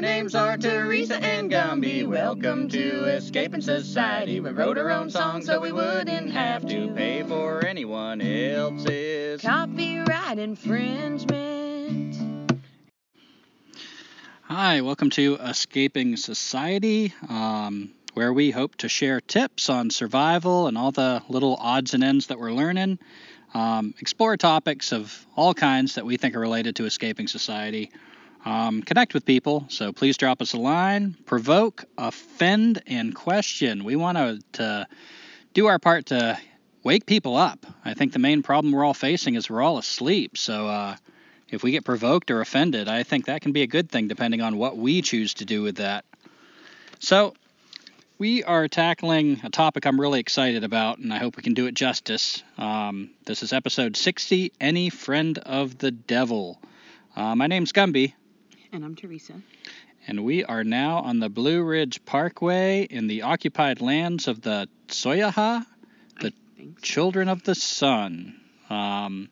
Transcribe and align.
Our 0.00 0.06
names 0.06 0.34
are 0.34 0.56
Teresa 0.56 1.22
and 1.22 1.50
Gumby. 1.50 2.06
Welcome 2.06 2.70
to 2.70 3.04
Escaping 3.04 3.60
Society. 3.60 4.40
We 4.40 4.48
wrote 4.48 4.78
our 4.78 4.90
own 4.90 5.10
song 5.10 5.42
so 5.42 5.60
we 5.60 5.72
wouldn't 5.72 6.32
have 6.32 6.66
to 6.68 6.88
pay 6.94 7.22
for 7.22 7.62
anyone 7.66 8.22
else's. 8.22 9.42
Copyright 9.42 10.38
infringement. 10.38 12.16
Hi, 14.44 14.80
welcome 14.80 15.10
to 15.10 15.34
Escaping 15.34 16.16
Society, 16.16 17.12
um, 17.28 17.90
where 18.14 18.32
we 18.32 18.50
hope 18.50 18.76
to 18.76 18.88
share 18.88 19.20
tips 19.20 19.68
on 19.68 19.90
survival 19.90 20.66
and 20.66 20.78
all 20.78 20.92
the 20.92 21.22
little 21.28 21.56
odds 21.56 21.92
and 21.92 22.02
ends 22.02 22.28
that 22.28 22.38
we're 22.38 22.54
learning. 22.54 22.98
Um, 23.52 23.92
explore 23.98 24.38
topics 24.38 24.94
of 24.94 25.26
all 25.36 25.52
kinds 25.52 25.96
that 25.96 26.06
we 26.06 26.16
think 26.16 26.34
are 26.36 26.40
related 26.40 26.76
to 26.76 26.86
escaping 26.86 27.26
society. 27.26 27.90
Um, 28.44 28.82
connect 28.82 29.12
with 29.12 29.26
people, 29.26 29.66
so 29.68 29.92
please 29.92 30.16
drop 30.16 30.40
us 30.40 30.54
a 30.54 30.58
line. 30.58 31.16
Provoke, 31.26 31.84
offend, 31.98 32.82
and 32.86 33.14
question. 33.14 33.84
We 33.84 33.96
want 33.96 34.42
to, 34.54 34.86
do 35.52 35.66
our 35.66 35.78
part 35.80 36.06
to 36.06 36.38
wake 36.84 37.06
people 37.06 37.36
up. 37.36 37.66
I 37.84 37.94
think 37.94 38.12
the 38.12 38.18
main 38.18 38.42
problem 38.42 38.72
we're 38.72 38.84
all 38.84 38.94
facing 38.94 39.34
is 39.34 39.50
we're 39.50 39.62
all 39.62 39.78
asleep. 39.78 40.38
So 40.38 40.68
uh, 40.68 40.96
if 41.48 41.62
we 41.62 41.72
get 41.72 41.84
provoked 41.84 42.30
or 42.30 42.40
offended, 42.40 42.88
I 42.88 43.02
think 43.02 43.26
that 43.26 43.42
can 43.42 43.52
be 43.52 43.62
a 43.62 43.66
good 43.66 43.90
thing 43.90 44.08
depending 44.08 44.40
on 44.40 44.56
what 44.56 44.76
we 44.76 45.02
choose 45.02 45.34
to 45.34 45.44
do 45.44 45.62
with 45.62 45.76
that. 45.76 46.04
So 47.00 47.34
we 48.18 48.44
are 48.44 48.68
tackling 48.68 49.40
a 49.44 49.50
topic 49.50 49.86
I'm 49.86 50.00
really 50.00 50.20
excited 50.20 50.62
about, 50.62 50.98
and 50.98 51.12
I 51.12 51.18
hope 51.18 51.36
we 51.36 51.42
can 51.42 51.54
do 51.54 51.66
it 51.66 51.74
justice. 51.74 52.42
Um, 52.58 53.10
this 53.24 53.42
is 53.42 53.52
episode 53.52 53.96
60 53.96 54.52
Any 54.60 54.90
Friend 54.90 55.36
of 55.38 55.78
the 55.78 55.90
Devil. 55.90 56.60
Uh, 57.16 57.34
my 57.34 57.46
name's 57.46 57.72
Gumby. 57.72 58.14
And 58.72 58.84
I'm 58.84 58.94
Teresa. 58.94 59.34
And 60.06 60.24
we 60.24 60.44
are 60.44 60.62
now 60.62 60.98
on 60.98 61.18
the 61.18 61.28
Blue 61.28 61.60
Ridge 61.60 62.04
Parkway 62.04 62.82
in 62.84 63.08
the 63.08 63.22
occupied 63.22 63.80
lands 63.80 64.28
of 64.28 64.42
the 64.42 64.68
Tsoyaha, 64.86 65.66
the 66.20 66.32
so. 66.56 66.64
Children 66.80 67.28
of 67.28 67.42
the 67.42 67.56
Sun. 67.56 68.40
Um, 68.68 69.28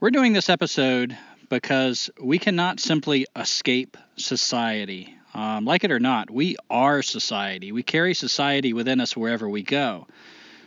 we're 0.00 0.10
doing 0.10 0.34
this 0.34 0.50
episode 0.50 1.16
because 1.48 2.10
we 2.20 2.38
cannot 2.38 2.78
simply 2.78 3.26
escape 3.34 3.96
society. 4.16 5.16
Um, 5.32 5.64
like 5.64 5.84
it 5.84 5.90
or 5.90 6.00
not, 6.00 6.30
we 6.30 6.56
are 6.68 7.00
society. 7.00 7.72
We 7.72 7.82
carry 7.82 8.12
society 8.12 8.74
within 8.74 9.00
us 9.00 9.16
wherever 9.16 9.48
we 9.48 9.62
go. 9.62 10.08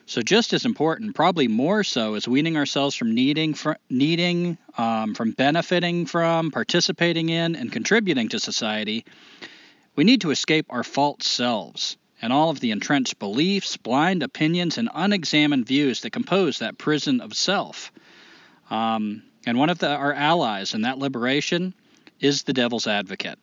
So 0.10 0.24
just 0.24 0.54
as 0.54 0.66
important, 0.66 1.14
probably 1.14 1.48
more 1.48 1.84
so, 1.84 2.16
is 2.16 2.28
weaning 2.28 2.58
ourselves 2.58 2.96
from 2.96 3.14
needing, 3.14 3.54
fr- 3.54 3.74
needing, 3.92 4.58
um, 4.76 5.14
from 5.14 5.34
benefiting 5.34 6.08
from, 6.08 6.50
participating 6.50 7.30
in, 7.30 7.56
and 7.56 7.72
contributing 7.72 8.28
to 8.30 8.40
society. 8.40 9.06
We 9.96 10.04
need 10.04 10.22
to 10.22 10.32
escape 10.32 10.66
our 10.72 10.84
false 10.84 11.28
selves 11.28 11.96
and 12.24 12.34
all 12.34 12.50
of 12.50 12.60
the 12.60 12.72
entrenched 12.72 13.20
beliefs, 13.20 13.78
blind 13.78 14.24
opinions, 14.24 14.80
and 14.80 14.90
unexamined 14.92 15.68
views 15.68 16.02
that 16.02 16.10
compose 16.10 16.58
that 16.58 16.80
prison 16.80 17.22
of 17.22 17.36
self. 17.36 17.92
Um, 18.72 19.22
and 19.46 19.60
one 19.60 19.70
of 19.70 19.78
the, 19.78 19.90
our 19.90 20.12
allies 20.12 20.74
in 20.74 20.82
that 20.82 20.98
liberation 20.98 21.76
is 22.20 22.42
the 22.42 22.54
devil's 22.54 22.88
advocate. 22.88 23.38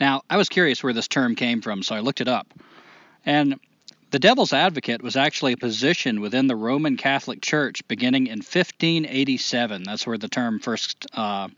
Now, 0.00 0.22
I 0.30 0.38
was 0.38 0.48
curious 0.48 0.82
where 0.82 0.94
this 0.94 1.06
term 1.06 1.34
came 1.34 1.60
from, 1.60 1.82
so 1.82 1.94
I 1.94 2.00
looked 2.00 2.22
it 2.22 2.28
up. 2.28 2.54
And 3.26 3.60
the 4.10 4.18
devil's 4.18 4.52
advocate 4.52 5.02
was 5.02 5.16
actually 5.16 5.54
a 5.54 5.56
position 5.56 6.20
within 6.20 6.46
the 6.46 6.56
Roman 6.56 6.96
Catholic 6.96 7.40
Church 7.40 7.86
beginning 7.88 8.26
in 8.26 8.38
1587. 8.38 9.82
That's 9.82 10.06
where 10.06 10.18
the 10.18 10.28
term 10.28 10.60
first 10.60 11.06
uh, 11.14 11.48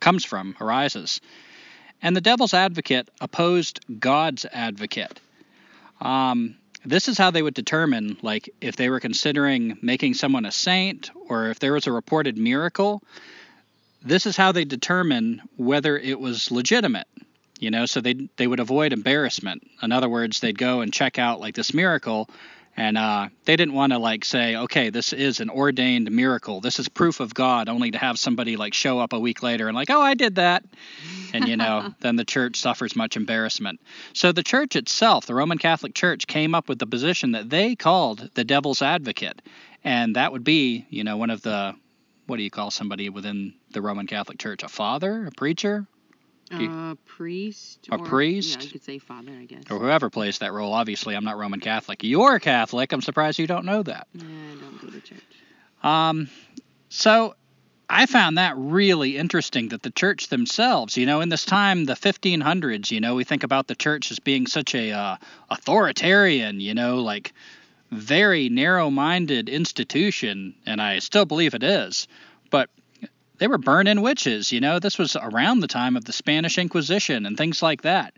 comes 0.00 0.24
from, 0.24 0.56
arises. 0.60 1.20
And 2.02 2.16
the 2.16 2.20
devil's 2.20 2.54
advocate 2.54 3.08
opposed 3.20 3.80
God's 4.00 4.46
advocate. 4.50 5.20
Um, 6.00 6.56
this 6.84 7.08
is 7.08 7.18
how 7.18 7.30
they 7.30 7.42
would 7.42 7.54
determine, 7.54 8.16
like, 8.22 8.48
if 8.60 8.76
they 8.76 8.88
were 8.88 9.00
considering 9.00 9.78
making 9.82 10.14
someone 10.14 10.46
a 10.46 10.52
saint 10.52 11.10
or 11.28 11.48
if 11.48 11.58
there 11.58 11.74
was 11.74 11.86
a 11.86 11.92
reported 11.92 12.38
miracle. 12.38 13.02
This 14.02 14.24
is 14.24 14.36
how 14.36 14.52
they 14.52 14.64
determine 14.64 15.42
whether 15.56 15.98
it 15.98 16.18
was 16.18 16.50
legitimate 16.50 17.06
you 17.60 17.70
know 17.70 17.86
so 17.86 18.00
they 18.00 18.14
they 18.36 18.46
would 18.46 18.58
avoid 18.58 18.92
embarrassment. 18.92 19.62
In 19.82 19.92
other 19.92 20.08
words 20.08 20.40
they'd 20.40 20.58
go 20.58 20.80
and 20.80 20.92
check 20.92 21.18
out 21.18 21.40
like 21.40 21.54
this 21.54 21.72
miracle 21.72 22.28
and 22.76 22.96
uh, 22.96 23.28
they 23.44 23.56
didn't 23.56 23.74
want 23.74 23.92
to 23.92 23.98
like 23.98 24.24
say 24.24 24.56
okay 24.56 24.88
this 24.88 25.12
is 25.12 25.40
an 25.40 25.50
ordained 25.50 26.10
miracle. 26.10 26.60
This 26.60 26.78
is 26.78 26.88
proof 26.88 27.20
of 27.20 27.34
god 27.34 27.68
only 27.68 27.90
to 27.90 27.98
have 27.98 28.18
somebody 28.18 28.56
like 28.56 28.72
show 28.72 28.98
up 28.98 29.12
a 29.12 29.20
week 29.20 29.42
later 29.42 29.68
and 29.68 29.76
like 29.76 29.90
oh 29.90 30.00
i 30.00 30.14
did 30.14 30.36
that. 30.36 30.64
And 31.34 31.46
you 31.46 31.56
know 31.56 31.94
then 32.00 32.16
the 32.16 32.24
church 32.24 32.58
suffers 32.58 32.96
much 32.96 33.16
embarrassment. 33.16 33.78
So 34.14 34.32
the 34.32 34.42
church 34.42 34.74
itself 34.74 35.26
the 35.26 35.34
roman 35.34 35.58
catholic 35.58 35.94
church 35.94 36.26
came 36.26 36.54
up 36.54 36.66
with 36.66 36.78
the 36.78 36.86
position 36.86 37.32
that 37.32 37.50
they 37.50 37.76
called 37.76 38.30
the 38.34 38.44
devil's 38.44 38.80
advocate. 38.80 39.42
And 39.84 40.16
that 40.16 40.32
would 40.32 40.44
be 40.44 40.86
you 40.88 41.04
know 41.04 41.18
one 41.18 41.30
of 41.30 41.42
the 41.42 41.74
what 42.26 42.38
do 42.38 42.42
you 42.42 42.50
call 42.50 42.70
somebody 42.70 43.10
within 43.10 43.52
the 43.72 43.82
roman 43.82 44.06
catholic 44.06 44.38
church? 44.38 44.62
A 44.62 44.68
father? 44.68 45.26
A 45.26 45.30
preacher 45.32 45.86
a 46.50 46.96
priest. 47.06 47.88
A 47.90 47.96
or, 47.96 48.04
priest? 48.04 48.60
Yeah, 48.60 48.68
I 48.68 48.72
could 48.72 48.84
say 48.84 48.98
father, 48.98 49.32
I 49.32 49.44
guess. 49.44 49.62
Or 49.70 49.78
whoever 49.78 50.10
plays 50.10 50.38
that 50.38 50.52
role. 50.52 50.72
Obviously, 50.72 51.14
I'm 51.14 51.24
not 51.24 51.38
Roman 51.38 51.60
Catholic. 51.60 52.02
You're 52.02 52.36
a 52.36 52.40
Catholic. 52.40 52.92
I'm 52.92 53.02
surprised 53.02 53.38
you 53.38 53.46
don't 53.46 53.64
know 53.64 53.82
that. 53.82 54.08
Yeah, 54.14 54.24
I 54.24 54.60
don't 54.60 54.80
go 54.80 54.88
to 54.90 55.00
church. 55.00 55.20
Um, 55.82 56.28
so 56.88 57.34
I 57.88 58.06
found 58.06 58.38
that 58.38 58.54
really 58.56 59.16
interesting 59.16 59.68
that 59.68 59.82
the 59.82 59.90
church 59.90 60.28
themselves, 60.28 60.96
you 60.96 61.06
know, 61.06 61.20
in 61.20 61.28
this 61.28 61.44
time, 61.44 61.84
the 61.84 61.94
1500s, 61.94 62.90
you 62.90 63.00
know, 63.00 63.14
we 63.14 63.24
think 63.24 63.42
about 63.42 63.66
the 63.66 63.74
church 63.74 64.10
as 64.10 64.18
being 64.18 64.46
such 64.46 64.74
a 64.74 64.92
uh, 64.92 65.16
authoritarian, 65.50 66.60
you 66.60 66.74
know, 66.74 67.02
like 67.02 67.32
very 67.90 68.48
narrow-minded 68.48 69.48
institution, 69.48 70.54
and 70.66 70.80
I 70.80 71.00
still 71.00 71.24
believe 71.24 71.54
it 71.54 71.64
is. 71.64 72.06
But 72.50 72.70
they 73.40 73.48
were 73.48 73.58
burning 73.58 74.02
witches. 74.02 74.52
You 74.52 74.60
know, 74.60 74.78
this 74.78 74.98
was 74.98 75.16
around 75.16 75.60
the 75.60 75.66
time 75.66 75.96
of 75.96 76.04
the 76.04 76.12
Spanish 76.12 76.58
Inquisition 76.58 77.24
and 77.24 77.36
things 77.36 77.62
like 77.62 77.82
that. 77.82 78.14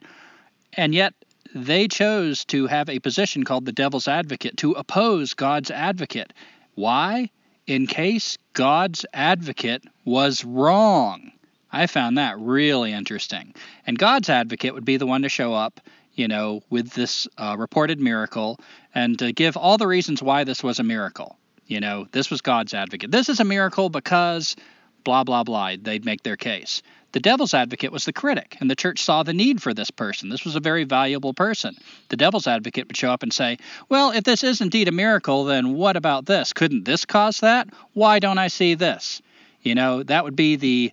And 0.74 0.94
yet 0.94 1.14
they 1.54 1.86
chose 1.86 2.44
to 2.46 2.66
have 2.66 2.88
a 2.88 2.98
position 2.98 3.44
called 3.44 3.64
the 3.64 3.72
devil's 3.72 4.08
advocate 4.08 4.56
to 4.58 4.72
oppose 4.72 5.34
God's 5.34 5.70
advocate. 5.70 6.32
Why? 6.74 7.30
In 7.68 7.86
case 7.86 8.36
God's 8.52 9.06
advocate 9.14 9.84
was 10.04 10.44
wrong. 10.44 11.30
I 11.70 11.86
found 11.86 12.18
that 12.18 12.38
really 12.40 12.92
interesting. 12.92 13.54
And 13.86 13.96
God's 13.96 14.28
advocate 14.28 14.74
would 14.74 14.84
be 14.84 14.96
the 14.96 15.06
one 15.06 15.22
to 15.22 15.28
show 15.28 15.54
up, 15.54 15.80
you 16.14 16.26
know, 16.26 16.62
with 16.68 16.90
this 16.90 17.28
uh, 17.38 17.54
reported 17.56 18.00
miracle 18.00 18.58
and 18.92 19.16
to 19.20 19.32
give 19.32 19.56
all 19.56 19.78
the 19.78 19.86
reasons 19.86 20.20
why 20.20 20.42
this 20.42 20.64
was 20.64 20.80
a 20.80 20.84
miracle. 20.84 21.38
You 21.68 21.78
know, 21.78 22.08
this 22.10 22.28
was 22.28 22.40
God's 22.40 22.74
advocate. 22.74 23.12
This 23.12 23.28
is 23.28 23.38
a 23.38 23.44
miracle 23.44 23.88
because 23.88 24.56
blah, 25.04 25.24
blah, 25.24 25.44
blah. 25.44 25.74
They'd 25.80 26.04
make 26.04 26.22
their 26.22 26.36
case. 26.36 26.82
The 27.12 27.20
devil's 27.20 27.52
advocate 27.52 27.92
was 27.92 28.06
the 28.06 28.12
critic, 28.12 28.56
and 28.60 28.70
the 28.70 28.76
church 28.76 29.02
saw 29.02 29.22
the 29.22 29.34
need 29.34 29.60
for 29.60 29.74
this 29.74 29.90
person. 29.90 30.30
This 30.30 30.46
was 30.46 30.56
a 30.56 30.60
very 30.60 30.84
valuable 30.84 31.34
person. 31.34 31.76
The 32.08 32.16
devil's 32.16 32.46
advocate 32.46 32.88
would 32.88 32.96
show 32.96 33.10
up 33.10 33.22
and 33.22 33.32
say, 33.32 33.58
Well, 33.90 34.12
if 34.12 34.24
this 34.24 34.42
is 34.42 34.62
indeed 34.62 34.88
a 34.88 34.92
miracle, 34.92 35.44
then 35.44 35.74
what 35.74 35.96
about 35.96 36.24
this? 36.24 36.54
Couldn't 36.54 36.86
this 36.86 37.04
cause 37.04 37.40
that? 37.40 37.68
Why 37.92 38.18
don't 38.18 38.38
I 38.38 38.48
see 38.48 38.74
this? 38.74 39.20
You 39.60 39.74
know, 39.74 40.02
that 40.04 40.24
would 40.24 40.36
be 40.36 40.56
the 40.56 40.92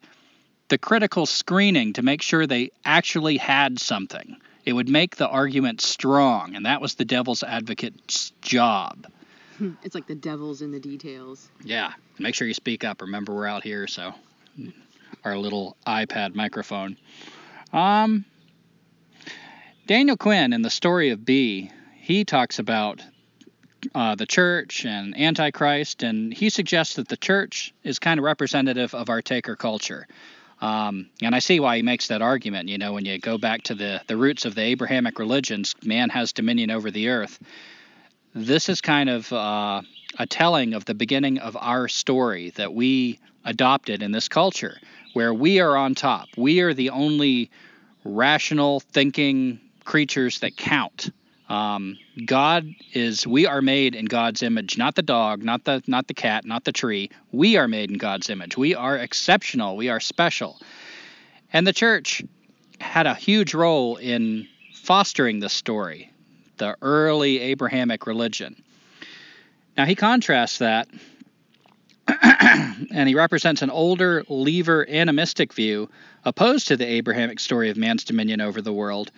the 0.68 0.78
critical 0.78 1.26
screening 1.26 1.94
to 1.94 2.04
make 2.04 2.22
sure 2.22 2.46
they 2.46 2.70
actually 2.86 3.38
had 3.38 3.80
something. 3.80 4.38
It 4.66 4.74
would 4.74 4.90
make 4.90 5.16
the 5.16 5.28
argument 5.28 5.82
strong, 5.82 6.56
and 6.56 6.66
that 6.66 6.80
was 6.80 6.94
the 6.94 7.06
devil's 7.06 7.42
advocate's 7.42 8.32
job. 8.42 9.08
It's 9.84 9.96
like 9.96 10.08
the 10.08 10.16
devil's 10.16 10.62
in 10.62 10.72
the 10.72 10.80
details. 10.80 11.50
Yeah. 11.64 11.94
Make 12.18 12.36
sure 12.36 12.48
you 12.48 12.54
speak 12.54 12.84
up. 12.84 13.02
Remember, 13.02 13.34
we're 13.34 13.48
out 13.48 13.64
here, 13.64 13.88
so 13.88 14.14
our 15.24 15.38
little 15.38 15.76
iPad 15.86 16.36
microphone. 16.36 16.98
Um, 17.74 18.26
Daniel 19.88 20.18
Quinn 20.18 20.54
in 20.54 20.62
the 20.62 20.70
story 20.70 21.10
of 21.10 21.26
B, 21.26 21.72
he 21.96 22.26
talks 22.26 22.60
about 22.60 23.04
uh, 23.96 24.16
the 24.16 24.26
church 24.26 24.86
and 24.86 25.18
Antichrist, 25.18 26.04
and 26.04 26.34
he 26.34 26.50
suggests 26.50 26.96
that 26.96 27.08
the 27.08 27.18
church 27.18 27.74
is 27.84 28.00
kind 28.00 28.20
of 28.20 28.24
representative 28.24 28.94
of 28.94 29.10
our 29.10 29.22
taker 29.22 29.56
culture. 29.56 30.08
Um, 30.62 31.10
and 31.22 31.34
I 31.34 31.40
see 31.40 31.60
why 31.60 31.78
he 31.78 31.84
makes 31.84 32.08
that 32.08 32.22
argument. 32.22 32.68
You 32.68 32.78
know, 32.78 32.94
when 32.94 33.06
you 33.06 33.18
go 33.18 33.38
back 33.38 33.64
to 33.64 33.76
the, 33.76 34.02
the 34.08 34.18
roots 34.18 34.46
of 34.46 34.56
the 34.56 34.62
Abrahamic 34.62 35.18
religions, 35.18 35.74
man 35.84 36.10
has 36.10 36.34
dominion 36.34 36.70
over 36.70 36.92
the 36.92 37.10
earth. 37.10 37.40
This 38.34 38.70
is 38.70 38.82
kind 38.82 39.10
of 39.10 39.32
uh, 39.34 39.82
a 40.18 40.28
telling 40.28 40.74
of 40.74 40.86
the 40.86 40.94
beginning 40.94 41.40
of 41.40 41.58
our 41.60 41.88
story 41.88 42.52
that 42.52 42.74
we 42.74 43.20
adopted 43.44 44.04
in 44.04 44.12
this 44.12 44.28
culture, 44.28 44.78
where 45.14 45.34
we 45.34 45.60
are 45.60 45.76
on 45.76 45.96
top. 45.96 46.28
We 46.38 46.62
are 46.62 46.74
the 46.74 46.92
only 46.92 47.50
rational 48.04 48.82
thinking 48.82 49.60
creatures 49.84 50.40
that 50.40 50.56
count. 50.56 51.12
Um, 51.50 51.98
God 52.24 52.76
is 52.94 53.26
we 53.26 53.48
are 53.48 53.64
made 53.64 53.96
in 53.96 54.06
God's 54.06 54.44
image, 54.44 54.78
not 54.78 54.94
the 54.94 55.02
dog, 55.02 55.44
not 55.44 55.66
the 55.66 55.82
not 55.88 56.08
the 56.08 56.14
cat, 56.14 56.46
not 56.46 56.64
the 56.64 56.72
tree. 56.72 57.10
We 57.32 57.58
are 57.58 57.68
made 57.68 57.90
in 57.90 57.98
God's 57.98 58.30
image. 58.30 58.56
We 58.56 58.76
are 58.76 58.96
exceptional. 58.96 59.76
We 59.76 59.90
are 59.90 60.00
special. 60.00 60.60
And 61.52 61.66
the 61.66 61.74
church 61.74 62.24
had 62.80 63.08
a 63.08 63.16
huge 63.16 63.56
role 63.56 63.96
in 63.96 64.48
fostering 64.76 65.40
this 65.40 65.54
story, 65.54 66.12
the 66.60 66.78
early 66.82 67.40
Abrahamic 67.40 68.06
religion. 68.06 68.62
Now 69.76 69.86
he 69.86 69.96
contrasts 69.96 70.60
that, 70.60 70.88
and 72.08 73.08
he 73.08 73.16
represents 73.16 73.62
an 73.62 73.70
older, 73.70 74.24
leaver 74.30 74.88
animistic 74.88 75.54
view 75.54 75.90
opposed 76.24 76.68
to 76.68 76.78
the 76.78 76.86
Abrahamic 76.86 77.40
story 77.40 77.70
of 77.70 77.78
man's 77.78 78.04
dominion 78.04 78.42
over 78.42 78.62
the 78.62 78.74
world 78.74 79.12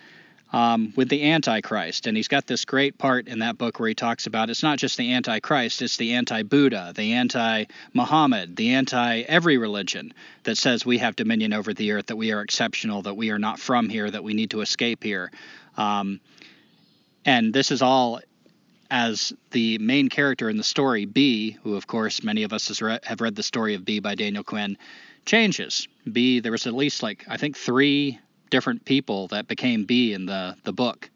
um, 0.52 0.92
with 0.96 1.08
the 1.08 1.30
Antichrist. 1.30 2.06
And 2.06 2.16
he's 2.16 2.28
got 2.28 2.46
this 2.46 2.64
great 2.64 2.98
part 2.98 3.28
in 3.28 3.40
that 3.40 3.58
book 3.58 3.80
where 3.80 3.88
he 3.88 3.94
talks 3.94 4.26
about 4.26 4.50
it's 4.50 4.62
not 4.62 4.78
just 4.78 4.96
the 4.96 5.14
Antichrist, 5.14 5.82
it's 5.82 5.96
the 5.96 6.12
anti 6.14 6.42
Buddha, 6.42 6.92
the 6.94 7.14
anti 7.14 7.64
Muhammad, 7.94 8.56
the 8.56 8.74
anti 8.74 9.20
every 9.20 9.56
religion 9.56 10.12
that 10.44 10.58
says 10.58 10.84
we 10.84 10.98
have 10.98 11.16
dominion 11.16 11.52
over 11.52 11.72
the 11.72 11.92
earth, 11.92 12.06
that 12.06 12.16
we 12.16 12.32
are 12.32 12.42
exceptional, 12.42 13.02
that 13.02 13.14
we 13.14 13.30
are 13.30 13.38
not 13.38 13.58
from 13.58 13.88
here, 13.88 14.10
that 14.10 14.24
we 14.24 14.34
need 14.34 14.50
to 14.50 14.60
escape 14.60 15.02
here. 15.02 15.30
Um, 15.76 16.20
and 17.24 17.52
this 17.52 17.70
is 17.70 17.82
all 17.82 18.20
as 18.90 19.32
the 19.52 19.78
main 19.78 20.08
character 20.08 20.50
in 20.50 20.58
the 20.58 20.62
story, 20.62 21.06
B, 21.06 21.56
who 21.62 21.76
of 21.76 21.86
course 21.86 22.22
many 22.22 22.42
of 22.42 22.52
us 22.52 22.80
have 23.04 23.20
read 23.20 23.34
the 23.34 23.42
story 23.42 23.74
of 23.74 23.84
B 23.84 24.00
by 24.00 24.14
Daniel 24.14 24.44
Quinn, 24.44 24.76
changes. 25.24 25.88
B, 26.10 26.40
there 26.40 26.52
was 26.52 26.66
at 26.66 26.74
least 26.74 27.02
like, 27.02 27.24
I 27.26 27.38
think, 27.38 27.56
three 27.56 28.18
different 28.50 28.84
people 28.84 29.28
that 29.28 29.48
became 29.48 29.84
B 29.84 30.12
in 30.12 30.26
the, 30.26 30.56
the 30.64 30.74
book. 30.74 31.08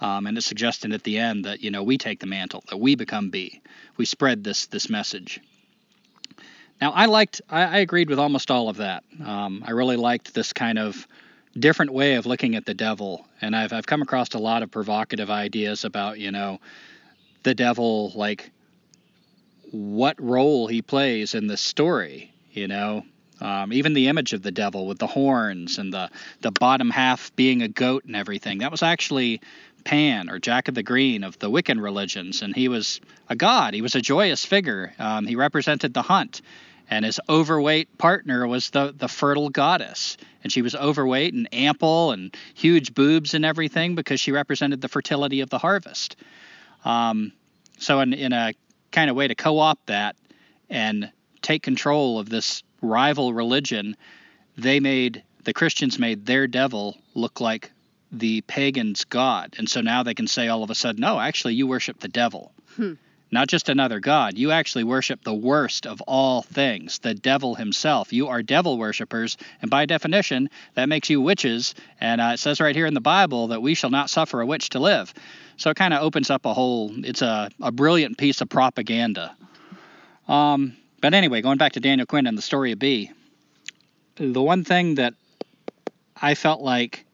Um, 0.00 0.26
and 0.26 0.36
it's 0.36 0.46
suggested 0.46 0.92
at 0.92 1.04
the 1.04 1.18
end 1.18 1.44
that, 1.44 1.60
you 1.60 1.70
know, 1.70 1.84
we 1.84 1.98
take 1.98 2.18
the 2.18 2.26
mantle, 2.26 2.64
that 2.68 2.78
we 2.78 2.96
become 2.96 3.30
B. 3.30 3.60
We 3.96 4.06
spread 4.06 4.42
this, 4.42 4.66
this 4.66 4.88
message. 4.88 5.40
Now, 6.80 6.90
I 6.92 7.06
liked, 7.06 7.42
I, 7.48 7.62
I 7.62 7.76
agreed 7.78 8.08
with 8.08 8.18
almost 8.18 8.50
all 8.50 8.70
of 8.70 8.78
that. 8.78 9.04
Um, 9.24 9.62
I 9.66 9.72
really 9.72 9.96
liked 9.96 10.34
this 10.34 10.52
kind 10.52 10.78
of 10.78 11.06
different 11.58 11.92
way 11.92 12.14
of 12.14 12.26
looking 12.26 12.54
at 12.54 12.64
the 12.64 12.74
devil. 12.74 13.26
And 13.40 13.56
I've, 13.56 13.72
I've 13.72 13.86
come 13.86 14.02
across 14.02 14.34
a 14.34 14.38
lot 14.38 14.62
of 14.62 14.70
provocative 14.70 15.30
ideas 15.30 15.84
about, 15.84 16.18
you 16.18 16.30
know, 16.30 16.60
the 17.42 17.54
devil, 17.54 18.12
like 18.14 18.50
what 19.70 20.20
role 20.20 20.66
he 20.66 20.82
plays 20.82 21.34
in 21.34 21.46
the 21.46 21.56
story, 21.56 22.32
you 22.52 22.68
know, 22.68 23.04
um, 23.40 23.72
even 23.72 23.94
the 23.94 24.08
image 24.08 24.32
of 24.32 24.42
the 24.42 24.50
devil 24.50 24.86
with 24.86 24.98
the 24.98 25.06
horns 25.06 25.78
and 25.78 25.92
the, 25.92 26.10
the 26.42 26.50
bottom 26.50 26.90
half 26.90 27.34
being 27.36 27.62
a 27.62 27.68
goat 27.68 28.04
and 28.04 28.14
everything. 28.14 28.58
That 28.58 28.70
was 28.70 28.82
actually 28.82 29.40
Pan 29.84 30.28
or 30.28 30.38
Jack 30.38 30.68
of 30.68 30.74
the 30.74 30.82
Green 30.82 31.24
of 31.24 31.38
the 31.38 31.50
Wiccan 31.50 31.80
religions. 31.80 32.42
And 32.42 32.54
he 32.54 32.68
was 32.68 33.00
a 33.28 33.36
god, 33.36 33.72
he 33.72 33.80
was 33.80 33.94
a 33.94 34.00
joyous 34.00 34.44
figure. 34.44 34.92
Um, 34.98 35.26
he 35.26 35.36
represented 35.36 35.94
the 35.94 36.02
hunt. 36.02 36.42
And 36.90 37.04
his 37.04 37.20
overweight 37.28 37.96
partner 37.98 38.46
was 38.46 38.70
the, 38.70 38.92
the 38.94 39.08
fertile 39.08 39.48
goddess. 39.48 40.16
And 40.42 40.52
she 40.52 40.60
was 40.60 40.74
overweight 40.74 41.32
and 41.32 41.48
ample 41.54 42.10
and 42.10 42.36
huge 42.54 42.94
boobs 42.94 43.32
and 43.32 43.44
everything 43.44 43.94
because 43.94 44.20
she 44.20 44.32
represented 44.32 44.80
the 44.80 44.88
fertility 44.88 45.40
of 45.40 45.50
the 45.50 45.58
harvest. 45.58 46.16
Um, 46.84 47.32
so, 47.78 48.00
in, 48.00 48.12
in 48.12 48.32
a 48.32 48.54
kind 48.90 49.08
of 49.08 49.16
way 49.16 49.28
to 49.28 49.34
co 49.34 49.58
opt 49.58 49.86
that 49.86 50.16
and 50.68 51.12
take 51.42 51.62
control 51.62 52.18
of 52.18 52.28
this 52.28 52.62
rival 52.82 53.32
religion, 53.32 53.96
they 54.56 54.80
made 54.80 55.22
the 55.44 55.52
Christians 55.52 55.98
made 55.98 56.26
their 56.26 56.46
devil 56.46 56.98
look 57.14 57.40
like 57.40 57.70
the 58.12 58.40
pagans' 58.42 59.04
god. 59.04 59.54
And 59.58 59.68
so 59.68 59.80
now 59.80 60.02
they 60.02 60.14
can 60.14 60.26
say 60.26 60.48
all 60.48 60.62
of 60.62 60.70
a 60.70 60.74
sudden, 60.74 61.00
no, 61.00 61.18
actually, 61.18 61.54
you 61.54 61.66
worship 61.66 62.00
the 62.00 62.08
devil. 62.08 62.52
Hmm. 62.76 62.94
Not 63.32 63.48
just 63.48 63.68
another 63.68 64.00
god. 64.00 64.36
You 64.36 64.50
actually 64.50 64.84
worship 64.84 65.22
the 65.22 65.34
worst 65.34 65.86
of 65.86 66.00
all 66.02 66.42
things, 66.42 66.98
the 66.98 67.14
devil 67.14 67.54
himself. 67.54 68.12
You 68.12 68.28
are 68.28 68.42
devil 68.42 68.76
worshippers. 68.76 69.36
And 69.62 69.70
by 69.70 69.86
definition, 69.86 70.50
that 70.74 70.88
makes 70.88 71.08
you 71.10 71.20
witches. 71.20 71.74
And 72.00 72.20
uh, 72.20 72.32
it 72.34 72.40
says 72.40 72.60
right 72.60 72.74
here 72.74 72.86
in 72.86 72.94
the 72.94 73.00
Bible 73.00 73.48
that 73.48 73.62
we 73.62 73.74
shall 73.74 73.90
not 73.90 74.10
suffer 74.10 74.40
a 74.40 74.46
witch 74.46 74.70
to 74.70 74.80
live. 74.80 75.14
So 75.56 75.70
it 75.70 75.76
kind 75.76 75.94
of 75.94 76.02
opens 76.02 76.30
up 76.30 76.44
a 76.44 76.54
whole, 76.54 76.90
it's 77.04 77.22
a, 77.22 77.50
a 77.60 77.70
brilliant 77.70 78.18
piece 78.18 78.40
of 78.40 78.48
propaganda. 78.48 79.36
Um, 80.26 80.76
but 81.00 81.14
anyway, 81.14 81.40
going 81.40 81.58
back 81.58 81.72
to 81.72 81.80
Daniel 81.80 82.06
Quinn 82.06 82.26
and 82.26 82.36
the 82.36 82.42
story 82.42 82.72
of 82.72 82.78
B, 82.78 83.10
the 84.16 84.42
one 84.42 84.64
thing 84.64 84.96
that 84.96 85.14
I 86.20 86.34
felt 86.34 86.60
like 86.60 87.04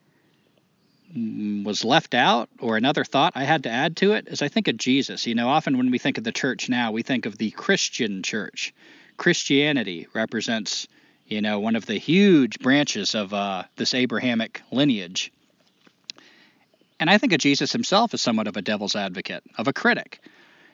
was 1.15 1.85
left 1.85 2.13
out 2.13 2.49
or 2.59 2.77
another 2.77 3.03
thought 3.03 3.33
I 3.35 3.43
had 3.43 3.63
to 3.63 3.69
add 3.69 3.97
to 3.97 4.13
it 4.13 4.27
is 4.27 4.41
I 4.41 4.49
think 4.49 4.67
of 4.67 4.77
Jesus. 4.77 5.25
You 5.25 5.35
know, 5.35 5.49
often 5.49 5.77
when 5.77 5.91
we 5.91 5.97
think 5.97 6.17
of 6.17 6.23
the 6.23 6.31
church 6.31 6.69
now, 6.69 6.91
we 6.91 7.01
think 7.01 7.25
of 7.25 7.37
the 7.37 7.51
Christian 7.51 8.23
church. 8.23 8.73
Christianity 9.15 10.07
represents, 10.13 10.87
you 11.27 11.41
know, 11.41 11.59
one 11.59 11.75
of 11.75 11.85
the 11.85 11.97
huge 11.97 12.59
branches 12.59 13.15
of 13.15 13.33
uh, 13.33 13.63
this 13.77 13.93
Abrahamic 13.93 14.61
lineage. 14.71 15.31
And 16.99 17.09
I 17.09 17.17
think 17.17 17.33
of 17.33 17.39
Jesus 17.39 17.71
himself 17.71 18.13
as 18.13 18.21
somewhat 18.21 18.47
of 18.47 18.57
a 18.57 18.61
devil's 18.61 18.95
advocate, 18.95 19.43
of 19.57 19.67
a 19.67 19.73
critic. 19.73 20.19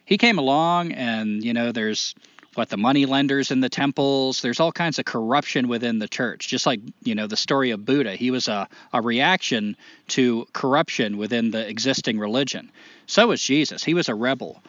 He 0.06 0.18
came 0.18 0.38
along, 0.38 0.92
and, 0.92 1.44
you 1.44 1.54
know, 1.54 1.72
there's 1.72 2.16
what 2.56 2.70
the 2.70 2.78
money 2.78 3.06
lenders 3.06 3.52
in 3.52 3.60
the 3.60 3.70
temples. 3.70 4.42
There's 4.42 4.60
all 4.60 4.72
kinds 4.72 5.00
of 5.00 5.06
corruption 5.06 5.68
within 5.68 6.00
the 6.00 6.08
church. 6.08 6.48
Just 6.48 6.66
like 6.66 6.80
you 7.04 7.16
know 7.16 7.28
the 7.28 7.38
story 7.38 7.72
of 7.72 7.86
Buddha, 7.86 8.16
he 8.16 8.32
was 8.32 8.48
a, 8.48 8.68
a 8.92 9.02
reaction 9.02 9.76
to 10.10 10.48
corruption 10.54 11.18
within 11.18 11.52
the 11.52 11.68
existing 11.68 12.20
religion. 12.20 12.72
So 13.08 13.28
was 13.28 13.42
Jesus. 13.42 13.84
He 13.84 13.94
was 13.94 14.10
a 14.10 14.16
rebel, 14.16 14.62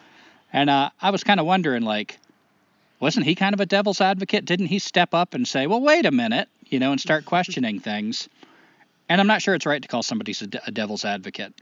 and 0.51 0.69
uh, 0.69 0.89
I 1.01 1.11
was 1.11 1.23
kind 1.23 1.39
of 1.39 1.45
wondering 1.45 1.83
like. 1.83 2.17
Wasn't 2.97 3.25
he 3.25 3.35
kind 3.35 3.53
of 3.53 3.59
a 3.59 3.65
devil's 3.65 3.99
advocate? 3.99 4.45
Didn't 4.45 4.67
he 4.67 4.79
step 4.79 5.13
up 5.13 5.33
and 5.33 5.45
say, 5.45 5.67
"Well, 5.67 5.81
wait 5.81 6.05
a 6.05 6.11
minute," 6.11 6.47
you 6.67 6.79
know, 6.79 6.93
and 6.93 6.99
start 6.99 7.25
questioning 7.35 7.81
things? 7.81 8.29
And 9.09 9.19
I'm 9.19 9.27
not 9.27 9.41
sure 9.41 9.53
it's 9.53 9.65
right 9.65 9.81
to 9.81 9.87
call 9.87 10.01
somebody 10.01 10.33
a, 10.65 10.71
devil's 10.71 11.03
advocate. 11.03 11.53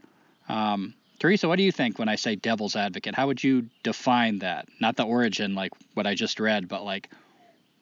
Um, 0.48 0.94
Teresa, 1.18 1.48
what 1.48 1.56
do 1.56 1.62
you 1.62 1.72
think 1.72 1.98
when 1.98 2.08
I 2.08 2.16
say 2.16 2.34
devil's 2.34 2.76
advocate? 2.76 3.14
How 3.14 3.28
would 3.28 3.42
you 3.42 3.68
define 3.82 4.40
that? 4.40 4.68
Not 4.80 4.96
the 4.96 5.04
origin, 5.04 5.54
like 5.54 5.72
what 5.94 6.06
I 6.06 6.14
just 6.14 6.40
read, 6.40 6.68
but 6.68 6.84
like, 6.84 7.10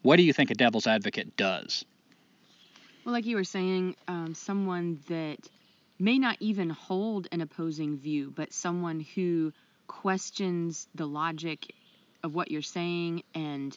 what 0.03 0.17
do 0.17 0.23
you 0.23 0.33
think 0.33 0.51
a 0.51 0.55
devil's 0.55 0.87
advocate 0.87 1.37
does? 1.37 1.85
Well, 3.05 3.13
like 3.13 3.27
you 3.27 3.37
were 3.37 3.45
saying, 3.45 3.97
um, 4.07 4.35
someone 4.35 5.01
that 5.09 5.49
may 5.99 6.19
not 6.19 6.37
even 6.41 6.71
hold 6.71 7.29
an 7.33 7.41
opposing 7.41 7.97
view, 7.97 8.33
but 8.35 8.53
someone 8.53 9.01
who 9.15 9.53
questions 9.87 10.89
the 10.95 11.07
logic 11.07 11.75
of 12.23 12.35
what 12.35 12.51
you're 12.51 12.63
saying 12.63 13.23
and 13.35 13.77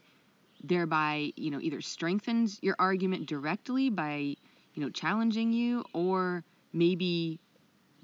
thereby, 0.64 1.32
you 1.36 1.52
know, 1.52 1.60
either 1.62 1.82
strengthens 1.82 2.60
your 2.62 2.76
argument 2.80 3.28
directly 3.28 3.90
by, 3.90 4.36
you 4.74 4.84
know, 4.84 4.90
challenging 4.90 5.54
you 5.54 5.84
or 5.94 6.44
maybe 6.74 7.40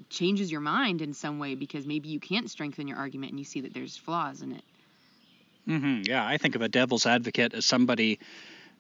changes 0.09 0.51
your 0.51 0.61
mind 0.61 1.01
in 1.01 1.13
some 1.13 1.39
way 1.39 1.55
because 1.55 1.85
maybe 1.85 2.09
you 2.09 2.19
can't 2.19 2.49
strengthen 2.49 2.87
your 2.87 2.97
argument 2.97 3.31
and 3.31 3.39
you 3.39 3.45
see 3.45 3.61
that 3.61 3.73
there's 3.73 3.97
flaws 3.97 4.41
in 4.41 4.53
it. 4.53 4.63
Mm-hmm. 5.67 6.01
Yeah, 6.05 6.25
I 6.25 6.37
think 6.37 6.55
of 6.55 6.61
a 6.61 6.69
devil's 6.69 7.05
advocate 7.05 7.53
as 7.53 7.65
somebody 7.65 8.19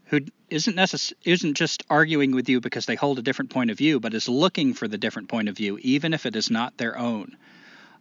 who 0.05 0.21
isn't 0.49 0.75
necess- 0.75 1.13
isn't 1.23 1.53
just 1.53 1.83
arguing 1.89 2.31
with 2.31 2.49
you 2.49 2.59
because 2.59 2.85
they 2.85 2.95
hold 2.95 3.19
a 3.19 3.21
different 3.21 3.51
point 3.51 3.71
of 3.71 3.77
view, 3.77 3.99
but 3.99 4.13
is 4.13 4.27
looking 4.27 4.73
for 4.73 4.87
the 4.87 4.97
different 4.97 5.29
point 5.29 5.47
of 5.47 5.55
view, 5.55 5.77
even 5.81 6.13
if 6.13 6.25
it 6.25 6.35
is 6.35 6.49
not 6.49 6.77
their 6.77 6.97
own. 6.97 7.37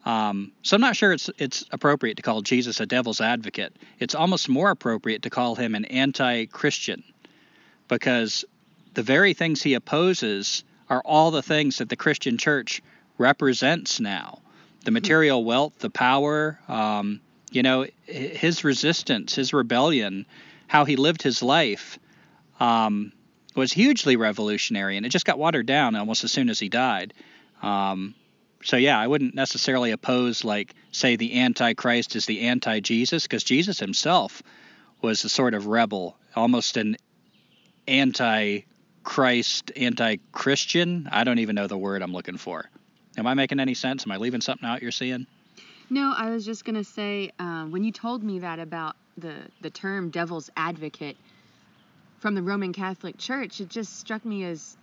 Um, 0.05 0.53
so 0.63 0.77
I'm 0.77 0.81
not 0.81 0.97
sure 0.97 1.13
it's 1.13 1.29
it's 1.39 1.67
appropriate 1.71 2.17
to 2.17 2.23
call 2.23 2.41
Jesus 2.41 2.81
a 2.81 2.87
devil's 2.87 3.21
advocate. 3.21 3.77
It's 3.99 4.15
almost 4.15 4.49
more 4.49 4.71
appropriate 4.71 5.23
to 5.23 5.31
call 5.31 5.55
him 5.55 5.75
an 5.75 5.85
anti-Christian, 5.85 7.05
because 7.87 8.47
the 8.95 9.03
very 9.03 9.35
things 9.35 9.63
he 9.63 9.75
opposes 9.75 10.65
are 10.89 11.03
all 11.05 11.31
the 11.31 11.43
things 11.43 11.79
that 11.79 11.91
the 11.91 11.97
Christian 11.97 12.39
church 12.39 12.83
represents 13.21 14.01
now 14.01 14.41
the 14.85 14.91
material 14.91 15.45
wealth, 15.45 15.79
the 15.79 15.91
power, 15.91 16.59
um, 16.67 17.21
you 17.53 17.63
know, 17.63 17.87
his 18.07 18.65
resistance, 18.65 19.35
his 19.35 19.53
rebellion, 19.53 20.25
how 20.67 20.87
he 20.87 20.97
lived 20.97 21.23
his 21.23 21.43
life 21.43 21.99
um, 22.59 23.13
was 23.55 23.73
hugely 23.73 24.17
revolutionary, 24.17 24.97
and 24.97 25.05
it 25.05 25.11
just 25.11 25.27
got 25.27 25.39
watered 25.39 25.67
down 25.67 25.97
almost 25.97 26.25
as 26.25 26.33
soon 26.33 26.49
as 26.49 26.59
he 26.59 26.69
died. 26.69 27.13
Um, 27.63 28.15
so 28.63 28.77
yeah, 28.77 28.99
I 28.99 29.07
wouldn't 29.07 29.35
necessarily 29.35 29.91
oppose 29.91 30.45
like 30.45 30.75
say 30.93 31.17
the 31.17 31.41
Antichrist 31.41 32.17
is 32.17 32.25
the 32.25 32.49
anti-Jesus, 32.49 33.25
because 33.25 33.45
Jesus 33.45 33.79
himself 33.79 34.43
was 35.03 35.25
a 35.25 35.29
sort 35.29 35.55
of 35.55 35.67
rebel, 35.67 36.17
almost 36.35 36.77
an 36.77 36.97
anti-Christ, 37.87 39.73
anti-Christian. 39.77 41.09
I 41.11 41.25
don't 41.25 41.39
even 41.41 41.55
know 41.55 41.67
the 41.67 41.79
word 41.79 42.03
I'm 42.03 42.13
looking 42.13 42.39
for. 42.39 42.71
Am 43.21 43.27
I 43.27 43.35
making 43.35 43.61
any 43.61 43.75
sense? 43.75 44.07
Am 44.07 44.13
I 44.13 44.17
leaving 44.17 44.41
something 44.41 44.67
out 44.67 44.81
you're 44.81 44.91
seeing? 44.91 45.27
No, 45.91 46.15
I 46.17 46.31
was 46.31 46.43
just 46.47 46.65
gonna 46.65 46.83
say 46.83 47.31
uh, 47.39 47.67
when 47.67 47.85
you 47.85 47.93
told 47.93 48.25
me 48.25 48.39
that 48.39 48.59
about 48.59 48.97
the 49.19 49.35
the 49.61 49.69
term 49.69 50.09
devil's 50.09 50.49
advocate 50.57 51.19
from 52.19 52.35
the 52.35 52.43
Roman 52.43 52.73
Catholic 52.73 53.19
Church, 53.19 53.61
it 53.61 53.69
just 53.69 53.99
struck 54.01 54.25
me 54.25 54.45
as 54.45 54.75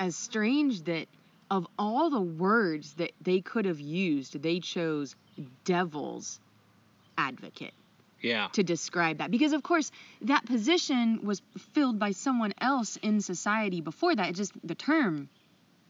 as 0.00 0.16
strange 0.16 0.82
that 0.82 1.06
of 1.48 1.68
all 1.78 2.10
the 2.10 2.20
words 2.20 2.94
that 2.94 3.12
they 3.20 3.40
could 3.40 3.66
have 3.66 3.78
used, 3.78 4.42
they 4.42 4.58
chose 4.58 5.14
devil's 5.64 6.40
advocate. 7.16 7.74
Yeah. 8.20 8.48
To 8.54 8.64
describe 8.64 9.18
that. 9.18 9.30
Because 9.30 9.52
of 9.52 9.62
course 9.62 9.92
that 10.22 10.44
position 10.44 11.20
was 11.22 11.40
filled 11.72 12.00
by 12.00 12.10
someone 12.10 12.52
else 12.60 12.96
in 12.96 13.20
society 13.20 13.80
before 13.80 14.16
that. 14.16 14.30
It 14.30 14.34
just 14.34 14.52
the 14.64 14.74
term 14.74 15.28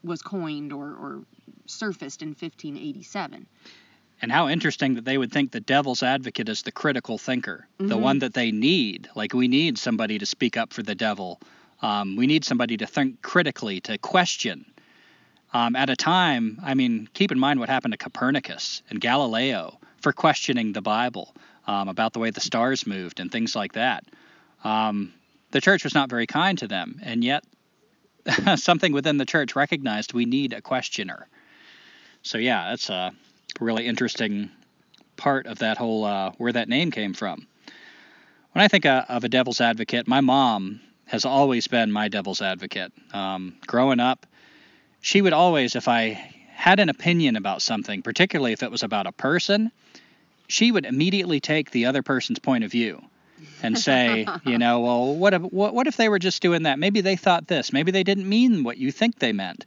was 0.05 0.23
coined 0.23 0.73
or, 0.73 0.87
or 0.87 1.23
surfaced 1.71 2.23
in 2.23 2.29
1587. 2.31 3.47
And 4.23 4.31
how 4.31 4.49
interesting 4.49 4.95
that 4.97 5.05
they 5.07 5.17
would 5.17 5.33
think 5.33 5.51
the 5.51 5.61
devil's 5.61 6.03
advocate 6.03 6.49
is 6.49 6.63
the 6.63 6.73
critical 6.73 7.17
thinker, 7.17 7.67
the 7.79 7.97
Mhm. 7.97 8.01
one 8.01 8.19
that 8.19 8.35
they 8.35 8.51
need. 8.51 9.09
Like, 9.15 9.33
we 9.33 9.49
need 9.49 9.79
somebody 9.79 10.19
to 10.19 10.27
speak 10.27 10.57
up 10.59 10.73
for 10.75 10.83
the 10.83 10.95
devil. 10.95 11.41
Um, 11.81 12.17
we 12.17 12.27
need 12.27 12.45
somebody 12.45 12.77
to 12.77 12.87
think 12.87 13.23
critically, 13.23 13.81
to 13.83 13.97
question. 13.97 14.67
Um, 15.55 15.75
at 15.75 15.89
a 15.89 15.97
time, 15.97 16.61
I 16.63 16.75
mean, 16.75 17.09
keep 17.15 17.33
in 17.33 17.39
mind 17.39 17.61
what 17.61 17.69
happened 17.71 17.93
to 17.93 17.99
Copernicus 17.99 18.83
and 18.91 19.01
Galileo 19.01 19.79
for 20.01 20.13
questioning 20.13 20.73
the 20.75 20.83
Bible 20.83 21.35
um, 21.67 21.89
about 21.89 22.13
the 22.13 22.19
way 22.19 22.31
the 22.31 22.41
stars 22.41 22.87
moved 22.87 23.21
and 23.21 23.33
things 23.33 23.55
like 23.57 23.73
that. 23.73 24.05
Um, 24.65 25.13
the 25.53 25.61
church 25.61 25.83
was 25.85 25.95
not 25.95 26.11
very 26.11 26.27
kind 26.27 26.59
to 26.59 26.69
them, 26.69 27.01
and 27.03 27.25
yet 27.25 27.43
something 28.57 28.93
within 28.93 29.17
the 29.17 29.25
church 29.25 29.57
recognized 29.57 30.13
we 30.13 30.27
need 30.27 30.53
a 30.53 30.61
questioner. 30.61 31.27
So, 32.23 32.39
yeah, 32.39 32.71
that's 32.71 32.91
a 32.91 33.13
really 33.61 33.87
interesting 33.87 34.51
part 35.17 35.47
of 35.47 35.59
that 35.59 35.77
whole 35.77 36.05
uh, 36.05 36.33
where 36.39 36.53
that 36.53 36.69
name 36.69 36.91
came 36.91 37.13
from. 37.15 37.47
When 38.53 38.65
I 38.65 38.69
think 38.69 38.87
uh, 38.87 39.05
of 39.09 39.25
a 39.25 39.29
devil's 39.29 39.61
advocate, 39.61 40.09
my 40.09 40.21
mom 40.21 40.81
has 41.07 41.25
always 41.25 41.67
been 41.69 41.93
my 41.93 42.09
devil's 42.09 42.43
advocate. 42.43 42.93
Um, 43.13 43.57
growing 43.67 44.01
up, 44.01 44.27
she 45.01 45.23
would 45.23 45.33
always, 45.33 45.77
if 45.77 45.89
I 45.89 46.35
had 46.53 46.79
an 46.79 46.89
opinion 46.89 47.37
about 47.37 47.63
something, 47.63 48.03
particularly 48.03 48.53
if 48.53 48.63
it 48.63 48.71
was 48.71 48.83
about 48.83 49.07
a 49.07 49.13
person, 49.13 49.73
she 50.47 50.73
would 50.73 50.85
immediately 50.85 51.41
take 51.41 51.71
the 51.71 51.87
other 51.87 52.03
person's 52.03 52.39
point 52.39 52.65
of 52.65 52.71
view 52.71 53.03
and 53.63 53.79
say, 53.79 54.27
you 54.45 54.59
know, 54.59 54.81
well, 54.81 55.15
what 55.15 55.35
if 55.35 55.43
what, 55.43 55.75
what 55.75 55.87
if 55.87 55.97
they 55.97 56.09
were 56.09 56.19
just 56.19 56.43
doing 56.43 56.65
that? 56.65 56.79
Maybe 56.79 57.01
they 57.01 57.17
thought 57.17 57.47
this. 57.47 57.73
Maybe 57.73 57.93
they 57.93 58.03
didn't 58.03 58.29
mean 58.29 58.63
what 58.63 58.77
you 58.77 58.93
think 58.93 59.19
they 59.19 59.33
meant, 59.33 59.65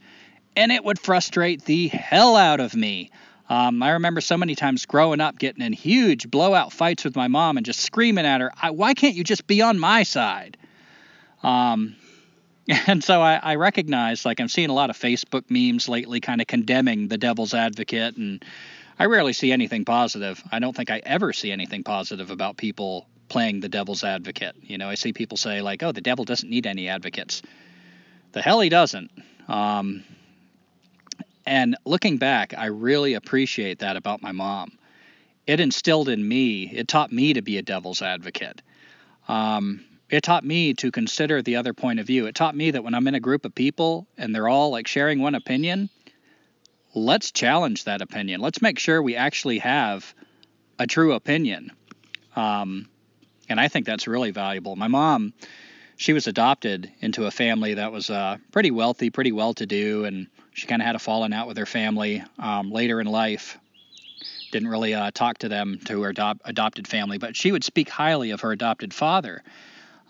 and 0.55 0.71
it 0.71 0.83
would 0.83 0.99
frustrate 0.99 1.65
the 1.65 1.87
hell 1.87 2.35
out 2.35 2.59
of 2.59 2.75
me. 2.75 3.11
Um, 3.49 3.83
I 3.83 3.91
remember 3.91 4.21
so 4.21 4.37
many 4.37 4.55
times 4.55 4.85
growing 4.85 5.19
up 5.19 5.37
getting 5.37 5.63
in 5.63 5.73
huge 5.73 6.31
blowout 6.31 6.71
fights 6.71 7.03
with 7.03 7.15
my 7.15 7.27
mom 7.27 7.57
and 7.57 7.65
just 7.65 7.81
screaming 7.81 8.25
at 8.25 8.41
her, 8.41 8.51
"Why 8.71 8.93
can't 8.93 9.15
you 9.15 9.23
just 9.23 9.47
be 9.47 9.61
on 9.61 9.77
my 9.77 10.03
side?" 10.03 10.57
Um, 11.43 11.95
and 12.87 13.03
so 13.03 13.21
I, 13.21 13.35
I 13.35 13.55
recognize, 13.55 14.25
like, 14.25 14.39
I'm 14.39 14.47
seeing 14.47 14.69
a 14.69 14.73
lot 14.73 14.89
of 14.89 14.97
Facebook 14.97 15.43
memes 15.49 15.89
lately, 15.89 16.21
kind 16.21 16.39
of 16.39 16.47
condemning 16.47 17.09
the 17.09 17.17
devil's 17.17 17.53
advocate, 17.53 18.15
and 18.15 18.43
I 18.97 19.05
rarely 19.05 19.33
see 19.33 19.51
anything 19.51 19.83
positive. 19.85 20.41
I 20.51 20.59
don't 20.59 20.75
think 20.75 20.89
I 20.89 21.01
ever 21.05 21.33
see 21.33 21.51
anything 21.51 21.83
positive 21.83 22.31
about 22.31 22.55
people 22.55 23.07
playing 23.27 23.59
the 23.59 23.69
devil's 23.69 24.03
advocate. 24.03 24.55
You 24.61 24.77
know, 24.77 24.87
I 24.87 24.95
see 24.95 25.11
people 25.11 25.37
say 25.37 25.61
like, 25.61 25.83
"Oh, 25.83 25.91
the 25.91 26.01
devil 26.01 26.23
doesn't 26.23 26.49
need 26.49 26.65
any 26.65 26.87
advocates." 26.87 27.41
The 28.31 28.41
hell 28.41 28.61
he 28.61 28.69
doesn't. 28.69 29.11
Um, 29.47 30.03
and 31.45 31.75
looking 31.85 32.17
back, 32.17 32.53
I 32.57 32.67
really 32.67 33.13
appreciate 33.13 33.79
that 33.79 33.97
about 33.97 34.21
my 34.21 34.31
mom. 34.31 34.77
It 35.45 35.59
instilled 35.59 36.09
in 36.09 36.25
me, 36.25 36.63
it 36.63 36.87
taught 36.87 37.11
me 37.11 37.33
to 37.33 37.41
be 37.41 37.57
a 37.57 37.61
devil's 37.61 38.01
advocate. 38.01 38.61
Um, 39.27 39.83
it 40.09 40.23
taught 40.23 40.45
me 40.45 40.73
to 40.75 40.91
consider 40.91 41.41
the 41.41 41.55
other 41.55 41.73
point 41.73 41.99
of 41.99 42.07
view. 42.07 42.27
It 42.27 42.35
taught 42.35 42.55
me 42.55 42.71
that 42.71 42.83
when 42.83 42.93
I'm 42.93 43.07
in 43.07 43.15
a 43.15 43.19
group 43.19 43.45
of 43.45 43.55
people 43.55 44.07
and 44.17 44.33
they're 44.33 44.47
all 44.47 44.69
like 44.69 44.87
sharing 44.87 45.19
one 45.19 45.35
opinion, 45.35 45.89
let's 46.93 47.31
challenge 47.31 47.85
that 47.85 48.01
opinion. 48.01 48.39
Let's 48.39 48.61
make 48.61 48.79
sure 48.79 49.01
we 49.01 49.15
actually 49.15 49.59
have 49.59 50.13
a 50.79 50.87
true 50.87 51.13
opinion. 51.13 51.71
Um, 52.35 52.87
and 53.49 53.59
I 53.59 53.67
think 53.67 53.85
that's 53.85 54.07
really 54.07 54.31
valuable. 54.31 54.75
My 54.75 54.87
mom, 54.87 55.33
she 55.97 56.13
was 56.13 56.27
adopted 56.27 56.91
into 57.01 57.25
a 57.25 57.31
family 57.31 57.75
that 57.75 57.91
was 57.91 58.09
uh, 58.09 58.37
pretty 58.51 58.71
wealthy, 58.71 59.09
pretty 59.09 59.31
well 59.31 59.53
to 59.55 59.65
do, 59.65 60.05
and 60.05 60.27
she 60.53 60.67
kind 60.67 60.81
of 60.81 60.85
had 60.85 60.95
a 60.95 60.99
falling 60.99 61.33
out 61.33 61.47
with 61.47 61.57
her 61.57 61.65
family 61.65 62.23
um, 62.39 62.71
later 62.71 63.01
in 63.01 63.07
life. 63.07 63.57
Didn't 64.51 64.69
really 64.69 64.93
uh, 64.93 65.11
talk 65.11 65.39
to 65.39 65.49
them, 65.49 65.79
to 65.85 66.01
her 66.03 66.13
adop- 66.13 66.39
adopted 66.45 66.87
family, 66.87 67.17
but 67.17 67.35
she 67.35 67.51
would 67.51 67.63
speak 67.63 67.89
highly 67.89 68.31
of 68.31 68.41
her 68.41 68.51
adopted 68.51 68.93
father. 68.93 69.43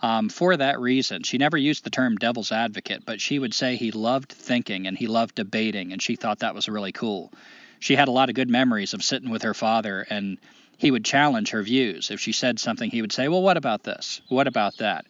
Um, 0.02 0.28
for 0.28 0.58
that 0.58 0.82
reason, 0.82 1.24
she 1.24 1.38
never 1.38 1.58
used 1.58 1.86
the 1.86 1.90
term 1.90 2.18
devil's 2.18 2.52
advocate, 2.52 3.06
but 3.06 3.22
she 3.22 3.40
would 3.40 3.54
say 3.54 3.78
he 3.78 3.92
loved 3.92 4.34
thinking 4.34 4.86
and 4.86 4.98
he 4.98 5.08
loved 5.08 5.36
debating, 5.36 5.94
and 5.94 6.02
she 6.02 6.18
thought 6.18 6.40
that 6.40 6.54
was 6.54 6.68
really 6.68 6.92
cool. 6.92 7.32
She 7.80 7.96
had 7.96 8.10
a 8.10 8.12
lot 8.12 8.28
of 8.28 8.36
good 8.36 8.50
memories 8.50 8.94
of 8.94 9.02
sitting 9.02 9.30
with 9.30 9.44
her 9.44 9.54
father, 9.54 10.06
and 10.10 10.38
he 10.78 10.92
would 10.92 11.06
challenge 11.06 11.52
her 11.52 11.64
views. 11.64 12.12
If 12.12 12.20
she 12.20 12.34
said 12.34 12.60
something, 12.60 12.92
he 12.92 13.02
would 13.02 13.14
say, 13.14 13.30
Well, 13.30 13.42
what 13.42 13.56
about 13.56 13.84
this? 13.84 14.22
What 14.28 14.48
about 14.48 14.78
that? 14.78 15.06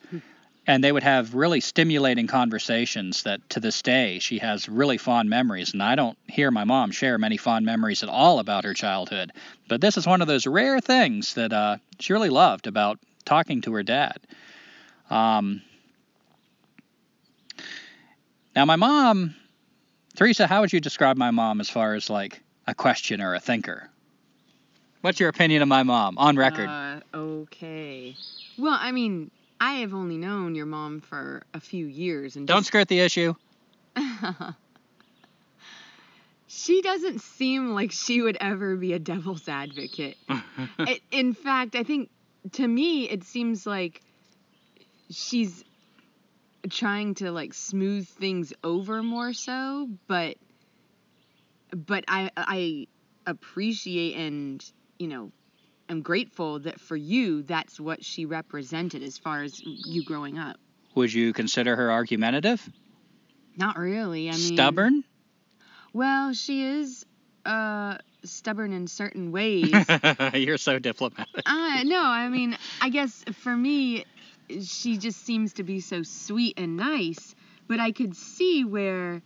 And 0.65 0.81
they 0.83 0.91
would 0.91 1.03
have 1.03 1.35
really 1.35 1.59
stimulating 1.59 2.25
conversations 2.27 3.23
that 3.23 3.47
to 3.49 3.59
this 3.59 3.81
day 3.81 4.19
she 4.19 4.39
has 4.39 4.69
really 4.69 4.97
fond 4.97 5.29
memories. 5.29 5.73
And 5.73 5.83
I 5.83 5.95
don't 5.95 6.17
hear 6.27 6.51
my 6.51 6.63
mom 6.63 6.91
share 6.91 7.17
many 7.17 7.35
fond 7.35 7.65
memories 7.65 8.01
at 8.01 8.09
all 8.09 8.39
about 8.39 8.63
her 8.63 8.73
childhood. 8.73 9.33
But 9.67 9.81
this 9.81 9.97
is 9.97 10.07
one 10.07 10.21
of 10.21 10.27
those 10.27 10.47
rare 10.47 10.79
things 10.79 11.33
that 11.33 11.51
uh, 11.51 11.77
she 11.99 12.13
really 12.13 12.29
loved 12.29 12.67
about 12.67 12.97
talking 13.25 13.61
to 13.61 13.73
her 13.73 13.83
dad. 13.83 14.17
Um, 15.09 15.61
now, 18.55 18.65
my 18.65 18.75
mom, 18.75 19.35
Teresa, 20.15 20.47
how 20.47 20.61
would 20.61 20.71
you 20.71 20.79
describe 20.79 21.17
my 21.17 21.31
mom 21.31 21.59
as 21.59 21.69
far 21.69 21.95
as 21.95 22.09
like 22.09 22.41
a 22.67 22.75
questioner, 22.75 23.33
a 23.33 23.39
thinker? 23.39 23.89
What's 25.01 25.19
your 25.19 25.29
opinion 25.29 25.61
of 25.61 25.67
my 25.67 25.83
mom 25.83 26.17
on 26.17 26.37
record? 26.37 26.69
Uh, 26.69 26.99
okay. 27.13 28.15
Well, 28.57 28.77
I 28.79 28.91
mean, 28.91 29.31
I 29.63 29.75
have 29.75 29.93
only 29.93 30.17
known 30.17 30.55
your 30.55 30.65
mom 30.65 30.99
for 30.99 31.41
a 31.53 31.59
few 31.61 31.85
years, 31.85 32.35
and 32.35 32.45
Don't 32.45 32.65
skirt 32.65 32.89
the 32.89 32.99
issue. 32.99 33.33
she 36.47 36.81
doesn't 36.81 37.21
seem 37.21 37.69
like 37.69 37.93
she 37.93 38.21
would 38.21 38.35
ever 38.41 38.75
be 38.75 38.91
a 38.91 38.99
devil's 38.99 39.47
advocate. 39.47 40.17
I- 40.29 40.99
in 41.11 41.33
fact, 41.33 41.77
I 41.77 41.83
think 41.83 42.09
to 42.51 42.67
me 42.67 43.09
it 43.09 43.23
seems 43.23 43.65
like 43.65 44.01
she's 45.09 45.63
trying 46.69 47.15
to 47.15 47.31
like 47.31 47.53
smooth 47.53 48.05
things 48.05 48.51
over 48.65 49.01
more 49.01 49.31
so, 49.31 49.87
but 50.07 50.35
but 51.73 52.03
I 52.09 52.31
I 52.35 52.87
appreciate 53.25 54.15
and 54.17 54.61
you 54.99 55.07
know 55.07 55.31
am 55.89 56.01
grateful 56.01 56.59
that 56.59 56.79
for 56.79 56.95
you 56.95 57.43
that's 57.43 57.79
what 57.79 58.03
she 58.03 58.25
represented 58.25 59.03
as 59.03 59.17
far 59.17 59.43
as 59.43 59.61
you 59.63 60.03
growing 60.03 60.37
up. 60.37 60.57
Would 60.95 61.13
you 61.13 61.33
consider 61.33 61.75
her 61.75 61.91
argumentative? 61.91 62.67
Not 63.57 63.77
really. 63.77 64.29
I 64.29 64.33
mean 64.33 64.55
Stubborn? 64.55 65.03
Well, 65.93 66.33
she 66.33 66.63
is 66.63 67.05
uh 67.45 67.97
stubborn 68.23 68.71
in 68.71 68.87
certain 68.87 69.31
ways. 69.31 69.73
You're 70.33 70.57
so 70.57 70.79
diplomatic. 70.79 71.43
Uh, 71.45 71.83
no, 71.83 72.01
I 72.01 72.29
mean, 72.29 72.57
I 72.81 72.89
guess 72.89 73.23
for 73.41 73.55
me, 73.55 74.05
she 74.61 74.97
just 74.97 75.25
seems 75.25 75.53
to 75.53 75.63
be 75.63 75.79
so 75.79 76.03
sweet 76.03 76.57
and 76.57 76.77
nice. 76.77 77.35
But 77.67 77.79
I 77.79 77.91
could 77.91 78.15
see 78.15 78.63
where, 78.63 79.21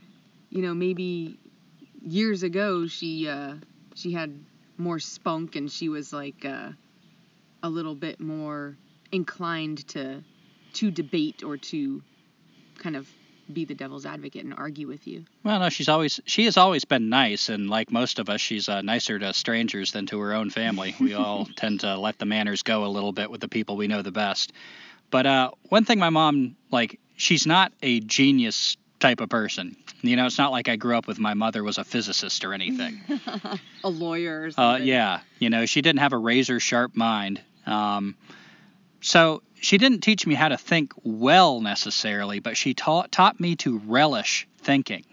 you 0.49 0.61
know, 0.61 0.73
maybe 0.73 1.37
years 2.01 2.43
ago 2.43 2.87
she 2.87 3.27
uh, 3.27 3.55
she 3.95 4.13
had 4.13 4.39
more 4.77 4.99
spunk 4.99 5.55
and 5.55 5.71
she 5.71 5.89
was 5.89 6.13
like 6.13 6.45
uh, 6.45 6.69
a 7.63 7.69
little 7.69 7.95
bit 7.95 8.19
more 8.19 8.77
inclined 9.11 9.87
to 9.89 10.23
to 10.73 10.91
debate 10.91 11.43
or 11.43 11.57
to 11.57 12.03
kind 12.77 12.95
of 12.95 13.09
be 13.51 13.65
the 13.65 13.73
devil's 13.73 14.05
advocate 14.05 14.43
and 14.43 14.53
argue 14.53 14.87
with 14.87 15.07
you. 15.07 15.23
Well, 15.43 15.59
no, 15.59 15.69
she's 15.69 15.89
always 15.89 16.19
she 16.25 16.45
has 16.45 16.57
always 16.57 16.85
been 16.85 17.09
nice, 17.09 17.49
and 17.49 17.69
like 17.69 17.91
most 17.91 18.19
of 18.19 18.29
us, 18.29 18.41
she's 18.41 18.67
uh, 18.69 18.81
nicer 18.81 19.17
to 19.19 19.33
strangers 19.33 19.91
than 19.91 20.05
to 20.07 20.19
her 20.19 20.33
own 20.33 20.49
family. 20.49 20.95
We 20.99 21.13
all 21.13 21.47
tend 21.55 21.81
to 21.81 21.97
let 21.97 22.19
the 22.19 22.25
manners 22.25 22.63
go 22.63 22.85
a 22.85 22.87
little 22.87 23.13
bit 23.13 23.31
with 23.31 23.41
the 23.41 23.47
people 23.47 23.77
we 23.77 23.87
know 23.87 24.01
the 24.01 24.11
best. 24.11 24.51
But 25.09 25.25
uh, 25.25 25.51
one 25.69 25.85
thing 25.85 25.99
my 25.99 26.09
mom 26.09 26.57
like, 26.71 26.99
she's 27.15 27.47
not 27.47 27.71
a 27.81 28.01
genius 28.01 28.75
type 28.99 29.21
of 29.21 29.29
person. 29.29 29.77
You 30.01 30.15
know, 30.15 30.25
it's 30.25 30.37
not 30.37 30.51
like 30.51 30.69
I 30.69 30.75
grew 30.75 30.97
up 30.97 31.07
with 31.07 31.19
my 31.19 31.33
mother 31.33 31.63
was 31.63 31.77
a 31.77 31.83
physicist 31.83 32.45
or 32.45 32.53
anything. 32.53 33.01
a 33.83 33.89
lawyer 33.89 34.49
or 34.57 34.61
Uh, 34.61 34.77
yeah, 34.77 35.21
you 35.39 35.49
know, 35.49 35.65
she 35.65 35.81
didn't 35.81 35.99
have 35.99 36.13
a 36.13 36.17
razor 36.17 36.59
sharp 36.59 36.95
mind. 36.95 37.41
Um, 37.65 38.15
so 39.01 39.41
she 39.59 39.77
didn't 39.77 40.01
teach 40.01 40.27
me 40.27 40.35
how 40.35 40.49
to 40.49 40.57
think 40.57 40.93
well 41.03 41.61
necessarily, 41.61 42.39
but 42.39 42.57
she 42.57 42.73
taught 42.73 43.11
taught 43.11 43.39
me 43.39 43.55
to 43.57 43.79
relish 43.79 44.47
thinking, 44.59 45.03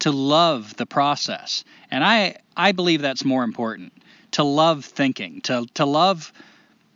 to 0.00 0.10
love 0.10 0.76
the 0.76 0.86
process, 0.86 1.64
and 1.90 2.02
I 2.02 2.36
I 2.56 2.72
believe 2.72 3.02
that's 3.02 3.24
more 3.24 3.44
important. 3.44 3.92
To 4.32 4.44
love 4.44 4.84
thinking, 4.84 5.40
to 5.42 5.66
to 5.74 5.84
love 5.84 6.32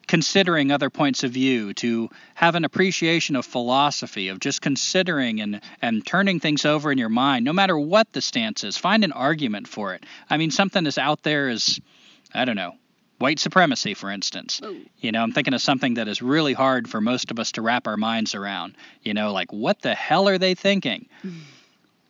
considering 0.07 0.71
other 0.71 0.91
points 0.91 1.25
of 1.25 1.31
view, 1.31 1.75
to 1.75 2.11
have 2.35 2.55
an 2.55 2.65
appreciation 2.65 3.37
of 3.37 3.45
philosophy, 3.45 4.29
of 4.29 4.41
just 4.41 4.61
considering 4.61 5.41
and, 5.41 5.61
and 5.81 6.07
turning 6.07 6.41
things 6.41 6.65
over 6.65 6.93
in 6.93 6.99
your 6.99 7.09
mind, 7.09 7.45
no 7.45 7.53
matter 7.53 7.79
what 7.79 8.13
the 8.13 8.21
stance 8.21 8.65
is. 8.65 8.77
Find 8.77 9.05
an 9.05 9.13
argument 9.13 9.69
for 9.69 9.95
it. 9.95 10.05
I 10.29 10.37
mean, 10.37 10.51
something 10.51 10.87
as 10.87 10.99
out 10.99 11.23
there 11.23 11.49
as, 11.49 11.81
I 12.33 12.45
don't 12.45 12.57
know, 12.57 12.73
white 13.19 13.39
supremacy, 13.39 13.95
for 13.95 14.11
instance. 14.11 14.61
You 14.99 15.13
know, 15.13 15.23
I'm 15.23 15.33
thinking 15.33 15.55
of 15.55 15.63
something 15.63 15.95
that 15.95 16.09
is 16.09 16.21
really 16.21 16.53
hard 16.53 16.89
for 16.89 17.01
most 17.01 17.31
of 17.31 17.39
us 17.39 17.53
to 17.53 17.63
wrap 17.63 17.87
our 17.87 17.97
minds 17.97 18.35
around. 18.35 18.77
You 19.03 19.15
know, 19.15 19.33
like, 19.33 19.53
what 19.53 19.81
the 19.83 19.95
hell 19.95 20.29
are 20.29 20.39
they 20.39 20.55
thinking? 20.55 21.09
Hmm. 21.23 21.39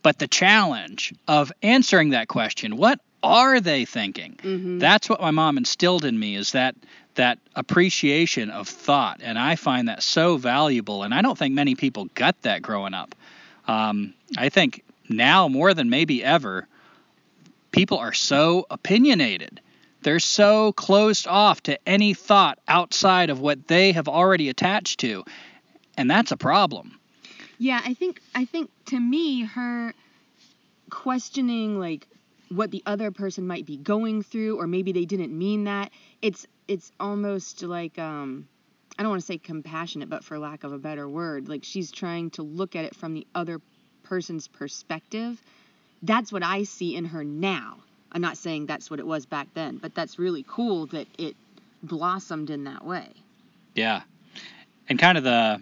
But 0.03 0.19
the 0.19 0.29
challenge 0.29 1.15
of 1.27 1.53
answering 1.63 2.11
that 2.11 2.29
question, 2.29 2.77
what 2.77 3.01
are 3.25 3.61
they 3.61 3.85
thinking? 3.85 4.39
Mhm. 4.43 4.79
That's 4.79 5.09
what 5.09 5.21
my 5.21 5.31
mom 5.31 5.57
instilled 5.59 6.05
in 6.05 6.19
me 6.19 6.37
is 6.37 6.53
that 6.53 6.77
that 7.15 7.39
appreciation 7.55 8.51
of 8.51 8.69
thought, 8.69 9.21
and 9.23 9.39
I 9.39 9.57
find 9.57 9.89
that 9.89 10.03
so 10.03 10.37
valuable. 10.37 11.03
And 11.05 11.15
I 11.15 11.23
don't 11.23 11.39
think 11.39 11.55
many 11.55 11.75
people 11.75 12.07
got 12.15 12.41
that 12.43 12.61
growing 12.63 12.93
up. 12.95 13.15
Um, 13.67 14.15
I 14.37 14.49
think 14.49 14.83
now 15.09 15.49
more 15.49 15.75
than 15.75 15.91
maybe 15.91 16.25
ever, 16.25 16.67
people 17.71 17.99
are 17.99 18.13
so 18.13 18.67
opinionated. 18.71 19.61
They're 20.03 20.21
so 20.21 20.73
closed 20.73 21.27
off 21.27 21.63
to 21.63 21.79
any 21.89 22.15
thought 22.15 22.59
outside 22.69 23.31
of 23.31 23.41
what 23.41 23.69
they 23.69 23.93
have 23.93 24.09
already 24.09 24.49
attached 24.49 25.01
to, 25.01 25.25
and 25.97 26.11
that's 26.11 26.31
a 26.31 26.37
problem. 26.37 26.99
Yeah, 27.59 27.81
I 27.85 27.95
think 27.95 28.21
I 28.35 28.45
think 28.45 28.71
to 28.87 29.01
me 29.01 29.43
her 29.45 29.95
questioning 30.91 31.79
like 31.79 32.07
what 32.49 32.71
the 32.71 32.83
other 32.87 33.11
person 33.11 33.47
might 33.47 33.67
be 33.67 33.77
going 33.77 34.23
through 34.23 34.59
or 34.61 34.67
maybe 34.67 34.93
they 34.93 35.05
didn't 35.05 35.37
mean 35.37 35.65
that. 35.65 35.91
It's 36.23 36.47
it's 36.69 36.91
almost 36.99 37.63
like 37.63 37.99
um 37.99 38.49
I 38.99 39.03
don't 39.03 39.11
want 39.11 39.23
to 39.23 39.27
say 39.27 39.39
compassionate, 39.39 40.09
but 40.09 40.25
for 40.25 40.39
lack 40.39 40.63
of 40.63 40.73
a 40.73 40.79
better 40.79 41.09
word, 41.09 41.49
like 41.49 41.65
she's 41.65 41.91
trying 41.91 42.31
to 42.31 42.43
look 42.43 42.77
at 42.77 42.85
it 42.85 42.95
from 42.95 43.15
the 43.15 43.27
other 43.35 43.61
person's 44.05 44.47
perspective. 44.47 45.41
That's 46.03 46.33
what 46.33 46.45
I 46.45 46.63
see 46.65 46.95
in 46.95 47.07
her 47.07 47.25
now. 47.25 47.79
I'm 48.13 48.21
not 48.21 48.37
saying 48.37 48.67
that's 48.67 48.91
what 48.91 49.01
it 49.01 49.07
was 49.07 49.27
back 49.27 49.49
then, 49.55 49.79
but 49.79 49.95
that's 49.95 50.19
really 50.19 50.45
cool 50.47 50.87
that 50.87 51.09
it 51.19 51.35
blossomed 51.83 52.51
in 52.51 52.65
that 52.65 52.85
way. 52.85 53.09
Yeah. 53.75 54.03
And 54.89 54.99
kind 54.99 55.19
of 55.19 55.25
the 55.25 55.61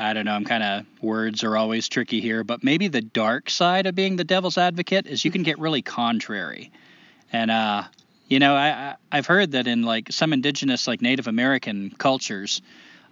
I 0.00 0.14
don't 0.14 0.24
know, 0.24 0.32
I'm 0.32 0.46
kind 0.46 0.62
of 0.62 0.86
words 1.02 1.44
are 1.44 1.56
always 1.56 1.88
tricky 1.88 2.22
here, 2.22 2.42
but 2.42 2.64
maybe 2.64 2.88
the 2.88 3.02
dark 3.02 3.50
side 3.50 3.86
of 3.86 3.94
being 3.94 4.16
the 4.16 4.24
devil's 4.24 4.56
advocate 4.56 5.06
is 5.06 5.24
you 5.24 5.30
can 5.30 5.42
get 5.42 5.58
really 5.58 5.82
contrary. 5.82 6.72
And 7.32 7.50
uh 7.50 7.84
you 8.26 8.38
know, 8.38 8.54
I, 8.54 8.68
I 8.68 8.96
I've 9.12 9.26
heard 9.26 9.52
that 9.52 9.66
in 9.66 9.82
like 9.82 10.10
some 10.10 10.32
indigenous 10.32 10.86
like 10.86 11.02
Native 11.02 11.26
American 11.26 11.90
cultures 11.90 12.62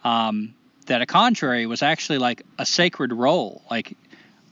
um 0.02 0.54
that 0.87 1.02
a 1.02 1.07
contrary 1.07 1.66
was 1.66 1.83
actually 1.83 2.18
like 2.18 2.42
a 2.59 2.64
sacred 2.64 3.12
role. 3.12 3.62
Like 3.71 3.95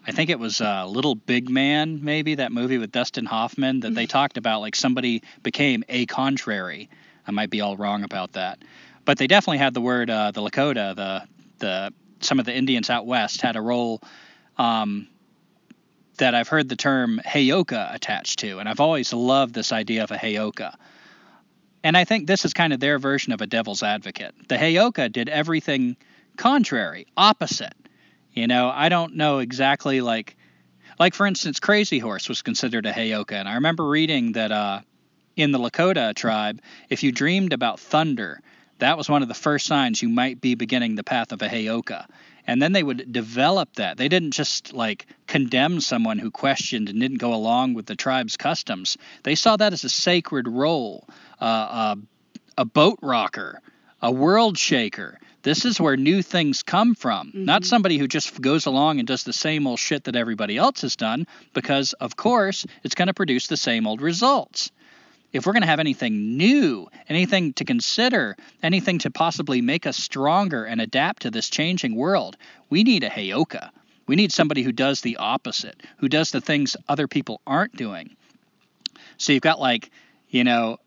I 0.06 0.12
think 0.12 0.30
it 0.30 0.38
was 0.38 0.60
uh, 0.60 0.86
Little 0.86 1.16
Big 1.16 1.50
Man, 1.50 2.04
maybe 2.04 2.36
that 2.36 2.52
movie 2.52 2.78
with 2.78 2.92
Dustin 2.92 3.24
Hoffman 3.26 3.80
that 3.80 3.94
they 3.94 4.06
talked 4.06 4.36
about 4.36 4.60
like 4.60 4.76
somebody 4.76 5.22
became 5.42 5.82
a 5.88 6.06
contrary. 6.06 6.88
I 7.26 7.32
might 7.32 7.50
be 7.50 7.60
all 7.60 7.76
wrong 7.76 8.04
about 8.04 8.34
that, 8.34 8.60
but 9.04 9.18
they 9.18 9.26
definitely 9.26 9.58
had 9.58 9.74
the 9.74 9.80
word 9.80 10.10
uh, 10.10 10.30
the 10.30 10.42
Lakota, 10.42 10.94
the 10.94 11.22
the 11.58 11.92
some 12.20 12.38
of 12.38 12.46
the 12.46 12.54
Indians 12.54 12.90
out 12.90 13.06
west 13.06 13.40
had 13.40 13.56
a 13.56 13.60
role 13.60 14.00
um, 14.56 15.08
that 16.18 16.34
I've 16.34 16.48
heard 16.48 16.68
the 16.68 16.76
term 16.76 17.20
heyoka 17.24 17.94
attached 17.94 18.38
to, 18.40 18.58
and 18.58 18.68
I've 18.68 18.80
always 18.80 19.12
loved 19.12 19.54
this 19.54 19.72
idea 19.72 20.04
of 20.04 20.10
a 20.10 20.16
heyoka. 20.16 20.74
And 21.84 21.96
I 21.96 22.04
think 22.04 22.26
this 22.26 22.44
is 22.44 22.52
kind 22.52 22.72
of 22.72 22.80
their 22.80 22.98
version 22.98 23.32
of 23.32 23.40
a 23.40 23.46
devil's 23.46 23.82
advocate. 23.82 24.34
The 24.48 24.56
heyoka 24.56 25.12
did 25.12 25.28
everything 25.28 25.96
contrary, 26.36 27.06
opposite. 27.16 27.74
You 28.32 28.46
know, 28.46 28.70
I 28.74 28.88
don't 28.88 29.14
know 29.16 29.38
exactly 29.38 30.00
like 30.00 30.36
like 30.98 31.14
for 31.14 31.26
instance, 31.26 31.60
Crazy 31.60 31.98
Horse 31.98 32.28
was 32.28 32.42
considered 32.42 32.86
a 32.86 32.92
heyoka, 32.92 33.32
and 33.32 33.48
I 33.48 33.54
remember 33.54 33.86
reading 33.86 34.32
that 34.32 34.50
uh, 34.50 34.80
in 35.36 35.52
the 35.52 35.58
Lakota 35.58 36.14
tribe, 36.14 36.60
if 36.88 37.02
you 37.02 37.12
dreamed 37.12 37.52
about 37.52 37.78
thunder, 37.78 38.40
that 38.78 38.98
was 38.98 39.08
one 39.08 39.22
of 39.22 39.28
the 39.28 39.34
first 39.34 39.66
signs 39.66 40.02
you 40.02 40.08
might 40.08 40.40
be 40.40 40.54
beginning 40.54 40.94
the 40.94 41.04
path 41.04 41.32
of 41.32 41.42
a 41.42 41.48
heyoka. 41.48 42.06
And 42.46 42.62
then 42.62 42.72
they 42.72 42.82
would 42.82 43.12
develop 43.12 43.74
that. 43.74 43.96
They 43.96 44.08
didn't 44.08 44.30
just 44.30 44.72
like 44.72 45.06
condemn 45.26 45.80
someone 45.80 46.18
who 46.18 46.30
questioned 46.30 46.88
and 46.88 47.00
didn't 47.00 47.18
go 47.18 47.34
along 47.34 47.74
with 47.74 47.86
the 47.86 47.96
tribe's 47.96 48.36
customs. 48.36 48.96
They 49.24 49.34
saw 49.34 49.56
that 49.56 49.72
as 49.72 49.82
a 49.82 49.88
sacred 49.88 50.46
role, 50.46 51.08
uh, 51.40 51.44
uh, 51.44 51.96
a 52.56 52.64
boat 52.64 53.00
rocker, 53.02 53.60
a 54.00 54.12
world 54.12 54.58
shaker. 54.58 55.18
This 55.42 55.64
is 55.64 55.80
where 55.80 55.96
new 55.96 56.22
things 56.22 56.62
come 56.62 56.94
from, 56.96 57.30
not 57.34 57.64
somebody 57.64 57.98
who 57.98 58.08
just 58.08 58.40
goes 58.40 58.66
along 58.66 58.98
and 58.98 59.06
does 59.06 59.22
the 59.22 59.32
same 59.32 59.66
old 59.66 59.78
shit 59.78 60.04
that 60.04 60.16
everybody 60.16 60.56
else 60.56 60.80
has 60.82 60.96
done, 60.96 61.26
because, 61.52 61.92
of 61.94 62.16
course, 62.16 62.66
it's 62.82 62.96
going 62.96 63.06
to 63.06 63.14
produce 63.14 63.46
the 63.46 63.56
same 63.56 63.86
old 63.86 64.00
results. 64.00 64.72
If 65.32 65.44
we're 65.44 65.52
going 65.52 65.62
to 65.62 65.68
have 65.68 65.80
anything 65.80 66.36
new, 66.36 66.88
anything 67.08 67.52
to 67.54 67.64
consider, 67.64 68.36
anything 68.62 68.98
to 69.00 69.10
possibly 69.10 69.60
make 69.60 69.86
us 69.86 69.96
stronger 69.96 70.64
and 70.64 70.80
adapt 70.80 71.22
to 71.22 71.30
this 71.30 71.50
changing 71.50 71.94
world, 71.94 72.36
we 72.70 72.84
need 72.84 73.04
a 73.04 73.10
Heyoka. 73.10 73.70
We 74.06 74.16
need 74.16 74.32
somebody 74.32 74.62
who 74.62 74.72
does 74.72 75.00
the 75.00 75.16
opposite, 75.16 75.82
who 75.98 76.08
does 76.08 76.30
the 76.30 76.40
things 76.40 76.76
other 76.88 77.08
people 77.08 77.40
aren't 77.46 77.76
doing. 77.76 78.16
So 79.18 79.32
you've 79.32 79.42
got 79.42 79.60
like, 79.60 79.90
you 80.28 80.44
know, 80.44 80.78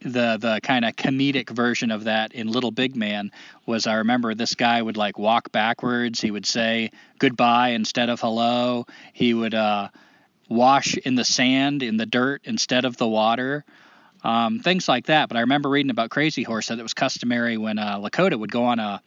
the 0.00 0.38
the 0.38 0.60
kind 0.62 0.84
of 0.84 0.94
comedic 0.94 1.50
version 1.50 1.90
of 1.90 2.04
that 2.04 2.32
in 2.32 2.46
Little 2.46 2.70
Big 2.70 2.94
Man 2.94 3.32
was 3.66 3.86
I 3.86 3.94
remember 3.94 4.34
this 4.34 4.54
guy 4.54 4.80
would 4.80 4.96
like 4.96 5.18
walk 5.18 5.50
backwards. 5.50 6.20
He 6.20 6.30
would 6.30 6.46
say 6.46 6.92
goodbye 7.18 7.70
instead 7.70 8.08
of 8.08 8.20
hello. 8.20 8.86
He 9.12 9.34
would 9.34 9.54
uh, 9.54 9.88
wash 10.48 10.96
in 10.96 11.16
the 11.16 11.24
sand 11.24 11.82
in 11.82 11.96
the 11.96 12.06
dirt 12.06 12.42
instead 12.44 12.84
of 12.84 12.96
the 12.96 13.08
water. 13.08 13.64
Um, 14.24 14.58
things 14.60 14.88
like 14.88 15.06
that. 15.06 15.28
But 15.28 15.36
I 15.36 15.40
remember 15.40 15.68
reading 15.68 15.90
about 15.90 16.10
Crazy 16.10 16.42
Horse 16.42 16.68
that 16.68 16.78
it 16.78 16.82
was 16.82 16.94
customary 16.94 17.56
when 17.56 17.78
uh, 17.78 17.98
Lakota 17.98 18.38
would 18.38 18.50
go 18.50 18.64
on 18.64 18.78
a 18.80 19.00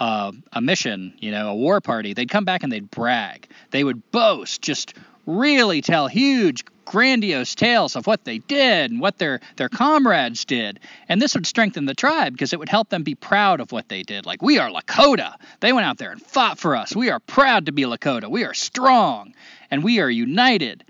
a, 0.00 0.32
a 0.52 0.60
mission, 0.60 1.14
you 1.18 1.30
know, 1.30 1.50
a 1.50 1.54
war 1.54 1.80
party, 1.80 2.14
they'd 2.14 2.30
come 2.30 2.44
back 2.44 2.62
and 2.62 2.72
they'd 2.72 2.90
brag. 2.90 3.48
They 3.70 3.84
would 3.84 4.10
boast, 4.10 4.62
just 4.62 4.94
really 5.26 5.82
tell 5.82 6.06
huge, 6.06 6.64
grandiose 6.84 7.54
tales 7.54 7.96
of 7.96 8.06
what 8.06 8.24
they 8.24 8.38
did 8.38 8.90
and 8.90 9.00
what 9.00 9.18
their, 9.18 9.40
their 9.56 9.68
comrades 9.68 10.44
did. 10.44 10.80
And 11.08 11.20
this 11.20 11.34
would 11.34 11.46
strengthen 11.46 11.84
the 11.84 11.94
tribe 11.94 12.32
because 12.32 12.52
it 12.52 12.58
would 12.58 12.68
help 12.68 12.88
them 12.88 13.02
be 13.02 13.14
proud 13.14 13.60
of 13.60 13.72
what 13.72 13.88
they 13.88 14.02
did. 14.02 14.24
Like, 14.24 14.40
we 14.40 14.58
are 14.58 14.70
Lakota. 14.70 15.34
They 15.60 15.72
went 15.72 15.86
out 15.86 15.98
there 15.98 16.12
and 16.12 16.22
fought 16.22 16.58
for 16.58 16.76
us. 16.76 16.96
We 16.96 17.10
are 17.10 17.20
proud 17.20 17.66
to 17.66 17.72
be 17.72 17.82
Lakota. 17.82 18.30
We 18.30 18.44
are 18.44 18.54
strong 18.54 19.34
and 19.70 19.84
we 19.84 20.00
are 20.00 20.10
united. 20.10 20.84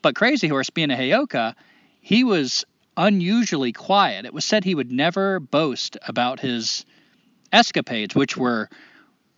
But 0.00 0.16
Crazy 0.16 0.48
Horse, 0.48 0.70
being 0.70 0.90
a 0.90 0.96
Heyoka, 0.96 1.54
he 2.02 2.24
was 2.24 2.64
unusually 2.96 3.72
quiet. 3.72 4.26
It 4.26 4.34
was 4.34 4.44
said 4.44 4.64
he 4.64 4.74
would 4.74 4.90
never 4.90 5.40
boast 5.40 5.96
about 6.06 6.40
his 6.40 6.84
escapades, 7.52 8.14
which 8.14 8.36
were 8.36 8.68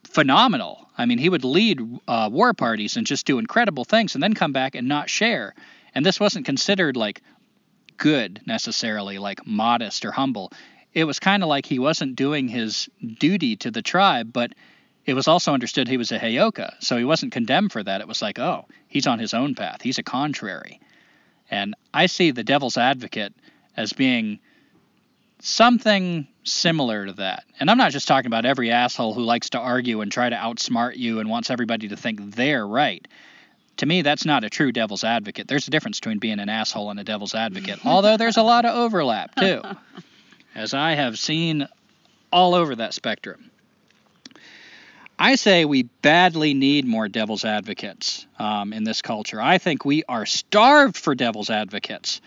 phenomenal. 0.04 0.88
I 0.96 1.04
mean, 1.04 1.18
he 1.18 1.28
would 1.28 1.44
lead 1.44 1.80
uh, 2.08 2.30
war 2.32 2.54
parties 2.54 2.96
and 2.96 3.06
just 3.06 3.26
do 3.26 3.38
incredible 3.38 3.84
things 3.84 4.14
and 4.14 4.22
then 4.22 4.34
come 4.34 4.52
back 4.52 4.74
and 4.74 4.88
not 4.88 5.10
share. 5.10 5.54
And 5.94 6.04
this 6.04 6.18
wasn't 6.18 6.46
considered 6.46 6.96
like 6.96 7.22
good 7.98 8.40
necessarily, 8.46 9.18
like 9.18 9.46
modest 9.46 10.04
or 10.04 10.10
humble. 10.10 10.50
It 10.94 11.04
was 11.04 11.20
kind 11.20 11.42
of 11.42 11.48
like 11.50 11.66
he 11.66 11.78
wasn't 11.78 12.16
doing 12.16 12.48
his 12.48 12.88
duty 13.18 13.56
to 13.56 13.70
the 13.70 13.82
tribe, 13.82 14.32
but 14.32 14.52
it 15.04 15.14
was 15.14 15.28
also 15.28 15.52
understood 15.52 15.86
he 15.86 15.98
was 15.98 16.12
a 16.12 16.18
Heyoka. 16.18 16.76
So 16.80 16.96
he 16.96 17.04
wasn't 17.04 17.32
condemned 17.32 17.72
for 17.72 17.82
that. 17.82 18.00
It 18.00 18.08
was 18.08 18.22
like, 18.22 18.38
oh, 18.38 18.64
he's 18.88 19.06
on 19.06 19.18
his 19.18 19.34
own 19.34 19.54
path. 19.54 19.82
He's 19.82 19.98
a 19.98 20.02
contrary. 20.02 20.80
And 21.50 21.74
I 21.92 22.06
see 22.06 22.30
the 22.30 22.44
devil's 22.44 22.76
advocate 22.76 23.34
as 23.76 23.92
being 23.92 24.38
something 25.40 26.26
similar 26.44 27.06
to 27.06 27.12
that. 27.14 27.44
And 27.60 27.70
I'm 27.70 27.78
not 27.78 27.92
just 27.92 28.08
talking 28.08 28.26
about 28.26 28.44
every 28.44 28.70
asshole 28.70 29.14
who 29.14 29.22
likes 29.22 29.50
to 29.50 29.58
argue 29.58 30.00
and 30.00 30.10
try 30.10 30.28
to 30.28 30.36
outsmart 30.36 30.96
you 30.96 31.20
and 31.20 31.28
wants 31.28 31.50
everybody 31.50 31.88
to 31.88 31.96
think 31.96 32.34
they're 32.34 32.66
right. 32.66 33.06
To 33.78 33.86
me, 33.86 34.02
that's 34.02 34.24
not 34.24 34.44
a 34.44 34.50
true 34.50 34.72
devil's 34.72 35.04
advocate. 35.04 35.48
There's 35.48 35.66
a 35.66 35.70
difference 35.70 35.98
between 35.98 36.18
being 36.18 36.38
an 36.38 36.48
asshole 36.48 36.90
and 36.90 37.00
a 37.00 37.04
devil's 37.04 37.34
advocate, 37.34 37.80
although 37.84 38.16
there's 38.16 38.36
a 38.36 38.42
lot 38.42 38.64
of 38.64 38.74
overlap, 38.74 39.34
too, 39.34 39.62
as 40.54 40.74
I 40.74 40.92
have 40.92 41.18
seen 41.18 41.66
all 42.32 42.54
over 42.54 42.76
that 42.76 42.94
spectrum. 42.94 43.50
I 45.24 45.36
say 45.36 45.64
we 45.64 45.84
badly 45.84 46.52
need 46.52 46.84
more 46.84 47.08
devil's 47.08 47.46
advocates 47.46 48.26
um, 48.38 48.74
in 48.74 48.84
this 48.84 49.00
culture. 49.00 49.40
I 49.40 49.56
think 49.56 49.82
we 49.82 50.04
are 50.06 50.26
starved 50.26 50.98
for 50.98 51.14
devil's 51.14 51.48
advocates. 51.48 52.20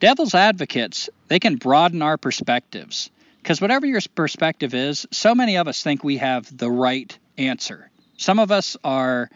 Devil's 0.00 0.34
advocates, 0.34 1.08
they 1.28 1.38
can 1.38 1.54
broaden 1.54 2.02
our 2.02 2.16
perspectives. 2.16 3.08
Because 3.40 3.60
whatever 3.60 3.86
your 3.86 4.00
perspective 4.16 4.74
is, 4.74 5.06
so 5.12 5.36
many 5.36 5.58
of 5.58 5.68
us 5.68 5.84
think 5.84 6.02
we 6.02 6.16
have 6.16 6.44
the 6.58 6.68
right 6.68 7.16
answer. 7.38 7.88
Some 8.16 8.40
of 8.40 8.50
us 8.50 8.76
are, 8.82 9.30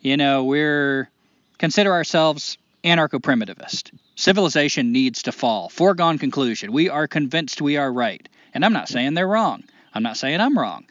you 0.00 0.16
know, 0.16 0.44
we're 0.44 1.10
consider 1.58 1.92
ourselves 1.92 2.56
anarcho 2.84 3.20
primitivist. 3.20 3.90
Civilization 4.14 4.92
needs 4.92 5.24
to 5.24 5.32
fall. 5.32 5.70
Foregone 5.70 6.18
conclusion. 6.18 6.70
We 6.70 6.88
are 6.88 7.08
convinced 7.08 7.60
we 7.60 7.78
are 7.78 7.92
right. 7.92 8.28
And 8.54 8.64
I'm 8.64 8.72
not 8.72 8.88
saying 8.88 9.14
they're 9.14 9.26
wrong. 9.26 9.64
I'm 9.92 10.04
not 10.04 10.16
saying 10.16 10.40
I'm 10.40 10.56
wrong. 10.56 10.84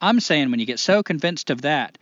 I'm 0.00 0.20
saying 0.20 0.50
when 0.50 0.60
you 0.60 0.66
get 0.66 0.78
so 0.78 1.02
convinced 1.02 1.50
of 1.50 1.62
that, 1.62 1.98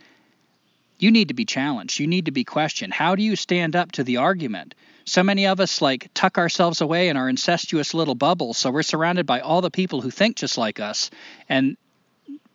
you 0.98 1.10
need 1.10 1.28
to 1.28 1.34
be 1.34 1.44
challenged. 1.44 1.98
You 1.98 2.06
need 2.06 2.26
to 2.26 2.32
be 2.32 2.44
questioned. 2.44 2.92
How 2.92 3.16
do 3.16 3.22
you 3.22 3.36
stand 3.36 3.74
up 3.74 3.92
to 3.92 4.04
the 4.04 4.18
argument? 4.18 4.74
So 5.04 5.22
many 5.22 5.46
of 5.46 5.58
us 5.58 5.82
like 5.82 6.10
tuck 6.14 6.38
ourselves 6.38 6.80
away 6.80 7.08
in 7.08 7.16
our 7.16 7.28
incestuous 7.28 7.92
little 7.92 8.14
bubbles. 8.14 8.58
so 8.58 8.70
we're 8.70 8.82
surrounded 8.82 9.26
by 9.26 9.40
all 9.40 9.60
the 9.60 9.70
people 9.70 10.00
who 10.00 10.10
think 10.10 10.36
just 10.36 10.56
like 10.56 10.78
us, 10.78 11.10
and 11.48 11.76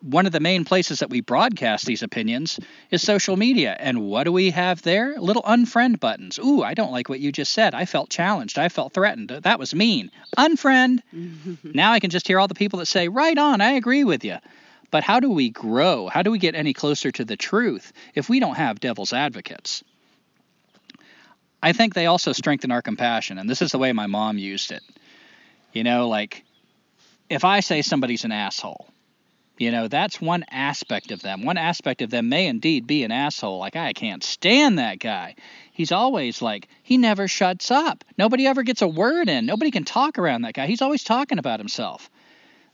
one 0.02 0.26
of 0.26 0.32
the 0.32 0.40
main 0.40 0.64
places 0.64 1.00
that 1.00 1.10
we 1.10 1.22
broadcast 1.22 1.86
these 1.86 2.04
opinions 2.04 2.60
is 2.92 3.02
social 3.02 3.36
media. 3.36 3.76
And 3.80 4.02
what 4.02 4.24
do 4.24 4.32
we 4.32 4.52
have 4.52 4.82
there? 4.82 5.20
Little 5.20 5.42
unfriend 5.42 6.00
buttons. 6.00 6.40
Ooh, 6.40 6.64
I 6.64 6.74
don't 6.76 6.92
like 6.92 7.10
what 7.10 7.20
you 7.20 7.32
just 7.32 7.52
said. 7.52 7.74
I 7.74 7.86
felt 7.86 8.10
challenged. 8.10 8.60
I 8.60 8.70
felt 8.70 8.94
threatened. 8.94 9.30
That 9.30 9.60
was 9.60 9.74
mean. 9.74 10.12
Unfriend. 10.38 11.02
now 11.64 11.92
I 11.92 12.00
can 12.00 12.10
just 12.10 12.28
hear 12.28 12.40
all 12.40 12.48
the 12.48 12.54
people 12.54 12.80
that 12.80 12.86
say, 12.86 13.08
right 13.08 13.38
on, 13.38 13.60
I 13.60 13.72
agree 13.72 14.04
with 14.04 14.24
you. 14.24 14.38
But 14.90 15.04
how 15.04 15.20
do 15.20 15.30
we 15.30 15.50
grow? 15.50 16.08
How 16.08 16.24
do 16.24 16.32
we 16.32 16.40
get 16.40 16.56
any 16.56 16.74
closer 16.74 17.12
to 17.12 17.26
the 17.26 17.36
truth 17.36 17.92
if 18.16 18.30
we 18.30 18.40
don't 18.40 18.56
have 18.56 18.80
devil's 18.80 19.14
advocates? 19.14 19.84
I 21.62 21.74
think 21.74 21.94
they 21.94 22.06
also 22.06 22.32
strengthen 22.32 22.72
our 22.72 22.82
compassion. 22.82 23.38
And 23.38 23.50
this 23.50 23.62
is 23.62 23.72
the 23.72 23.78
way 23.78 23.92
my 23.92 24.08
mom 24.08 24.38
used 24.38 24.72
it. 24.72 24.84
You 25.74 25.84
know, 25.84 26.08
like 26.08 26.44
if 27.30 27.44
I 27.44 27.60
say 27.60 27.82
somebody's 27.82 28.24
an 28.24 28.32
asshole, 28.32 28.88
you 29.58 29.72
know, 29.72 29.88
that's 29.88 30.22
one 30.22 30.46
aspect 30.52 31.12
of 31.12 31.22
them. 31.22 31.44
One 31.44 31.58
aspect 31.58 32.02
of 32.04 32.12
them 32.12 32.30
may 32.30 32.46
indeed 32.46 32.86
be 32.86 33.04
an 33.04 33.12
asshole. 33.12 33.58
Like, 33.58 33.76
I 33.76 33.94
can't 33.94 34.24
stand 34.24 34.78
that 34.78 35.00
guy. 35.00 35.36
He's 35.72 35.92
always 35.92 36.44
like, 36.44 36.68
he 36.84 36.98
never 36.98 37.28
shuts 37.28 37.72
up. 37.72 38.04
Nobody 38.20 38.46
ever 38.46 38.62
gets 38.62 38.84
a 38.84 38.88
word 38.88 39.30
in. 39.30 39.48
Nobody 39.48 39.72
can 39.72 39.84
talk 39.84 40.20
around 40.20 40.44
that 40.44 40.54
guy. 40.54 40.68
He's 40.68 40.84
always 40.84 41.04
talking 41.04 41.40
about 41.40 41.60
himself. 41.60 42.10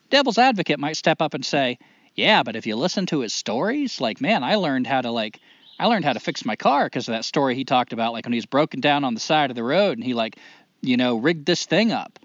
Devil's 0.09 0.37
advocate 0.37 0.79
might 0.79 0.97
step 0.97 1.21
up 1.21 1.33
and 1.33 1.45
say, 1.45 1.79
yeah, 2.15 2.43
but 2.43 2.55
if 2.55 2.67
you 2.67 2.75
listen 2.75 3.05
to 3.07 3.21
his 3.21 3.33
stories, 3.33 3.99
like, 3.99 4.21
man, 4.21 4.43
I 4.43 4.55
learned 4.55 4.87
how 4.87 5.01
to, 5.01 5.11
like, 5.11 5.39
I 5.79 5.87
learned 5.87 6.05
how 6.05 6.13
to 6.13 6.19
fix 6.19 6.45
my 6.45 6.55
car 6.55 6.85
because 6.85 7.07
of 7.07 7.13
that 7.13 7.25
story 7.25 7.55
he 7.55 7.65
talked 7.65 7.93
about, 7.93 8.13
like 8.13 8.25
when 8.25 8.33
he 8.33 8.37
was 8.37 8.45
broken 8.45 8.79
down 8.79 9.03
on 9.03 9.15
the 9.15 9.19
side 9.19 9.49
of 9.49 9.55
the 9.55 9.63
road 9.63 9.97
and 9.97 10.05
he, 10.05 10.13
like, 10.13 10.37
you 10.81 10.97
know, 10.97 11.15
rigged 11.17 11.45
this 11.45 11.65
thing 11.65 11.91
up. 11.91 12.19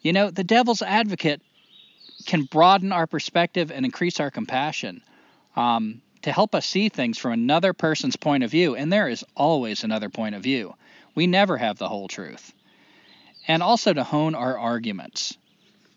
You 0.00 0.12
know, 0.12 0.30
the 0.30 0.44
devil's 0.44 0.82
advocate 0.82 1.42
can 2.26 2.44
broaden 2.44 2.92
our 2.92 3.06
perspective 3.06 3.70
and 3.70 3.84
increase 3.84 4.20
our 4.20 4.30
compassion 4.30 5.02
um, 5.56 6.00
to 6.22 6.32
help 6.32 6.54
us 6.54 6.66
see 6.66 6.88
things 6.88 7.18
from 7.18 7.32
another 7.32 7.72
person's 7.72 8.16
point 8.16 8.44
of 8.44 8.50
view. 8.50 8.76
And 8.76 8.92
there 8.92 9.08
is 9.08 9.24
always 9.36 9.84
another 9.84 10.08
point 10.08 10.34
of 10.34 10.42
view. 10.42 10.74
We 11.14 11.26
never 11.26 11.58
have 11.58 11.78
the 11.78 11.88
whole 11.88 12.08
truth. 12.08 12.52
And 13.46 13.62
also 13.62 13.92
to 13.92 14.04
hone 14.04 14.34
our 14.34 14.58
arguments. 14.58 15.36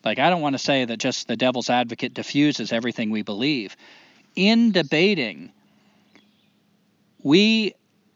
Like, 0.07 0.19
I 0.19 0.29
don't 0.29 0.41
want 0.41 0.53
to 0.53 0.59
say 0.59 0.85
that 0.85 0.97
just 0.97 1.27
the 1.27 1.35
devil's 1.35 1.69
advocate 1.69 2.13
diffuses 2.13 2.71
everything 2.71 3.09
we 3.09 3.23
believe. 3.23 3.75
In 4.37 4.71
debating, 4.71 5.51
we 7.21 7.73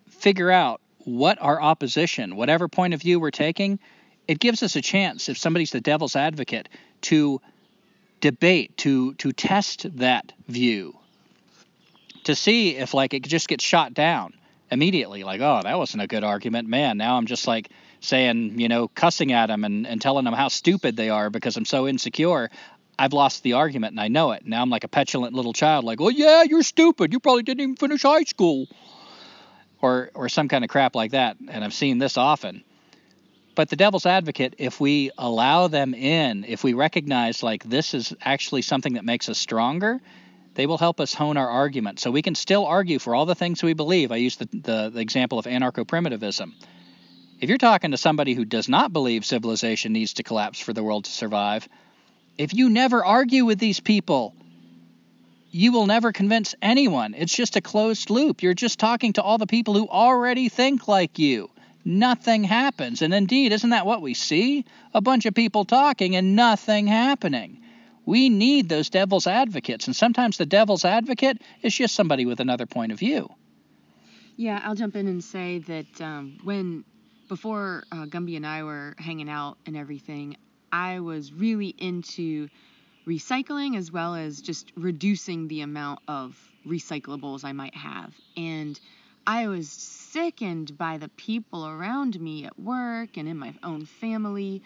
figure 0.10 0.50
out 0.50 0.80
what 1.00 1.38
our 1.42 1.62
opposition, 1.62 2.38
whatever 2.38 2.70
point 2.70 2.94
of 2.94 3.02
view 3.02 3.20
we're 3.20 3.30
taking, 3.30 3.78
it 4.26 4.40
gives 4.40 4.64
us 4.64 4.78
a 4.78 4.82
chance, 4.82 5.28
if 5.28 5.38
somebody's 5.38 5.72
the 5.72 5.82
devil's 5.82 6.16
advocate, 6.16 6.70
to 7.02 7.42
debate 8.22 8.78
to 8.78 9.14
to 9.16 9.34
test 9.34 9.86
that 9.98 10.32
view 10.48 10.96
to 12.24 12.36
see 12.36 12.78
if 12.78 12.94
like 12.94 13.14
it 13.16 13.24
just 13.24 13.48
gets 13.48 13.64
shot 13.64 13.96
down 13.96 14.32
immediately 14.70 15.24
like 15.24 15.42
oh 15.42 15.62
that 15.64 15.76
wasn't 15.76 16.02
a 16.02 16.06
good 16.06 16.24
argument 16.24 16.70
man 16.70 16.98
now 16.98 17.18
i'm 17.18 17.26
just 17.26 17.48
like 17.48 17.70
saying 18.02 18.60
you 18.60 18.68
know 18.68 18.88
cussing 18.90 19.32
at 19.32 19.48
them 19.48 19.64
and, 19.64 19.88
and 19.88 20.02
telling 20.02 20.26
them 20.26 20.34
how 20.34 20.50
stupid 20.50 20.96
they 20.96 21.10
are 21.10 21.30
because 21.30 21.56
i'm 21.56 21.66
so 21.66 21.88
insecure 21.88 22.50
i've 23.00 23.14
lost 23.14 23.44
the 23.44 23.54
argument 23.54 23.92
and 23.92 24.00
i 24.02 24.08
know 24.08 24.32
it 24.32 24.46
now 24.46 24.62
i'm 24.62 24.70
like 24.70 24.84
a 24.84 24.90
petulant 24.90 25.34
little 25.34 25.54
child 25.54 25.86
like 25.86 26.00
well, 26.00 26.12
yeah 26.12 26.44
you're 26.44 26.64
stupid 26.64 27.14
you 27.14 27.20
probably 27.20 27.44
didn't 27.44 27.62
even 27.62 27.76
finish 27.76 28.02
high 28.02 28.24
school 28.24 28.68
or 29.82 30.12
or 30.14 30.28
some 30.28 30.48
kind 30.48 30.64
of 30.64 30.70
crap 30.70 30.96
like 30.96 31.12
that 31.12 31.38
and 31.48 31.64
i've 31.64 31.74
seen 31.74 31.98
this 31.98 32.18
often 32.18 32.64
but 33.54 33.70
the 33.70 33.76
devil's 33.76 34.06
advocate, 34.06 34.56
if 34.58 34.80
we 34.80 35.12
allow 35.18 35.68
them 35.68 35.94
in, 35.94 36.46
if 36.48 36.64
we 36.64 36.74
recognize 36.74 37.44
like 37.44 37.64
this 37.64 37.94
is 37.94 38.14
actually 38.22 38.62
something 38.62 38.94
that 38.94 39.06
makes 39.06 39.28
us 39.30 39.38
stronger, 39.38 40.00
they 40.56 40.66
will 40.66 40.78
help 40.78 41.00
us 41.00 41.14
hone 41.14 41.38
our 41.38 41.50
argument. 41.50 42.00
So 42.00 42.12
we 42.12 42.22
can 42.22 42.36
still 42.36 42.66
argue 42.66 43.00
for 43.00 43.14
all 43.14 43.26
the 43.26 43.36
things 43.36 43.62
we 43.62 43.74
believe. 43.74 44.12
I 44.12 44.18
use 44.18 44.38
the, 44.38 44.46
the, 44.54 44.92
the 44.94 45.00
example 45.00 45.38
of 45.38 45.46
anarcho 45.46 45.88
primitivism. 45.88 46.54
If 47.42 47.50
you're 47.50 47.58
talking 47.58 47.92
to 47.92 47.98
somebody 47.98 48.36
who 48.36 48.46
does 48.46 48.70
not 48.70 48.94
believe 48.94 49.26
civilization 49.26 49.94
needs 49.94 50.14
to 50.14 50.24
collapse 50.24 50.60
for 50.60 50.74
the 50.74 50.84
world 50.84 51.06
to 51.06 51.12
survive, 51.12 51.68
if 52.38 52.54
you 52.54 52.70
never 52.70 53.04
argue 53.04 53.46
with 53.46 53.58
these 53.58 53.80
people, 53.80 54.36
you 55.50 55.72
will 55.72 55.88
never 55.88 56.12
convince 56.12 56.54
anyone. 56.62 57.16
It's 57.16 57.36
just 57.36 57.56
a 57.56 57.62
closed 57.62 58.12
loop. 58.12 58.44
You're 58.44 58.54
just 58.54 58.80
talking 58.80 59.14
to 59.14 59.24
all 59.24 59.40
the 59.40 59.48
people 59.48 59.74
who 59.74 59.88
already 59.88 60.50
think 60.50 60.88
like 60.88 61.18
you 61.18 61.50
nothing 61.84 62.44
happens. 62.44 63.02
And 63.02 63.12
indeed, 63.12 63.52
isn't 63.54 63.72
that 63.72 63.88
what 63.88 64.04
we 64.04 64.14
see? 64.14 64.66
A 64.94 65.02
bunch 65.02 65.26
of 65.26 65.34
people 65.34 65.66
talking 65.66 66.16
and 66.16 66.36
nothing 66.36 66.86
happening. 66.86 67.64
We 68.06 68.30
need 68.30 68.70
those 68.70 68.90
devil's 68.90 69.28
advocates, 69.28 69.88
and 69.88 69.96
sometimes 69.96 70.38
the 70.38 70.46
devil's 70.46 70.86
advocate 70.86 71.42
is 71.62 71.76
just 71.76 71.96
somebody 71.96 72.26
with 72.26 72.40
another 72.40 72.66
point 72.66 72.92
of 72.92 73.00
view. 73.00 73.34
Yeah, 74.36 74.60
I'll 74.64 74.76
jump 74.76 74.96
in 74.96 75.08
and 75.08 75.24
say 75.24 75.60
that 75.60 76.02
um, 76.02 76.38
when 76.44 76.84
before 77.32 77.86
uh, 77.94 78.06
Gumby 78.08 78.36
and 78.36 78.46
I 78.46 78.64
were 78.64 78.94
hanging 78.98 79.30
out 79.30 79.58
and 79.66 79.78
everything, 79.78 80.36
I 80.70 81.00
was 81.00 81.32
really 81.32 81.74
into 81.78 82.50
recycling 83.08 83.78
as 83.78 83.90
well 83.90 84.16
as 84.16 84.42
just 84.42 84.70
reducing 84.76 85.48
the 85.48 85.62
amount 85.62 86.02
of 86.10 86.38
recyclables 86.68 87.46
I 87.46 87.54
might 87.54 87.74
have. 87.74 88.14
And 88.36 88.78
I 89.26 89.48
was 89.48 89.70
sickened 89.72 90.78
by 90.78 90.98
the 90.98 91.08
people 91.08 91.66
around 91.66 92.20
me 92.20 92.44
at 92.44 92.60
work 92.60 93.16
and 93.16 93.30
in 93.30 93.38
my 93.38 93.54
own 93.64 93.86
family 93.86 94.62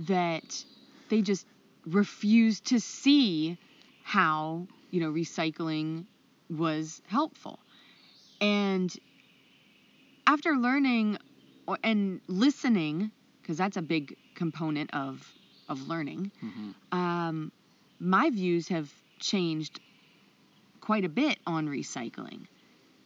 that 0.00 0.62
they 1.08 1.22
just 1.22 1.46
refused 1.86 2.66
to 2.66 2.80
see 2.80 3.56
how, 4.02 4.66
you 4.90 5.00
know, 5.00 5.10
recycling 5.10 6.04
was 6.50 7.00
helpful. 7.06 7.58
And 8.42 8.94
after 10.26 10.54
learning 10.56 11.16
and 11.82 12.20
listening, 12.26 13.10
because 13.40 13.56
that's 13.56 13.76
a 13.76 13.82
big 13.82 14.16
component 14.34 14.94
of 14.94 15.26
of 15.68 15.86
learning, 15.86 16.32
mm-hmm. 16.44 16.98
um, 16.98 17.52
my 18.00 18.28
views 18.30 18.68
have 18.68 18.92
changed 19.20 19.80
quite 20.80 21.04
a 21.04 21.08
bit 21.08 21.38
on 21.46 21.68
recycling. 21.68 22.46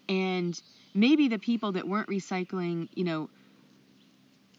And 0.08 0.58
maybe 0.94 1.28
the 1.28 1.38
people 1.38 1.72
that 1.72 1.86
weren't 1.86 2.08
recycling, 2.08 2.88
you 2.94 3.04
know, 3.04 3.28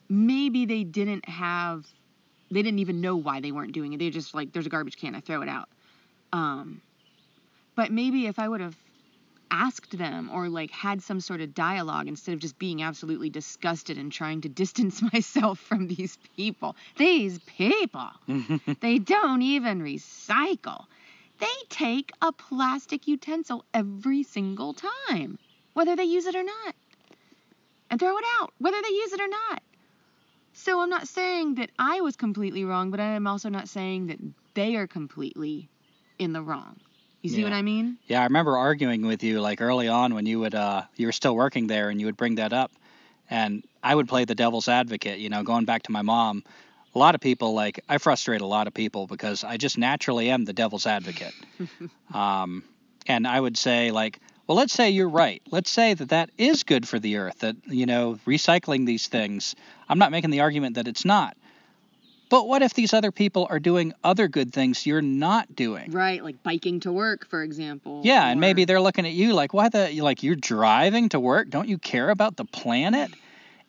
maybe 0.08 0.66
they 0.66 0.84
didn't 0.84 1.28
have, 1.28 1.88
they 2.52 2.62
didn't 2.62 2.80
even 2.80 3.02
know 3.02 3.16
why 3.16 3.42
they 3.42 3.52
weren't 3.52 3.72
doing 3.72 3.94
it. 3.94 4.00
They're 4.00 4.12
just 4.12 4.36
like, 4.36 4.54
there's 4.54 4.68
a 4.68 4.70
garbage 4.70 4.98
can, 4.98 5.16
I 5.16 5.20
throw 5.22 5.42
it 5.42 5.50
out. 5.50 5.70
Um, 6.32 6.82
but 7.76 7.92
maybe 7.92 8.28
if 8.28 8.38
I 8.38 8.48
would 8.48 8.62
have 8.62 8.76
asked 9.52 9.98
them 9.98 10.30
or 10.34 10.50
like 10.50 10.72
had 10.72 11.02
some 11.02 11.20
sort 11.20 11.42
of 11.42 11.54
dialogue 11.54 12.08
instead 12.08 12.34
of 12.34 12.40
just 12.40 12.58
being 12.60 12.82
absolutely 12.82 13.30
disgusted 13.30 13.98
and 13.98 14.12
trying 14.12 14.42
to 14.42 14.50
distance 14.64 15.02
myself 15.14 15.60
from 15.60 15.88
these 15.88 16.18
people. 16.36 16.76
These 16.98 17.40
people, 17.40 18.10
they 18.82 19.00
don't 19.00 19.42
even 19.42 19.82
recycle. 19.82 20.86
They 21.40 21.48
take 21.70 22.12
a 22.22 22.32
plastic 22.32 23.08
utensil 23.08 23.66
every 23.74 24.24
single 24.24 24.74
time 24.74 25.38
whether 25.76 25.96
they 25.98 26.06
use 26.06 26.26
it 26.26 26.36
or 26.36 26.44
not, 26.44 26.74
and 27.92 28.00
throw 28.00 28.18
it 28.18 28.24
out, 28.40 28.54
whether 28.58 28.82
they 28.82 28.90
use 28.90 29.14
it 29.14 29.20
or 29.20 29.28
not. 29.28 29.62
So 30.54 30.80
I'm 30.80 30.90
not 30.90 31.08
saying 31.08 31.56
that 31.56 31.70
I 31.78 32.00
was 32.00 32.16
completely 32.16 32.64
wrong, 32.64 32.92
but 32.92 33.02
I 33.02 33.12
am 33.16 33.28
also 33.28 33.50
not 33.50 33.68
saying 33.68 34.08
that 34.08 34.20
they 34.54 34.78
are 34.78 34.88
completely 34.88 35.68
in 36.18 36.32
the 36.32 36.42
wrong. 36.42 36.80
You 37.26 37.32
see 37.32 37.38
yeah. 37.38 37.46
what 37.46 37.54
I 37.54 37.64
mean? 37.64 37.98
Yeah, 38.06 38.22
I 38.22 38.26
remember 38.26 38.56
arguing 38.56 39.08
with 39.08 39.24
you 39.24 39.42
like 39.42 39.60
early 39.60 39.88
on 39.88 40.14
when 40.14 40.28
you 40.28 40.40
would 40.42 40.54
uh 40.54 40.84
you 40.96 41.08
were 41.08 41.12
still 41.12 41.36
working 41.36 41.66
there 41.66 41.90
and 41.90 42.00
you 42.00 42.06
would 42.06 42.18
bring 42.18 42.36
that 42.36 42.54
up 42.54 42.72
and 43.32 43.64
I 43.82 43.96
would 43.96 44.08
play 44.08 44.26
the 44.26 44.36
devil's 44.36 44.68
advocate, 44.68 45.18
you 45.18 45.30
know, 45.30 45.42
going 45.42 45.66
back 45.66 45.84
to 45.84 45.92
my 45.92 46.04
mom. 46.04 46.44
A 46.94 47.00
lot 47.00 47.16
of 47.16 47.22
people 47.22 47.56
like 47.56 47.84
I 47.90 47.98
frustrate 47.98 48.42
a 48.42 48.46
lot 48.46 48.68
of 48.68 48.76
people 48.76 49.08
because 49.08 49.44
I 49.44 49.58
just 49.58 49.76
naturally 49.76 50.30
am 50.30 50.46
the 50.46 50.54
devil's 50.54 50.86
advocate. 50.86 51.34
um 52.14 52.64
and 53.08 53.28
I 53.28 53.40
would 53.40 53.58
say 53.58 53.90
like 53.90 54.20
well, 54.46 54.56
let's 54.56 54.74
say 54.74 54.92
you're 54.92 55.10
right. 55.10 55.42
Let's 55.50 55.72
say 55.72 55.96
that 55.96 56.10
that 56.10 56.30
is 56.38 56.62
good 56.62 56.88
for 56.88 57.00
the 57.00 57.18
earth, 57.18 57.40
that, 57.40 57.56
you 57.66 57.88
know, 57.88 58.20
recycling 58.28 58.86
these 58.86 59.08
things. 59.08 59.56
I'm 59.90 59.98
not 59.98 60.12
making 60.12 60.30
the 60.30 60.42
argument 60.42 60.76
that 60.76 60.88
it's 60.88 61.04
not. 61.04 61.36
But 62.30 62.48
what 62.48 62.62
if 62.62 62.74
these 62.74 62.94
other 62.94 63.12
people 63.12 63.48
are 63.50 63.60
doing 63.60 63.94
other 64.04 64.28
good 64.28 64.52
things 64.52 64.86
you're 64.86 65.02
not 65.02 65.56
doing? 65.56 65.92
Right, 65.92 66.24
like 66.24 66.42
biking 66.44 66.80
to 66.82 66.92
work, 66.92 67.28
for 67.30 67.44
example. 67.44 68.02
Yeah, 68.04 68.26
or... 68.26 68.32
and 68.32 68.40
maybe 68.40 68.66
they're 68.66 68.82
looking 68.82 69.06
at 69.06 69.14
you 69.14 69.34
like, 69.34 69.54
why 69.54 69.70
the, 69.70 70.02
like, 70.02 70.24
you're 70.24 70.36
driving 70.36 71.10
to 71.10 71.20
work? 71.20 71.50
Don't 71.50 71.68
you 71.68 71.78
care 71.78 72.10
about 72.10 72.36
the 72.36 72.46
planet? 72.46 73.12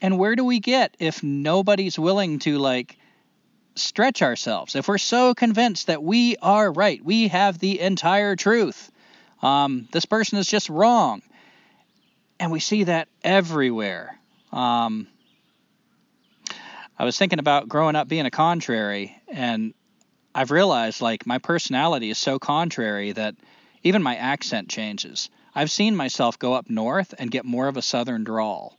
And 0.01 0.19
where 0.19 0.37
do 0.37 0.45
we 0.45 0.61
get 0.61 0.95
if 0.99 1.23
nobody's 1.23 1.99
willing 1.99 2.39
to, 2.41 2.59
like, 2.59 2.97
stretch 3.75 4.23
ourselves? 4.23 4.75
If 4.75 4.89
we're 4.89 4.99
so 4.99 5.35
convinced 5.35 5.89
that 5.89 6.03
we 6.03 6.37
are 6.41 6.73
right, 6.73 7.05
we 7.05 7.29
have 7.29 7.59
the 7.59 7.81
entire 7.81 8.37
truth 8.37 8.91
um, 9.43 9.89
this 9.93 10.07
person 10.07 10.39
is 10.39 10.49
just 10.49 10.69
wrong. 10.69 11.23
And 12.39 12.53
we 12.53 12.61
see 12.61 12.85
that 12.85 13.09
everywhere. 13.25 14.19
Um, 14.53 15.09
I 16.99 17.05
was 17.05 17.19
thinking 17.19 17.39
about 17.39 17.69
growing 17.69 17.97
up 17.97 18.09
being 18.09 18.27
a 18.27 18.31
contrary, 18.31 19.17
and 19.29 19.75
I've 20.35 20.51
realized 20.51 21.01
like 21.01 21.27
my 21.27 21.39
personality 21.39 22.11
is 22.11 22.19
so 22.19 22.39
contrary 22.39 23.13
that 23.13 23.35
even 23.83 24.03
my 24.03 24.17
accent 24.17 24.69
changes. 24.69 25.29
I've 25.55 25.71
seen 25.71 25.97
myself 25.97 26.39
go 26.39 26.55
up 26.55 26.69
north 26.69 27.15
and 27.19 27.31
get 27.31 27.45
more 27.45 27.69
of 27.69 27.77
a 27.77 27.83
southern 27.83 28.25
drawl. 28.25 28.77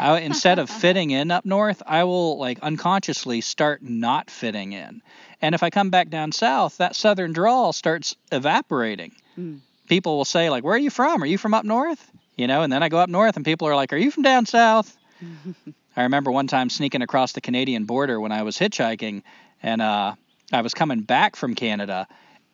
I, 0.00 0.20
instead 0.20 0.58
of 0.58 0.70
fitting 0.70 1.10
in 1.10 1.30
up 1.30 1.44
north, 1.44 1.82
I 1.86 2.04
will 2.04 2.38
like 2.38 2.58
unconsciously 2.60 3.40
start 3.40 3.82
not 3.82 4.30
fitting 4.30 4.72
in. 4.72 5.02
And 5.42 5.54
if 5.54 5.62
I 5.62 5.70
come 5.70 5.90
back 5.90 6.08
down 6.08 6.32
south, 6.32 6.78
that 6.78 6.96
southern 6.96 7.32
drawl 7.32 7.72
starts 7.72 8.16
evaporating. 8.32 9.12
Mm. 9.38 9.60
People 9.88 10.16
will 10.16 10.24
say 10.24 10.48
like, 10.48 10.64
"Where 10.64 10.74
are 10.74 10.78
you 10.78 10.90
from? 10.90 11.22
Are 11.22 11.26
you 11.26 11.38
from 11.38 11.54
up 11.54 11.64
north?" 11.64 12.10
You 12.36 12.46
know, 12.46 12.62
and 12.62 12.72
then 12.72 12.82
I 12.82 12.88
go 12.88 12.98
up 12.98 13.08
north 13.08 13.36
and 13.36 13.44
people 13.44 13.68
are 13.68 13.76
like, 13.76 13.92
"Are 13.92 13.98
you 13.98 14.10
from 14.10 14.22
down 14.22 14.46
south?" 14.46 14.96
I 15.96 16.02
remember 16.02 16.30
one 16.30 16.46
time 16.46 16.68
sneaking 16.68 17.02
across 17.02 17.32
the 17.32 17.40
Canadian 17.40 17.84
border 17.84 18.20
when 18.20 18.32
I 18.32 18.42
was 18.42 18.56
hitchhiking 18.58 19.22
and 19.62 19.80
uh 19.80 20.14
I 20.52 20.60
was 20.60 20.74
coming 20.74 21.00
back 21.00 21.36
from 21.36 21.54
Canada 21.54 22.06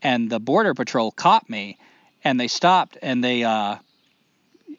and 0.02 0.30
the 0.30 0.40
border 0.40 0.74
patrol 0.74 1.10
caught 1.10 1.48
me 1.50 1.78
and 2.24 2.38
they 2.38 2.48
stopped 2.48 2.96
and 3.02 3.22
they 3.22 3.44
uh 3.44 3.76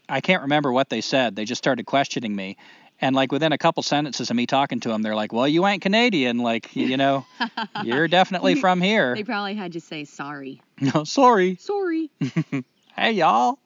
I 0.09 0.21
can't 0.21 0.43
remember 0.43 0.71
what 0.71 0.89
they 0.89 1.01
said. 1.01 1.35
They 1.35 1.45
just 1.45 1.59
started 1.59 1.85
questioning 1.85 2.35
me. 2.35 2.57
And 3.01 3.15
like 3.15 3.31
within 3.31 3.51
a 3.51 3.57
couple 3.57 3.83
sentences 3.83 4.29
of 4.29 4.35
me 4.35 4.45
talking 4.45 4.79
to 4.81 4.89
them, 4.89 5.01
they're 5.01 5.15
like, 5.15 5.33
"Well, 5.33 5.47
you 5.47 5.65
ain't 5.65 5.81
Canadian, 5.81 6.37
like 6.37 6.73
you 6.75 6.95
know, 6.95 7.25
you're 7.83 8.07
definitely 8.07 8.55
from 8.55 8.79
here." 8.79 9.15
They 9.15 9.23
probably 9.23 9.55
had 9.55 9.73
to 9.73 9.81
say 9.81 10.05
sorry. 10.05 10.61
No, 10.79 11.03
sorry. 11.19 11.57
Sorry. 11.59 12.09
Hey, 12.95 13.13
y'all. 13.13 13.57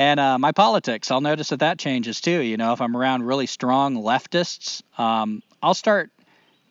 And 0.00 0.18
uh, 0.18 0.38
my 0.38 0.52
politics, 0.52 1.10
I'll 1.10 1.20
notice 1.20 1.50
that 1.50 1.58
that 1.58 1.78
changes 1.78 2.22
too. 2.22 2.40
You 2.40 2.56
know, 2.56 2.72
if 2.72 2.80
I'm 2.80 2.96
around 2.96 3.24
really 3.24 3.44
strong 3.44 3.96
leftists, 3.96 4.80
um, 4.98 5.42
I'll 5.62 5.74
start 5.74 6.10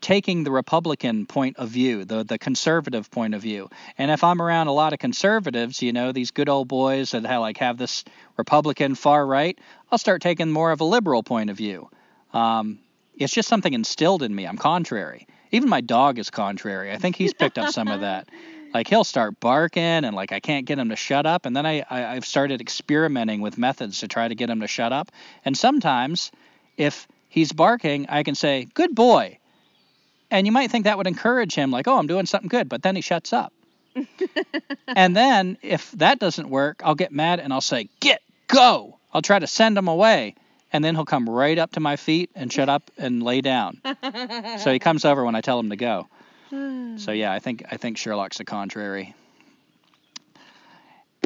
taking 0.01 0.43
the 0.43 0.49
Republican 0.49 1.27
point 1.27 1.57
of 1.57 1.69
view, 1.69 2.05
the 2.05 2.23
the 2.23 2.39
conservative 2.39 3.11
point 3.11 3.35
of 3.35 3.41
view. 3.43 3.69
And 3.99 4.09
if 4.09 4.23
I'm 4.23 4.41
around 4.41 4.65
a 4.65 4.71
lot 4.71 4.93
of 4.93 4.99
conservatives, 4.99 5.83
you 5.83 5.93
know, 5.93 6.11
these 6.11 6.31
good 6.31 6.49
old 6.49 6.67
boys 6.69 7.11
that 7.11 7.23
have, 7.23 7.41
like 7.41 7.57
have 7.57 7.77
this 7.77 8.03
Republican 8.35 8.95
far 8.95 9.23
right, 9.27 9.59
I'll 9.91 9.99
start 9.99 10.23
taking 10.23 10.49
more 10.49 10.71
of 10.71 10.81
a 10.81 10.85
liberal 10.85 11.21
point 11.21 11.51
of 11.51 11.57
view. 11.57 11.87
Um, 12.33 12.79
it's 13.15 13.31
just 13.33 13.47
something 13.47 13.73
instilled 13.73 14.23
in 14.23 14.33
me. 14.33 14.45
I'm 14.45 14.57
contrary. 14.57 15.27
Even 15.51 15.69
my 15.69 15.81
dog 15.81 16.17
is 16.17 16.31
contrary. 16.31 16.91
I 16.91 16.97
think 16.97 17.15
he's 17.15 17.35
picked 17.35 17.59
up 17.59 17.69
some 17.73 17.89
of 17.89 18.01
that. 18.01 18.27
Like 18.73 18.87
he'll 18.87 19.03
start 19.03 19.39
barking 19.39 19.83
and 19.83 20.15
like 20.15 20.31
I 20.31 20.39
can't 20.39 20.65
get 20.65 20.77
him 20.77 20.89
to 20.89 20.95
shut 20.95 21.25
up. 21.25 21.45
And 21.45 21.55
then 21.55 21.65
I, 21.65 21.83
I 21.89 22.15
I've 22.15 22.25
started 22.25 22.61
experimenting 22.61 23.41
with 23.41 23.57
methods 23.57 23.99
to 23.99 24.07
try 24.07 24.27
to 24.27 24.35
get 24.35 24.49
him 24.49 24.61
to 24.61 24.67
shut 24.67 24.93
up. 24.93 25.11
And 25.43 25.57
sometimes 25.57 26.31
if 26.77 27.07
he's 27.27 27.51
barking, 27.51 28.07
I 28.09 28.23
can 28.23 28.35
say, 28.35 28.67
"Good 28.73 28.95
boy." 28.95 29.39
And 30.31 30.45
you 30.45 30.51
might 30.51 30.69
think 30.69 30.83
that 30.83 30.97
would 30.97 31.07
encourage 31.07 31.55
him, 31.55 31.71
like, 31.71 31.87
oh, 31.87 31.97
I'm 31.97 32.07
doing 32.07 32.25
something 32.25 32.49
good, 32.49 32.69
but 32.69 32.83
then 32.83 32.95
he 32.95 33.01
shuts 33.01 33.33
up. 33.33 33.51
and 34.87 35.15
then 35.15 35.57
if 35.61 35.91
that 35.93 36.19
doesn't 36.19 36.49
work, 36.49 36.81
I'll 36.83 36.95
get 36.95 37.11
mad 37.11 37.39
and 37.39 37.51
I'll 37.51 37.61
say, 37.61 37.89
get, 37.99 38.21
go. 38.47 38.99
I'll 39.11 39.23
try 39.23 39.39
to 39.39 39.47
send 39.47 39.77
him 39.77 39.87
away. 39.87 40.35
And 40.71 40.83
then 40.83 40.93
he'll 40.93 41.05
come 41.05 41.27
right 41.27 41.57
up 41.57 41.71
to 41.71 41.79
my 41.79 41.95
feet 41.95 42.29
and 42.35 42.53
shut 42.53 42.69
up 42.69 42.91
and 42.95 43.23
lay 43.23 43.41
down. 43.41 43.81
so 44.59 44.71
he 44.71 44.77
comes 44.77 45.03
over 45.03 45.25
when 45.25 45.33
I 45.33 45.41
tell 45.41 45.59
him 45.59 45.71
to 45.71 45.75
go. 45.75 46.07
So 46.49 46.55
hmm. 46.55 47.11
yeah, 47.11 47.31
I 47.31 47.39
think 47.39 47.63
I 47.71 47.77
think 47.77 47.97
Sherlock's 47.97 48.37
the 48.37 48.45
contrary. 48.45 49.13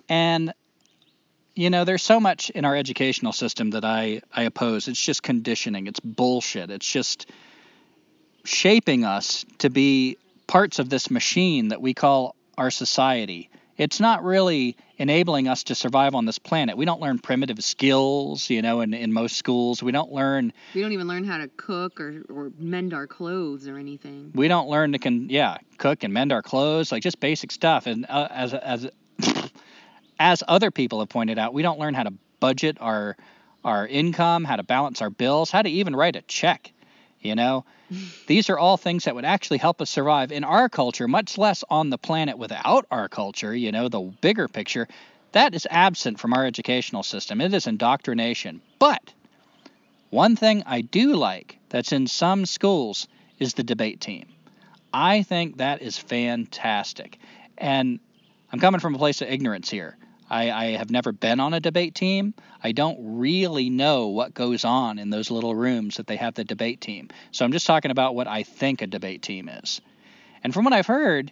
And 0.10 0.54
you 1.56 1.70
know, 1.70 1.86
there's 1.86 2.02
so 2.02 2.20
much 2.20 2.50
in 2.50 2.66
our 2.66 2.76
educational 2.76 3.32
system 3.32 3.72
that 3.72 3.86
I 3.86 4.22
I 4.34 4.44
oppose. 4.44 4.88
It's 4.88 5.02
just 5.02 5.24
conditioning. 5.24 5.88
It's 5.88 6.00
bullshit. 6.00 6.70
It's 6.72 6.90
just 6.92 7.30
shaping 8.44 9.06
us 9.06 9.46
to 9.60 9.70
be 9.70 10.18
parts 10.48 10.80
of 10.80 10.90
this 10.90 11.10
machine 11.10 11.70
that 11.70 11.82
we 11.82 11.94
call 11.94 12.36
our 12.58 12.72
society. 12.72 13.50
It's 13.78 14.00
not 14.00 14.24
really 14.24 14.78
enabling 14.98 15.48
us 15.48 15.64
to 15.64 15.76
survive 15.76 16.14
on 16.14 16.26
this 16.26 16.38
planet. 16.38 16.78
We 16.78 16.86
don't 16.86 17.02
learn 17.02 17.18
primitive 17.20 17.64
skills, 17.64 18.50
you 18.50 18.62
know, 18.62 18.82
in, 18.82 18.94
in 18.94 19.12
most 19.12 19.36
schools. 19.38 19.82
We 19.82 19.92
don't 19.92 20.12
learn 20.12 20.54
We 20.76 20.82
don't 20.82 20.92
even 20.92 21.08
learn 21.08 21.24
how 21.24 21.40
to 21.40 21.48
cook 21.48 22.00
or, 22.00 22.24
or 22.30 22.52
mend 22.60 22.94
our 22.94 23.08
clothes 23.08 23.68
or 23.68 23.78
anything. 23.78 24.32
we 24.36 24.48
don't 24.48 24.70
learn 24.70 24.92
to 24.92 25.00
can 25.00 25.30
yeah 25.30 25.58
cook 25.78 26.04
and 26.04 26.14
mend 26.14 26.32
our 26.32 26.42
clothes 26.42 26.92
like 26.92 27.02
just 27.04 27.20
basic 27.20 27.52
stuff 27.52 27.88
and 27.88 28.06
uh, 28.10 28.28
as 28.30 28.54
as 28.54 28.90
as 30.20 30.44
other 30.48 30.72
people 30.72 31.00
have 31.00 31.10
pointed 31.10 31.40
out 31.40 31.54
we 31.54 31.62
don't 31.62 31.80
learn 31.80 31.94
how 31.94 32.04
to 32.04 32.14
budget 32.40 32.78
our 32.80 33.16
our 33.64 33.88
income 33.88 34.44
how 34.44 34.56
to 34.56 34.64
balance 34.64 35.02
our 35.02 35.10
bills 35.10 35.50
how 35.52 35.62
to 35.62 35.70
even 35.70 35.96
write 35.96 36.16
a 36.16 36.22
check 36.24 36.73
you 37.24 37.36
know 37.36 37.66
these 38.28 38.50
are 38.50 38.58
all 38.58 38.78
things 38.78 39.06
that 39.06 39.16
would 39.16 39.26
actually 39.26 39.58
help 39.58 39.82
us 39.82 39.90
survive 39.90 40.32
in 40.32 40.44
our 40.44 40.70
culture 40.70 41.08
much 41.08 41.38
less 41.38 41.64
on 41.70 41.90
the 41.90 41.98
planet 41.98 42.38
without 42.38 42.86
our 42.92 43.10
culture 43.10 43.56
you 43.56 43.72
know 43.72 43.90
the 43.90 44.02
bigger 44.22 44.48
picture 44.48 44.88
that 45.32 45.56
is 45.56 45.68
absent 45.70 46.20
from 46.20 46.34
our 46.34 46.46
educational 46.46 47.04
system 47.04 47.42
it 47.42 47.54
is 47.54 47.68
indoctrination 47.68 48.62
but 48.80 49.14
one 50.14 50.36
thing 50.36 50.62
I 50.68 50.82
do 50.82 51.16
like 51.16 51.58
that's 51.70 51.92
in 51.92 52.06
some 52.06 52.46
schools 52.46 53.08
is 53.40 53.56
the 53.56 53.64
debate 53.64 54.00
team. 54.00 54.28
I 54.94 55.24
think 55.24 55.58
that 55.58 55.82
is 55.82 55.98
fantastic. 55.98 57.18
And 57.58 58.00
I'm 58.52 58.60
coming 58.60 58.80
from 58.80 58.94
a 58.94 59.00
place 59.00 59.24
of 59.24 59.30
ignorance 59.30 59.72
here. 59.72 59.98
I, 60.34 60.52
I 60.52 60.66
have 60.78 60.90
never 60.90 61.12
been 61.12 61.40
on 61.40 61.54
a 61.54 61.60
debate 61.60 61.94
team. 61.94 62.34
I 62.64 62.72
don't 62.72 62.98
really 63.20 63.70
know 63.70 64.08
what 64.08 64.34
goes 64.34 64.66
on 64.66 64.98
in 64.98 65.12
those 65.12 65.30
little 65.30 65.54
rooms 65.54 65.98
that 65.98 66.08
they 66.08 66.16
have 66.16 66.34
the 66.34 66.44
debate 66.44 66.82
team. 66.82 67.10
So 67.32 67.46
I'm 67.46 67.52
just 67.52 67.68
talking 67.68 67.92
about 67.92 68.16
what 68.16 68.28
I 68.28 68.42
think 68.42 68.82
a 68.82 68.88
debate 68.88 69.22
team 69.22 69.48
is. 69.48 69.80
And 70.44 70.52
from 70.52 70.66
what 70.66 70.74
I've 70.74 70.88
heard, 70.88 71.32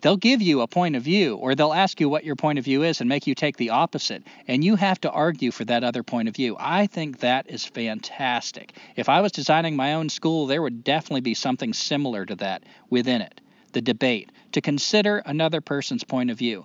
they'll 0.00 0.16
give 0.16 0.40
you 0.40 0.62
a 0.62 0.66
point 0.66 0.96
of 0.96 1.02
view 1.02 1.36
or 1.36 1.54
they'll 1.54 1.74
ask 1.74 2.00
you 2.00 2.08
what 2.08 2.24
your 2.24 2.36
point 2.36 2.58
of 2.58 2.64
view 2.64 2.84
is 2.84 3.00
and 3.00 3.08
make 3.08 3.26
you 3.26 3.34
take 3.34 3.58
the 3.58 3.68
opposite 3.68 4.22
and 4.46 4.64
you 4.64 4.76
have 4.76 4.98
to 5.02 5.10
argue 5.10 5.50
for 5.50 5.66
that 5.66 5.84
other 5.84 6.04
point 6.04 6.28
of 6.28 6.36
view 6.36 6.56
i 6.60 6.86
think 6.86 7.18
that 7.18 7.50
is 7.50 7.64
fantastic 7.64 8.74
if 8.94 9.08
i 9.08 9.20
was 9.20 9.32
designing 9.32 9.74
my 9.74 9.94
own 9.94 10.08
school 10.08 10.46
there 10.46 10.62
would 10.62 10.84
definitely 10.84 11.20
be 11.20 11.34
something 11.34 11.72
similar 11.72 12.24
to 12.24 12.36
that 12.36 12.62
within 12.88 13.20
it 13.20 13.40
the 13.72 13.80
debate 13.80 14.30
to 14.52 14.60
consider 14.60 15.18
another 15.18 15.60
person's 15.60 16.04
point 16.04 16.30
of 16.30 16.38
view 16.38 16.64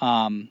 um, 0.00 0.50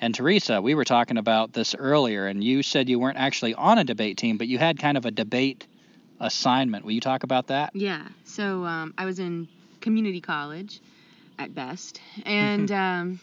and 0.00 0.14
teresa 0.14 0.60
we 0.60 0.74
were 0.74 0.84
talking 0.84 1.16
about 1.16 1.52
this 1.52 1.74
earlier 1.74 2.26
and 2.26 2.42
you 2.42 2.62
said 2.62 2.88
you 2.88 2.98
weren't 2.98 3.18
actually 3.18 3.54
on 3.54 3.78
a 3.78 3.84
debate 3.84 4.16
team 4.16 4.36
but 4.36 4.48
you 4.48 4.58
had 4.58 4.78
kind 4.78 4.96
of 4.96 5.06
a 5.06 5.10
debate 5.10 5.66
assignment 6.20 6.84
will 6.84 6.92
you 6.92 7.00
talk 7.00 7.22
about 7.22 7.46
that 7.48 7.70
Yeah. 7.74 8.08
So 8.24 8.64
um, 8.64 8.94
I 8.98 9.04
was 9.04 9.18
in 9.18 9.48
community 9.80 10.20
college 10.20 10.80
at 11.38 11.54
best, 11.54 12.00
and 12.26 12.70
um, 12.86 13.20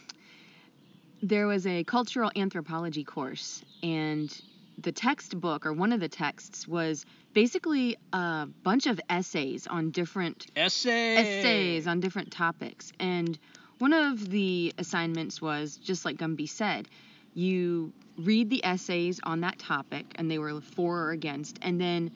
there 1.22 1.46
was 1.46 1.66
a 1.66 1.84
cultural 1.84 2.30
anthropology 2.36 3.04
course, 3.04 3.62
and 3.82 4.34
the 4.78 4.92
textbook 4.92 5.66
or 5.66 5.72
one 5.72 5.92
of 5.92 6.00
the 6.00 6.08
texts 6.08 6.66
was 6.68 7.06
basically 7.32 7.96
a 8.12 8.46
bunch 8.62 8.86
of 8.86 9.00
essays 9.08 9.66
on 9.66 9.90
different 9.90 10.46
essay 10.56 11.16
essays 11.16 11.86
on 11.86 12.00
different 12.00 12.30
topics. 12.30 12.92
And 12.98 13.38
one 13.78 13.92
of 13.92 14.30
the 14.30 14.72
assignments 14.78 15.40
was 15.42 15.76
just 15.76 16.04
like 16.04 16.16
Gumby 16.16 16.48
said, 16.48 16.88
you 17.34 17.92
read 18.18 18.48
the 18.48 18.64
essays 18.64 19.20
on 19.22 19.40
that 19.40 19.58
topic, 19.58 20.06
and 20.14 20.30
they 20.30 20.38
were 20.38 20.60
for 20.60 21.04
or 21.04 21.10
against, 21.10 21.58
and 21.62 21.80
then 21.80 22.10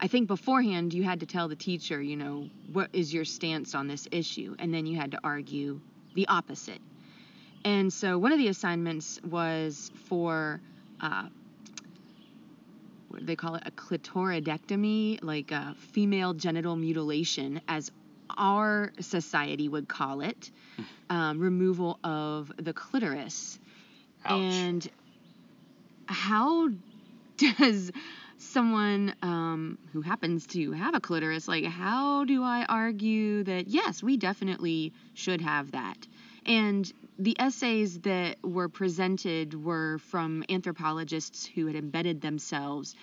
I 0.00 0.08
think 0.08 0.26
beforehand 0.26 0.92
you 0.92 1.04
had 1.04 1.20
to 1.20 1.26
tell 1.26 1.48
the 1.48 1.56
teacher, 1.56 2.02
you 2.02 2.16
know, 2.16 2.50
what 2.72 2.90
is 2.92 3.14
your 3.14 3.24
stance 3.24 3.74
on 3.74 3.86
this 3.86 4.08
issue, 4.10 4.56
and 4.58 4.74
then 4.74 4.86
you 4.86 4.96
had 4.96 5.12
to 5.12 5.20
argue 5.22 5.80
the 6.14 6.26
opposite. 6.28 6.80
And 7.64 7.92
so 7.92 8.18
one 8.18 8.32
of 8.32 8.38
the 8.38 8.48
assignments 8.48 9.20
was 9.22 9.90
for 10.08 10.60
uh, 11.00 11.28
what 13.08 13.20
do 13.20 13.26
they 13.26 13.36
call 13.36 13.54
it 13.54 13.62
a 13.64 13.70
clitoridectomy, 13.70 15.20
like 15.22 15.50
a 15.50 15.74
female 15.78 16.34
genital 16.34 16.76
mutilation, 16.76 17.60
as 17.68 17.90
our 18.36 18.92
society 19.00 19.68
would 19.68 19.88
call 19.88 20.20
it, 20.20 20.50
um, 21.10 21.38
removal 21.38 21.98
of 22.04 22.52
the 22.56 22.72
clitoris. 22.72 23.58
Ouch. 24.24 24.40
And 24.40 24.90
how 26.06 26.68
does 27.36 27.92
someone 28.38 29.14
um, 29.22 29.78
who 29.92 30.02
happens 30.02 30.46
to 30.48 30.72
have 30.72 30.94
a 30.94 31.00
clitoris, 31.00 31.48
like, 31.48 31.64
how 31.64 32.24
do 32.24 32.42
I 32.42 32.64
argue 32.68 33.44
that 33.44 33.68
yes, 33.68 34.02
we 34.02 34.16
definitely 34.16 34.92
should 35.14 35.40
have 35.40 35.72
that? 35.72 36.06
And 36.44 36.90
the 37.18 37.36
essays 37.40 38.00
that 38.00 38.36
were 38.42 38.68
presented 38.68 39.54
were 39.54 39.98
from 39.98 40.44
anthropologists 40.48 41.46
who 41.46 41.66
had 41.66 41.76
embedded 41.76 42.20
themselves 42.20 42.94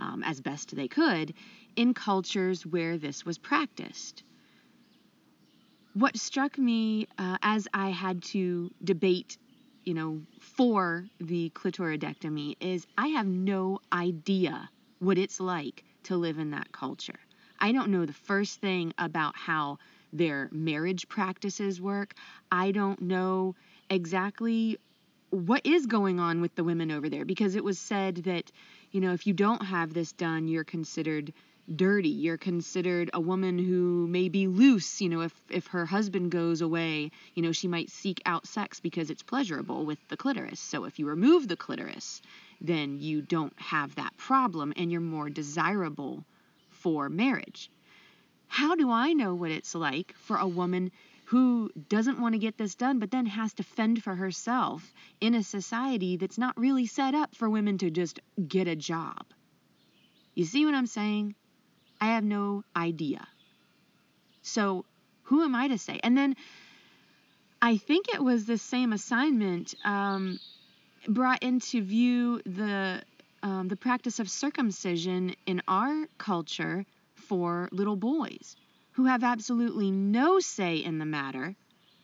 um, 0.00 0.22
as 0.24 0.40
best 0.40 0.74
they 0.74 0.88
could 0.88 1.34
in 1.76 1.94
cultures 1.94 2.66
where 2.66 2.98
this 2.98 3.24
was 3.24 3.38
practiced. 3.38 4.22
What 5.94 6.16
struck 6.16 6.56
me 6.56 7.08
uh, 7.18 7.36
as 7.42 7.66
I 7.74 7.90
had 7.90 8.22
to 8.24 8.70
debate, 8.84 9.38
you 9.84 9.94
know, 9.94 10.22
for 10.38 11.06
the 11.20 11.50
clitoridectomy 11.50 12.56
is 12.60 12.86
I 12.96 13.08
have 13.08 13.26
no 13.26 13.80
idea 13.92 14.70
what 15.00 15.18
it's 15.18 15.40
like 15.40 15.84
to 16.04 16.16
live 16.16 16.38
in 16.38 16.50
that 16.52 16.70
culture. 16.70 17.18
I 17.58 17.72
don't 17.72 17.90
know 17.90 18.06
the 18.06 18.12
first 18.12 18.60
thing 18.60 18.94
about 18.98 19.36
how 19.36 19.78
their 20.12 20.48
marriage 20.52 21.08
practices 21.08 21.80
work. 21.80 22.14
I 22.52 22.70
don't 22.70 23.02
know 23.02 23.56
exactly 23.88 24.78
what 25.30 25.66
is 25.66 25.86
going 25.86 26.20
on 26.20 26.40
with 26.40 26.54
the 26.54 26.64
women 26.64 26.90
over 26.90 27.08
there 27.08 27.24
because 27.24 27.56
it 27.56 27.64
was 27.64 27.78
said 27.78 28.16
that, 28.24 28.50
you 28.92 29.00
know, 29.00 29.12
if 29.12 29.26
you 29.26 29.32
don't 29.32 29.62
have 29.62 29.92
this 29.92 30.12
done, 30.12 30.48
you're 30.48 30.64
considered 30.64 31.32
dirty. 31.74 32.08
You're 32.08 32.36
considered 32.36 33.10
a 33.14 33.20
woman 33.20 33.58
who 33.58 34.06
may 34.08 34.28
be 34.28 34.46
loose. 34.46 35.00
You 35.00 35.08
know, 35.08 35.20
if, 35.20 35.34
if 35.50 35.66
her 35.68 35.86
husband 35.86 36.30
goes 36.30 36.60
away, 36.60 37.10
you 37.34 37.42
know, 37.42 37.52
she 37.52 37.68
might 37.68 37.90
seek 37.90 38.20
out 38.26 38.46
sex 38.46 38.80
because 38.80 39.10
it's 39.10 39.22
pleasurable 39.22 39.84
with 39.84 39.98
the 40.08 40.16
clitoris. 40.16 40.60
So 40.60 40.84
if 40.84 40.98
you 40.98 41.06
remove 41.06 41.48
the 41.48 41.56
clitoris, 41.56 42.22
then 42.60 42.98
you 42.98 43.22
don't 43.22 43.58
have 43.60 43.94
that 43.94 44.16
problem 44.16 44.72
and 44.76 44.90
you're 44.90 45.00
more 45.00 45.30
desirable 45.30 46.24
for 46.68 47.08
marriage. 47.08 47.70
How 48.48 48.74
do 48.74 48.90
I 48.90 49.12
know 49.12 49.34
what 49.34 49.50
it's 49.50 49.74
like 49.74 50.14
for 50.16 50.36
a 50.36 50.48
woman 50.48 50.90
who 51.26 51.70
doesn't 51.88 52.20
want 52.20 52.34
to 52.34 52.40
get 52.40 52.58
this 52.58 52.74
done 52.74 52.98
but 52.98 53.12
then 53.12 53.26
has 53.26 53.54
to 53.54 53.62
fend 53.62 54.02
for 54.02 54.14
herself 54.16 54.92
in 55.20 55.34
a 55.34 55.44
society 55.44 56.16
that's 56.16 56.38
not 56.38 56.58
really 56.58 56.86
set 56.86 57.14
up 57.14 57.36
for 57.36 57.48
women 57.48 57.78
to 57.78 57.90
just 57.90 58.18
get 58.48 58.66
a 58.66 58.74
job? 58.74 59.24
You 60.34 60.44
see 60.44 60.64
what 60.64 60.74
I'm 60.74 60.86
saying? 60.86 61.34
I 62.00 62.06
have 62.06 62.24
no 62.24 62.64
idea. 62.74 63.26
So, 64.42 64.84
who 65.24 65.42
am 65.44 65.54
I 65.54 65.68
to 65.68 65.78
say? 65.78 66.00
And 66.02 66.16
then 66.16 66.34
I 67.62 67.76
think 67.76 68.08
it 68.08 68.22
was 68.22 68.46
the 68.46 68.58
same 68.58 68.92
assignment 68.92 69.74
um, 69.84 70.40
brought 71.08 71.42
into 71.42 71.82
view 71.82 72.40
the 72.44 73.02
um, 73.42 73.68
the 73.68 73.76
practice 73.76 74.18
of 74.20 74.28
circumcision 74.28 75.34
in 75.46 75.62
our 75.66 76.06
culture 76.18 76.84
for 77.14 77.68
little 77.72 77.96
boys 77.96 78.56
who 78.92 79.06
have 79.06 79.24
absolutely 79.24 79.90
no 79.90 80.40
say 80.40 80.76
in 80.76 80.98
the 80.98 81.06
matter. 81.06 81.54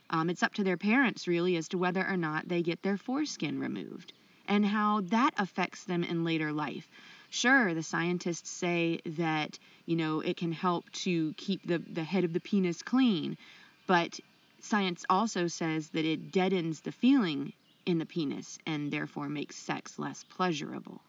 Um, 0.08 0.30
it's 0.30 0.42
up 0.42 0.54
to 0.54 0.64
their 0.64 0.76
parents, 0.76 1.26
really, 1.26 1.56
as 1.56 1.68
to 1.68 1.78
whether 1.78 2.06
or 2.06 2.16
not 2.16 2.48
they 2.48 2.62
get 2.62 2.82
their 2.82 2.96
foreskin 2.96 3.58
removed 3.58 4.12
and 4.48 4.64
how 4.64 5.02
that 5.02 5.32
affects 5.36 5.84
them 5.84 6.04
in 6.04 6.24
later 6.24 6.52
life. 6.52 6.88
Sure, 7.30 7.74
the 7.74 7.82
scientists 7.82 8.50
say 8.50 9.00
that, 9.04 9.58
you 9.84 9.96
know, 9.96 10.20
it 10.20 10.36
can 10.36 10.52
help 10.52 10.90
to 10.92 11.32
keep 11.34 11.66
the, 11.66 11.78
the 11.78 12.04
head 12.04 12.24
of 12.24 12.32
the 12.32 12.40
penis 12.40 12.82
clean, 12.82 13.36
but 13.86 14.18
science 14.60 15.04
also 15.08 15.46
says 15.46 15.88
that 15.90 16.04
it 16.04 16.32
deadens 16.32 16.80
the 16.80 16.92
feeling 16.92 17.52
in 17.84 17.98
the 17.98 18.06
penis 18.06 18.58
and 18.66 18.92
therefore 18.92 19.28
makes 19.28 19.56
sex 19.56 19.98
less 19.98 20.24
pleasurable. 20.24 21.00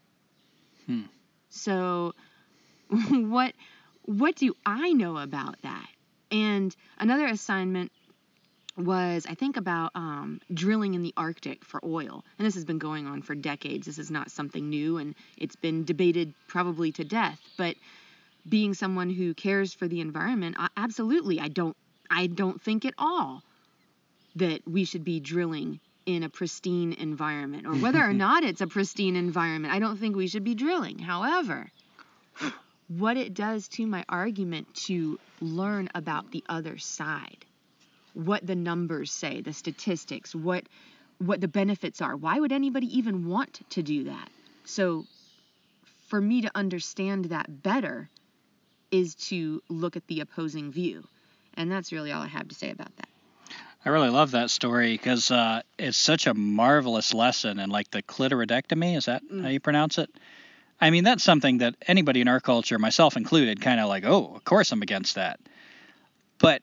Hmm. 0.85 1.03
So, 1.49 2.13
what 2.89 3.53
what 4.05 4.35
do 4.35 4.55
I 4.65 4.93
know 4.93 5.17
about 5.17 5.61
that? 5.63 5.87
And 6.31 6.75
another 6.97 7.25
assignment 7.25 7.91
was 8.77 9.25
I 9.27 9.33
think 9.33 9.57
about 9.57 9.91
um, 9.95 10.39
drilling 10.53 10.93
in 10.93 11.01
the 11.01 11.13
Arctic 11.17 11.65
for 11.65 11.83
oil, 11.83 12.23
and 12.37 12.45
this 12.45 12.53
has 12.53 12.65
been 12.65 12.77
going 12.77 13.07
on 13.07 13.21
for 13.21 13.35
decades. 13.35 13.87
This 13.87 13.97
is 13.97 14.11
not 14.11 14.31
something 14.31 14.69
new, 14.69 14.97
and 14.97 15.15
it's 15.37 15.55
been 15.55 15.83
debated 15.83 16.33
probably 16.47 16.91
to 16.93 17.03
death. 17.03 17.39
But 17.57 17.75
being 18.47 18.73
someone 18.73 19.09
who 19.09 19.33
cares 19.33 19.73
for 19.73 19.87
the 19.87 19.99
environment, 19.99 20.55
I, 20.59 20.69
absolutely, 20.77 21.39
I 21.39 21.47
don't 21.47 21.75
I 22.09 22.27
don't 22.27 22.61
think 22.61 22.85
at 22.85 22.93
all 22.97 23.41
that 24.35 24.67
we 24.67 24.85
should 24.85 25.03
be 25.03 25.19
drilling 25.19 25.79
in 26.05 26.23
a 26.23 26.29
pristine 26.29 26.93
environment, 26.93 27.65
or 27.65 27.73
whether 27.73 28.01
or 28.01 28.13
not 28.25 28.43
it's 28.43 28.61
a 28.61 28.67
pristine 28.67 29.15
environment. 29.15 29.73
I 29.73 29.79
don't 29.79 29.97
think 29.97 30.15
we 30.15 30.27
should 30.27 30.43
be 30.43 30.55
drilling. 30.55 30.99
However, 30.99 31.71
what 32.87 33.17
it 33.17 33.33
does 33.33 33.67
to 33.69 33.87
my 33.87 34.05
argument 34.07 34.73
to 34.85 35.19
learn 35.41 35.89
about 35.95 36.31
the 36.31 36.43
other 36.47 36.77
side 36.77 37.45
what 38.17 38.45
the 38.45 38.55
numbers 38.55 39.11
say, 39.11 39.41
the 39.41 39.53
statistics, 39.53 40.33
what 40.33 40.63
what 41.19 41.41
the 41.41 41.47
benefits 41.47 42.01
are. 42.01 42.15
Why 42.15 42.39
would 42.39 42.51
anybody 42.51 42.97
even 42.97 43.27
want 43.27 43.59
to 43.71 43.81
do 43.81 44.03
that? 44.05 44.29
So 44.65 45.05
for 46.07 46.21
me 46.21 46.41
to 46.41 46.51
understand 46.53 47.25
that 47.25 47.63
better 47.63 48.09
is 48.91 49.15
to 49.15 49.61
look 49.67 49.95
at 49.95 50.05
the 50.07 50.21
opposing 50.21 50.71
view. 50.71 51.07
And 51.55 51.71
that's 51.71 51.91
really 51.91 52.11
all 52.11 52.21
I 52.21 52.27
have 52.27 52.47
to 52.49 52.55
say 52.55 52.69
about 52.69 52.95
that. 52.97 53.09
I 53.83 53.89
really 53.89 54.09
love 54.09 54.31
that 54.31 54.51
story 54.51 54.93
because 54.93 55.31
uh, 55.31 55.61
it's 55.79 55.97
such 55.97 56.27
a 56.27 56.33
marvelous 56.33 57.13
lesson 57.13 57.59
And 57.59 57.71
like 57.71 57.89
the 57.89 58.03
clitoridectomy. 58.03 58.95
Is 58.95 59.05
that 59.05 59.23
mm. 59.23 59.41
how 59.41 59.49
you 59.49 59.59
pronounce 59.59 59.97
it? 59.97 60.09
I 60.79 60.91
mean, 60.91 61.03
that's 61.03 61.23
something 61.23 61.59
that 61.59 61.75
anybody 61.87 62.21
in 62.21 62.27
our 62.27 62.39
culture, 62.39 62.77
myself 62.77 63.17
included, 63.17 63.61
kind 63.61 63.79
of 63.79 63.89
like, 63.89 64.05
oh, 64.05 64.33
of 64.35 64.43
course 64.43 64.71
I'm 64.71 64.83
against 64.83 65.15
that. 65.15 65.39
But 66.37 66.61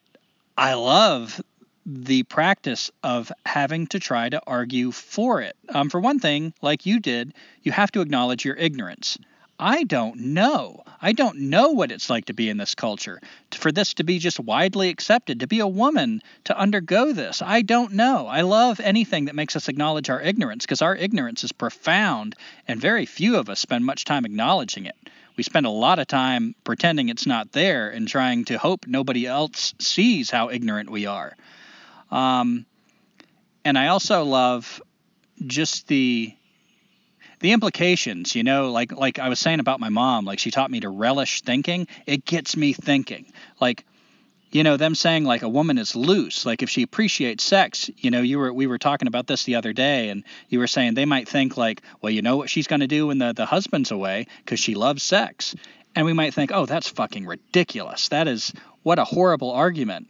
I 0.57 0.75
love 0.75 1.41
the 1.85 2.23
practice 2.23 2.91
of 3.03 3.33
having 3.45 3.89
to 3.89 3.99
try 3.99 4.29
to 4.29 4.41
argue 4.47 4.93
for 4.93 5.43
it. 5.43 5.57
Um, 5.69 5.91
for 5.91 5.99
one 5.99 6.21
thing, 6.21 6.55
like 6.63 6.87
you 6.87 7.01
did, 7.01 7.35
you 7.63 7.73
have 7.73 7.91
to 7.93 8.01
acknowledge 8.01 8.45
your 8.45 8.55
ignorance. 8.55 9.19
I 9.59 9.83
don't 9.83 10.17
know. 10.17 10.85
I 11.03 11.13
don't 11.13 11.51
know 11.51 11.71
what 11.71 11.91
it's 11.91 12.09
like 12.09 12.27
to 12.27 12.35
be 12.35 12.49
in 12.49 12.57
this 12.57 12.75
culture, 12.77 13.21
for 13.53 13.73
this 13.73 13.95
to 13.95 14.05
be 14.05 14.19
just 14.21 14.39
widely 14.39 14.91
accepted, 14.91 15.41
to 15.41 15.49
be 15.49 15.59
a 15.59 15.67
woman, 15.67 16.23
to 16.45 16.57
undergo 16.57 17.13
this. 17.13 17.43
I 17.43 17.63
don't 17.63 17.93
know. 17.93 18.29
I 18.29 18.43
love 18.43 18.79
anything 18.79 19.25
that 19.25 19.35
makes 19.35 19.57
us 19.57 19.69
acknowledge 19.69 20.09
our 20.09 20.21
ignorance 20.21 20.65
because 20.65 20.83
our 20.83 20.95
ignorance 20.95 21.43
is 21.43 21.53
profound, 21.53 22.37
and 22.69 22.81
very 22.81 23.07
few 23.07 23.37
of 23.37 23.49
us 23.49 23.59
spend 23.59 23.85
much 23.85 24.05
time 24.05 24.25
acknowledging 24.25 24.87
it 24.87 24.97
we 25.37 25.43
spend 25.43 25.67
a 25.67 25.71
lot 25.71 25.99
of 25.99 26.07
time 26.07 26.55
pretending 26.65 27.09
it's 27.09 27.27
not 27.27 27.53
there 27.53 27.91
and 27.91 28.07
trying 28.07 28.45
to 28.47 28.59
hope 28.59 28.87
nobody 28.87 29.27
else 29.27 29.75
sees 29.81 30.31
how 30.31 30.51
ignorant 30.51 30.91
we 30.91 31.07
are. 31.07 31.37
Um, 32.11 32.67
and 33.65 33.79
I 33.79 33.89
also 33.89 34.25
love 34.25 34.81
just 35.47 35.89
the 35.89 36.35
the 37.41 37.53
implications, 37.53 38.35
you 38.35 38.43
know, 38.43 38.71
like 38.71 38.93
like 38.93 39.19
I 39.19 39.29
was 39.29 39.39
saying 39.39 39.61
about 39.61 39.81
my 39.81 39.89
mom, 39.89 40.25
like 40.25 40.39
she 40.39 40.51
taught 40.51 40.71
me 40.71 40.81
to 40.81 40.89
relish 40.89 41.43
thinking. 41.43 41.89
It 42.07 42.25
gets 42.25 42.57
me 42.57 42.73
thinking. 42.73 43.27
Like 43.61 43.85
you 44.55 44.63
know 44.63 44.77
them 44.77 44.95
saying 44.95 45.25
like 45.25 45.43
a 45.43 45.49
woman 45.49 45.77
is 45.79 45.97
loose 45.97 46.47
like 46.47 46.63
if 46.63 46.71
she 46.71 46.83
appreciates 46.83 47.43
sex 47.43 47.91
you 47.99 48.11
know 48.11 48.23
you 48.23 48.39
were 48.39 48.53
we 48.53 48.69
were 48.69 48.79
talking 48.79 49.09
about 49.09 49.27
this 49.27 49.45
the 49.45 49.57
other 49.57 49.73
day 49.73 50.09
and 50.09 50.23
you 50.49 50.61
were 50.61 50.69
saying 50.69 50.95
they 50.95 51.05
might 51.05 51.29
think 51.29 51.57
like 51.57 51.83
well 52.01 52.11
you 52.11 52.23
know 52.23 52.37
what 52.37 52.49
she's 52.49 52.69
going 52.69 52.81
to 52.81 52.87
do 52.87 53.09
when 53.09 53.19
the, 53.19 53.33
the 53.33 53.47
husband's 53.47 53.91
away? 53.91 54.27
Because 54.39 54.61
she 54.61 54.75
loves 54.75 55.03
sex. 55.03 55.55
And 55.97 56.07
we 56.07 56.13
might 56.13 56.35
think 56.35 56.53
oh 56.53 56.67
that's 56.67 56.89
fucking 56.89 57.27
ridiculous. 57.27 58.09
That 58.09 58.29
is 58.29 58.53
what 58.83 58.99
a 58.99 59.05
horrible 59.05 59.51
argument. 59.51 60.09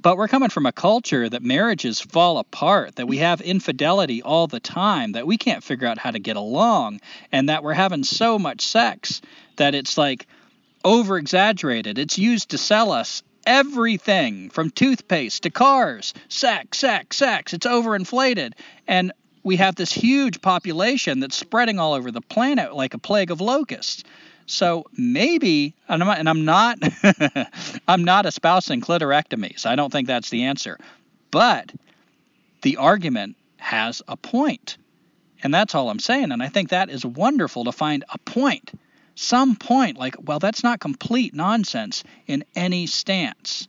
But 0.00 0.16
we're 0.16 0.28
coming 0.28 0.48
from 0.48 0.66
a 0.66 0.72
culture 0.72 1.28
that 1.28 1.44
marriages 1.44 2.00
fall 2.00 2.38
apart, 2.38 2.96
that 2.96 3.06
we 3.06 3.18
have 3.18 3.40
infidelity 3.40 4.20
all 4.20 4.48
the 4.48 4.58
time, 4.58 5.12
that 5.12 5.28
we 5.28 5.38
can't 5.38 5.62
figure 5.62 5.86
out 5.86 5.98
how 5.98 6.10
to 6.10 6.18
get 6.18 6.34
along, 6.34 7.00
and 7.30 7.48
that 7.48 7.62
we're 7.62 7.72
having 7.72 8.02
so 8.02 8.36
much 8.36 8.66
sex 8.66 9.22
that 9.56 9.76
it's 9.76 9.96
like 9.96 10.26
over 10.84 11.18
exaggerated. 11.18 11.98
It's 11.98 12.18
used 12.18 12.50
to 12.50 12.58
sell 12.58 12.90
us 12.90 13.22
everything 13.46 14.50
from 14.50 14.70
toothpaste 14.70 15.44
to 15.44 15.50
cars. 15.50 16.14
Sex, 16.28 16.78
sex, 16.78 17.16
sex. 17.16 17.52
It's 17.52 17.66
overinflated. 17.66 18.52
And 18.86 19.12
we 19.42 19.56
have 19.56 19.74
this 19.74 19.92
huge 19.92 20.40
population 20.40 21.20
that's 21.20 21.36
spreading 21.36 21.78
all 21.78 21.94
over 21.94 22.10
the 22.10 22.20
planet 22.20 22.74
like 22.74 22.94
a 22.94 22.98
plague 22.98 23.30
of 23.30 23.40
locusts. 23.40 24.04
So 24.46 24.86
maybe, 24.96 25.74
and 25.88 26.02
I'm, 26.02 26.44
not, 26.44 26.78
I'm 27.88 28.04
not 28.04 28.26
espousing 28.26 28.80
clitorectomies. 28.80 29.66
I 29.66 29.76
don't 29.76 29.90
think 29.90 30.06
that's 30.06 30.30
the 30.30 30.44
answer. 30.44 30.78
But 31.30 31.72
the 32.62 32.76
argument 32.76 33.36
has 33.56 34.02
a 34.08 34.16
point, 34.16 34.76
and 35.42 35.54
that's 35.54 35.74
all 35.74 35.88
I'm 35.88 36.00
saying. 36.00 36.32
And 36.32 36.42
I 36.42 36.48
think 36.48 36.70
that 36.70 36.90
is 36.90 37.04
wonderful 37.04 37.64
to 37.64 37.72
find 37.72 38.04
a 38.12 38.18
point 38.18 38.72
some 39.14 39.56
point, 39.56 39.98
like, 39.98 40.16
well, 40.22 40.38
that's 40.38 40.62
not 40.62 40.80
complete 40.80 41.34
nonsense 41.34 42.04
in 42.26 42.44
any 42.54 42.86
stance. 42.86 43.68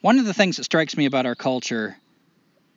One 0.00 0.18
of 0.18 0.24
the 0.24 0.34
things 0.34 0.56
that 0.56 0.64
strikes 0.64 0.96
me 0.96 1.04
about 1.06 1.26
our 1.26 1.34
culture, 1.34 1.96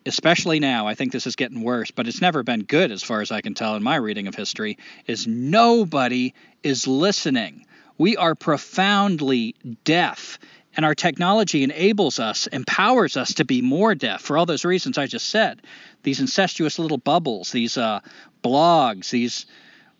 especially 0.06 0.60
now, 0.60 0.88
I 0.88 0.96
think 0.96 1.12
this 1.12 1.26
is 1.26 1.36
getting 1.36 1.62
worse, 1.62 1.92
but 1.92 2.08
it's 2.08 2.22
never 2.22 2.44
been 2.44 2.64
good 2.64 2.92
as 2.92 3.02
far 3.02 3.22
as 3.22 3.32
I 3.32 3.42
can 3.42 3.54
tell 3.54 3.76
in 3.76 3.84
my 3.84 3.96
reading 3.96 4.28
of 4.28 4.36
history, 4.36 4.78
is 5.08 5.26
nobody 5.26 6.34
is 6.64 6.86
listening. 6.86 7.66
We 7.98 8.18
are 8.18 8.36
profoundly 8.36 9.56
deaf 9.86 10.38
and 10.76 10.86
our 10.86 10.96
technology 10.96 11.64
enables 11.64 12.20
us, 12.20 12.48
empowers 12.48 13.16
us 13.16 13.36
to 13.36 13.46
be 13.46 13.62
more 13.62 13.94
deaf 13.94 14.22
for 14.22 14.38
all 14.38 14.46
those 14.46 14.66
reasons 14.66 14.98
I 14.98 15.06
just 15.06 15.30
said. 15.30 15.62
These 16.02 16.20
incestuous 16.20 16.80
little 16.80 16.98
bubbles, 16.98 17.52
these 17.52 17.78
uh, 17.78 18.00
blogs, 18.44 19.12
these 19.12 19.46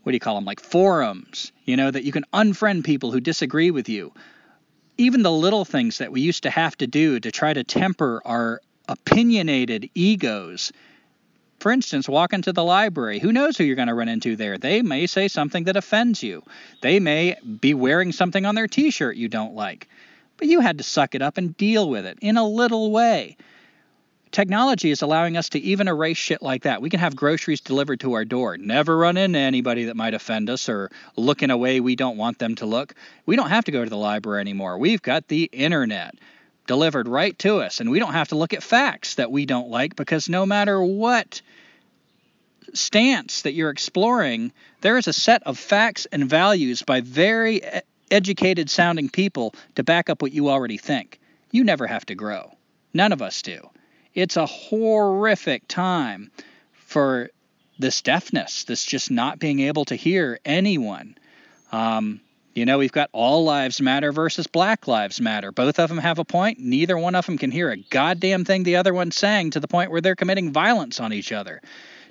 what 0.04 0.12
do 0.12 0.16
you 0.16 0.20
call 0.20 0.36
them, 0.36 0.46
like 0.46 0.60
forums, 0.60 1.52
you 1.66 1.78
know, 1.78 1.90
that 1.90 2.04
you 2.04 2.12
can 2.12 2.26
unfriend 2.34 2.84
people 2.84 3.12
who 3.12 3.20
disagree 3.20 3.72
with 3.72 3.90
you. 3.90 4.14
Even 4.98 5.24
the 5.24 5.32
little 5.32 5.66
things 5.66 5.98
that 5.98 6.12
we 6.12 6.22
used 6.22 6.44
to 6.44 6.50
have 6.50 6.78
to 6.78 6.88
do 6.88 7.20
to 7.20 7.32
try 7.32 7.54
to 7.54 7.64
temper 7.64 8.22
our 8.26 8.62
opinionated 8.88 9.90
egos. 9.96 10.72
For 11.60 11.72
instance, 11.72 12.10
walk 12.10 12.34
into 12.34 12.52
the 12.52 12.64
library. 12.64 13.20
Who 13.20 13.32
knows 13.32 13.58
who 13.58 13.64
you're 13.64 13.78
going 13.78 13.88
to 13.88 13.94
run 13.94 14.10
into 14.10 14.36
there? 14.36 14.58
They 14.58 14.82
may 14.82 15.08
say 15.08 15.30
something 15.30 15.64
that 15.64 15.78
offends 15.78 16.22
you. 16.22 16.44
They 16.82 17.00
may 17.00 17.38
be 17.62 17.74
wearing 17.74 18.12
something 18.12 18.46
on 18.46 18.56
their 18.56 18.68
t 18.68 18.92
shirt 18.92 19.16
you 19.16 19.30
don't 19.30 19.56
like. 19.56 19.88
But 20.36 20.50
you 20.50 20.60
had 20.60 20.80
to 20.80 20.84
suck 20.84 21.16
it 21.16 21.22
up 21.22 21.38
and 21.38 21.56
deal 21.56 21.90
with 21.90 22.06
it 22.06 22.18
in 22.22 22.36
a 22.36 22.48
little 22.48 22.92
way 22.92 23.38
technology 24.34 24.92
is 24.92 25.02
allowing 25.02 25.38
us 25.38 25.50
to 25.50 25.60
even 25.60 25.88
erase 25.88 26.18
shit 26.18 26.42
like 26.42 26.64
that. 26.64 26.82
We 26.82 26.90
can 26.90 27.00
have 27.00 27.16
groceries 27.16 27.62
delivered 27.62 28.02
to 28.02 28.14
our 28.14 28.26
door, 28.26 28.58
never 28.58 28.98
run 28.98 29.16
into 29.16 29.40
anybody 29.40 29.86
that 29.86 29.96
might 29.96 30.14
offend 30.14 30.50
us 30.50 30.68
or 30.68 30.92
look 31.16 31.44
in 31.44 31.52
a 31.52 31.58
way 31.58 31.80
we 31.80 31.96
don't 31.96 32.18
want 32.18 32.40
them 32.40 32.56
to 32.56 32.66
look. 32.66 32.96
We 33.26 33.38
don't 33.38 33.50
have 33.50 33.66
to 33.66 33.72
go 33.72 33.84
to 33.84 33.90
the 33.90 33.96
library 33.96 34.42
anymore. 34.42 34.78
We've 34.78 35.02
got 35.02 35.28
the 35.28 35.44
internet 35.44 36.16
delivered 36.66 37.08
right 37.08 37.38
to 37.40 37.58
us, 37.58 37.80
and 37.80 37.90
we 37.92 38.00
don't 38.00 38.14
have 38.14 38.30
to 38.30 38.36
look 38.36 38.54
at 38.54 38.64
facts 38.64 39.16
that 39.16 39.32
we 39.32 39.46
don't 39.46 39.70
like 39.70 39.96
because 39.96 40.28
no 40.28 40.46
matter 40.46 40.84
what 40.84 41.42
stance 42.74 43.44
that 43.44 43.54
you're 43.54 43.70
exploring, 43.70 44.52
there 44.82 44.98
is 44.98 45.08
a 45.08 45.14
set 45.14 45.44
of 45.44 45.60
facts 45.60 46.08
and 46.12 46.28
values 46.30 46.82
by 46.82 47.02
very 47.02 47.62
educated 48.10 48.70
sounding 48.70 49.10
people 49.10 49.54
to 49.76 49.84
back 49.84 50.10
up 50.10 50.22
what 50.22 50.32
you 50.32 50.50
already 50.50 50.78
think. 50.78 51.20
You 51.52 51.64
never 51.64 51.86
have 51.86 52.06
to 52.08 52.16
grow. 52.16 52.56
None 52.94 53.12
of 53.12 53.22
us 53.22 53.42
do. 53.42 53.70
It's 54.14 54.38
a 54.38 54.46
horrific 54.46 55.68
time 55.68 56.32
for 56.74 57.30
this 57.80 58.02
deafness, 58.02 58.66
this 58.66 58.86
just 58.86 59.10
not 59.10 59.40
being 59.40 59.60
able 59.62 59.86
to 59.86 59.96
hear 59.96 60.40
anyone. 60.46 61.18
Um, 61.72 62.22
you 62.54 62.66
know, 62.66 62.78
we've 62.78 62.92
got 62.92 63.10
all 63.14 63.44
lives 63.44 63.82
matter 63.82 64.12
versus 64.12 64.46
black 64.46 64.88
lives 64.88 65.20
matter. 65.20 65.52
Both 65.52 65.80
of 65.80 65.90
them 65.90 65.98
have 65.98 66.20
a 66.20 66.26
point. 66.26 66.60
Neither 66.60 66.98
one 66.98 67.16
of 67.16 67.26
them 67.26 67.40
can 67.40 67.50
hear 67.50 67.72
a 67.72 67.78
goddamn 67.78 68.46
thing 68.46 68.64
the 68.64 68.76
other 68.76 68.94
one's 68.94 69.16
saying 69.16 69.52
to 69.52 69.60
the 69.60 69.68
point 69.68 69.90
where 69.90 70.02
they're 70.02 70.16
committing 70.16 70.52
violence 70.52 71.00
on 71.00 71.14
each 71.14 71.32
other. 71.32 71.62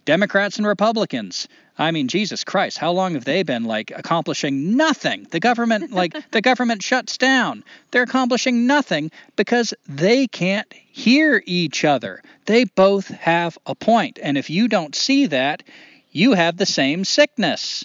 Democrats 0.04 0.56
and 0.58 0.66
Republicans. 0.66 1.48
I 1.78 1.90
mean, 1.90 2.08
Jesus 2.08 2.44
Christ, 2.44 2.78
how 2.78 2.92
long 2.92 3.14
have 3.14 3.24
they 3.24 3.42
been 3.42 3.64
like 3.64 3.92
accomplishing 3.94 4.76
nothing? 4.76 5.26
The 5.30 5.40
government, 5.40 5.92
like, 5.92 6.14
the 6.30 6.42
government 6.42 6.82
shuts 6.82 7.16
down. 7.16 7.64
They're 7.90 8.02
accomplishing 8.02 8.66
nothing 8.66 9.10
because 9.36 9.72
they 9.88 10.26
can't 10.26 10.70
hear 10.72 11.42
each 11.46 11.84
other. 11.84 12.22
They 12.46 12.64
both 12.64 13.08
have 13.08 13.56
a 13.64 13.74
point. 13.74 14.18
And 14.22 14.36
if 14.36 14.50
you 14.50 14.68
don't 14.68 14.94
see 14.94 15.26
that, 15.26 15.62
you 16.10 16.34
have 16.34 16.56
the 16.56 16.66
same 16.66 17.04
sickness. 17.04 17.84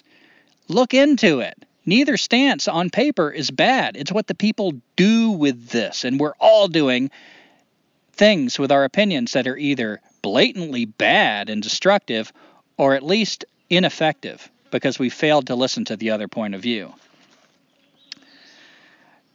Look 0.68 0.92
into 0.92 1.40
it. 1.40 1.64
Neither 1.86 2.18
stance 2.18 2.68
on 2.68 2.90
paper 2.90 3.30
is 3.30 3.50
bad. 3.50 3.96
It's 3.96 4.12
what 4.12 4.26
the 4.26 4.34
people 4.34 4.74
do 4.96 5.30
with 5.30 5.68
this. 5.68 6.04
And 6.04 6.20
we're 6.20 6.34
all 6.38 6.68
doing 6.68 7.10
things 8.12 8.58
with 8.58 8.70
our 8.70 8.84
opinions 8.84 9.32
that 9.32 9.46
are 9.46 9.56
either 9.56 10.02
blatantly 10.28 10.84
bad 10.84 11.48
and 11.48 11.62
destructive, 11.62 12.34
or 12.76 12.94
at 12.94 13.02
least 13.02 13.46
ineffective 13.70 14.50
because 14.70 14.98
we 14.98 15.08
failed 15.08 15.46
to 15.46 15.54
listen 15.54 15.86
to 15.86 15.96
the 15.96 16.10
other 16.10 16.28
point 16.28 16.54
of 16.54 16.60
view. 16.60 16.92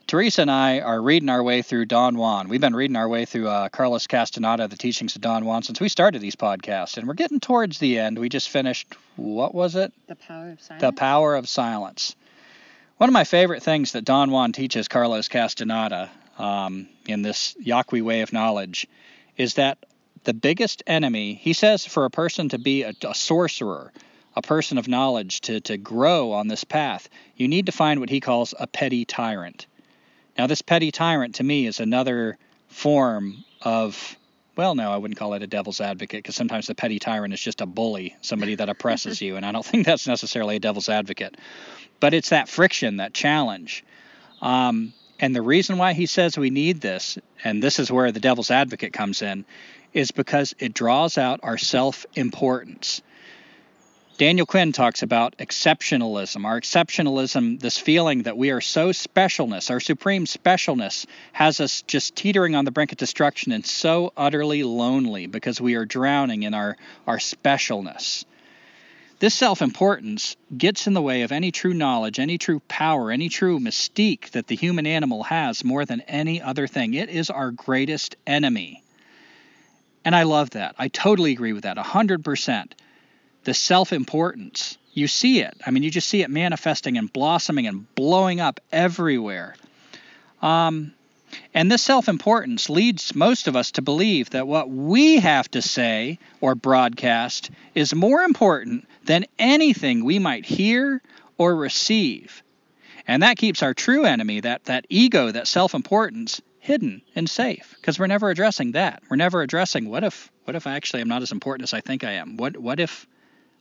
Teresa 0.05 0.43
and 0.43 0.51
I 0.51 0.81
are 0.81 1.01
reading 1.01 1.29
our 1.29 1.41
way 1.41 1.63
through 1.63 1.85
Don 1.85 2.15
Juan. 2.15 2.47
We've 2.47 2.61
been 2.61 2.75
reading 2.75 2.95
our 2.95 3.09
way 3.09 3.25
through 3.25 3.47
uh, 3.47 3.69
Carlos 3.69 4.05
Castaneda, 4.05 4.67
the 4.67 4.77
teachings 4.77 5.15
of 5.15 5.23
Don 5.23 5.45
Juan, 5.45 5.63
since 5.63 5.81
we 5.81 5.89
started 5.89 6.21
these 6.21 6.35
podcasts, 6.35 6.97
and 6.97 7.07
we're 7.07 7.15
getting 7.15 7.39
towards 7.39 7.79
the 7.79 7.97
end. 7.97 8.19
We 8.19 8.29
just 8.29 8.49
finished, 8.49 8.93
what 9.15 9.55
was 9.55 9.73
it? 9.75 9.91
The 10.05 10.15
Power 10.15 10.51
of 10.51 10.61
Silence. 10.61 10.81
The 10.81 10.91
Power 10.91 11.35
of 11.35 11.49
Silence. 11.49 12.15
One 12.97 13.09
of 13.09 13.13
my 13.13 13.23
favorite 13.23 13.63
things 13.63 13.93
that 13.93 14.05
Don 14.05 14.29
Juan 14.29 14.51
teaches 14.51 14.87
Carlos 14.87 15.27
Castaneda 15.27 16.11
um, 16.37 16.87
in 17.07 17.23
this 17.23 17.55
Yaqui 17.59 18.03
way 18.03 18.21
of 18.21 18.31
knowledge 18.31 18.85
is 19.35 19.55
that 19.55 19.79
the 20.23 20.33
biggest 20.33 20.83
enemy, 20.87 21.33
he 21.33 21.53
says, 21.53 21.85
for 21.85 22.05
a 22.05 22.09
person 22.09 22.49
to 22.49 22.57
be 22.57 22.83
a, 22.83 22.93
a 23.07 23.15
sorcerer, 23.15 23.91
a 24.35 24.41
person 24.41 24.77
of 24.77 24.87
knowledge, 24.87 25.41
to, 25.41 25.59
to 25.61 25.77
grow 25.77 26.31
on 26.31 26.47
this 26.47 26.63
path, 26.63 27.09
you 27.35 27.47
need 27.47 27.67
to 27.67 27.71
find 27.71 27.99
what 27.99 28.09
he 28.09 28.19
calls 28.19 28.53
a 28.59 28.67
petty 28.67 29.05
tyrant. 29.05 29.67
Now, 30.37 30.47
this 30.47 30.61
petty 30.61 30.91
tyrant 30.91 31.35
to 31.35 31.43
me 31.43 31.67
is 31.67 31.79
another 31.79 32.37
form 32.67 33.43
of, 33.61 34.17
well, 34.55 34.73
no, 34.75 34.91
I 34.91 34.97
wouldn't 34.97 35.19
call 35.19 35.33
it 35.35 35.43
a 35.43 35.47
devil's 35.47 35.79
advocate 35.79 36.23
because 36.23 36.35
sometimes 36.35 36.67
the 36.67 36.75
petty 36.75 36.99
tyrant 36.99 37.33
is 37.33 37.41
just 37.41 37.61
a 37.61 37.65
bully, 37.65 38.15
somebody 38.21 38.55
that 38.55 38.69
oppresses 38.69 39.21
you, 39.21 39.35
and 39.35 39.45
I 39.45 39.51
don't 39.51 39.65
think 39.65 39.85
that's 39.85 40.07
necessarily 40.07 40.55
a 40.55 40.59
devil's 40.59 40.89
advocate. 40.89 41.37
But 41.99 42.13
it's 42.13 42.29
that 42.29 42.49
friction, 42.49 42.97
that 42.97 43.13
challenge. 43.13 43.85
Um, 44.41 44.93
and 45.19 45.35
the 45.35 45.41
reason 45.41 45.77
why 45.77 45.93
he 45.93 46.05
says 46.05 46.37
we 46.37 46.49
need 46.49 46.81
this, 46.81 47.17
and 47.43 47.61
this 47.61 47.79
is 47.79 47.91
where 47.91 48.11
the 48.11 48.19
devil's 48.19 48.51
advocate 48.51 48.91
comes 48.91 49.21
in, 49.21 49.45
is 49.93 50.11
because 50.11 50.53
it 50.59 50.73
draws 50.73 51.17
out 51.17 51.39
our 51.43 51.57
self 51.57 52.05
importance. 52.15 53.01
Daniel 54.19 54.45
Quinn 54.45 54.71
talks 54.71 55.01
about 55.01 55.35
exceptionalism. 55.39 56.45
Our 56.45 56.61
exceptionalism, 56.61 57.59
this 57.59 57.79
feeling 57.79 58.23
that 58.23 58.37
we 58.37 58.51
are 58.51 58.61
so 58.61 58.89
specialness, 58.89 59.71
our 59.71 59.79
supreme 59.79 60.25
specialness, 60.25 61.07
has 61.31 61.59
us 61.59 61.81
just 61.81 62.15
teetering 62.15 62.55
on 62.55 62.63
the 62.63 62.71
brink 62.71 62.91
of 62.91 62.99
destruction 62.99 63.51
and 63.51 63.65
so 63.65 64.13
utterly 64.15 64.61
lonely 64.61 65.25
because 65.25 65.59
we 65.59 65.73
are 65.73 65.85
drowning 65.85 66.43
in 66.43 66.53
our, 66.53 66.77
our 67.07 67.17
specialness. 67.17 68.23
This 69.17 69.33
self 69.33 69.63
importance 69.63 70.35
gets 70.55 70.85
in 70.85 70.93
the 70.93 71.01
way 71.01 71.23
of 71.23 71.31
any 71.31 71.51
true 71.51 71.73
knowledge, 71.73 72.19
any 72.19 72.37
true 72.37 72.59
power, 72.67 73.09
any 73.09 73.29
true 73.29 73.59
mystique 73.59 74.29
that 74.31 74.45
the 74.45 74.55
human 74.55 74.85
animal 74.85 75.23
has 75.23 75.63
more 75.63 75.85
than 75.85 76.01
any 76.01 76.39
other 76.39 76.67
thing. 76.67 76.93
It 76.93 77.09
is 77.09 77.31
our 77.31 77.49
greatest 77.49 78.15
enemy. 78.27 78.82
And 80.05 80.15
I 80.15 80.23
love 80.23 80.51
that. 80.51 80.75
I 80.77 80.89
totally 80.89 81.31
agree 81.31 81.53
with 81.53 81.63
that, 81.63 81.77
100%. 81.77 82.71
The 83.45 83.53
self 83.53 83.91
importance, 83.93 84.77
you 84.93 85.07
see 85.07 85.41
it. 85.41 85.55
I 85.65 85.71
mean, 85.71 85.83
you 85.83 85.91
just 85.91 86.07
see 86.07 86.21
it 86.21 86.29
manifesting 86.29 86.97
and 86.97 87.11
blossoming 87.11 87.67
and 87.67 87.93
blowing 87.95 88.39
up 88.39 88.59
everywhere. 88.71 89.55
Um, 90.41 90.93
and 91.53 91.71
this 91.71 91.81
self 91.81 92.07
importance 92.07 92.69
leads 92.69 93.15
most 93.15 93.47
of 93.47 93.55
us 93.55 93.71
to 93.71 93.81
believe 93.81 94.29
that 94.31 94.47
what 94.47 94.69
we 94.69 95.17
have 95.19 95.49
to 95.51 95.61
say 95.61 96.19
or 96.41 96.55
broadcast 96.55 97.49
is 97.75 97.93
more 97.93 98.21
important 98.21 98.87
than 99.03 99.25
anything 99.39 100.03
we 100.03 100.19
might 100.19 100.45
hear 100.45 101.01
or 101.37 101.55
receive. 101.55 102.43
And 103.07 103.23
that 103.23 103.37
keeps 103.37 103.63
our 103.63 103.73
true 103.73 104.05
enemy, 104.05 104.41
that, 104.41 104.65
that 104.65 104.85
ego, 104.89 105.31
that 105.31 105.47
self 105.47 105.73
importance, 105.73 106.41
hidden 106.63 107.01
and 107.13 107.29
safe 107.29 107.75
because 107.75 107.99
we're 107.99 108.07
never 108.07 108.29
addressing 108.29 108.71
that. 108.71 109.03
We're 109.09 109.17
never 109.17 109.41
addressing 109.41 109.89
what 109.89 110.05
if 110.05 110.31
what 110.45 110.55
if 110.55 110.65
I 110.65 110.75
actually 110.75 111.01
I'm 111.01 111.09
not 111.09 111.21
as 111.21 111.33
important 111.33 111.63
as 111.63 111.73
I 111.73 111.81
think 111.81 112.05
I 112.05 112.13
am? 112.13 112.37
What 112.37 112.55
what 112.55 112.79
if 112.79 113.05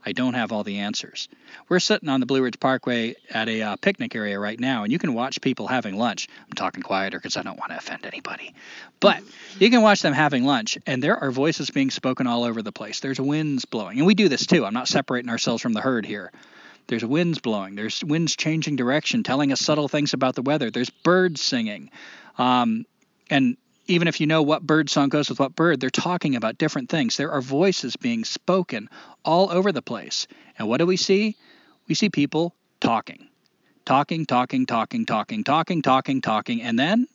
I 0.07 0.13
don't 0.13 0.35
have 0.35 0.53
all 0.53 0.63
the 0.63 0.79
answers? 0.79 1.29
We're 1.69 1.81
sitting 1.81 2.09
on 2.09 2.21
the 2.21 2.27
Blue 2.27 2.43
Ridge 2.43 2.61
Parkway 2.61 3.17
at 3.29 3.49
a 3.49 3.63
uh, 3.63 3.77
picnic 3.77 4.15
area 4.15 4.39
right 4.39 4.59
now, 4.59 4.85
and 4.85 4.93
you 4.93 5.01
can 5.01 5.15
watch 5.15 5.41
people 5.41 5.67
having 5.67 5.97
lunch. 5.97 6.29
I'm 6.45 6.53
talking 6.55 6.81
quieter 6.81 7.19
because 7.19 7.37
I 7.37 7.43
don't 7.43 7.59
want 7.59 7.73
to 7.73 7.79
offend 7.79 8.07
anybody, 8.07 8.55
but 9.01 9.21
you 9.59 9.69
can 9.69 9.83
watch 9.83 10.01
them 10.01 10.13
having 10.13 10.45
lunch, 10.45 10.79
and 10.87 11.03
there 11.03 11.19
are 11.19 11.33
voices 11.33 11.71
being 11.71 11.91
spoken 11.91 12.29
all 12.29 12.45
over 12.45 12.63
the 12.63 12.73
place. 12.73 13.01
There's 13.01 13.21
winds 13.21 13.65
blowing, 13.65 13.99
and 13.99 14.07
we 14.07 14.15
do 14.15 14.29
this 14.29 14.47
too. 14.47 14.65
I'm 14.65 14.75
not 14.75 14.87
separating 14.87 15.29
ourselves 15.29 15.61
from 15.61 15.73
the 15.73 15.81
herd 15.81 16.07
here. 16.07 16.31
There's 16.87 17.05
winds 17.05 17.41
blowing. 17.41 17.75
There's 17.75 18.05
winds 18.05 18.37
changing 18.37 18.77
direction, 18.77 19.25
telling 19.25 19.51
us 19.51 19.61
subtle 19.61 19.89
things 19.89 20.15
about 20.15 20.37
the 20.37 20.43
weather. 20.43 20.71
There's 20.71 20.91
birds 20.91 21.41
singing. 21.41 21.91
Um, 22.39 22.87
and 23.33 23.57
even 23.87 24.09
if 24.09 24.21
you 24.21 24.27
know 24.27 24.43
what 24.43 24.63
bird 24.63 24.91
song 24.91 25.09
goes 25.09 25.31
with 25.31 25.41
what 25.41 25.57
bird, 25.57 25.81
they're 25.81 25.89
talking 25.89 26.37
about 26.37 26.59
different 26.59 26.91
things. 26.91 27.17
There 27.17 27.33
are 27.33 27.41
voices 27.41 27.97
being 27.97 28.25
spoken 28.25 28.91
all 29.25 29.51
over 29.51 29.73
the 29.73 29.81
place. 29.81 30.27
And 30.59 30.69
what 30.69 30.77
do 30.77 30.87
we 30.87 30.99
see? 30.99 31.37
We 31.89 31.95
see 31.95 32.11
people 32.11 32.55
talking. 32.79 33.29
Talking, 33.87 34.27
talking, 34.27 34.67
talking, 34.67 35.07
talking, 35.07 35.45
talking, 35.45 35.81
talking, 35.81 36.21
talking, 36.21 36.61
and 36.61 36.79
then 36.79 37.09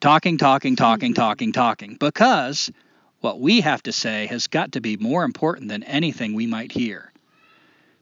talking, 0.00 0.36
talking, 0.36 0.74
talking, 0.74 1.14
talking, 1.14 1.52
talking. 1.52 1.94
Because 1.94 2.72
what 3.20 3.40
we 3.40 3.60
have 3.60 3.84
to 3.84 3.92
say 3.92 4.26
has 4.26 4.48
got 4.48 4.72
to 4.72 4.80
be 4.80 4.96
more 4.96 5.22
important 5.22 5.68
than 5.68 5.84
anything 5.84 6.34
we 6.34 6.48
might 6.48 6.72
hear. 6.72 7.12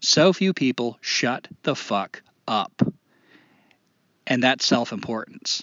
So 0.01 0.33
few 0.33 0.55
people 0.55 0.97
shut 1.03 1.47
the 1.63 1.77
fuck 1.77 2.23
up. 2.49 2.83
And 4.27 4.43
that's 4.43 4.65
self 4.65 4.93
importance. 4.93 5.63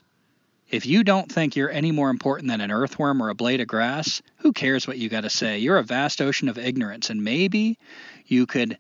If 0.72 0.86
you 0.86 1.04
don't 1.04 1.30
think 1.30 1.58
you're 1.58 1.70
any 1.70 1.92
more 1.92 2.10
important 2.10 2.48
than 2.48 2.62
an 2.62 2.72
earthworm 2.72 3.22
or 3.22 3.28
a 3.28 3.36
blade 3.36 3.60
of 3.60 3.68
grass, 3.68 4.22
who 4.38 4.54
cares 4.54 4.88
what 4.88 4.98
you 4.98 5.10
got 5.10 5.22
to 5.22 5.30
say? 5.30 5.60
You're 5.60 5.78
a 5.78 5.84
vast 5.84 6.22
ocean 6.22 6.48
of 6.48 6.58
ignorance, 6.58 7.10
and 7.10 7.22
maybe 7.22 7.78
you 8.26 8.46
could 8.46 8.78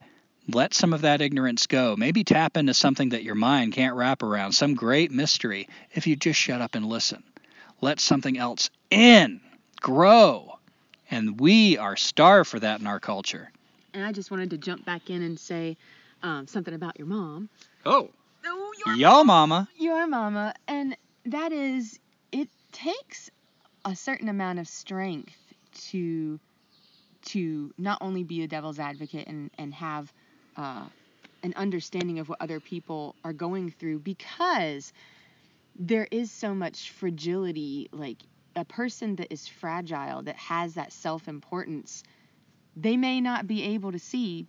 let 0.47 0.73
some 0.73 0.93
of 0.93 1.01
that 1.01 1.21
ignorance 1.21 1.67
go. 1.67 1.95
Maybe 1.97 2.23
tap 2.23 2.55
into 2.55 2.73
something 2.73 3.09
that 3.09 3.23
your 3.23 3.35
mind 3.35 3.73
can't 3.73 3.95
wrap 3.95 4.23
around, 4.23 4.53
some 4.53 4.73
great 4.73 5.11
mystery, 5.11 5.67
if 5.91 6.07
you 6.07 6.15
just 6.15 6.39
shut 6.39 6.61
up 6.61 6.75
and 6.75 6.85
listen. 6.85 7.23
Let 7.81 7.99
something 7.99 8.37
else 8.37 8.69
in, 8.89 9.41
grow. 9.81 10.59
And 11.09 11.41
we 11.41 11.77
are 11.77 11.97
starved 11.97 12.49
for 12.49 12.59
that 12.61 12.79
in 12.79 12.87
our 12.87 13.01
culture. 13.01 13.51
And 13.93 14.05
I 14.05 14.13
just 14.13 14.31
wanted 14.31 14.51
to 14.51 14.57
jump 14.57 14.85
back 14.85 15.09
in 15.09 15.21
and 15.23 15.37
say 15.37 15.75
um, 16.23 16.47
something 16.47 16.73
about 16.73 16.97
your 16.97 17.07
mom. 17.07 17.49
Oh. 17.85 18.09
Oh, 18.43 18.71
your 18.85 18.95
Yo, 18.95 19.23
mama. 19.23 19.67
your 19.77 20.07
mama 20.07 20.55
and 20.67 20.95
that 21.25 21.51
is 21.51 21.99
it 22.31 22.49
takes 22.71 23.29
a 23.85 23.95
certain 23.95 24.29
amount 24.29 24.59
of 24.59 24.67
strength 24.67 25.35
to 25.73 26.39
to 27.23 27.73
not 27.77 27.99
only 28.01 28.23
be 28.23 28.43
a 28.43 28.47
devil's 28.47 28.79
advocate 28.79 29.27
and 29.27 29.51
and 29.57 29.73
have 29.73 30.11
uh, 30.57 30.85
an 31.43 31.53
understanding 31.55 32.19
of 32.19 32.29
what 32.29 32.39
other 32.41 32.59
people 32.59 33.15
are 33.23 33.33
going 33.33 33.71
through 33.71 33.99
because 33.99 34.93
there 35.75 36.07
is 36.11 36.31
so 36.31 36.53
much 36.53 36.91
fragility 36.91 37.89
like 37.91 38.17
a 38.55 38.65
person 38.65 39.15
that 39.15 39.31
is 39.31 39.47
fragile, 39.47 40.23
that 40.23 40.35
has 40.35 40.73
that 40.73 40.91
self 40.91 41.27
importance, 41.27 42.03
they 42.75 42.97
may 42.97 43.21
not 43.21 43.47
be 43.47 43.63
able 43.63 43.91
to 43.91 43.99
see 43.99 44.47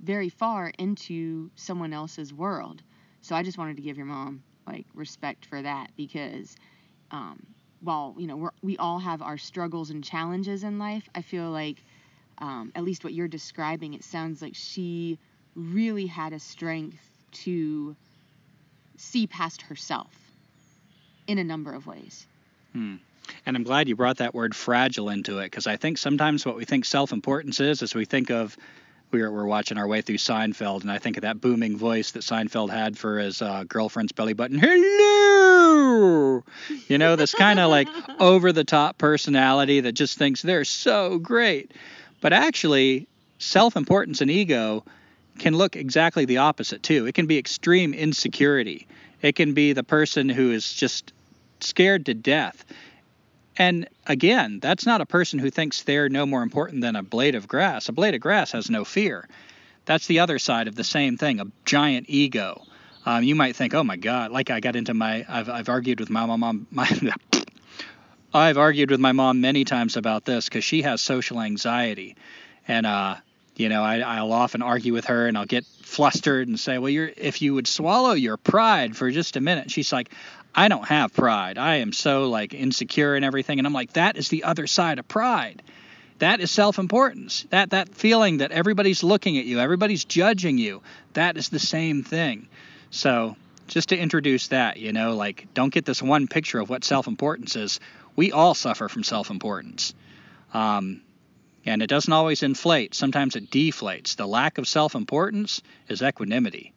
very 0.00 0.28
far 0.28 0.72
into 0.78 1.50
someone 1.54 1.92
else's 1.92 2.32
world. 2.32 2.82
So 3.22 3.34
I 3.34 3.42
just 3.42 3.58
wanted 3.58 3.76
to 3.76 3.82
give 3.82 3.96
your 3.96 4.06
mom 4.06 4.42
like 4.66 4.86
respect 4.94 5.46
for 5.46 5.62
that 5.62 5.90
because 5.96 6.56
um, 7.10 7.44
while 7.80 8.14
you 8.18 8.26
know 8.26 8.36
we're, 8.36 8.50
we 8.62 8.76
all 8.76 8.98
have 8.98 9.22
our 9.22 9.38
struggles 9.38 9.90
and 9.90 10.02
challenges 10.02 10.64
in 10.64 10.78
life, 10.78 11.08
I 11.14 11.22
feel 11.22 11.50
like 11.50 11.76
um, 12.38 12.72
at 12.74 12.84
least 12.84 13.04
what 13.04 13.12
you're 13.12 13.28
describing, 13.28 13.94
it 13.94 14.04
sounds 14.04 14.42
like 14.42 14.54
she 14.54 15.18
really 15.54 16.06
had 16.06 16.32
a 16.32 16.38
strength 16.38 16.98
to 17.32 17.96
see 18.96 19.26
past 19.26 19.62
herself 19.62 20.14
in 21.26 21.38
a 21.38 21.44
number 21.44 21.72
of 21.72 21.86
ways. 21.86 22.26
Hmm. 22.72 22.96
And 23.44 23.56
I'm 23.56 23.64
glad 23.64 23.88
you 23.88 23.96
brought 23.96 24.18
that 24.18 24.34
word 24.34 24.54
fragile 24.54 25.10
into 25.10 25.38
it 25.38 25.44
because 25.44 25.66
I 25.66 25.76
think 25.76 25.98
sometimes 25.98 26.46
what 26.46 26.56
we 26.56 26.64
think 26.64 26.84
self 26.84 27.12
importance 27.12 27.58
is, 27.60 27.82
is 27.82 27.94
we 27.94 28.04
think 28.04 28.30
of 28.30 28.56
we 29.10 29.22
were, 29.22 29.30
we're 29.30 29.46
watching 29.46 29.78
our 29.78 29.86
way 29.86 30.02
through 30.02 30.16
Seinfeld, 30.16 30.82
and 30.82 30.90
I 30.90 30.98
think 30.98 31.16
of 31.16 31.22
that 31.22 31.40
booming 31.40 31.76
voice 31.76 32.12
that 32.12 32.22
Seinfeld 32.22 32.70
had 32.70 32.98
for 32.98 33.18
his 33.18 33.40
uh, 33.40 33.64
girlfriend's 33.68 34.12
belly 34.12 34.32
button. 34.32 34.58
Hello, 34.58 36.44
you 36.88 36.98
know, 36.98 37.16
this 37.16 37.34
kind 37.34 37.58
of 37.58 37.70
like 37.70 37.88
over 38.20 38.52
the 38.52 38.64
top 38.64 38.98
personality 38.98 39.80
that 39.80 39.92
just 39.92 40.18
thinks 40.18 40.42
they're 40.42 40.64
so 40.64 41.18
great. 41.18 41.72
But 42.20 42.32
actually, 42.32 43.06
self 43.38 43.76
importance 43.76 44.20
and 44.20 44.30
ego 44.30 44.84
can 45.38 45.54
look 45.54 45.76
exactly 45.76 46.24
the 46.24 46.38
opposite 46.38 46.82
too. 46.82 47.06
It 47.06 47.14
can 47.14 47.26
be 47.26 47.38
extreme 47.38 47.94
insecurity. 47.94 48.86
It 49.22 49.36
can 49.36 49.54
be 49.54 49.72
the 49.72 49.84
person 49.84 50.28
who 50.28 50.50
is 50.52 50.72
just 50.72 51.12
scared 51.60 52.06
to 52.06 52.14
death. 52.14 52.64
And 53.58 53.88
again, 54.06 54.60
that's 54.60 54.84
not 54.84 55.00
a 55.00 55.06
person 55.06 55.38
who 55.38 55.50
thinks 55.50 55.82
they're 55.82 56.08
no 56.08 56.26
more 56.26 56.42
important 56.42 56.82
than 56.82 56.96
a 56.96 57.02
blade 57.02 57.34
of 57.34 57.48
grass. 57.48 57.88
A 57.88 57.92
blade 57.92 58.14
of 58.14 58.20
grass 58.20 58.52
has 58.52 58.70
no 58.70 58.84
fear. 58.84 59.26
That's 59.86 60.06
the 60.06 60.20
other 60.20 60.38
side 60.38 60.68
of 60.68 60.74
the 60.74 60.84
same 60.84 61.16
thing, 61.16 61.40
a 61.40 61.46
giant 61.64 62.06
ego. 62.08 62.62
Um, 63.06 63.22
you 63.22 63.34
might 63.34 63.54
think, 63.56 63.72
oh 63.72 63.84
my 63.84 63.96
God, 63.96 64.32
like 64.32 64.50
I 64.50 64.60
got 64.60 64.74
into 64.74 64.92
my, 64.92 65.24
I've, 65.28 65.48
I've 65.48 65.68
argued 65.68 66.00
with 66.00 66.10
my 66.10 66.26
mom, 66.26 66.66
my, 66.72 66.88
I've 68.34 68.58
argued 68.58 68.90
with 68.90 69.00
my 69.00 69.12
mom 69.12 69.40
many 69.40 69.64
times 69.64 69.96
about 69.96 70.24
this 70.24 70.46
because 70.46 70.64
she 70.64 70.82
has 70.82 71.00
social 71.00 71.40
anxiety. 71.40 72.16
And, 72.66 72.84
uh, 72.84 73.16
you 73.54 73.68
know, 73.68 73.82
I, 73.82 74.00
I'll 74.00 74.32
often 74.32 74.60
argue 74.60 74.92
with 74.92 75.06
her 75.06 75.28
and 75.28 75.38
I'll 75.38 75.46
get 75.46 75.64
flustered 75.64 76.48
and 76.48 76.58
say, 76.58 76.78
well, 76.78 76.90
you're, 76.90 77.10
if 77.16 77.40
you 77.40 77.54
would 77.54 77.68
swallow 77.68 78.12
your 78.12 78.36
pride 78.36 78.96
for 78.96 79.10
just 79.10 79.36
a 79.36 79.40
minute. 79.40 79.70
She's 79.70 79.92
like, 79.92 80.10
I 80.56 80.68
don't 80.68 80.86
have 80.88 81.12
pride. 81.12 81.58
I 81.58 81.76
am 81.76 81.92
so 81.92 82.30
like 82.30 82.54
insecure 82.54 83.14
and 83.14 83.24
everything. 83.24 83.58
And 83.58 83.66
I'm 83.66 83.74
like, 83.74 83.92
that 83.92 84.16
is 84.16 84.30
the 84.30 84.44
other 84.44 84.66
side 84.66 84.98
of 84.98 85.06
pride. 85.06 85.62
That 86.18 86.40
is 86.40 86.50
self-importance. 86.50 87.44
That 87.50 87.70
that 87.70 87.94
feeling 87.94 88.38
that 88.38 88.52
everybody's 88.52 89.02
looking 89.02 89.36
at 89.36 89.44
you, 89.44 89.60
everybody's 89.60 90.06
judging 90.06 90.56
you. 90.56 90.82
That 91.12 91.36
is 91.36 91.50
the 91.50 91.58
same 91.58 92.02
thing. 92.02 92.48
So 92.90 93.36
just 93.68 93.90
to 93.90 93.98
introduce 93.98 94.48
that, 94.48 94.78
you 94.78 94.94
know, 94.94 95.14
like 95.14 95.52
don't 95.52 95.72
get 95.72 95.84
this 95.84 96.02
one 96.02 96.26
picture 96.26 96.58
of 96.58 96.70
what 96.70 96.84
self-importance 96.84 97.54
is. 97.54 97.80
We 98.16 98.32
all 98.32 98.54
suffer 98.54 98.88
from 98.88 99.04
self-importance. 99.04 99.92
Um, 100.54 101.02
and 101.66 101.82
it 101.82 101.88
doesn't 101.88 102.12
always 102.12 102.42
inflate. 102.42 102.94
Sometimes 102.94 103.36
it 103.36 103.50
deflates. 103.50 104.16
The 104.16 104.26
lack 104.26 104.56
of 104.56 104.66
self-importance 104.66 105.60
is 105.88 106.00
equanimity. 106.00 106.72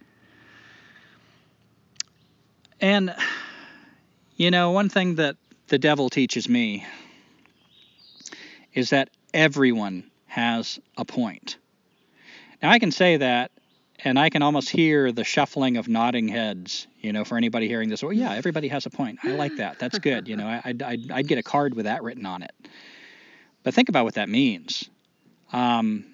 And 2.81 3.15
you 4.39 4.51
know, 4.51 4.71
one 4.71 4.87
thing 4.87 5.15
that 5.15 5.35
the 5.67 5.77
devil 5.77 6.09
teaches 6.09 6.47
me 6.47 6.85
is 8.73 8.91
that 8.91 9.09
everyone 9.33 10.09
has 10.27 10.79
a 10.97 11.03
point. 11.03 11.57
Now, 12.63 12.71
I 12.71 12.79
can 12.79 12.91
say 12.91 13.17
that, 13.17 13.51
and 14.01 14.17
I 14.17 14.29
can 14.29 14.41
almost 14.41 14.69
hear 14.69 15.11
the 15.11 15.25
shuffling 15.25 15.75
of 15.75 15.89
nodding 15.89 16.29
heads, 16.29 16.87
you 17.01 17.11
know, 17.11 17.25
for 17.25 17.37
anybody 17.37 17.67
hearing 17.67 17.89
this. 17.89 18.01
Well, 18.01 18.13
yeah, 18.13 18.33
everybody 18.33 18.69
has 18.69 18.85
a 18.85 18.89
point. 18.89 19.19
I 19.23 19.31
like 19.31 19.57
that. 19.57 19.77
That's 19.77 19.99
good. 19.99 20.29
You 20.29 20.37
know, 20.37 20.61
I'd, 20.63 20.81
I'd, 20.81 21.11
I'd 21.11 21.27
get 21.27 21.37
a 21.37 21.43
card 21.43 21.75
with 21.75 21.83
that 21.83 22.01
written 22.01 22.25
on 22.25 22.41
it. 22.41 22.53
But 23.63 23.73
think 23.73 23.89
about 23.89 24.05
what 24.05 24.13
that 24.13 24.29
means. 24.29 24.89
Um, 25.51 26.05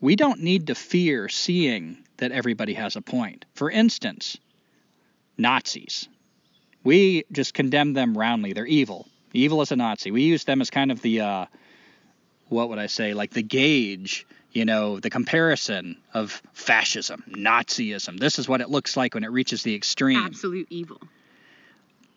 we 0.00 0.14
don't 0.14 0.42
need 0.42 0.68
to 0.68 0.76
fear 0.76 1.28
seeing 1.28 2.04
that 2.18 2.30
everybody 2.30 2.74
has 2.74 2.94
a 2.94 3.02
point. 3.02 3.46
For 3.54 3.68
instance, 3.68 4.38
Nazis 5.36 6.08
we 6.84 7.24
just 7.32 7.54
condemn 7.54 7.94
them 7.94 8.16
roundly. 8.16 8.52
They're 8.52 8.66
evil. 8.66 9.08
Evil 9.32 9.62
as 9.62 9.72
a 9.72 9.76
Nazi. 9.76 10.10
We 10.10 10.22
use 10.22 10.44
them 10.44 10.60
as 10.60 10.70
kind 10.70 10.92
of 10.92 11.02
the, 11.02 11.22
uh, 11.22 11.46
what 12.48 12.68
would 12.68 12.78
I 12.78 12.86
say, 12.86 13.14
like 13.14 13.30
the 13.30 13.42
gauge, 13.42 14.26
you 14.52 14.64
know, 14.64 15.00
the 15.00 15.10
comparison 15.10 15.96
of 16.12 16.40
fascism, 16.52 17.24
Nazism. 17.30 18.20
This 18.20 18.38
is 18.38 18.48
what 18.48 18.60
it 18.60 18.70
looks 18.70 18.96
like 18.96 19.14
when 19.14 19.24
it 19.24 19.30
reaches 19.30 19.64
the 19.64 19.74
extreme. 19.74 20.24
Absolute 20.24 20.68
evil. 20.70 21.00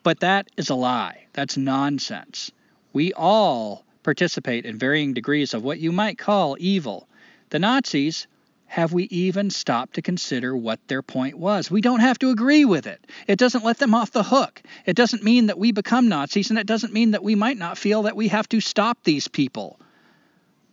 But 0.03 0.19
that 0.19 0.47
is 0.57 0.69
a 0.69 0.75
lie. 0.75 1.25
That's 1.33 1.57
nonsense. 1.57 2.51
We 2.93 3.13
all 3.13 3.83
participate 4.03 4.65
in 4.65 4.77
varying 4.77 5.13
degrees 5.13 5.53
of 5.53 5.63
what 5.63 5.79
you 5.79 5.91
might 5.91 6.17
call 6.17 6.55
evil. 6.59 7.07
The 7.49 7.59
Nazis 7.59 8.27
have 8.67 8.91
we 8.91 9.03
even 9.05 9.49
stopped 9.49 9.95
to 9.95 10.01
consider 10.01 10.55
what 10.55 10.79
their 10.87 11.01
point 11.01 11.35
was? 11.35 11.71
We 11.71 11.81
don't 11.81 12.01
have 12.01 12.19
to 12.19 12.29
agree 12.29 12.65
with 12.65 12.85
it. 12.85 13.05
It 13.25 13.39
doesn't 13.39 13.63
let 13.63 13.79
them 13.79 13.95
off 13.95 14.11
the 14.11 14.23
hook. 14.23 14.61
It 14.85 14.95
doesn't 14.95 15.23
mean 15.23 15.47
that 15.47 15.57
we 15.57 15.71
become 15.71 16.09
Nazis, 16.09 16.49
and 16.49 16.59
it 16.59 16.67
doesn't 16.67 16.93
mean 16.93 17.11
that 17.11 17.23
we 17.23 17.33
might 17.33 17.57
not 17.57 17.77
feel 17.77 18.03
that 18.03 18.17
we 18.17 18.27
have 18.27 18.47
to 18.49 18.59
stop 18.59 18.99
these 19.03 19.27
people. 19.27 19.79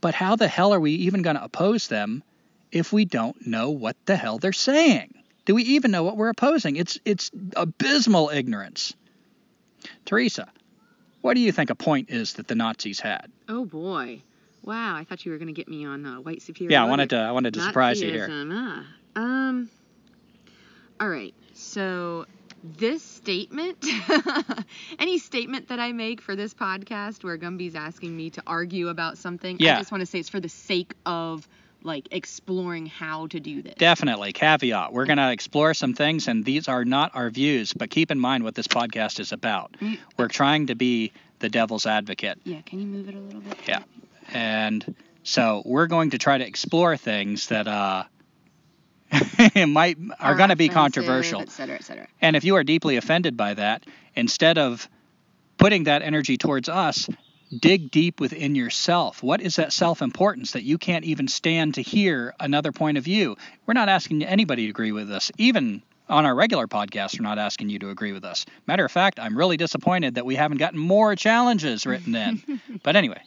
But 0.01 0.15
how 0.15 0.37
the 0.37 0.49
hell 0.49 0.75
are 0.75 0.81
we 0.81 0.91
even 0.93 1.23
going 1.23 1.37
to 1.37 1.45
oppose 1.45 1.89
them 1.89 2.23
if 2.73 2.93
we 2.93 3.05
don't 3.05 3.47
know 3.47 3.71
what 3.71 3.97
the 4.07 4.17
hell 4.17 4.39
they're 4.39 4.53
saying? 4.53 5.15
Do 5.45 5.55
we 5.55 5.63
even 5.63 5.91
know 5.91 6.03
what 6.03 6.17
we're 6.17 6.31
opposing? 6.31 6.77
It's 6.77 6.99
it's 7.05 7.31
abysmal 7.55 8.31
ignorance. 8.31 8.95
Teresa, 10.05 10.51
what 11.21 11.35
do 11.35 11.41
you 11.41 11.53
think 11.53 11.71
a 11.71 11.75
point 11.75 12.11
is 12.11 12.35
that 12.35 12.49
the 12.49 12.55
Nazis 12.55 13.01
had? 13.01 13.31
Oh 13.49 13.65
boy. 13.65 14.23
Wow, 14.65 14.97
I 14.97 15.05
thought 15.05 15.27
you 15.27 15.33
were 15.33 15.39
going 15.39 15.49
to 15.49 15.53
get 15.53 15.69
me 15.69 15.85
on 15.85 16.07
uh, 16.07 16.17
white 16.17 16.41
superiority. 16.41 16.73
Yeah, 16.73 16.85
I 16.85 16.89
wanted 16.89 17.11
to. 17.11 17.17
I 17.17 17.33
wanted 17.33 17.55
to 17.55 17.61
surprise 17.61 18.01
you 18.01 18.11
here. 18.11 18.29
Ah. 18.31 18.87
Um. 19.15 19.69
All 20.99 21.09
right. 21.09 21.35
So 21.53 22.25
this 22.63 23.03
statement, 23.03 23.85
any 24.99 25.19
statement 25.19 25.69
that 25.69 25.81
I 25.81 25.93
make 25.93 26.23
for 26.23 26.35
this 26.35 26.55
podcast 26.55 27.25
where 27.25 27.37
Gumby's 27.37 27.75
asking 27.75 28.17
me 28.17 28.31
to 28.31 28.43
argue 28.47 28.89
about 28.89 29.19
something, 29.19 29.59
yeah. 29.61 29.77
I 29.77 29.79
just 29.81 29.93
want 29.93 30.01
to 30.01 30.07
say 30.07 30.21
it's 30.21 30.31
for 30.31 30.41
the 30.41 30.49
sake 30.49 30.95
of 31.05 31.47
like 31.83 32.09
exploring 32.11 32.87
how 32.87 33.27
to 33.27 33.41
do 33.41 33.61
this. 33.61 33.75
Definitely. 33.75 34.33
Caveat. 34.33 34.95
We're 34.95 35.05
going 35.05 35.19
to 35.19 35.31
explore 35.31 35.75
some 35.75 35.93
things 35.93 36.27
and 36.27 36.43
these 36.43 36.67
are 36.67 36.87
not 36.87 37.15
our 37.15 37.29
views, 37.29 37.75
but 37.75 37.91
keep 37.91 38.11
in 38.11 38.19
mind 38.19 38.45
what 38.45 38.55
this 38.55 38.67
podcast 38.67 39.21
is 39.21 39.33
about. 39.33 39.73
Mm. 39.83 39.99
We're 40.17 40.29
trying 40.29 40.69
to 40.69 40.75
be 40.75 41.13
the 41.41 41.51
devil's 41.51 41.85
advocate. 41.85 42.39
Yeah, 42.45 42.63
can 42.63 42.81
you 42.81 42.87
move 42.87 43.11
it 43.11 43.15
a 43.15 43.19
little 43.19 43.43
bit? 43.43 43.59
Yeah 43.69 43.83
and 44.35 44.95
so 45.23 45.63
we're 45.65 45.87
going 45.87 46.11
to 46.11 46.19
try 46.19 46.37
to 46.37 46.47
explore 46.47 46.97
things 46.97 47.47
that 47.47 47.67
uh, 47.67 48.05
might 49.67 49.97
are, 50.21 50.33
are 50.33 50.35
going 50.35 50.51
to 50.51 50.57
be 50.57 50.69
controversial, 50.69 51.41
et 51.41 51.51
cetera, 51.51 51.77
et 51.77 51.85
cetera. 51.85 52.07
And 52.21 52.37
if 52.37 52.45
you 52.45 52.57
are 52.57 52.65
deeply 52.65 52.97
offended 52.97 53.37
by 53.37 53.55
that, 53.55 53.85
instead 54.15 54.59
of 54.59 54.89
putting 55.57 55.85
that 55.85 56.03
energy 56.03 56.37
towards 56.37 56.69
us, 56.69 57.09
dig 57.59 57.91
deep 57.91 58.21
within 58.21 58.55
yourself. 58.55 59.23
What 59.23 59.41
is 59.41 59.57
that 59.57 59.73
self 59.73 60.03
importance 60.03 60.53
that 60.53 60.65
you 60.65 60.79
can't 60.79 61.05
even 61.05 61.29
stand 61.29 61.75
to 61.75 61.83
hear 61.83 62.35
another 62.41 62.73
point 62.73 62.99
of 62.99 63.05
view? 63.05 63.37
We're 63.67 63.75
not 63.75 63.89
asking 63.89 64.25
anybody 64.25 64.65
to 64.65 64.71
agree 64.71 64.93
with 64.93 65.11
us. 65.11 65.31
Even 65.39 65.83
on 66.09 66.27
our 66.27 66.35
regular 66.35 66.67
podcast, 66.67 67.19
we're 67.19 67.25
not 67.25 67.39
asking 67.39 67.71
you 67.71 67.79
to 67.79 67.91
agree 67.91 68.13
with 68.13 68.25
us. 68.25 68.45
Matter 68.67 68.85
of 68.85 68.93
fact, 68.93 69.19
I'm 69.19 69.39
really 69.39 69.57
disappointed 69.57 70.17
that 70.17 70.27
we 70.27 70.35
haven't 70.35 70.59
gotten 70.59 70.79
more 70.79 71.17
challenges 71.17 71.87
written 71.87 72.15
in. 72.15 72.61
but 72.83 72.97
anyway. 72.97 73.23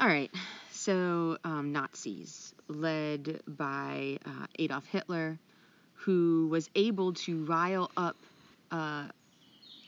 All 0.00 0.08
right. 0.08 0.30
So, 0.70 1.38
um, 1.44 1.72
Nazis, 1.72 2.54
led 2.68 3.40
by 3.48 4.18
uh, 4.26 4.46
Adolf 4.58 4.86
Hitler, 4.86 5.38
who 5.94 6.48
was 6.50 6.68
able 6.74 7.14
to 7.14 7.44
rile 7.44 7.90
up 7.96 8.16
uh, 8.70 9.08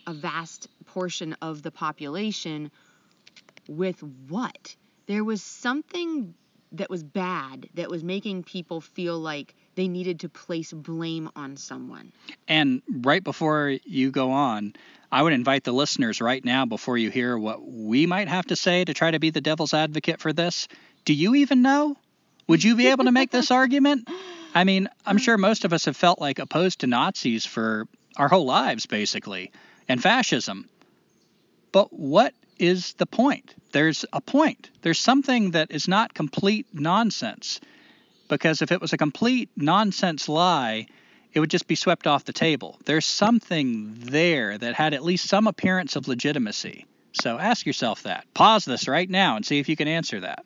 a 0.07 0.15
vast 0.15 0.69
portion 0.87 1.37
of 1.43 1.63
the 1.63 1.71
population 1.71 2.71
with 3.69 4.03
what? 4.29 4.77
There 5.07 5.25
was 5.25 5.43
something 5.43 6.35
that 6.73 6.91
was 6.91 7.03
bad 7.03 7.69
that 7.75 7.91
was 7.91 8.03
making 8.03 8.45
people 8.45 8.81
feel 8.81 9.19
like 9.19 9.55
they 9.75 9.89
needed 9.89 10.21
to 10.21 10.29
place 10.29 10.73
blame 10.73 11.31
on 11.37 11.57
someone. 11.57 12.13
And 12.47 12.83
right 12.91 13.23
before 13.23 13.77
you 13.85 14.11
go 14.11 14.31
on, 14.31 14.75
I 15.11 15.23
would 15.23 15.33
invite 15.33 15.65
the 15.65 15.73
listeners 15.73 16.21
right 16.21 16.45
now, 16.45 16.67
before 16.67 16.99
you 16.99 17.11
hear 17.11 17.37
what 17.37 17.67
we 17.67 18.07
might 18.07 18.29
have 18.29 18.47
to 18.47 18.57
say 18.57 18.85
to 18.85 18.95
try 18.95 19.11
to 19.11 19.19
be 19.19 19.31
the 19.31 19.41
devil's 19.41 19.73
advocate 19.73 20.21
for 20.21 20.33
this, 20.33 20.69
do 21.05 21.15
you 21.15 21.35
even 21.35 21.63
know? 21.63 21.97
Would 22.47 22.63
you 22.63 22.77
be 22.77 22.89
able 22.89 23.05
to 23.05 23.13
make 23.13 23.31
this 23.31 23.51
argument? 23.63 24.09
I 24.55 24.65
mean, 24.65 24.89
I'm 25.07 25.19
sure 25.19 25.35
uh. 25.35 25.39
most 25.39 25.65
of 25.65 25.73
us 25.73 25.87
have 25.87 25.97
felt 25.97 26.21
like 26.21 26.39
opposed 26.39 26.81
to 26.81 26.87
Nazis 26.87 27.47
for 27.47 27.87
our 28.17 28.29
whole 28.29 28.47
lives, 28.47 28.87
basically, 28.87 29.53
and 29.89 30.03
fascism. 30.03 30.69
But 31.73 31.93
what 31.93 32.35
is 32.59 32.95
the 32.95 33.07
point. 33.07 33.55
There's 33.73 34.05
a 34.13 34.21
point. 34.21 34.71
There's 34.83 34.99
something 34.99 35.53
that 35.53 35.71
is 35.71 35.89
not 35.89 36.15
complete 36.15 36.67
nonsense. 36.73 37.61
Because 38.29 38.63
if 38.63 38.73
it 38.73 38.81
was 38.81 38.93
a 38.93 38.99
complete 38.99 39.51
nonsense 39.57 40.29
lie, 40.29 40.87
it 41.33 41.41
would 41.41 41.51
just 41.51 41.67
be 41.67 41.75
swept 41.75 42.07
off 42.07 42.25
the 42.25 42.33
table. 42.33 42.79
There's 42.85 43.07
something 43.07 43.95
there 44.01 44.57
that 44.57 44.75
had 44.75 44.95
at 44.95 45.05
least 45.05 45.29
some 45.29 45.47
appearance 45.47 45.97
of 45.97 46.09
legitimacy. 46.09 46.87
So 47.13 47.39
ask 47.39 47.67
yourself 47.67 48.03
that. 48.05 48.27
Pause 48.35 48.67
this 48.67 48.89
right 48.89 49.09
now 49.09 49.37
and 49.37 49.45
see 49.45 49.59
if 49.59 49.69
you 49.69 49.77
can 49.77 49.89
answer 49.89 50.21
that. 50.21 50.45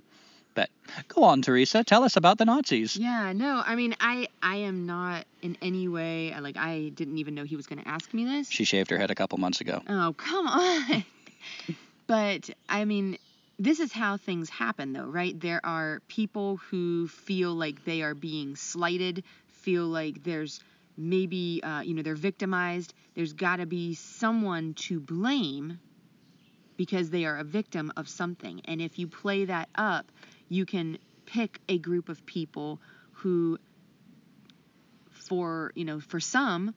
But 0.55 0.69
go 1.09 1.25
on, 1.25 1.43
Teresa. 1.43 1.83
Tell 1.83 2.05
us 2.05 2.17
about 2.17 2.39
the 2.39 2.45
Nazis. 2.45 2.97
Yeah, 2.97 3.33
no, 3.33 3.63
I 3.65 3.75
mean, 3.75 3.95
I 4.01 4.29
I 4.43 4.57
am 4.57 4.87
not 4.87 5.25
in 5.41 5.57
any 5.63 5.89
way 5.89 6.35
like 6.39 6.57
I 6.57 6.91
didn't 6.95 7.19
even 7.19 7.35
know 7.35 7.45
he 7.45 7.57
was 7.57 7.67
going 7.67 7.83
to 7.83 7.89
ask 7.89 8.13
me 8.13 8.25
this. 8.25 8.51
She 8.51 8.65
shaved 8.65 8.91
her 8.91 8.99
head 8.99 9.11
a 9.11 9.15
couple 9.15 9.39
months 9.39 9.61
ago. 9.61 9.83
Oh, 9.89 10.15
come 10.17 10.47
on. 10.47 11.05
but 12.07 12.51
I 12.69 12.85
mean, 12.85 13.17
this 13.59 13.81
is 13.81 13.93
how 13.93 14.17
things 14.19 14.51
happen 14.51 14.93
though, 14.93 15.07
right? 15.07 15.39
There 15.39 15.65
are 15.65 16.01
people 16.09 16.59
who 16.59 17.09
feel 17.09 17.55
like 17.55 17.85
they 17.85 18.03
are 18.03 18.15
being 18.15 18.57
slighted, 18.57 19.25
feel 19.49 19.87
like 19.87 20.23
there's 20.23 20.61
maybe 20.97 21.61
uh, 21.63 21.81
you 21.81 21.95
know 21.95 22.03
they're 22.03 22.15
victimized. 22.15 22.95
There's 23.15 23.33
got 23.33 23.57
to 23.57 23.67
be 23.67 23.95
someone 23.95 24.75
to 24.75 25.01
blame 25.01 25.79
because 26.77 27.11
they 27.11 27.25
are 27.25 27.39
a 27.39 27.45
victim 27.45 27.93
of 27.97 28.09
something. 28.09 28.61
And 28.65 28.81
if 28.81 28.99
you 28.99 29.07
play 29.07 29.45
that 29.45 29.69
up, 29.75 30.11
you 30.49 30.67
can 30.67 30.99
pick 31.27 31.61
a 31.69 31.79
group 31.79 32.09
of 32.09 32.25
people 32.27 32.81
who 33.13 33.59
for 35.11 35.73
you 35.75 35.85
know 35.85 36.01
for 36.01 36.21
some 36.21 36.75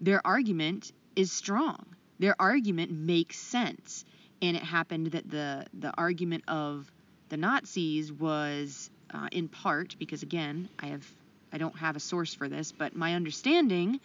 their 0.00 0.20
argument 0.26 0.92
is 1.14 1.30
strong 1.32 1.86
their 2.18 2.34
argument 2.40 2.90
makes 2.90 3.38
sense 3.38 4.04
and 4.42 4.56
it 4.56 4.62
happened 4.62 5.08
that 5.08 5.30
the 5.30 5.64
the 5.72 5.92
argument 5.96 6.44
of 6.48 6.90
the 7.28 7.36
nazis 7.36 8.12
was 8.12 8.90
uh, 9.14 9.28
in 9.32 9.48
part 9.48 9.96
because 9.98 10.22
again 10.22 10.68
i 10.78 10.86
have 10.86 11.06
i 11.52 11.58
don't 11.58 11.76
have 11.76 11.96
a 11.96 12.00
source 12.00 12.34
for 12.34 12.48
this 12.48 12.72
but 12.72 12.94
my 12.94 13.14
understanding 13.14 14.00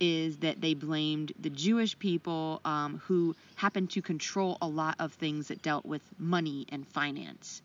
is 0.00 0.36
that 0.38 0.60
they 0.60 0.74
blamed 0.74 1.32
the 1.40 1.50
jewish 1.50 1.98
people 1.98 2.60
um, 2.64 3.00
who 3.06 3.34
happened 3.56 3.90
to 3.90 4.02
control 4.02 4.56
a 4.62 4.68
lot 4.68 4.94
of 4.98 5.12
things 5.14 5.48
that 5.48 5.62
dealt 5.62 5.84
with 5.84 6.02
money 6.18 6.66
and 6.70 6.86
finance 6.88 7.62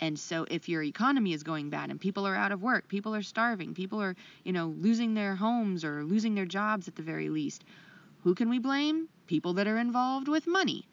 and 0.00 0.18
so 0.18 0.46
if 0.50 0.68
your 0.68 0.82
economy 0.82 1.32
is 1.32 1.42
going 1.42 1.70
bad 1.70 1.90
and 1.90 2.00
people 2.00 2.26
are 2.26 2.34
out 2.34 2.52
of 2.52 2.62
work, 2.62 2.88
people 2.88 3.14
are 3.14 3.22
starving, 3.22 3.74
people 3.74 4.02
are, 4.02 4.16
you 4.42 4.52
know, 4.52 4.74
losing 4.78 5.14
their 5.14 5.34
homes 5.34 5.84
or 5.84 6.04
losing 6.04 6.34
their 6.34 6.46
jobs 6.46 6.88
at 6.88 6.96
the 6.96 7.02
very 7.02 7.28
least, 7.28 7.64
who 8.22 8.34
can 8.34 8.48
we 8.48 8.58
blame? 8.58 9.08
People 9.26 9.54
that 9.54 9.66
are 9.66 9.78
involved 9.78 10.28
with 10.28 10.46
money. 10.46 10.86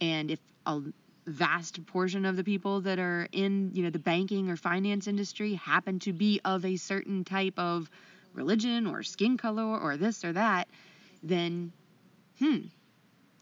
And 0.00 0.30
if 0.30 0.40
a 0.66 0.82
vast 1.30 1.84
portion 1.86 2.24
of 2.24 2.36
the 2.36 2.44
people 2.44 2.80
that 2.82 2.98
are 2.98 3.28
in, 3.32 3.70
you 3.74 3.82
know, 3.82 3.90
the 3.90 3.98
banking 3.98 4.50
or 4.50 4.56
finance 4.56 5.06
industry 5.06 5.54
happen 5.54 5.98
to 6.00 6.12
be 6.12 6.40
of 6.44 6.64
a 6.64 6.76
certain 6.76 7.24
type 7.24 7.58
of 7.58 7.90
religion 8.34 8.86
or 8.86 9.02
skin 9.02 9.36
color 9.36 9.64
or 9.64 9.96
this 9.96 10.24
or 10.24 10.32
that, 10.32 10.68
then 11.22 11.72
hmm, 12.38 12.58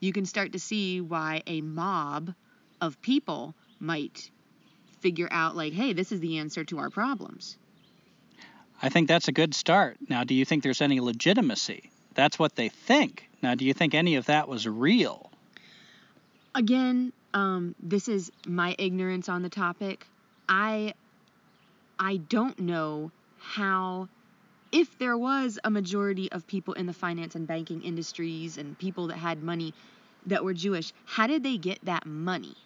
you 0.01 0.13
can 0.13 0.27
start 0.27 0.53
to 0.53 0.59
see 0.59 1.01
why 1.01 1.43
a 1.47 1.61
mob 1.61 2.35
of 2.81 3.01
people 3.01 3.55
might 3.81 4.31
figure 5.01 5.29
out 5.31 5.57
like, 5.57 5.73
hey, 5.73 5.93
this 5.93 6.13
is 6.13 6.21
the 6.21 6.39
answer 6.39 6.65
to 6.65 6.79
our 6.79 6.91
problems. 6.91 7.57
I 8.81 8.89
think 8.89 9.09
that's 9.09 9.29
a 9.29 9.33
good 9.33 9.55
start. 9.55 9.97
Now, 10.09 10.25
do 10.25 10.35
you 10.35 10.45
think 10.45 10.63
there's 10.63 10.83
any 10.83 11.01
legitimacy? 11.01 11.91
That's 12.15 12.39
what 12.39 12.55
they 12.57 12.69
think. 12.69 13.29
Now, 13.43 13.55
do 13.55 13.65
you 13.65 13.75
think 13.75 13.95
any 13.95 14.17
of 14.17 14.27
that 14.27 14.49
was 14.49 14.67
real? 14.67 15.31
Again, 16.55 17.13
um, 17.35 17.75
this 17.81 18.09
is 18.09 18.31
my 18.47 18.75
ignorance 18.79 19.29
on 19.29 19.43
the 19.43 19.49
topic. 19.51 20.07
I 20.49 20.95
I 21.99 22.17
don't 22.17 22.59
know 22.59 23.11
how 23.39 24.09
if 24.73 24.99
there 24.99 25.17
was 25.17 25.59
a 25.65 25.71
majority 25.71 26.31
of 26.33 26.47
people 26.47 26.75
in 26.75 26.87
the 26.87 26.93
finance 26.93 27.35
and 27.35 27.47
banking 27.47 27.83
industries 27.83 28.59
and 28.59 28.79
people 28.79 29.09
that 29.09 29.17
had 29.19 29.43
money 29.43 29.75
that 30.27 30.45
were 30.45 30.55
Jewish, 30.55 30.93
how 31.07 31.27
did 31.27 31.43
they 31.43 31.57
get 31.59 31.85
that 31.85 32.07
money? 32.07 32.57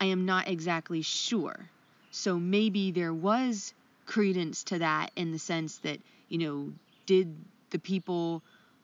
I 0.00 0.06
am 0.06 0.24
not 0.26 0.48
exactly 0.48 1.02
sure. 1.02 1.68
So 2.10 2.38
maybe 2.38 2.90
there 2.92 3.14
was 3.14 3.74
credence 4.06 4.64
to 4.64 4.78
that 4.78 5.10
in 5.16 5.32
the 5.32 5.38
sense 5.38 5.78
that, 5.78 6.00
you 6.28 6.38
know, 6.38 6.72
did 7.06 7.34
the 7.70 7.78
people, 7.78 8.42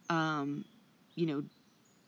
um, 0.09 0.65
you 1.15 1.27
know, 1.27 1.45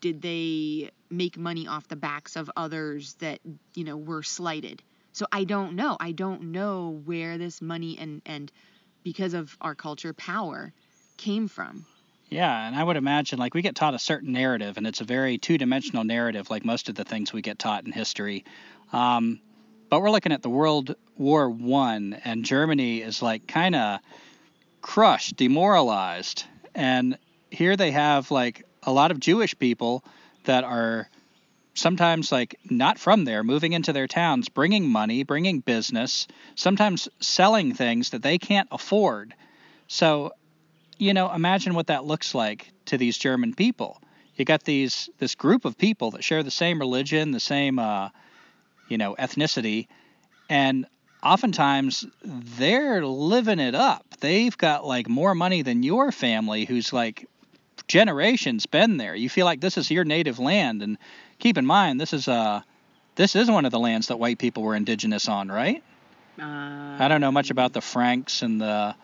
did 0.04 0.20
they 0.20 0.90
make 1.08 1.38
money 1.38 1.66
off 1.66 1.88
the 1.88 1.96
backs 1.96 2.36
of 2.36 2.50
others 2.58 3.14
that, 3.20 3.38
you 3.74 3.84
know, 3.84 3.96
were 3.96 4.22
slighted? 4.22 4.82
So 5.12 5.26
I 5.32 5.44
don't 5.44 5.76
know. 5.76 5.96
I 5.98 6.12
don't 6.12 6.52
know 6.52 7.00
where 7.06 7.38
this 7.38 7.62
money 7.62 7.96
and, 7.98 8.20
and 8.26 8.52
because 9.02 9.32
of 9.32 9.56
our 9.62 9.74
culture, 9.74 10.12
power 10.12 10.74
came 11.16 11.48
from. 11.48 11.86
Yeah, 12.28 12.66
and 12.66 12.76
I 12.76 12.84
would 12.84 12.98
imagine 12.98 13.38
like 13.38 13.54
we 13.54 13.62
get 13.62 13.76
taught 13.76 13.94
a 13.94 13.98
certain 13.98 14.32
narrative, 14.32 14.76
and 14.76 14.86
it's 14.86 15.00
a 15.00 15.04
very 15.04 15.38
two 15.38 15.56
dimensional 15.56 16.04
narrative, 16.04 16.50
like 16.50 16.66
most 16.66 16.90
of 16.90 16.96
the 16.96 17.04
things 17.04 17.32
we 17.32 17.40
get 17.40 17.58
taught 17.58 17.86
in 17.86 17.92
history. 17.92 18.44
Um, 18.92 19.40
but 19.88 20.02
we're 20.02 20.10
looking 20.10 20.32
at 20.32 20.42
the 20.42 20.50
World 20.50 20.96
War 21.16 21.48
One, 21.48 22.20
and 22.26 22.44
Germany 22.44 23.00
is 23.00 23.22
like 23.22 23.46
kind 23.46 23.74
of 23.74 24.00
crushed, 24.82 25.36
demoralized, 25.36 26.44
and 26.74 27.16
here 27.50 27.74
they 27.74 27.92
have 27.92 28.30
like 28.30 28.66
a 28.86 28.92
lot 28.92 29.10
of 29.10 29.20
Jewish 29.20 29.58
people 29.58 30.04
that 30.44 30.64
are 30.64 31.08
sometimes 31.74 32.30
like 32.30 32.56
not 32.70 32.98
from 32.98 33.24
there, 33.24 33.42
moving 33.42 33.72
into 33.72 33.92
their 33.92 34.06
towns, 34.06 34.48
bringing 34.48 34.88
money, 34.88 35.24
bringing 35.24 35.60
business, 35.60 36.26
sometimes 36.54 37.08
selling 37.20 37.74
things 37.74 38.10
that 38.10 38.22
they 38.22 38.38
can't 38.38 38.68
afford. 38.70 39.34
So, 39.88 40.32
you 40.98 41.14
know, 41.14 41.32
imagine 41.32 41.74
what 41.74 41.88
that 41.88 42.04
looks 42.04 42.34
like 42.34 42.70
to 42.86 42.96
these 42.96 43.18
German 43.18 43.54
people. 43.54 44.00
You 44.36 44.44
got 44.44 44.64
these 44.64 45.08
this 45.18 45.34
group 45.34 45.64
of 45.64 45.78
people 45.78 46.12
that 46.12 46.24
share 46.24 46.42
the 46.42 46.50
same 46.50 46.78
religion, 46.78 47.30
the 47.30 47.40
same 47.40 47.78
uh, 47.78 48.10
you 48.88 48.98
know, 48.98 49.14
ethnicity, 49.18 49.86
and 50.48 50.86
oftentimes 51.22 52.04
they're 52.22 53.04
living 53.04 53.58
it 53.58 53.74
up. 53.74 54.04
They've 54.20 54.56
got 54.56 54.86
like 54.86 55.08
more 55.08 55.34
money 55.34 55.62
than 55.62 55.82
your 55.82 56.12
family, 56.12 56.64
who's 56.64 56.92
like 56.92 57.26
generations 57.88 58.66
been 58.66 58.96
there. 58.96 59.14
You 59.14 59.28
feel 59.28 59.46
like 59.46 59.60
this 59.60 59.76
is 59.76 59.90
your 59.90 60.04
native 60.04 60.38
land, 60.38 60.82
and 60.82 60.98
keep 61.38 61.58
in 61.58 61.66
mind 61.66 62.00
this 62.00 62.12
is 62.12 62.28
uh 62.28 62.62
this 63.16 63.36
is 63.36 63.50
one 63.50 63.64
of 63.64 63.70
the 63.70 63.78
lands 63.78 64.08
that 64.08 64.18
white 64.18 64.38
people 64.38 64.62
were 64.62 64.74
indigenous 64.74 65.28
on, 65.28 65.48
right? 65.48 65.82
Uh, 66.38 66.42
I 66.98 67.06
don't 67.08 67.20
know 67.20 67.30
much 67.30 67.50
about 67.50 67.72
the 67.72 67.80
Franks 67.80 68.42
and 68.42 68.60
the, 68.60 68.94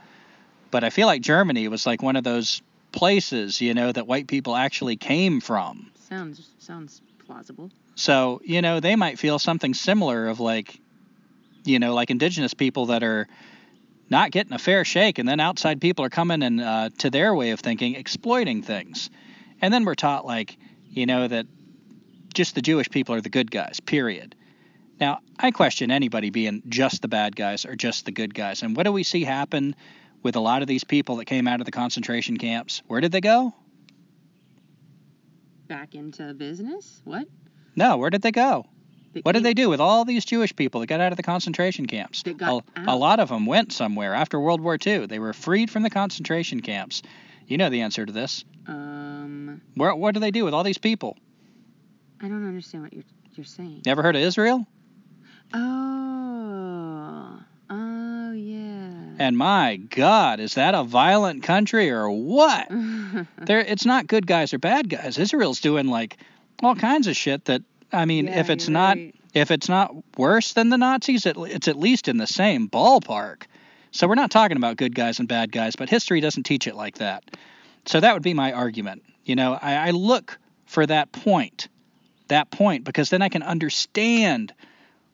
but 0.71 0.83
I 0.83 0.91
feel 0.91 1.07
like 1.07 1.23
Germany 1.23 1.69
was 1.69 1.87
like 1.87 2.03
one 2.03 2.17
of 2.17 2.25
those 2.25 2.61
places, 2.91 3.61
you 3.61 3.73
know, 3.73 3.93
that 3.93 4.07
white 4.09 4.27
people 4.27 4.57
actually 4.57 4.97
came 4.97 5.41
from. 5.41 5.91
Sounds 6.09 6.51
sounds 6.59 7.01
plausible. 7.25 7.71
So, 7.95 8.41
you 8.45 8.63
know, 8.63 8.81
they 8.81 8.97
might 8.97 9.19
feel 9.19 9.39
something 9.39 9.75
similar 9.75 10.27
of 10.29 10.41
like, 10.41 10.81
you 11.65 11.79
know, 11.79 11.95
like 11.95 12.11
indigenous 12.11 12.55
people 12.55 12.87
that 12.87 13.03
are 13.05 13.29
not 14.11 14.33
getting 14.33 14.53
a 14.53 14.59
fair 14.59 14.85
shake, 14.85 15.19
and 15.19 15.29
then 15.29 15.41
outside 15.41 15.81
people 15.81 16.05
are 16.05 16.11
coming 16.11 16.43
and, 16.43 16.61
uh, 16.61 16.91
to 16.99 17.11
their 17.11 17.35
way 17.35 17.51
of 17.51 17.61
thinking, 17.61 17.95
exploiting 17.95 18.63
things. 18.63 19.09
And 19.63 19.73
then 19.73 19.85
we're 19.85 19.95
taught, 19.95 20.27
like, 20.27 20.59
you 20.91 21.07
know, 21.07 21.29
that 21.29 21.47
just 22.35 22.55
the 22.55 22.63
Jewish 22.63 22.91
people 22.91 23.15
are 23.15 23.21
the 23.21 23.29
good 23.29 23.51
guys, 23.51 23.81
period. 23.81 24.35
Now, 25.01 25.21
I 25.39 25.51
question 25.51 25.91
anybody 25.91 26.31
being 26.31 26.63
just 26.69 27.03
the 27.03 27.09
bad 27.09 27.35
guys 27.35 27.65
or 27.65 27.75
just 27.77 28.05
the 28.05 28.13
good 28.13 28.35
guys. 28.35 28.63
And 28.63 28.77
what 28.77 28.85
do 28.85 28.93
we 28.93 29.03
see 29.03 29.25
happen 29.25 29.75
with 30.23 30.37
a 30.37 30.41
lot 30.41 30.61
of 30.61 30.69
these 30.69 30.85
people 30.85 31.17
that 31.17 31.25
came 31.25 31.49
out 31.49 31.61
of 31.61 31.67
the 31.67 31.73
concentration 31.73 32.37
camps? 32.37 32.83
Where 32.87 33.01
did 33.01 33.13
they 33.13 33.21
go? 33.21 33.55
Back 35.69 35.95
into 35.95 36.35
business? 36.35 37.01
What? 37.05 37.29
No, 37.77 37.97
where 37.97 38.11
did 38.11 38.23
they 38.23 38.33
go? 38.33 38.67
What 39.23 39.33
did 39.33 39.43
they 39.43 39.55
do 39.55 39.69
with 39.69 39.81
all 39.81 40.05
these 40.05 40.25
Jewish 40.25 40.55
people 40.55 40.81
that 40.81 40.87
got 40.87 41.01
out 41.01 41.13
of 41.13 41.17
the 41.17 41.23
concentration 41.23 41.87
camps? 41.87 42.23
A, 42.27 42.61
a 42.87 42.97
lot 42.97 43.19
of 43.19 43.29
them 43.29 43.45
went 43.45 43.73
somewhere 43.73 44.15
after 44.15 44.39
World 44.39 44.61
War 44.61 44.79
II. 44.85 45.07
They 45.07 45.19
were 45.19 45.33
freed 45.33 45.71
from 45.71 45.83
the 45.83 45.91
concentration 45.91 46.61
camps. 46.61 47.03
You 47.47 47.57
know 47.59 47.71
the 47.71 47.81
answer 47.81 48.07
to 48.07 48.13
this. 48.13 48.45
Um, 48.69 49.61
Where, 49.75 49.95
what 49.95 50.15
do 50.15 50.21
they 50.21 50.31
do 50.31 50.45
with 50.45 50.55
all 50.55 50.63
these 50.63 50.79
people? 50.79 51.17
I 52.21 52.29
don't 52.29 52.47
understand 52.47 52.85
what 52.85 52.93
you're 52.93 53.05
you're 53.35 53.45
saying. 53.45 53.83
Never 53.87 54.03
heard 54.03 54.17
of 54.17 54.23
Israel? 54.23 54.67
Oh, 55.55 57.41
oh 57.71 58.33
yeah. 58.33 59.17
And 59.19 59.37
my 59.37 59.77
God, 59.77 60.41
is 60.41 60.55
that 60.55 60.75
a 60.75 60.85
violent 60.85 61.43
country 61.43 61.91
or 61.91 62.11
what? 62.11 62.69
There, 63.43 63.59
it's 63.59 63.85
not 63.85 64.07
good 64.07 64.27
guys 64.27 64.55
or 64.55 64.59
bad 64.59 64.89
guys. 64.89 65.19
Israel's 65.19 65.61
doing 65.61 65.89
like 65.89 66.19
all 66.63 66.77
kinds 66.77 67.07
of 67.07 67.17
shit 67.17 67.47
that 67.47 67.63
I 67.93 68.05
mean, 68.05 68.27
Yeah, 68.27 68.41
if 68.41 68.51
it's 68.51 68.69
not 68.69 68.97
right. 68.97 69.15
if 69.35 69.51
it's 69.51 69.69
not 69.69 69.95
worse 70.17 70.53
than 70.53 70.69
the 70.71 70.79
Nazis, 70.79 71.27
it, 71.27 71.37
it's 71.39 71.69
at 71.69 71.79
least 71.79 72.09
in 72.09 72.17
the 72.17 72.27
same 72.27 72.69
ballpark. 72.69 73.43
So 73.93 74.07
we're 74.07 74.15
not 74.15 74.31
talking 74.31 74.57
about 74.57 74.77
good 74.77 74.95
guys 74.95 75.19
and 75.19 75.29
bad 75.29 75.51
guys, 75.51 75.77
but 75.77 75.89
history 75.89 76.21
doesn't 76.21 76.45
teach 76.45 76.67
it 76.67 76.77
like 76.77 76.99
that. 76.99 77.25
So 77.87 77.99
that 78.01 78.15
would 78.15 78.23
be 78.23 78.35
my 78.35 78.53
argument. 78.53 79.03
You 79.25 79.37
know, 79.37 79.59
I, 79.61 79.89
I 79.89 79.91
look 79.91 80.39
for 80.67 80.87
that 80.87 81.11
point 81.13 81.69
that 82.29 82.51
point 82.51 82.85
because 82.85 83.11
then 83.11 83.23
I 83.23 83.29
can 83.29 83.43
understand 83.43 84.55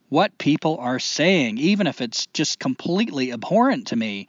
what 0.09 0.39
people 0.39 0.79
are 0.79 1.01
saying, 1.01 1.59
even 1.59 1.87
if 1.87 2.01
it's 2.01 2.27
just 2.27 2.61
completely 2.61 3.33
abhorrent 3.33 3.89
to 3.89 3.97
me. 3.97 4.29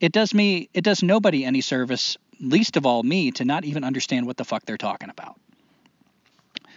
It 0.00 0.12
does 0.12 0.32
me, 0.32 0.68
it 0.74 0.84
does 0.84 1.02
nobody 1.02 1.44
any 1.44 1.60
service, 1.60 2.16
least 2.40 2.76
of 2.76 2.86
all 2.86 3.02
me, 3.02 3.32
to 3.32 3.44
not 3.44 3.64
even 3.64 3.82
understand 3.82 4.26
what 4.26 4.36
the 4.36 4.44
fuck 4.44 4.64
they're 4.64 4.76
talking 4.76 5.10
about. 5.10 5.36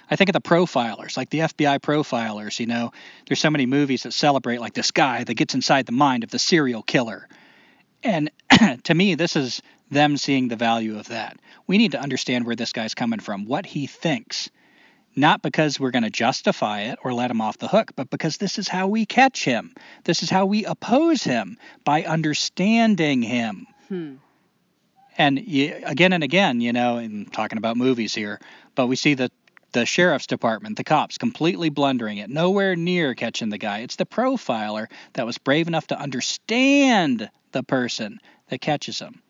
I 0.10 0.16
think 0.16 0.30
of 0.30 0.34
the 0.34 0.42
profilers, 0.42 1.18
like 1.18 1.30
the 1.30 1.40
FBI 1.40 1.80
profilers, 1.80 2.60
you 2.60 2.68
know, 2.68 2.92
there's 3.28 3.40
so 3.40 3.50
many 3.50 3.66
movies 3.66 4.04
that 4.04 4.14
celebrate 4.14 4.60
like 4.60 4.74
this 4.74 4.92
guy 4.92 5.24
that 5.24 5.34
gets 5.34 5.56
inside 5.56 5.86
the 5.86 5.92
mind 5.92 6.24
of 6.24 6.32
the 6.32 6.40
serial 6.40 6.84
killer. 6.84 7.28
And 8.04 8.30
to 8.84 8.94
me, 8.94 9.16
this 9.16 9.36
is 9.36 9.62
them 9.90 10.18
seeing 10.18 10.48
the 10.48 10.56
value 10.56 11.00
of 11.00 11.08
that. 11.08 11.38
We 11.68 11.78
need 11.78 11.92
to 11.92 12.00
understand 12.02 12.46
where 12.46 12.56
this 12.56 12.74
guy's 12.74 12.94
coming 12.94 13.20
from, 13.20 13.46
what 13.46 13.66
he 13.66 13.88
thinks. 13.88 14.50
Not 15.16 15.42
because 15.42 15.80
we're 15.80 15.92
going 15.92 16.04
to 16.04 16.10
justify 16.10 16.82
it 16.82 17.00
or 17.04 17.14
let 17.14 17.32
him 17.32 17.40
off 17.40 17.58
the 17.58 17.70
hook, 17.70 17.92
but 17.96 18.10
because 18.10 18.38
this 18.38 18.60
is 18.60 18.68
how 18.68 18.88
we 18.88 19.06
catch 19.06 19.46
him. 19.46 19.74
This 20.04 20.24
is 20.24 20.30
how 20.30 20.46
we 20.46 20.66
oppose 20.66 21.24
him 21.24 21.58
by 21.86 22.04
understanding 22.04 23.22
him. 23.22 23.66
Hmm. 23.88 24.16
And 25.18 25.40
you, 25.40 25.82
again 25.86 26.12
and 26.12 26.24
again, 26.24 26.60
you 26.60 26.74
know, 26.74 26.98
I'm 26.98 27.28
talking 27.28 27.58
about 27.58 27.78
movies 27.78 28.14
here, 28.14 28.42
but 28.76 28.88
we 28.88 28.98
see 28.98 29.14
the 29.14 29.32
the 29.76 29.86
sheriff's 29.86 30.26
department, 30.26 30.78
the 30.78 30.86
cops, 30.86 31.18
completely 31.18 31.68
blundering 31.68 32.18
it, 32.18 32.30
nowhere 32.30 32.78
near 32.78 33.14
catching 33.14 33.50
the 33.50 33.58
guy. 33.58 33.80
It's 33.80 33.98
the 33.98 34.06
profiler 34.06 34.88
that 35.14 35.26
was 35.26 35.38
brave 35.38 35.68
enough 35.68 35.88
to 35.88 36.00
understand 36.00 37.30
the 37.52 37.62
person 37.62 38.22
that 38.48 38.62
catches 38.62 39.00
him. 39.00 39.22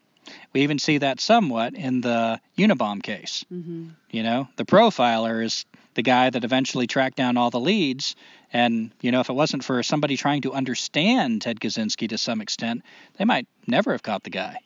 We 0.53 0.61
even 0.61 0.77
see 0.77 0.99
that 0.99 1.19
somewhat 1.19 1.73
in 1.73 2.01
the 2.01 2.39
Unabomb 2.59 3.01
case. 3.01 3.43
Mm-hmm. 3.51 3.89
You 4.11 4.21
know, 4.21 4.47
the 4.55 4.65
profiler 4.65 5.43
is 5.43 5.65
the 5.95 6.03
guy 6.03 6.29
that 6.29 6.43
eventually 6.43 6.85
tracked 6.85 7.17
down 7.17 7.37
all 7.37 7.49
the 7.49 7.59
leads. 7.59 8.15
And, 8.53 8.91
you 9.01 9.11
know, 9.11 9.21
if 9.21 9.29
it 9.29 9.33
wasn't 9.33 9.63
for 9.63 9.81
somebody 9.81 10.15
trying 10.15 10.43
to 10.43 10.53
understand 10.53 11.41
Ted 11.41 11.59
Kaczynski 11.59 12.07
to 12.09 12.19
some 12.19 12.39
extent, 12.39 12.83
they 13.17 13.25
might 13.25 13.47
never 13.65 13.93
have 13.93 14.03
caught 14.03 14.23
the 14.23 14.29
guy. 14.29 14.57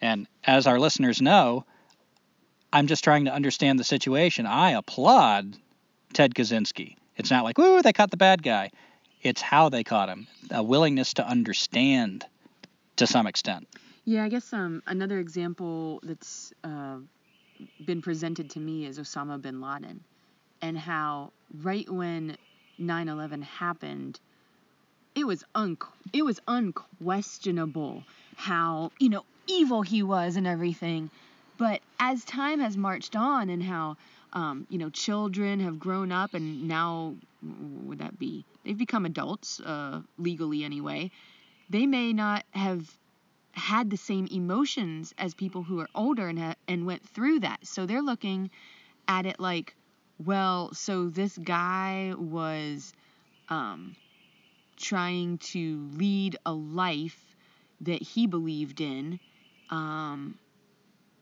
And 0.00 0.26
as 0.42 0.66
our 0.66 0.80
listeners 0.80 1.22
know, 1.22 1.64
I'm 2.72 2.86
just 2.86 3.04
trying 3.04 3.24
to 3.24 3.32
understand 3.32 3.78
the 3.78 3.84
situation. 3.84 4.46
I 4.46 4.72
applaud 4.72 5.56
Ted 6.12 6.34
Kaczynski. 6.34 6.96
It's 7.16 7.30
not 7.30 7.44
like, 7.44 7.58
ooh, 7.58 7.82
they 7.82 7.92
caught 7.92 8.10
the 8.10 8.16
bad 8.16 8.42
guy. 8.42 8.70
It's 9.22 9.42
how 9.42 9.68
they 9.68 9.84
caught 9.84 10.08
him, 10.08 10.26
a 10.50 10.62
willingness 10.62 11.14
to 11.14 11.26
understand 11.26 12.24
to 12.96 13.06
some 13.06 13.26
extent. 13.26 13.68
Yeah, 14.04 14.24
I 14.24 14.28
guess 14.28 14.52
um, 14.52 14.82
another 14.86 15.18
example 15.18 16.00
that's 16.02 16.52
uh, 16.64 16.96
been 17.84 18.00
presented 18.00 18.50
to 18.50 18.60
me 18.60 18.86
is 18.86 18.98
Osama 18.98 19.40
bin 19.40 19.60
Laden, 19.60 20.02
and 20.62 20.78
how 20.78 21.32
right 21.62 21.88
when 21.90 22.36
9/11 22.80 23.42
happened, 23.42 24.18
it 25.14 25.26
was 25.26 25.44
un 25.54 25.76
it 26.12 26.24
was 26.24 26.40
unquestionable 26.48 28.02
how 28.36 28.90
you 28.98 29.10
know 29.10 29.24
evil 29.46 29.82
he 29.82 30.02
was 30.02 30.36
and 30.36 30.46
everything. 30.46 31.10
But 31.60 31.82
as 31.98 32.24
time 32.24 32.58
has 32.60 32.74
marched 32.78 33.14
on, 33.14 33.50
and 33.50 33.62
how 33.62 33.98
um, 34.32 34.66
you 34.70 34.78
know 34.78 34.88
children 34.88 35.60
have 35.60 35.78
grown 35.78 36.10
up, 36.10 36.32
and 36.32 36.66
now 36.66 37.16
what 37.42 37.84
would 37.84 37.98
that 37.98 38.18
be? 38.18 38.46
They've 38.64 38.78
become 38.78 39.04
adults 39.04 39.60
uh, 39.60 40.00
legally 40.16 40.64
anyway. 40.64 41.10
They 41.68 41.84
may 41.84 42.14
not 42.14 42.46
have 42.52 42.90
had 43.52 43.90
the 43.90 43.98
same 43.98 44.26
emotions 44.30 45.12
as 45.18 45.34
people 45.34 45.62
who 45.62 45.80
are 45.80 45.90
older 45.94 46.28
and 46.28 46.38
ha- 46.38 46.54
and 46.66 46.86
went 46.86 47.06
through 47.06 47.40
that. 47.40 47.66
So 47.66 47.84
they're 47.84 48.00
looking 48.00 48.48
at 49.06 49.26
it 49.26 49.38
like, 49.38 49.74
well, 50.24 50.72
so 50.72 51.10
this 51.10 51.36
guy 51.36 52.14
was 52.16 52.94
um, 53.50 53.96
trying 54.78 55.36
to 55.52 55.90
lead 55.92 56.38
a 56.46 56.54
life 56.54 57.22
that 57.82 58.00
he 58.00 58.26
believed 58.26 58.80
in 58.80 59.20
um, 59.68 60.38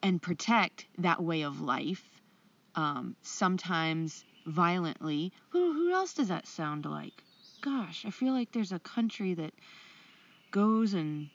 and 0.02 0.20
protect 0.20 0.86
that 0.98 1.22
way 1.22 1.42
of 1.42 1.60
life, 1.60 2.04
um, 2.74 3.16
sometimes 3.22 4.24
violently. 4.46 5.32
Who, 5.50 5.72
who 5.72 5.92
else 5.92 6.14
does 6.14 6.28
that 6.28 6.46
sound 6.46 6.86
like? 6.86 7.14
Gosh, 7.60 8.04
I 8.06 8.10
feel 8.10 8.32
like 8.32 8.52
there's 8.52 8.72
a 8.72 8.78
country 8.78 9.34
that 9.34 9.52
goes 10.50 10.94
and 10.94 11.28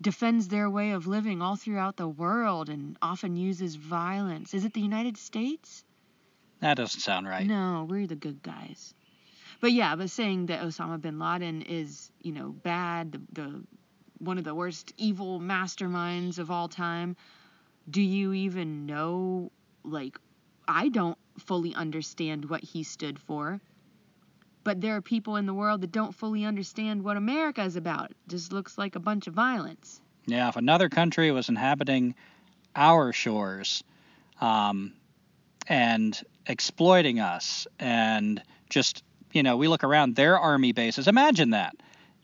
defends 0.00 0.48
their 0.48 0.68
way 0.70 0.92
of 0.92 1.06
living 1.06 1.42
all 1.42 1.56
throughout 1.56 1.96
the 1.96 2.08
world 2.08 2.68
and 2.68 2.96
often 3.02 3.36
uses 3.36 3.74
violence. 3.74 4.54
Is 4.54 4.64
it 4.64 4.74
the 4.74 4.80
United 4.80 5.16
States? 5.16 5.84
That 6.60 6.76
doesn't 6.76 7.00
sound 7.00 7.28
right. 7.28 7.46
No, 7.46 7.86
we're 7.88 8.06
the 8.06 8.16
good 8.16 8.42
guys. 8.42 8.94
But 9.60 9.72
yeah, 9.72 9.96
but 9.96 10.10
saying 10.10 10.46
that 10.46 10.62
Osama 10.62 11.00
bin 11.00 11.18
Laden 11.18 11.62
is, 11.62 12.10
you 12.22 12.32
know, 12.32 12.50
bad, 12.50 13.12
the, 13.12 13.20
the 13.32 13.62
one 14.18 14.38
of 14.38 14.44
the 14.44 14.54
worst 14.54 14.92
evil 14.96 15.40
masterminds 15.40 16.38
of 16.38 16.50
all 16.50 16.68
time, 16.68 17.16
do 17.90 18.02
you 18.02 18.32
even 18.32 18.86
know 18.86 19.50
like 19.84 20.18
I 20.68 20.88
don't 20.88 21.18
fully 21.38 21.74
understand 21.74 22.44
what 22.44 22.62
he 22.62 22.82
stood 22.82 23.18
for. 23.18 23.60
But 24.64 24.82
there 24.82 24.96
are 24.96 25.00
people 25.00 25.36
in 25.36 25.46
the 25.46 25.54
world 25.54 25.80
that 25.80 25.92
don't 25.92 26.14
fully 26.14 26.44
understand 26.44 27.02
what 27.02 27.16
America 27.16 27.62
is 27.62 27.76
about. 27.76 28.10
It 28.10 28.16
just 28.28 28.52
looks 28.52 28.76
like 28.76 28.96
a 28.96 29.00
bunch 29.00 29.26
of 29.26 29.32
violence. 29.32 30.00
Yeah, 30.26 30.48
if 30.48 30.56
another 30.56 30.90
country 30.90 31.30
was 31.30 31.48
inhabiting 31.48 32.14
our 32.76 33.14
shores 33.14 33.82
um, 34.42 34.92
and 35.66 36.20
exploiting 36.46 37.18
us 37.18 37.66
and 37.78 38.42
just, 38.68 39.02
you 39.32 39.42
know, 39.42 39.56
we 39.56 39.68
look 39.68 39.84
around 39.84 40.16
their 40.16 40.38
army 40.38 40.72
bases. 40.72 41.08
Imagine 41.08 41.50
that. 41.50 41.74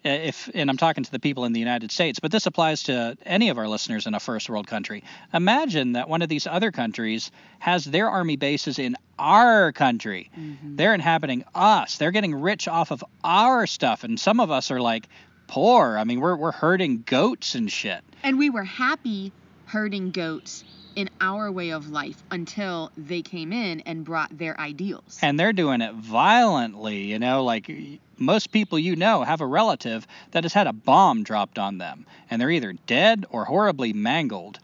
If 0.04 0.50
and 0.52 0.68
I'm 0.68 0.76
talking 0.76 1.02
to 1.02 1.10
the 1.10 1.18
people 1.18 1.46
in 1.46 1.54
the 1.54 1.60
United 1.60 1.90
States, 1.90 2.20
but 2.20 2.30
this 2.30 2.44
applies 2.44 2.82
to 2.84 3.16
any 3.24 3.48
of 3.48 3.56
our 3.56 3.66
listeners 3.66 4.06
in 4.06 4.14
a 4.14 4.20
first 4.20 4.50
world 4.50 4.66
country. 4.66 5.02
Imagine 5.32 5.92
that 5.92 6.10
one 6.10 6.20
of 6.20 6.28
these 6.28 6.46
other 6.46 6.70
countries 6.70 7.30
has 7.58 7.86
their 7.86 8.10
army 8.10 8.36
bases 8.36 8.78
in 8.78 8.96
our 9.18 9.72
country. 9.72 10.30
Mm-hmm. 10.38 10.76
They're 10.76 10.92
inhabiting 10.92 11.44
us. 11.54 11.96
They're 11.96 12.10
getting 12.10 12.34
rich 12.34 12.68
off 12.68 12.90
of 12.90 13.02
our 13.22 13.66
stuff, 13.66 14.04
and 14.04 14.20
some 14.20 14.40
of 14.40 14.50
us 14.50 14.70
are 14.70 14.80
like 14.80 15.08
poor. 15.46 15.96
I 15.96 16.04
mean, 16.04 16.20
we're 16.20 16.36
we're 16.36 16.52
herding 16.52 17.02
goats 17.06 17.54
and 17.54 17.72
shit. 17.72 18.04
And 18.22 18.38
we 18.38 18.50
were 18.50 18.64
happy 18.64 19.32
herding 19.66 20.10
goats 20.10 20.64
in 20.96 21.10
our 21.20 21.50
way 21.50 21.70
of 21.70 21.90
life 21.90 22.22
until 22.30 22.90
they 22.96 23.22
came 23.22 23.52
in 23.52 23.80
and 23.80 24.04
brought 24.04 24.36
their 24.36 24.58
ideals. 24.60 25.18
And 25.22 25.38
they're 25.38 25.52
doing 25.52 25.80
it 25.80 25.94
violently, 25.94 27.04
you 27.04 27.18
know, 27.18 27.44
like 27.44 27.70
most 28.18 28.52
people 28.52 28.78
you 28.78 28.96
know 28.96 29.22
have 29.22 29.40
a 29.40 29.46
relative 29.46 30.06
that 30.30 30.44
has 30.44 30.52
had 30.52 30.66
a 30.66 30.72
bomb 30.72 31.22
dropped 31.22 31.58
on 31.58 31.78
them, 31.78 32.06
and 32.30 32.40
they're 32.40 32.50
either 32.50 32.74
dead 32.86 33.26
or 33.30 33.44
horribly 33.44 33.92
mangled. 33.92 34.58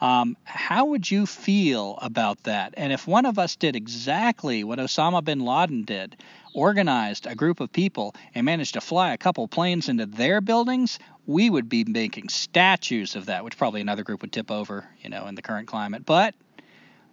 Um, 0.00 0.36
how 0.44 0.86
would 0.86 1.10
you 1.10 1.26
feel 1.26 1.98
about 2.02 2.42
that? 2.44 2.74
And 2.76 2.92
if 2.92 3.06
one 3.06 3.24
of 3.24 3.38
us 3.38 3.56
did 3.56 3.76
exactly 3.76 4.62
what 4.62 4.78
Osama 4.78 5.24
bin 5.24 5.40
Laden 5.40 5.84
did, 5.84 6.16
organized 6.54 7.26
a 7.26 7.34
group 7.34 7.60
of 7.60 7.72
people 7.72 8.14
and 8.34 8.44
managed 8.44 8.74
to 8.74 8.80
fly 8.80 9.12
a 9.12 9.18
couple 9.18 9.46
planes 9.48 9.88
into 9.88 10.06
their 10.06 10.40
buildings, 10.40 10.98
we 11.26 11.48
would 11.50 11.68
be 11.68 11.84
making 11.84 12.28
statues 12.28 13.16
of 13.16 13.26
that, 13.26 13.44
which 13.44 13.56
probably 13.56 13.80
another 13.80 14.04
group 14.04 14.22
would 14.22 14.32
tip 14.32 14.50
over, 14.50 14.88
you 15.02 15.10
know, 15.10 15.26
in 15.26 15.34
the 15.34 15.42
current 15.42 15.66
climate. 15.66 16.04
But 16.04 16.34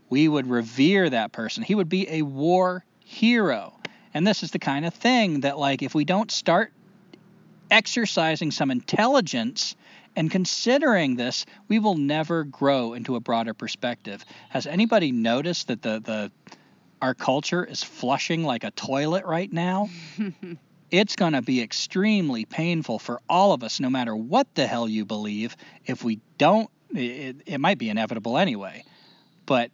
we 0.09 0.27
would 0.27 0.47
revere 0.47 1.09
that 1.09 1.31
person. 1.31 1.63
He 1.63 1.75
would 1.75 1.89
be 1.89 2.07
a 2.09 2.21
war 2.21 2.85
hero. 2.99 3.73
And 4.13 4.27
this 4.27 4.43
is 4.43 4.51
the 4.51 4.59
kind 4.59 4.85
of 4.85 4.93
thing 4.93 5.41
that, 5.41 5.57
like, 5.57 5.81
if 5.81 5.95
we 5.95 6.05
don't 6.05 6.31
start 6.31 6.71
exercising 7.71 8.51
some 8.51 8.69
intelligence 8.69 9.75
and 10.15 10.29
considering 10.29 11.15
this, 11.15 11.45
we 11.67 11.79
will 11.79 11.95
never 11.95 12.43
grow 12.43 12.93
into 12.93 13.15
a 13.15 13.19
broader 13.19 13.53
perspective. 13.53 14.23
Has 14.49 14.67
anybody 14.67 15.11
noticed 15.11 15.67
that 15.67 15.81
the, 15.81 15.99
the 15.99 16.31
our 17.01 17.13
culture 17.13 17.65
is 17.65 17.83
flushing 17.83 18.43
like 18.43 18.63
a 18.63 18.71
toilet 18.71 19.25
right 19.25 19.51
now? 19.51 19.89
it's 20.91 21.15
going 21.15 21.33
to 21.33 21.41
be 21.41 21.61
extremely 21.61 22.45
painful 22.45 22.99
for 22.99 23.19
all 23.27 23.51
of 23.51 23.63
us, 23.63 23.79
no 23.79 23.89
matter 23.89 24.15
what 24.15 24.53
the 24.55 24.67
hell 24.67 24.87
you 24.87 25.05
believe. 25.05 25.57
If 25.85 26.03
we 26.03 26.21
don't, 26.37 26.69
it, 26.91 27.37
it 27.45 27.57
might 27.59 27.77
be 27.77 27.89
inevitable 27.89 28.37
anyway. 28.37 28.85
But 29.45 29.71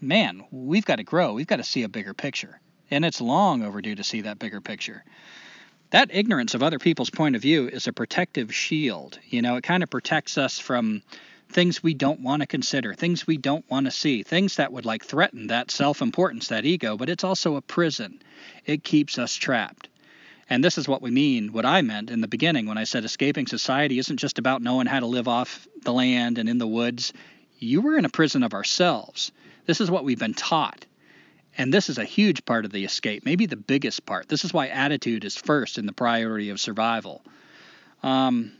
man, 0.00 0.44
we've 0.50 0.84
got 0.84 0.96
to 0.96 1.04
grow. 1.04 1.34
We've 1.34 1.46
got 1.46 1.56
to 1.56 1.64
see 1.64 1.82
a 1.82 1.88
bigger 1.88 2.14
picture. 2.14 2.60
And 2.90 3.04
it's 3.04 3.20
long 3.20 3.62
overdue 3.62 3.94
to 3.94 4.04
see 4.04 4.22
that 4.22 4.38
bigger 4.38 4.60
picture. 4.60 5.04
That 5.92 6.08
ignorance 6.10 6.54
of 6.54 6.62
other 6.62 6.78
people's 6.78 7.10
point 7.10 7.36
of 7.36 7.42
view 7.42 7.68
is 7.68 7.86
a 7.86 7.92
protective 7.92 8.54
shield. 8.54 9.18
You 9.28 9.42
know, 9.42 9.56
it 9.56 9.62
kind 9.62 9.82
of 9.82 9.90
protects 9.90 10.38
us 10.38 10.58
from 10.58 11.02
things 11.50 11.82
we 11.82 11.92
don't 11.92 12.20
want 12.20 12.40
to 12.40 12.46
consider, 12.46 12.94
things 12.94 13.26
we 13.26 13.36
don't 13.36 13.70
want 13.70 13.84
to 13.84 13.90
see, 13.90 14.22
things 14.22 14.56
that 14.56 14.72
would 14.72 14.86
like 14.86 15.04
threaten 15.04 15.48
that 15.48 15.70
self 15.70 16.00
importance, 16.00 16.48
that 16.48 16.64
ego, 16.64 16.96
but 16.96 17.10
it's 17.10 17.24
also 17.24 17.56
a 17.56 17.60
prison. 17.60 18.22
It 18.64 18.82
keeps 18.82 19.18
us 19.18 19.34
trapped. 19.34 19.90
And 20.48 20.64
this 20.64 20.78
is 20.78 20.88
what 20.88 21.02
we 21.02 21.10
mean, 21.10 21.52
what 21.52 21.66
I 21.66 21.82
meant 21.82 22.08
in 22.08 22.22
the 22.22 22.26
beginning 22.26 22.64
when 22.64 22.78
I 22.78 22.84
said 22.84 23.04
escaping 23.04 23.46
society 23.46 23.98
isn't 23.98 24.16
just 24.16 24.38
about 24.38 24.62
knowing 24.62 24.86
how 24.86 25.00
to 25.00 25.06
live 25.06 25.28
off 25.28 25.68
the 25.82 25.92
land 25.92 26.38
and 26.38 26.48
in 26.48 26.56
the 26.56 26.66
woods. 26.66 27.12
You 27.58 27.82
were 27.82 27.98
in 27.98 28.06
a 28.06 28.08
prison 28.08 28.42
of 28.42 28.54
ourselves. 28.54 29.30
This 29.66 29.82
is 29.82 29.90
what 29.90 30.04
we've 30.04 30.18
been 30.18 30.32
taught. 30.32 30.86
And 31.58 31.72
this 31.72 31.88
is 31.88 31.98
a 31.98 32.04
huge 32.04 32.44
part 32.44 32.64
of 32.64 32.72
the 32.72 32.84
escape, 32.84 33.24
maybe 33.24 33.46
the 33.46 33.56
biggest 33.56 34.06
part. 34.06 34.28
This 34.28 34.44
is 34.44 34.52
why 34.52 34.68
attitude 34.68 35.24
is 35.24 35.36
first 35.36 35.78
in 35.78 35.86
the 35.86 35.92
priority 35.92 36.50
of 36.50 36.60
survival. 36.60 37.22
Um, 38.02 38.52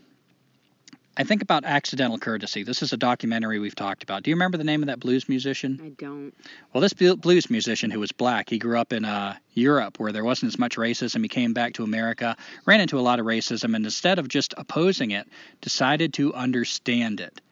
I 1.15 1.25
think 1.25 1.43
about 1.43 1.65
accidental 1.65 2.19
courtesy. 2.19 2.63
This 2.63 2.83
is 2.83 2.95
a 2.95 2.97
documentary 2.97 3.59
we've 3.59 3.75
talked 3.75 4.03
about. 4.03 4.23
Do 4.23 4.31
you 4.31 4.37
remember 4.37 4.57
the 4.57 4.65
name 4.65 4.83
of 4.83 4.87
that 4.87 4.99
blues 4.99 5.29
musician? 5.29 5.79
I 5.85 5.91
don't. 5.91 6.33
Well, 6.73 6.81
this 6.81 6.95
blues 6.95 7.51
musician 7.51 7.91
who 7.91 8.01
was 8.01 8.13
black, 8.13 8.49
he 8.49 8.59
grew 8.59 8.79
up 8.79 8.95
in 8.95 9.05
uh, 9.05 9.37
Europe 9.53 10.01
where 10.01 10.13
there 10.13 10.25
wasn't 10.25 10.53
as 10.53 10.59
much 10.59 10.77
racism. 10.77 11.23
He 11.23 11.29
came 11.29 11.53
back 11.53 11.75
to 11.75 11.85
America, 11.85 12.37
ran 12.65 12.81
into 12.81 12.99
a 12.99 13.03
lot 13.03 13.21
of 13.21 13.27
racism, 13.27 13.77
and 13.77 13.85
instead 13.85 14.19
of 14.19 14.29
just 14.29 14.55
opposing 14.57 15.11
it, 15.11 15.29
decided 15.61 16.15
to 16.15 16.33
understand 16.33 17.21
it. 17.21 17.43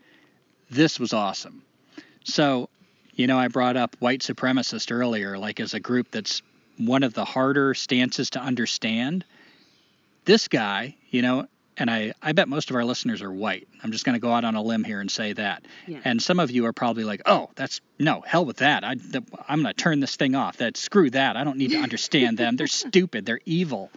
This 0.70 0.98
was 0.98 1.12
awesome. 1.12 1.62
So, 2.24 2.70
you 3.20 3.26
know, 3.26 3.38
I 3.38 3.48
brought 3.48 3.76
up 3.76 3.96
white 3.98 4.20
supremacist 4.20 4.90
earlier, 4.90 5.36
like 5.36 5.60
as 5.60 5.74
a 5.74 5.80
group 5.80 6.10
that's 6.10 6.40
one 6.78 7.02
of 7.02 7.12
the 7.12 7.26
harder 7.26 7.74
stances 7.74 8.30
to 8.30 8.40
understand. 8.40 9.26
This 10.24 10.48
guy, 10.48 10.96
you 11.10 11.20
know, 11.20 11.46
and 11.76 11.90
I, 11.90 12.14
I 12.22 12.32
bet 12.32 12.48
most 12.48 12.70
of 12.70 12.76
our 12.76 12.84
listeners 12.84 13.20
are 13.20 13.30
white. 13.30 13.68
I'm 13.84 13.92
just 13.92 14.06
going 14.06 14.14
to 14.14 14.20
go 14.20 14.32
out 14.32 14.46
on 14.46 14.54
a 14.54 14.62
limb 14.62 14.84
here 14.84 15.00
and 15.00 15.10
say 15.10 15.34
that. 15.34 15.66
Yeah. 15.86 15.98
And 16.02 16.22
some 16.22 16.40
of 16.40 16.50
you 16.50 16.64
are 16.64 16.72
probably 16.72 17.04
like, 17.04 17.20
oh, 17.26 17.50
that's 17.56 17.82
no, 17.98 18.22
hell 18.22 18.46
with 18.46 18.56
that. 18.58 18.84
I, 18.84 18.94
the, 18.94 19.22
I'm 19.46 19.62
going 19.62 19.74
to 19.74 19.82
turn 19.82 20.00
this 20.00 20.16
thing 20.16 20.34
off. 20.34 20.56
That 20.56 20.78
screw 20.78 21.10
that. 21.10 21.36
I 21.36 21.44
don't 21.44 21.58
need 21.58 21.72
to 21.72 21.78
understand 21.82 22.38
them. 22.38 22.56
They're 22.56 22.68
stupid. 22.68 23.26
They're 23.26 23.40
evil. 23.44 23.90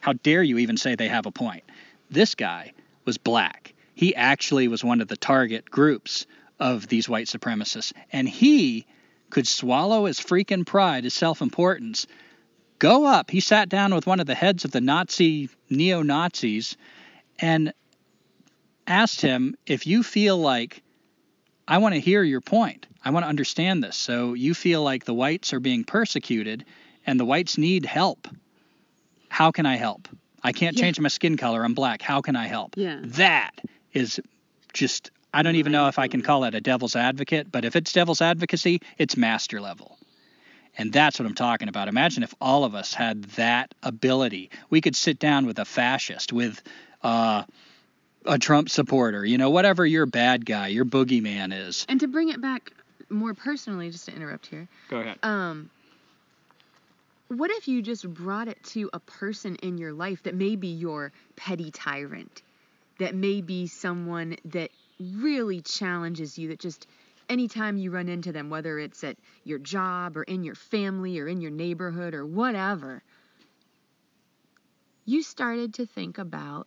How 0.00 0.14
dare 0.14 0.42
you 0.42 0.56
even 0.56 0.78
say 0.78 0.94
they 0.94 1.08
have 1.08 1.26
a 1.26 1.30
point? 1.30 1.64
This 2.10 2.34
guy 2.34 2.72
was 3.04 3.18
black. 3.18 3.74
He 3.94 4.14
actually 4.14 4.68
was 4.68 4.82
one 4.82 5.02
of 5.02 5.08
the 5.08 5.18
target 5.18 5.70
groups 5.70 6.24
of 6.60 6.86
these 6.86 7.08
white 7.08 7.26
supremacists, 7.26 7.92
and 8.12 8.28
he 8.28 8.86
could 9.30 9.48
swallow 9.48 10.04
his 10.04 10.20
freaking 10.20 10.66
pride, 10.66 11.04
his 11.04 11.14
self-importance. 11.14 12.06
Go 12.78 13.06
up. 13.06 13.30
He 13.30 13.40
sat 13.40 13.68
down 13.68 13.94
with 13.94 14.06
one 14.06 14.20
of 14.20 14.26
the 14.26 14.34
heads 14.34 14.64
of 14.64 14.70
the 14.70 14.80
Nazi 14.80 15.48
neo 15.68 16.02
Nazis 16.02 16.76
and 17.38 17.72
asked 18.86 19.20
him 19.20 19.56
if 19.66 19.86
you 19.86 20.02
feel 20.02 20.36
like 20.36 20.82
I 21.68 21.78
want 21.78 21.94
to 21.94 22.00
hear 22.00 22.22
your 22.22 22.40
point. 22.40 22.86
I 23.04 23.10
want 23.10 23.24
to 23.24 23.28
understand 23.28 23.82
this. 23.84 23.96
So 23.96 24.34
you 24.34 24.54
feel 24.54 24.82
like 24.82 25.04
the 25.04 25.14
whites 25.14 25.52
are 25.52 25.60
being 25.60 25.84
persecuted 25.84 26.64
and 27.06 27.18
the 27.18 27.24
whites 27.24 27.56
need 27.56 27.86
help. 27.86 28.28
How 29.28 29.52
can 29.52 29.64
I 29.66 29.76
help? 29.76 30.08
I 30.42 30.52
can't 30.52 30.76
Yeah. 30.76 30.82
change 30.82 30.98
my 31.00 31.08
skin 31.08 31.36
color. 31.36 31.62
I'm 31.64 31.74
black. 31.74 32.02
How 32.02 32.20
can 32.20 32.34
I 32.34 32.46
help? 32.46 32.74
Yeah. 32.76 32.98
That 33.02 33.52
is 33.92 34.20
just 34.72 35.10
I 35.32 35.42
don't 35.42 35.56
even 35.56 35.72
know 35.72 35.88
if 35.88 35.98
I 35.98 36.08
can 36.08 36.22
call 36.22 36.44
it 36.44 36.54
a 36.54 36.60
devil's 36.60 36.96
advocate, 36.96 37.50
but 37.50 37.64
if 37.64 37.76
it's 37.76 37.92
devil's 37.92 38.20
advocacy, 38.20 38.80
it's 38.98 39.16
master 39.16 39.60
level. 39.60 39.96
And 40.78 40.92
that's 40.92 41.18
what 41.18 41.26
I'm 41.26 41.34
talking 41.34 41.68
about. 41.68 41.88
Imagine 41.88 42.22
if 42.22 42.34
all 42.40 42.64
of 42.64 42.74
us 42.74 42.94
had 42.94 43.24
that 43.32 43.74
ability. 43.82 44.50
We 44.70 44.80
could 44.80 44.96
sit 44.96 45.18
down 45.18 45.46
with 45.46 45.58
a 45.58 45.64
fascist, 45.64 46.32
with 46.32 46.62
uh, 47.02 47.44
a 48.24 48.38
Trump 48.38 48.70
supporter, 48.70 49.24
you 49.24 49.36
know, 49.38 49.50
whatever 49.50 49.84
your 49.84 50.06
bad 50.06 50.46
guy, 50.46 50.68
your 50.68 50.84
boogeyman 50.84 51.52
is. 51.52 51.84
And 51.88 52.00
to 52.00 52.08
bring 52.08 52.28
it 52.28 52.40
back 52.40 52.72
more 53.08 53.34
personally, 53.34 53.90
just 53.90 54.06
to 54.06 54.14
interrupt 54.14 54.46
here, 54.46 54.68
Go 54.88 55.00
ahead. 55.00 55.18
um, 55.24 55.70
what 57.28 57.50
if 57.50 57.68
you 57.68 57.82
just 57.82 58.08
brought 58.12 58.48
it 58.48 58.62
to 58.64 58.90
a 58.92 59.00
person 59.00 59.56
in 59.56 59.78
your 59.78 59.92
life 59.92 60.22
that 60.24 60.34
may 60.34 60.56
be 60.56 60.68
your 60.68 61.12
petty 61.36 61.70
tyrant, 61.70 62.42
that 62.98 63.14
may 63.14 63.40
be 63.40 63.66
someone 63.66 64.36
that 64.46 64.70
really 65.00 65.60
challenges 65.62 66.38
you, 66.38 66.48
that 66.48 66.60
just 66.60 66.86
anytime 67.28 67.76
you 67.76 67.90
run 67.90 68.08
into 68.08 68.32
them, 68.32 68.50
whether 68.50 68.78
it's 68.78 69.02
at 69.04 69.16
your 69.44 69.58
job 69.58 70.16
or 70.16 70.22
in 70.22 70.44
your 70.44 70.54
family 70.54 71.18
or 71.18 71.28
in 71.28 71.40
your 71.40 71.50
neighborhood 71.50 72.14
or 72.14 72.26
whatever, 72.26 73.02
you 75.04 75.22
started 75.22 75.74
to 75.74 75.86
think 75.86 76.18
about 76.18 76.66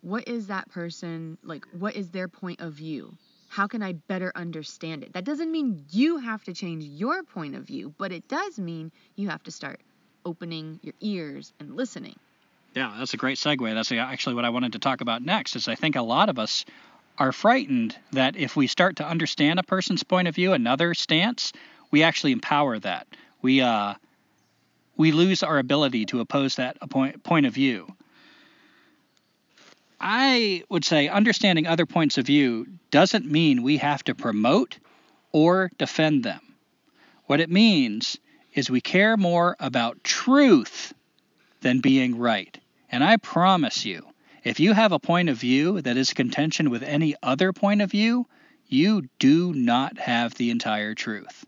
what 0.00 0.26
is 0.26 0.48
that 0.48 0.68
person 0.70 1.38
like 1.42 1.64
what 1.72 1.94
is 1.94 2.10
their 2.10 2.26
point 2.28 2.60
of 2.60 2.72
view 2.72 3.16
how 3.48 3.68
can 3.68 3.82
i 3.82 3.92
better 3.92 4.32
understand 4.34 5.04
it 5.04 5.12
that 5.12 5.24
doesn't 5.24 5.50
mean 5.50 5.84
you 5.90 6.18
have 6.18 6.42
to 6.42 6.52
change 6.52 6.84
your 6.84 7.22
point 7.22 7.54
of 7.54 7.62
view 7.62 7.94
but 7.98 8.10
it 8.10 8.26
does 8.28 8.58
mean 8.58 8.90
you 9.14 9.28
have 9.28 9.42
to 9.42 9.50
start 9.52 9.80
opening 10.24 10.80
your 10.82 10.94
ears 11.00 11.52
and 11.60 11.76
listening 11.76 12.16
Yeah, 12.74 12.94
that's 12.98 13.12
a 13.12 13.18
great 13.18 13.36
segue. 13.38 13.74
That's 13.74 13.92
actually 13.92 14.34
what 14.34 14.44
I 14.44 14.50
wanted 14.50 14.72
to 14.72 14.78
talk 14.78 15.02
about 15.02 15.20
next. 15.22 15.56
Is 15.56 15.68
I 15.68 15.74
think 15.74 15.94
a 15.96 16.02
lot 16.02 16.28
of 16.30 16.38
us 16.38 16.64
are 17.18 17.32
frightened 17.32 17.96
that 18.12 18.36
if 18.36 18.56
we 18.56 18.66
start 18.66 18.96
to 18.96 19.06
understand 19.06 19.58
a 19.58 19.62
person's 19.62 20.02
point 20.02 20.28
of 20.28 20.34
view, 20.34 20.52
another 20.52 20.94
stance, 20.94 21.52
we 21.90 22.02
actually 22.02 22.32
empower 22.32 22.78
that. 22.78 23.06
We 23.42 23.60
uh, 23.60 23.94
we 24.96 25.12
lose 25.12 25.42
our 25.42 25.58
ability 25.58 26.06
to 26.06 26.20
oppose 26.20 26.56
that 26.56 26.78
point 26.90 27.22
point 27.22 27.46
of 27.46 27.54
view. 27.54 27.94
I 30.00 30.64
would 30.68 30.84
say 30.84 31.08
understanding 31.08 31.66
other 31.66 31.86
points 31.86 32.18
of 32.18 32.26
view 32.26 32.66
doesn't 32.90 33.30
mean 33.30 33.62
we 33.62 33.76
have 33.76 34.02
to 34.04 34.14
promote 34.14 34.78
or 35.30 35.70
defend 35.78 36.24
them. 36.24 36.40
What 37.26 37.40
it 37.40 37.50
means 37.50 38.18
is 38.52 38.68
we 38.68 38.80
care 38.80 39.16
more 39.16 39.56
about 39.60 40.02
truth 40.02 40.92
than 41.60 41.80
being 41.80 42.18
right. 42.18 42.58
And 42.90 43.02
I 43.04 43.16
promise 43.16 43.84
you, 43.84 44.11
if 44.44 44.60
you 44.60 44.72
have 44.72 44.92
a 44.92 44.98
point 44.98 45.28
of 45.28 45.38
view 45.38 45.80
that 45.82 45.96
is 45.96 46.12
contention 46.12 46.70
with 46.70 46.82
any 46.82 47.14
other 47.22 47.52
point 47.52 47.82
of 47.82 47.90
view, 47.90 48.26
you 48.66 49.08
do 49.18 49.52
not 49.52 49.98
have 49.98 50.34
the 50.34 50.50
entire 50.50 50.94
truth. 50.94 51.44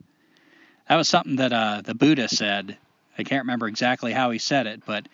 That 0.89 0.97
was 0.97 1.09
something 1.09 1.37
that 1.37 1.53
uh, 1.53 1.83
the 1.83 1.95
Buddha 1.95 2.29
said. 2.29 2.77
I 3.19 3.23
can't 3.23 3.45
remember 3.45 3.67
exactly 3.67 4.13
how 4.13 4.31
he 4.31 4.39
said 4.39 4.67
it, 4.67 4.83
but 4.85 5.07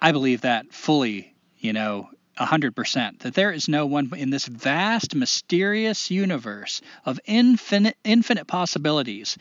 I 0.00 0.12
believe 0.12 0.42
that 0.42 0.72
fully, 0.72 1.34
you 1.58 1.72
know, 1.72 2.08
100%. 2.38 3.18
That 3.20 3.34
there 3.34 3.52
is 3.52 3.68
no 3.68 3.86
one 3.86 4.10
in 4.16 4.30
this 4.30 4.46
vast, 4.46 5.14
mysterious 5.14 6.10
universe 6.10 6.80
of 7.04 7.20
infinite, 7.26 7.96
infinite 8.02 8.46
possibilities 8.46 9.36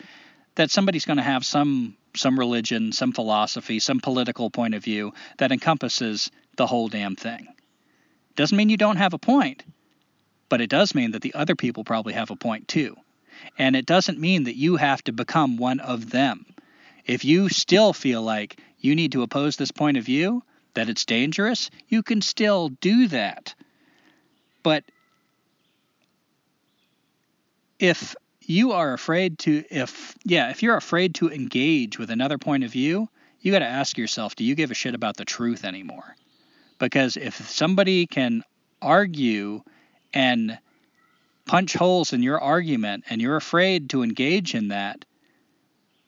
that 0.55 0.69
somebody's 0.69 1.05
going 1.05 1.17
to 1.17 1.23
have 1.23 1.45
some 1.45 1.95
some 2.15 2.39
religion, 2.39 2.91
some 2.91 3.11
philosophy, 3.11 3.79
some 3.79 3.99
political 3.99 4.49
point 4.49 4.73
of 4.73 4.83
view 4.83 5.13
that 5.37 5.51
encompasses 5.51 6.31
the 6.59 6.67
whole 6.67 6.89
damn 6.89 7.15
thing. 7.15 7.47
Doesn't 8.35 8.57
mean 8.57 8.67
you 8.69 8.75
don't 8.75 8.97
have 8.97 9.13
a 9.13 9.17
point, 9.17 9.63
but 10.49 10.59
it 10.59 10.69
does 10.69 10.93
mean 10.93 11.11
that 11.11 11.21
the 11.21 11.33
other 11.33 11.55
people 11.55 11.85
probably 11.85 12.13
have 12.13 12.31
a 12.31 12.35
point 12.35 12.67
too. 12.67 12.97
And 13.57 13.77
it 13.77 13.85
doesn't 13.85 14.19
mean 14.19 14.43
that 14.43 14.57
you 14.57 14.75
have 14.75 15.01
to 15.05 15.13
become 15.13 15.55
one 15.55 15.79
of 15.79 16.09
them. 16.09 16.45
If 17.05 17.23
you 17.23 17.47
still 17.47 17.93
feel 17.93 18.21
like 18.21 18.59
you 18.77 18.93
need 18.93 19.13
to 19.13 19.23
oppose 19.23 19.55
this 19.55 19.71
point 19.71 19.95
of 19.95 20.03
view, 20.03 20.43
that 20.73 20.89
it's 20.89 21.05
dangerous, 21.05 21.69
you 21.87 22.03
can 22.03 22.21
still 22.21 22.67
do 22.67 23.07
that. 23.07 23.55
But 24.61 24.83
if 27.79 28.17
you 28.41 28.73
are 28.73 28.91
afraid 28.91 29.39
to 29.39 29.63
if 29.69 30.13
yeah 30.25 30.49
if 30.49 30.61
you're 30.61 30.75
afraid 30.75 31.15
to 31.15 31.31
engage 31.31 31.97
with 31.97 32.09
another 32.09 32.37
point 32.37 32.65
of 32.65 32.71
view 32.71 33.07
you 33.39 33.53
got 33.53 33.59
to 33.59 33.65
ask 33.65 33.97
yourself 33.97 34.35
do 34.35 34.43
you 34.43 34.55
give 34.55 34.71
a 34.71 34.73
shit 34.73 34.95
about 34.95 35.15
the 35.15 35.23
truth 35.23 35.63
anymore 35.63 36.15
because 36.79 37.17
if 37.17 37.49
somebody 37.49 38.07
can 38.07 38.43
argue 38.81 39.61
and 40.13 40.57
punch 41.45 41.73
holes 41.73 42.13
in 42.13 42.23
your 42.23 42.39
argument 42.39 43.03
and 43.09 43.21
you're 43.21 43.35
afraid 43.35 43.89
to 43.91 44.03
engage 44.03 44.55
in 44.55 44.69
that 44.69 45.03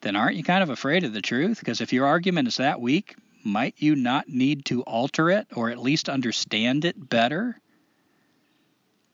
then 0.02 0.16
aren't 0.16 0.36
you 0.36 0.44
kind 0.44 0.64
of 0.64 0.70
afraid 0.72 1.04
of 1.04 1.14
the 1.14 1.22
truth? 1.22 1.60
Because 1.60 1.80
if 1.82 1.94
your 1.94 2.08
argument 2.08 2.48
is 2.48 2.58
that 2.58 2.82
weak 2.82 3.16
might 3.44 3.76
you 3.78 3.96
not 3.96 4.28
need 4.28 4.66
to 4.66 4.82
alter 4.84 5.30
it 5.30 5.48
or 5.56 5.70
at 5.70 5.78
least 5.80 6.10
understand 6.10 6.86
it 6.86 7.10
better? 7.10 7.60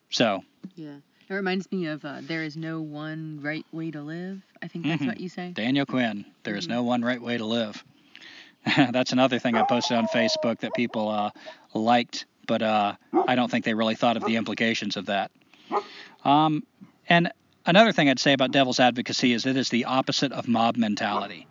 So. 0.09 0.43
Yeah. 0.75 0.97
It 1.29 1.33
reminds 1.33 1.69
me 1.73 1.87
of 1.87 2.05
uh, 2.05 2.19
there 2.21 2.43
is 2.43 2.55
no 2.55 2.79
one 2.79 3.41
right 3.41 3.65
way 3.73 3.91
to 3.91 4.01
live 4.01 4.41
i 4.61 4.67
think 4.69 4.85
that's 4.85 5.01
Mhm. 5.01 5.07
what 5.07 5.19
you 5.19 5.27
say. 5.29 5.51
Daniel 5.51 5.85
Quinn, 5.85 6.25
there 6.43 6.55
is 6.55 6.67
no 6.67 6.83
one 6.83 7.03
right 7.03 7.21
way 7.21 7.37
to 7.37 7.45
live. 7.45 7.83
That's 8.91 9.11
another 9.11 9.39
thing 9.39 9.55
I 9.55 9.63
posted 9.63 9.97
on 9.97 10.07
Facebook 10.07 10.59
that 10.59 10.73
people 10.73 11.09
uh, 11.09 11.31
liked, 11.73 12.25
but 12.47 12.61
uh, 12.61 12.95
I 13.27 13.35
don't 13.35 13.49
think 13.49 13.65
they 13.65 13.73
really 13.73 13.95
thought 13.95 14.17
of 14.17 14.25
the 14.25 14.35
implications 14.35 14.97
of 14.97 15.05
that. 15.07 15.31
Um, 16.25 16.63
and 17.07 17.31
another 17.65 17.91
thing 17.91 18.09
I'd 18.09 18.19
say 18.19 18.33
about 18.33 18.51
devil's 18.51 18.79
advocacy 18.79 19.33
is 19.33 19.45
it 19.45 19.57
is 19.57 19.69
the 19.69 19.85
opposite 19.85 20.31
of 20.31 20.47
mob 20.47 20.75
mentality. 20.75 21.47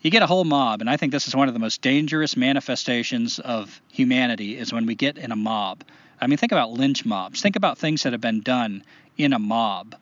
You 0.00 0.12
get 0.12 0.22
a 0.22 0.26
whole 0.26 0.44
mob, 0.44 0.80
and 0.80 0.88
I 0.88 0.96
think 0.96 1.10
this 1.10 1.26
is 1.26 1.34
one 1.34 1.48
of 1.48 1.54
the 1.54 1.60
most 1.60 1.82
dangerous 1.82 2.36
manifestations 2.36 3.40
of 3.40 3.80
humanity 3.90 4.56
is 4.56 4.72
when 4.72 4.86
we 4.86 4.94
get 4.94 5.18
in 5.18 5.32
a 5.32 5.36
mob. 5.36 5.82
I 6.20 6.28
mean, 6.28 6.36
think 6.36 6.52
about 6.52 6.70
lynch 6.70 7.04
mobs. 7.04 7.40
Think 7.40 7.56
about 7.56 7.78
things 7.78 8.04
that 8.04 8.12
have 8.12 8.20
been 8.20 8.42
done 8.42 8.84
in 9.16 9.32
a 9.32 9.38
mob. 9.40 9.96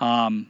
Um, 0.00 0.48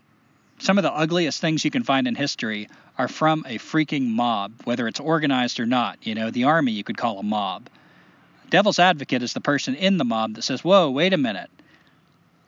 some 0.58 0.78
of 0.78 0.82
the 0.82 0.92
ugliest 0.92 1.40
things 1.40 1.64
you 1.64 1.70
can 1.70 1.82
find 1.82 2.08
in 2.08 2.14
history 2.14 2.68
are 2.98 3.08
from 3.08 3.44
a 3.46 3.58
freaking 3.58 4.08
mob, 4.08 4.52
whether 4.64 4.88
it's 4.88 5.00
organized 5.00 5.60
or 5.60 5.66
not. 5.66 5.98
You 6.02 6.14
know, 6.14 6.30
the 6.30 6.44
army 6.44 6.72
you 6.72 6.84
could 6.84 6.96
call 6.96 7.18
a 7.18 7.22
mob. 7.22 7.68
Devil's 8.48 8.78
advocate 8.78 9.22
is 9.22 9.32
the 9.32 9.40
person 9.40 9.74
in 9.74 9.98
the 9.98 10.04
mob 10.04 10.34
that 10.34 10.42
says, 10.42 10.64
Whoa, 10.64 10.90
wait 10.90 11.12
a 11.12 11.18
minute. 11.18 11.50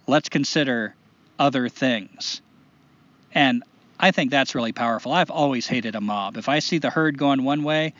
Let's 0.06 0.28
consider 0.28 0.94
other 1.38 1.68
things. 1.68 2.40
And 3.34 3.62
I 4.00 4.10
think 4.10 4.30
that's 4.30 4.54
really 4.54 4.72
powerful. 4.72 5.12
I've 5.12 5.30
always 5.30 5.66
hated 5.66 5.94
a 5.94 6.00
mob. 6.00 6.36
If 6.36 6.48
I 6.48 6.60
see 6.60 6.78
the 6.78 6.90
herd 6.90 7.18
going 7.18 7.44
one 7.44 7.62
way, 7.62 7.94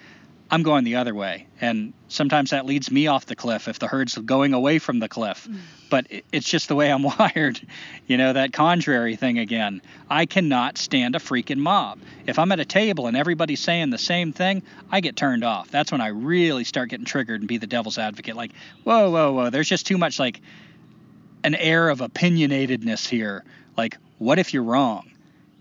I'm 0.50 0.62
going 0.62 0.84
the 0.84 0.96
other 0.96 1.14
way. 1.14 1.46
And 1.60 1.92
sometimes 2.08 2.50
that 2.50 2.64
leads 2.64 2.90
me 2.90 3.06
off 3.06 3.26
the 3.26 3.36
cliff 3.36 3.68
if 3.68 3.78
the 3.78 3.86
herd's 3.86 4.16
going 4.16 4.54
away 4.54 4.78
from 4.78 4.98
the 4.98 5.08
cliff. 5.08 5.46
Mm. 5.46 5.58
But 5.90 6.06
it's 6.32 6.48
just 6.48 6.68
the 6.68 6.74
way 6.74 6.90
I'm 6.90 7.02
wired. 7.18 7.60
You 8.06 8.16
know, 8.16 8.32
that 8.32 8.52
contrary 8.52 9.16
thing 9.16 9.38
again. 9.38 9.82
I 10.08 10.24
cannot 10.24 10.78
stand 10.78 11.16
a 11.16 11.18
freaking 11.18 11.58
mob. 11.58 12.00
If 12.26 12.38
I'm 12.38 12.50
at 12.52 12.60
a 12.60 12.64
table 12.64 13.06
and 13.06 13.16
everybody's 13.16 13.60
saying 13.60 13.90
the 13.90 13.98
same 13.98 14.32
thing, 14.32 14.62
I 14.90 15.00
get 15.00 15.16
turned 15.16 15.44
off. 15.44 15.70
That's 15.70 15.92
when 15.92 16.00
I 16.00 16.08
really 16.08 16.64
start 16.64 16.88
getting 16.88 17.06
triggered 17.06 17.40
and 17.40 17.48
be 17.48 17.58
the 17.58 17.66
devil's 17.66 17.98
advocate. 17.98 18.34
Like, 18.34 18.52
whoa, 18.84 19.10
whoa, 19.10 19.32
whoa. 19.32 19.50
There's 19.50 19.68
just 19.68 19.86
too 19.86 19.98
much 19.98 20.18
like 20.18 20.40
an 21.44 21.54
air 21.54 21.90
of 21.90 21.98
opinionatedness 21.98 23.06
here. 23.06 23.44
Like, 23.76 23.98
what 24.16 24.38
if 24.38 24.54
you're 24.54 24.62
wrong? 24.62 25.10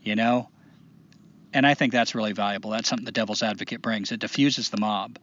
You 0.01 0.15
know? 0.15 0.49
And 1.57 1.65
I 1.65 1.73
think 1.73 1.91
that's 1.91 2.13
really 2.13 2.33
valuable. 2.33 2.69
That's 2.69 2.87
something 2.87 3.03
the 3.03 3.11
devil's 3.11 3.41
advocate 3.41 3.81
brings. 3.81 4.11
It 4.11 4.19
diffuses 4.19 4.69
the 4.69 4.77
mob. 4.77 5.17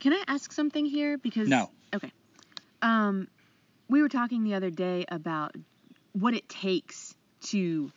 Can 0.00 0.12
I 0.12 0.24
ask 0.26 0.50
something 0.50 0.84
here? 0.84 1.18
Because 1.18 1.48
no. 1.48 1.70
Okay. 1.94 2.10
Um, 2.82 3.28
we 3.88 4.02
were 4.02 4.08
talking 4.08 4.42
the 4.42 4.54
other 4.54 4.70
day 4.70 5.04
about 5.08 5.54
what 6.14 6.34
it 6.34 6.48
takes 6.48 7.14
to 7.42 7.92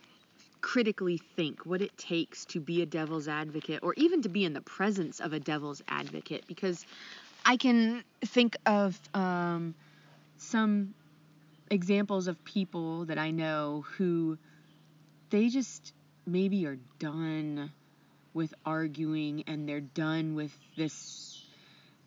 critically 0.61 1.17
think, 1.17 1.65
what 1.65 1.81
it 1.81 1.97
takes 1.97 2.45
to 2.45 2.59
be 2.59 2.83
a 2.83 2.85
devil's 2.85 3.27
advocate, 3.27 3.79
or 3.81 3.95
even 3.97 4.21
to 4.21 4.29
be 4.29 4.45
in 4.45 4.53
the 4.53 4.61
presence 4.61 5.19
of 5.19 5.33
a 5.33 5.39
devil's 5.39 5.81
advocate. 5.87 6.43
Because 6.45 6.85
I 7.47 7.57
can 7.57 8.03
think 8.21 8.57
of 8.67 8.99
um, 9.15 9.73
some 10.37 10.93
examples 11.71 12.27
of 12.27 12.45
people 12.45 13.05
that 13.05 13.17
I 13.17 13.31
know 13.31 13.85
who 13.97 14.37
they 15.31 15.49
just 15.49 15.93
maybe 16.31 16.65
are 16.65 16.77
done 16.99 17.71
with 18.33 18.53
arguing 18.65 19.43
and 19.47 19.67
they're 19.67 19.81
done 19.81 20.35
with 20.35 20.55
this 20.77 21.43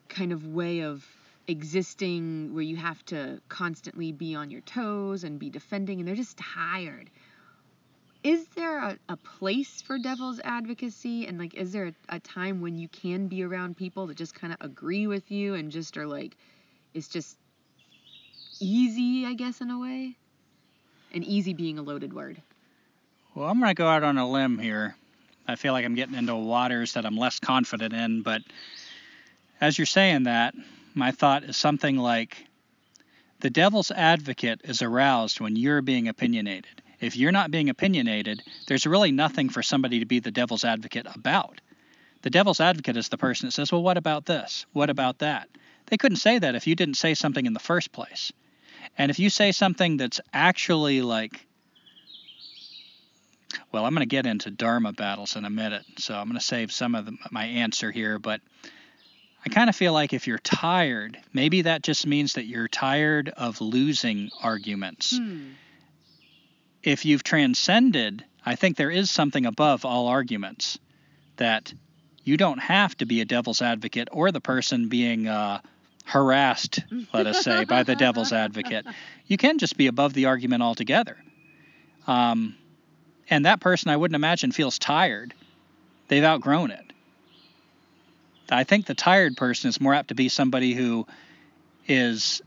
kind 0.09 0.33
of 0.33 0.47
way 0.47 0.81
of 0.81 1.05
existing 1.49 2.55
where 2.55 2.63
you 2.63 2.77
have 2.77 3.05
to 3.07 3.41
constantly 3.49 4.13
be 4.13 4.35
on 4.35 4.51
your 4.51 4.61
toes 4.61 5.25
and 5.25 5.39
be 5.39 5.51
defending 5.51 5.99
and 5.99 6.07
they're 6.07 6.15
just 6.15 6.39
tired. 6.39 7.11
Is 8.23 8.47
there 8.55 8.79
a, 8.79 8.99
a 9.09 9.17
place 9.17 9.83
for 9.83 9.99
devil's 9.99 10.41
advocacy? 10.45 11.27
And 11.27 11.39
like 11.39 11.55
is 11.55 11.73
there 11.73 11.87
a, 11.87 11.95
a 12.09 12.21
time 12.21 12.61
when 12.61 12.77
you 12.77 12.89
can 12.89 13.27
be 13.27 13.43
around 13.43 13.77
people 13.77 14.07
that 14.07 14.17
just 14.17 14.35
kind 14.35 14.53
of 14.53 14.59
agree 14.61 15.09
with 15.09 15.31
you 15.31 15.55
and 15.55 15.73
just 15.73 15.97
are 15.97 16.07
like 16.07 16.37
it's 16.95 17.09
just 17.09 17.37
easy 18.61 19.27
i 19.27 19.35
guess 19.35 19.61
in 19.61 19.71
a 19.71 19.79
way? 19.79 20.17
And 21.15 21.25
easy 21.25 21.53
being 21.53 21.79
a 21.79 21.83
loaded 21.83 22.13
word 22.13 22.41
well, 23.35 23.49
I'm 23.49 23.59
going 23.59 23.71
to 23.71 23.75
go 23.75 23.89
out 23.89 24.03
on 24.03 24.19
a 24.19 24.29
limb 24.29 24.59
here. 24.59 24.95
I 25.49 25.57
feel 25.57 25.73
like 25.73 25.85
I'm 25.85 25.95
getting 25.95 26.15
into 26.15 26.37
waters 26.37 26.93
that 26.95 27.07
I'm 27.07 27.17
less 27.17 27.41
confident 27.41 27.95
in, 27.95 28.23
but 28.23 28.43
as 29.61 29.79
you're 29.79 29.87
saying 29.87 30.25
that, 30.25 30.55
my 30.95 31.11
thought 31.13 31.45
is 31.45 31.57
something 31.57 31.97
like 31.97 32.37
the 33.41 33.51
devil's 33.51 33.91
advocate 33.91 34.61
is 34.65 34.83
aroused 34.83 35.41
when 35.41 35.57
you're 35.57 35.83
being 35.83 36.09
opinionated. 36.09 36.83
If 37.01 37.17
you're 37.17 37.33
not 37.33 37.51
being 37.51 37.71
opinionated, 37.71 38.43
there's 38.69 38.87
really 38.87 39.11
nothing 39.11 39.49
for 39.49 39.63
somebody 39.63 39.99
to 39.99 40.07
be 40.07 40.21
the 40.21 40.31
devil's 40.31 40.65
advocate 40.65 41.07
about. 41.13 41.61
The 42.23 42.31
devil's 42.31 42.61
advocate 42.61 42.97
is 42.97 43.09
the 43.09 43.19
person 43.19 43.47
that 43.47 43.53
says, 43.53 43.73
Well, 43.73 43.83
what 43.83 43.97
about 43.97 44.27
this? 44.27 44.67
What 44.73 44.91
about 44.91 45.19
that? 45.19 45.49
They 45.87 45.97
couldn't 45.97 46.19
say 46.19 46.39
that 46.39 46.55
if 46.55 46.67
you 46.67 46.77
didn't 46.77 46.95
say 46.95 47.15
something 47.15 47.45
in 47.45 47.53
the 47.53 47.59
first 47.59 47.91
place. 47.91 48.33
And 48.97 49.11
if 49.11 49.19
you 49.19 49.31
say 49.31 49.51
something 49.51 49.97
that's 49.97 50.21
actually 50.33 51.03
like 51.03 51.45
well, 53.71 53.85
I'm 53.85 53.95
going 53.95 54.07
to 54.07 54.07
get 54.07 54.27
into 54.27 54.51
Dharma 54.51 54.93
battles 54.93 55.37
in 55.37 55.45
a 55.45 55.51
minute, 55.51 55.85
so 55.99 56.15
I'm 56.15 56.27
going 56.27 56.39
to 56.39 56.45
save 56.45 56.73
some 56.73 56.95
of 56.95 57.07
the, 57.07 57.17
my 57.31 57.45
answer 57.45 57.91
here. 57.91 58.19
But 58.19 58.41
I 59.45 59.49
kind 59.49 59.69
of 59.69 59.77
feel 59.77 59.93
like 59.93 60.13
if 60.13 60.27
you're 60.27 60.39
tired, 60.39 61.19
maybe 61.33 61.63
that 61.63 61.83
just 61.83 62.07
means 62.07 62.35
that 62.35 62.45
you're 62.47 62.69
tired 62.69 63.29
of 63.31 63.61
losing 63.61 64.31
arguments. 64.43 65.17
Hmm. 65.17 65.51
If 66.83 67.05
you've 67.05 67.23
transcended, 67.23 68.25
I 68.45 68.57
think 68.57 68.77
there 68.77 68.91
is 68.91 69.11
something 69.11 69.47
above 69.47 69.85
all 69.85 70.09
arguments 70.09 70.79
that 71.37 71.73
you 72.25 72.37
don't 72.37 72.59
have 72.59 72.97
to 72.99 73.07
be 73.07 73.21
a 73.21 73.25
devil's 73.25 73.63
advocate 73.63 74.09
or 74.13 74.31
the 74.31 74.41
person 74.41 74.89
being 74.89 75.27
uh, 75.27 75.61
harassed, 76.05 76.81
let 77.13 77.27
us 77.27 77.43
say, 77.43 77.65
by 77.65 77.83
the 77.83 77.97
devil's 77.97 78.33
advocate. 78.33 78.87
You 79.25 79.39
can 79.39 79.59
just 79.59 79.79
be 79.79 79.87
above 79.87 80.13
the 80.13 80.27
argument 80.27 80.63
altogether. 80.63 81.17
Um, 82.07 82.55
and 83.33 83.47
that 83.47 83.61
person, 83.61 83.91
I 83.91 83.97
wouldn't 83.97 84.15
imagine, 84.15 84.53
feels 84.53 84.79
tired. 84.79 85.33
They've 86.09 86.23
outgrown 86.23 86.71
it. 86.71 86.93
I 88.51 88.65
think 88.65 88.85
the 88.85 88.95
tired 88.95 89.39
person 89.39 89.71
is 89.71 89.81
more 89.81 89.95
apt 89.95 90.09
to 90.09 90.15
be 90.15 90.29
somebody 90.29 90.75
who 90.75 91.07
is 91.89 92.43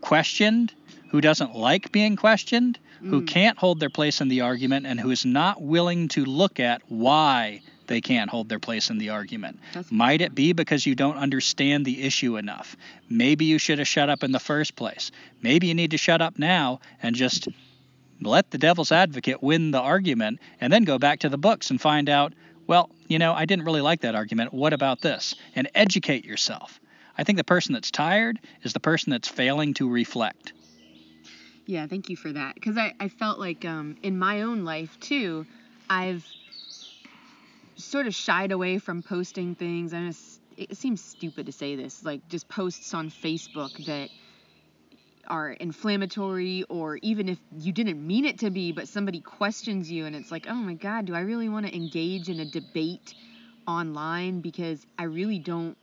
questioned, 0.00 0.72
who 1.10 1.20
doesn't 1.20 1.56
like 1.56 1.90
being 1.90 2.14
questioned, 2.14 2.78
mm. 3.02 3.08
who 3.08 3.22
can't 3.22 3.58
hold 3.58 3.80
their 3.80 3.90
place 3.90 4.20
in 4.20 4.28
the 4.28 4.42
argument, 4.42 4.86
and 4.86 5.00
who 5.00 5.10
is 5.10 5.24
not 5.24 5.60
willing 5.60 6.06
to 6.10 6.24
look 6.24 6.60
at 6.60 6.80
why 6.88 7.60
they 7.88 8.00
can't 8.00 8.30
hold 8.30 8.48
their 8.48 8.60
place 8.60 8.90
in 8.90 8.98
the 8.98 9.10
argument. 9.10 9.58
That's 9.72 9.90
Might 9.90 10.20
it 10.20 10.36
be 10.36 10.52
because 10.52 10.86
you 10.86 10.94
don't 10.94 11.16
understand 11.16 11.84
the 11.84 12.04
issue 12.04 12.36
enough? 12.36 12.76
Maybe 13.10 13.46
you 13.46 13.58
should 13.58 13.80
have 13.80 13.88
shut 13.88 14.08
up 14.08 14.22
in 14.22 14.30
the 14.30 14.38
first 14.38 14.76
place. 14.76 15.10
Maybe 15.42 15.66
you 15.66 15.74
need 15.74 15.90
to 15.90 15.98
shut 15.98 16.22
up 16.22 16.38
now 16.38 16.78
and 17.02 17.16
just 17.16 17.48
let 18.20 18.50
the 18.50 18.58
devil's 18.58 18.92
advocate 18.92 19.42
win 19.42 19.70
the 19.70 19.80
argument 19.80 20.40
and 20.60 20.72
then 20.72 20.84
go 20.84 20.98
back 20.98 21.20
to 21.20 21.28
the 21.28 21.38
books 21.38 21.70
and 21.70 21.80
find 21.80 22.08
out, 22.08 22.32
well, 22.66 22.90
you 23.08 23.18
know, 23.18 23.34
I 23.34 23.44
didn't 23.44 23.64
really 23.64 23.80
like 23.80 24.00
that 24.02 24.14
argument. 24.14 24.54
What 24.54 24.72
about 24.72 25.00
this? 25.00 25.34
And 25.54 25.68
educate 25.74 26.24
yourself. 26.24 26.80
I 27.16 27.24
think 27.24 27.38
the 27.38 27.44
person 27.44 27.72
that's 27.72 27.90
tired 27.90 28.40
is 28.62 28.72
the 28.72 28.80
person 28.80 29.10
that's 29.10 29.28
failing 29.28 29.74
to 29.74 29.88
reflect. 29.88 30.52
Yeah, 31.66 31.86
thank 31.86 32.08
you 32.08 32.16
for 32.16 32.32
that. 32.32 32.54
Because 32.54 32.76
I, 32.76 32.94
I 33.00 33.08
felt 33.08 33.38
like 33.38 33.64
um, 33.64 33.96
in 34.02 34.18
my 34.18 34.42
own 34.42 34.64
life, 34.64 34.98
too, 35.00 35.46
I've 35.88 36.26
sort 37.76 38.06
of 38.06 38.14
shied 38.14 38.52
away 38.52 38.78
from 38.78 39.02
posting 39.02 39.54
things. 39.54 39.92
And 39.92 40.14
it 40.56 40.76
seems 40.76 41.02
stupid 41.02 41.46
to 41.46 41.52
say 41.52 41.76
this, 41.76 42.04
like 42.04 42.26
just 42.28 42.48
posts 42.48 42.94
on 42.94 43.10
Facebook 43.10 43.84
that 43.86 44.10
are 45.28 45.50
inflammatory 45.52 46.64
or 46.68 46.98
even 47.02 47.28
if 47.28 47.38
you 47.58 47.72
didn't 47.72 48.04
mean 48.04 48.24
it 48.24 48.38
to 48.38 48.50
be 48.50 48.72
but 48.72 48.88
somebody 48.88 49.20
questions 49.20 49.90
you 49.90 50.06
and 50.06 50.14
it's 50.16 50.30
like 50.30 50.46
oh 50.48 50.54
my 50.54 50.74
god 50.74 51.06
do 51.06 51.14
i 51.14 51.20
really 51.20 51.48
want 51.48 51.66
to 51.66 51.74
engage 51.74 52.28
in 52.28 52.40
a 52.40 52.44
debate 52.44 53.14
online 53.66 54.40
because 54.40 54.86
i 54.98 55.04
really 55.04 55.38
don't 55.38 55.76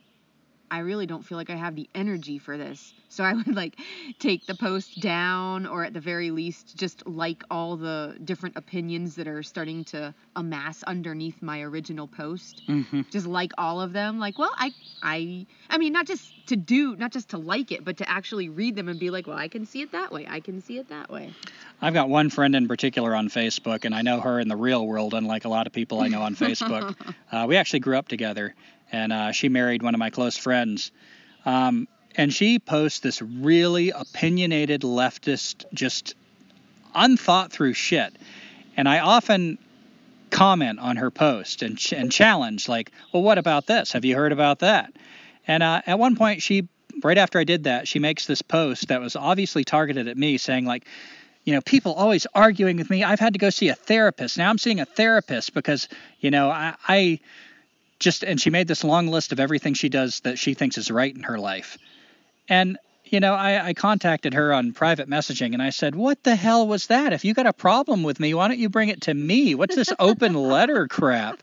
I 0.72 0.78
really 0.78 1.04
don't 1.04 1.22
feel 1.22 1.36
like 1.36 1.50
I 1.50 1.54
have 1.56 1.76
the 1.76 1.86
energy 1.94 2.38
for 2.38 2.56
this. 2.56 2.94
So 3.10 3.22
I 3.22 3.34
would 3.34 3.54
like 3.54 3.78
take 4.18 4.46
the 4.46 4.54
post 4.54 5.00
down 5.00 5.66
or 5.66 5.84
at 5.84 5.92
the 5.92 6.00
very 6.00 6.30
least 6.30 6.78
just 6.78 7.06
like 7.06 7.44
all 7.50 7.76
the 7.76 8.16
different 8.24 8.56
opinions 8.56 9.14
that 9.16 9.28
are 9.28 9.42
starting 9.42 9.84
to 9.84 10.14
amass 10.34 10.82
underneath 10.84 11.42
my 11.42 11.60
original 11.60 12.08
post. 12.08 12.62
Mm-hmm. 12.66 13.02
Just 13.10 13.26
like 13.26 13.52
all 13.58 13.82
of 13.82 13.92
them. 13.92 14.18
Like, 14.18 14.38
well, 14.38 14.52
I 14.56 14.70
I 15.02 15.46
I 15.68 15.76
mean 15.76 15.92
not 15.92 16.06
just 16.06 16.32
to 16.46 16.56
do, 16.56 16.96
not 16.96 17.12
just 17.12 17.28
to 17.30 17.38
like 17.38 17.70
it, 17.70 17.84
but 17.84 17.98
to 17.98 18.08
actually 18.08 18.48
read 18.48 18.74
them 18.74 18.88
and 18.88 18.98
be 18.98 19.10
like, 19.10 19.26
well, 19.26 19.38
I 19.38 19.48
can 19.48 19.66
see 19.66 19.82
it 19.82 19.92
that 19.92 20.10
way. 20.10 20.26
I 20.28 20.40
can 20.40 20.60
see 20.62 20.78
it 20.78 20.88
that 20.88 21.10
way. 21.10 21.34
I've 21.80 21.94
got 21.94 22.08
one 22.08 22.30
friend 22.30 22.56
in 22.56 22.66
particular 22.66 23.14
on 23.14 23.28
Facebook, 23.28 23.84
and 23.84 23.94
I 23.94 24.02
know 24.02 24.20
her 24.20 24.40
in 24.40 24.48
the 24.48 24.56
real 24.56 24.86
world, 24.86 25.14
unlike 25.14 25.44
a 25.44 25.48
lot 25.48 25.66
of 25.66 25.72
people 25.72 26.00
I 26.00 26.08
know 26.08 26.22
on 26.22 26.34
Facebook. 26.46 26.96
uh, 27.32 27.44
we 27.48 27.56
actually 27.56 27.80
grew 27.80 27.96
up 27.96 28.08
together, 28.08 28.54
and 28.92 29.12
uh, 29.12 29.32
she 29.32 29.48
married 29.48 29.82
one 29.82 29.94
of 29.94 29.98
my 29.98 30.10
close 30.10 30.36
friends. 30.36 30.92
Um, 31.44 31.88
and 32.14 32.32
she 32.32 32.58
posts 32.58 33.00
this 33.00 33.22
really 33.22 33.90
opinionated 33.90 34.82
leftist, 34.82 35.64
just 35.72 36.14
unthought 36.94 37.50
through 37.50 37.72
shit. 37.72 38.14
And 38.76 38.86
I 38.88 39.00
often 39.00 39.58
comment 40.30 40.78
on 40.78 40.96
her 40.96 41.10
post 41.10 41.62
and, 41.62 41.78
ch- 41.78 41.94
and 41.94 42.12
challenge, 42.12 42.68
like, 42.68 42.92
well, 43.12 43.22
what 43.22 43.38
about 43.38 43.66
this? 43.66 43.92
Have 43.92 44.04
you 44.04 44.14
heard 44.14 44.32
about 44.32 44.60
that? 44.60 44.92
And 45.46 45.62
uh, 45.62 45.82
at 45.86 45.98
one 45.98 46.16
point, 46.16 46.42
she, 46.42 46.68
right 47.02 47.18
after 47.18 47.38
I 47.38 47.44
did 47.44 47.64
that, 47.64 47.88
she 47.88 47.98
makes 47.98 48.26
this 48.26 48.42
post 48.42 48.88
that 48.88 49.00
was 49.00 49.16
obviously 49.16 49.64
targeted 49.64 50.08
at 50.08 50.16
me, 50.16 50.38
saying, 50.38 50.66
like, 50.66 50.86
you 51.44 51.54
know, 51.54 51.60
people 51.62 51.94
always 51.94 52.26
arguing 52.34 52.76
with 52.76 52.88
me. 52.88 53.02
I've 53.02 53.18
had 53.18 53.32
to 53.32 53.38
go 53.38 53.50
see 53.50 53.68
a 53.68 53.74
therapist. 53.74 54.38
Now 54.38 54.48
I'm 54.48 54.58
seeing 54.58 54.80
a 54.80 54.84
therapist 54.84 55.54
because, 55.54 55.88
you 56.20 56.30
know, 56.30 56.50
I, 56.50 56.74
I 56.86 57.20
just 58.02 58.22
and 58.22 58.40
she 58.40 58.50
made 58.50 58.68
this 58.68 58.84
long 58.84 59.06
list 59.06 59.32
of 59.32 59.40
everything 59.40 59.74
she 59.74 59.88
does 59.88 60.20
that 60.20 60.38
she 60.38 60.54
thinks 60.54 60.76
is 60.76 60.90
right 60.90 61.14
in 61.14 61.22
her 61.22 61.38
life. 61.38 61.78
And 62.48 62.78
you 63.04 63.20
know, 63.20 63.34
I, 63.34 63.66
I, 63.66 63.74
contacted 63.74 64.32
her 64.32 64.54
on 64.54 64.72
private 64.72 65.06
messaging 65.06 65.52
and 65.52 65.62
I 65.62 65.68
said, 65.68 65.94
What 65.94 66.22
the 66.22 66.34
hell 66.34 66.66
was 66.66 66.86
that? 66.86 67.12
If 67.12 67.24
you 67.24 67.34
got 67.34 67.46
a 67.46 67.52
problem 67.52 68.02
with 68.02 68.18
me, 68.18 68.32
why 68.32 68.48
don't 68.48 68.58
you 68.58 68.70
bring 68.70 68.88
it 68.88 69.02
to 69.02 69.14
me? 69.14 69.54
What's 69.54 69.76
this 69.76 69.92
open 69.98 70.34
letter 70.48 70.88
crap? 70.88 71.42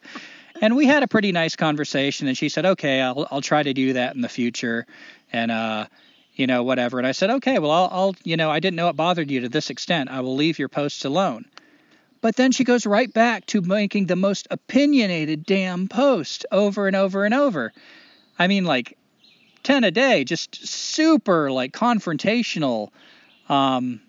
And 0.62 0.76
we 0.76 0.88
had 0.88 1.03
a 1.03 1.07
pretty 1.07 1.32
nice 1.32 1.55
conversation 1.55 2.28
and 2.28 2.38
she 2.38 2.49
said, 2.49 2.66
Okay, 2.66 3.01
I'll 3.01 3.28
I'll 3.30 3.41
try 3.41 3.62
to 3.62 3.74
do 3.74 3.93
that 3.93 4.16
in 4.16 4.22
the 4.22 4.30
future 4.30 4.86
and 5.32 5.51
uh 5.51 5.86
you 6.34 6.47
know, 6.47 6.64
whatever. 6.64 6.97
And 6.97 7.05
I 7.05 7.12
said, 7.12 7.30
Okay, 7.30 7.60
well 7.60 7.72
I'll 7.72 7.89
I'll 7.91 8.16
you 8.24 8.36
know, 8.36 8.49
I 8.49 8.60
didn't 8.60 8.76
know 8.76 8.89
it 8.89 8.95
bothered 8.95 9.30
you 9.30 9.41
to 9.41 9.49
this 9.49 9.70
extent. 9.70 10.10
I 10.10 10.22
will 10.22 10.36
leave 10.36 10.57
your 10.57 10.70
posts 10.70 11.05
alone. 11.05 11.45
But 12.22 12.36
then 12.36 12.51
she 12.51 12.63
goes 12.63 12.86
right 12.86 13.11
back 13.11 13.45
to 13.47 13.61
making 13.61 14.07
the 14.07 14.15
most 14.15 14.47
opinionated 14.51 15.45
damn 15.45 15.88
post 15.88 16.45
over 16.51 16.88
and 16.88 16.95
over 16.95 17.26
and 17.26 17.34
over. 17.34 17.72
I 18.38 18.47
mean, 18.47 18.65
like 18.65 18.97
10 19.63 19.84
a 19.84 19.91
day, 19.91 20.24
just 20.24 20.67
super 20.67 21.51
like 21.51 21.72
confrontational. 21.72 22.89
Um, 23.47 24.01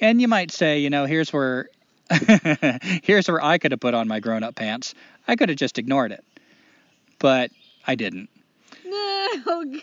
and 0.00 0.20
you 0.20 0.28
might 0.28 0.50
say, 0.50 0.78
you 0.78 0.90
know, 0.90 1.04
here's 1.04 1.32
where 1.32 1.68
here's 3.02 3.28
where 3.28 3.44
I 3.44 3.58
could 3.58 3.72
have 3.72 3.80
put 3.80 3.94
on 3.94 4.08
my 4.08 4.20
grown 4.20 4.42
up 4.42 4.54
pants. 4.54 4.94
I 5.26 5.36
could 5.36 5.50
have 5.50 5.58
just 5.58 5.78
ignored 5.78 6.12
it. 6.12 6.24
But 7.18 7.50
I 7.86 7.94
didn't. 7.94 8.30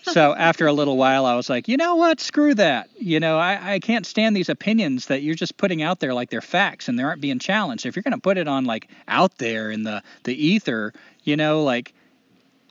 So 0.03 0.33
after 0.35 0.67
a 0.67 0.73
little 0.73 0.97
while, 0.97 1.25
I 1.25 1.35
was 1.35 1.49
like, 1.49 1.67
you 1.67 1.77
know 1.77 1.95
what? 1.95 2.19
Screw 2.19 2.53
that. 2.55 2.89
You 2.97 3.19
know, 3.19 3.37
I, 3.37 3.75
I 3.75 3.79
can't 3.79 4.05
stand 4.05 4.35
these 4.35 4.49
opinions 4.49 5.07
that 5.07 5.21
you're 5.21 5.35
just 5.35 5.57
putting 5.57 5.81
out 5.81 5.99
there 5.99 6.13
like 6.13 6.29
they're 6.29 6.41
facts 6.41 6.87
and 6.87 6.97
they 6.97 7.03
aren't 7.03 7.21
being 7.21 7.39
challenged. 7.39 7.85
If 7.85 7.95
you're 7.95 8.03
going 8.03 8.13
to 8.13 8.19
put 8.19 8.37
it 8.37 8.47
on 8.47 8.65
like 8.65 8.89
out 9.07 9.37
there 9.37 9.71
in 9.71 9.83
the, 9.83 10.03
the 10.23 10.33
ether, 10.33 10.93
you 11.23 11.37
know, 11.37 11.63
like 11.63 11.93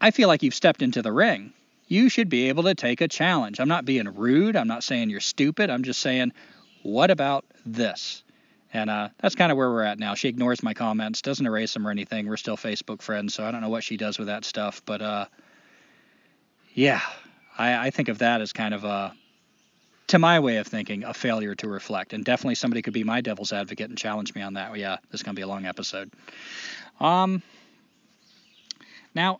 I 0.00 0.10
feel 0.10 0.28
like 0.28 0.42
you've 0.42 0.54
stepped 0.54 0.82
into 0.82 1.02
the 1.02 1.12
ring. 1.12 1.52
You 1.86 2.08
should 2.08 2.28
be 2.28 2.48
able 2.48 2.64
to 2.64 2.74
take 2.74 3.00
a 3.00 3.08
challenge. 3.08 3.60
I'm 3.60 3.68
not 3.68 3.84
being 3.84 4.08
rude. 4.14 4.56
I'm 4.56 4.68
not 4.68 4.82
saying 4.82 5.10
you're 5.10 5.20
stupid. 5.20 5.70
I'm 5.70 5.82
just 5.82 6.00
saying, 6.00 6.32
what 6.82 7.10
about 7.10 7.44
this? 7.66 8.22
And 8.72 8.90
uh, 8.90 9.10
that's 9.20 9.36
kind 9.36 9.52
of 9.52 9.58
where 9.58 9.70
we're 9.70 9.84
at 9.84 9.98
now. 9.98 10.14
She 10.14 10.28
ignores 10.28 10.62
my 10.62 10.74
comments, 10.74 11.22
doesn't 11.22 11.46
erase 11.46 11.72
them 11.72 11.86
or 11.86 11.90
anything. 11.90 12.26
We're 12.26 12.36
still 12.36 12.56
Facebook 12.56 13.02
friends, 13.02 13.32
so 13.32 13.44
I 13.44 13.52
don't 13.52 13.60
know 13.60 13.68
what 13.68 13.84
she 13.84 13.96
does 13.96 14.18
with 14.18 14.26
that 14.26 14.44
stuff. 14.44 14.82
But 14.84 15.00
uh, 15.00 15.26
yeah, 16.74 17.00
I, 17.56 17.86
I 17.86 17.90
think 17.90 18.08
of 18.08 18.18
that 18.18 18.40
as 18.40 18.52
kind 18.52 18.74
of 18.74 18.84
a, 18.84 19.14
to 20.08 20.18
my 20.18 20.40
way 20.40 20.58
of 20.58 20.66
thinking, 20.66 21.04
a 21.04 21.14
failure 21.14 21.54
to 21.54 21.68
reflect. 21.68 22.12
And 22.12 22.24
definitely 22.24 22.56
somebody 22.56 22.82
could 22.82 22.92
be 22.92 23.04
my 23.04 23.20
devil's 23.20 23.52
advocate 23.52 23.88
and 23.88 23.96
challenge 23.96 24.34
me 24.34 24.42
on 24.42 24.54
that. 24.54 24.76
Yeah, 24.76 24.96
this 25.10 25.20
is 25.20 25.22
going 25.22 25.34
to 25.34 25.38
be 25.38 25.44
a 25.44 25.46
long 25.46 25.64
episode. 25.64 26.10
Um, 27.00 27.42
now, 29.14 29.38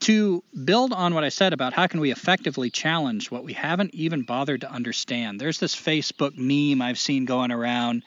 to 0.00 0.44
build 0.64 0.92
on 0.92 1.14
what 1.14 1.24
I 1.24 1.30
said 1.30 1.54
about 1.54 1.72
how 1.72 1.86
can 1.86 1.98
we 1.98 2.12
effectively 2.12 2.68
challenge 2.68 3.30
what 3.30 3.42
we 3.42 3.54
haven't 3.54 3.94
even 3.94 4.20
bothered 4.20 4.60
to 4.60 4.70
understand. 4.70 5.40
There's 5.40 5.58
this 5.58 5.74
Facebook 5.74 6.36
meme 6.36 6.82
I've 6.82 6.98
seen 6.98 7.24
going 7.24 7.50
around 7.50 8.02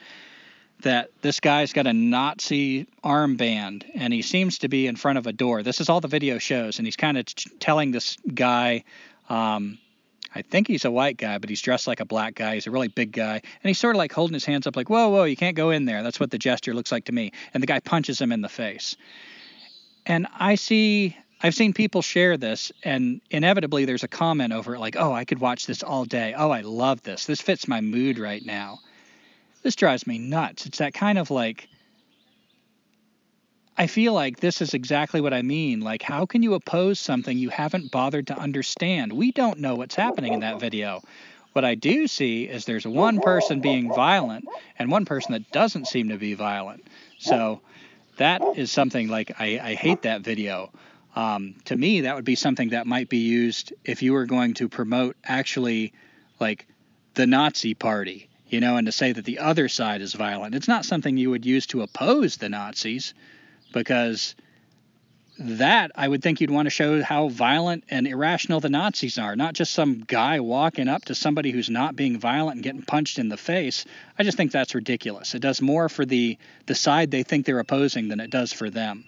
that 0.82 1.10
this 1.22 1.40
guy's 1.40 1.74
got 1.74 1.88
a 1.88 1.94
Nazi 1.94 2.88
armband 3.04 3.84
and 3.96 4.14
he 4.14 4.22
seems 4.22 4.60
to 4.60 4.68
be 4.68 4.88
in 4.88 4.96
front 4.96 5.18
of 5.18 5.26
a 5.26 5.34
door. 5.34 5.64
This 5.64 5.82
is 5.82 5.90
all 5.90 6.02
the 6.02 6.08
video 6.08 6.38
shows, 6.38 6.78
and 6.78 6.86
he's 6.86 6.96
kind 6.96 7.18
of 7.18 7.26
telling 7.60 7.92
this 7.92 8.18
guy, 8.34 8.84
um, 9.30 9.80
I 10.36 10.44
think 10.44 10.68
he's 10.68 10.86
a 10.86 10.92
white 10.92 11.18
guy, 11.18 11.40
but 11.40 11.50
he's 11.50 11.62
dressed 11.62 11.88
like 11.88 12.00
a 12.00 12.06
black 12.06 12.36
guy. 12.36 12.56
He's 12.56 12.68
a 12.68 12.72
really 12.72 12.90
big 12.90 13.12
guy, 13.12 13.34
and 13.34 13.64
he's 13.64 13.80
sort 13.80 13.96
of 13.96 13.98
like 13.98 14.12
holding 14.12 14.36
his 14.36 14.46
hands 14.46 14.68
up, 14.68 14.76
like, 14.76 14.90
"Whoa, 14.90 15.10
whoa, 15.10 15.24
you 15.24 15.36
can't 15.36 15.56
go 15.56 15.72
in 15.72 15.86
there." 15.86 16.04
That's 16.04 16.20
what 16.20 16.30
the 16.30 16.38
gesture 16.38 16.74
looks 16.74 16.92
like 16.92 17.06
to 17.06 17.12
me. 17.12 17.32
And 17.54 17.64
the 17.64 17.68
guy 17.68 17.80
punches 17.80 18.22
him 18.22 18.32
in 18.32 18.42
the 18.42 18.50
face. 18.50 18.96
And 20.06 20.28
I 20.38 20.56
see 20.56 21.18
I've 21.42 21.54
seen 21.54 21.74
people 21.74 22.02
share 22.02 22.36
this, 22.36 22.72
and 22.84 23.22
inevitably 23.30 23.86
there's 23.86 24.04
a 24.04 24.08
comment 24.08 24.54
over 24.54 24.76
it 24.76 24.80
like, 24.80 24.96
oh, 24.98 25.14
I 25.14 25.24
could 25.24 25.40
watch 25.40 25.68
this 25.68 25.84
all 25.84 26.04
day. 26.04 26.34
Oh, 26.36 26.50
I 26.50 26.62
love 26.62 27.04
this. 27.04 27.26
This 27.26 27.42
fits 27.42 27.68
my 27.68 27.80
mood 27.80 28.18
right 28.18 28.44
now. 28.44 28.80
This 29.64 29.76
drives 29.76 30.08
me 30.08 30.18
nuts. 30.18 30.66
It's 30.66 30.78
that 30.78 30.94
kind 30.94 31.18
of 31.18 31.32
like, 31.32 31.68
I 33.78 33.88
feel 33.88 34.14
like 34.14 34.40
this 34.40 34.62
is 34.62 34.74
exactly 34.74 35.22
what 35.22 35.34
I 35.34 35.42
mean. 35.42 35.82
Like, 35.82 36.02
how 36.02 36.26
can 36.26 36.42
you 36.42 36.54
oppose 36.54 37.00
something 37.00 37.38
you 37.38 37.50
haven't 37.50 37.92
bothered 37.92 38.28
to 38.28 38.38
understand? 38.38 39.14
We 39.14 39.32
don't 39.32 39.60
know 39.60 39.76
what's 39.76 39.96
happening 39.96 40.34
in 40.34 40.40
that 40.40 40.60
video. 40.60 41.02
What 41.54 41.66
I 41.66 41.76
do 41.76 42.08
see 42.08 42.44
is 42.44 42.66
there's 42.66 42.86
one 42.86 43.20
person 43.20 43.62
being 43.62 43.94
violent 43.94 44.48
and 44.78 44.92
one 44.92 45.06
person 45.06 45.34
that 45.34 45.52
doesn't 45.52 45.88
seem 45.88 46.10
to 46.10 46.18
be 46.18 46.34
violent. 46.34 46.86
So 47.18 47.62
that 48.18 48.42
is 48.56 48.72
something 48.72 49.08
like 49.08 49.32
I, 49.40 49.60
I 49.60 49.74
hate 49.74 50.04
that 50.04 50.22
video. 50.22 50.72
Um, 51.16 51.56
to 51.66 51.76
me, 51.76 52.02
that 52.02 52.16
would 52.16 52.26
be 52.26 52.36
something 52.36 52.70
that 52.70 52.86
might 52.86 53.10
be 53.10 53.18
used 53.18 53.74
if 53.84 54.04
you 54.04 54.14
were 54.14 54.26
going 54.26 54.54
to 54.56 54.70
promote 54.70 55.18
actually 55.24 55.94
like 56.40 56.68
the 57.16 57.26
Nazi 57.26 57.74
party, 57.74 58.30
you 58.50 58.60
know, 58.60 58.78
and 58.78 58.86
to 58.86 58.92
say 58.92 59.12
that 59.12 59.26
the 59.26 59.40
other 59.40 59.68
side 59.68 60.02
is 60.02 60.14
violent. 60.14 60.56
It's 60.56 60.68
not 60.68 60.86
something 60.86 61.18
you 61.18 61.30
would 61.30 61.46
use 61.46 61.68
to 61.68 61.82
oppose 61.82 62.38
the 62.38 62.50
Nazis 62.50 63.14
because 63.74 64.36
that 65.40 65.92
I 65.96 66.08
would 66.08 66.24
think 66.24 66.42
you'd 66.42 66.50
want 66.50 66.66
to 66.66 66.72
show 66.72 67.04
how 67.04 67.30
violent 67.30 67.84
and 67.90 68.08
irrational 68.08 68.60
the 68.60 68.70
Nazis 68.70 69.20
are, 69.20 69.36
not 69.36 69.54
just 69.54 69.72
some 69.74 70.04
guy 70.08 70.40
walking 70.40 70.88
up 70.88 71.06
to 71.06 71.16
somebody 71.16 71.52
who's 71.52 71.70
not 71.70 71.96
being 71.96 72.20
violent 72.20 72.56
and 72.56 72.64
getting 72.64 72.82
punched 72.82 73.20
in 73.20 73.30
the 73.30 73.38
face. 73.38 73.86
I 74.18 74.24
just 74.24 74.36
think 74.36 74.52
that's 74.52 74.74
ridiculous. 74.74 75.36
It 75.36 75.42
does 75.42 75.62
more 75.62 75.90
for 75.90 76.06
the 76.06 76.38
the 76.66 76.76
side 76.76 77.12
they 77.12 77.24
think 77.24 77.46
they're 77.46 77.60
opposing 77.60 78.08
than 78.08 78.20
it 78.20 78.32
does 78.32 78.52
for 78.52 78.70
them. 78.70 79.06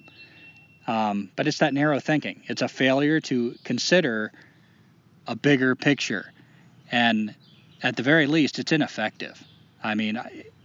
Um, 0.85 1.31
but 1.35 1.47
it's 1.47 1.59
that 1.59 1.73
narrow 1.73 1.99
thinking. 1.99 2.43
It's 2.47 2.61
a 2.61 2.67
failure 2.67 3.19
to 3.21 3.55
consider 3.63 4.31
a 5.25 5.35
bigger 5.35 5.75
picture, 5.75 6.31
and 6.91 7.33
at 7.81 7.95
the 7.95 8.03
very 8.03 8.27
least, 8.27 8.59
it's 8.59 8.71
ineffective. 8.71 9.41
I 9.83 9.95
mean, 9.95 10.19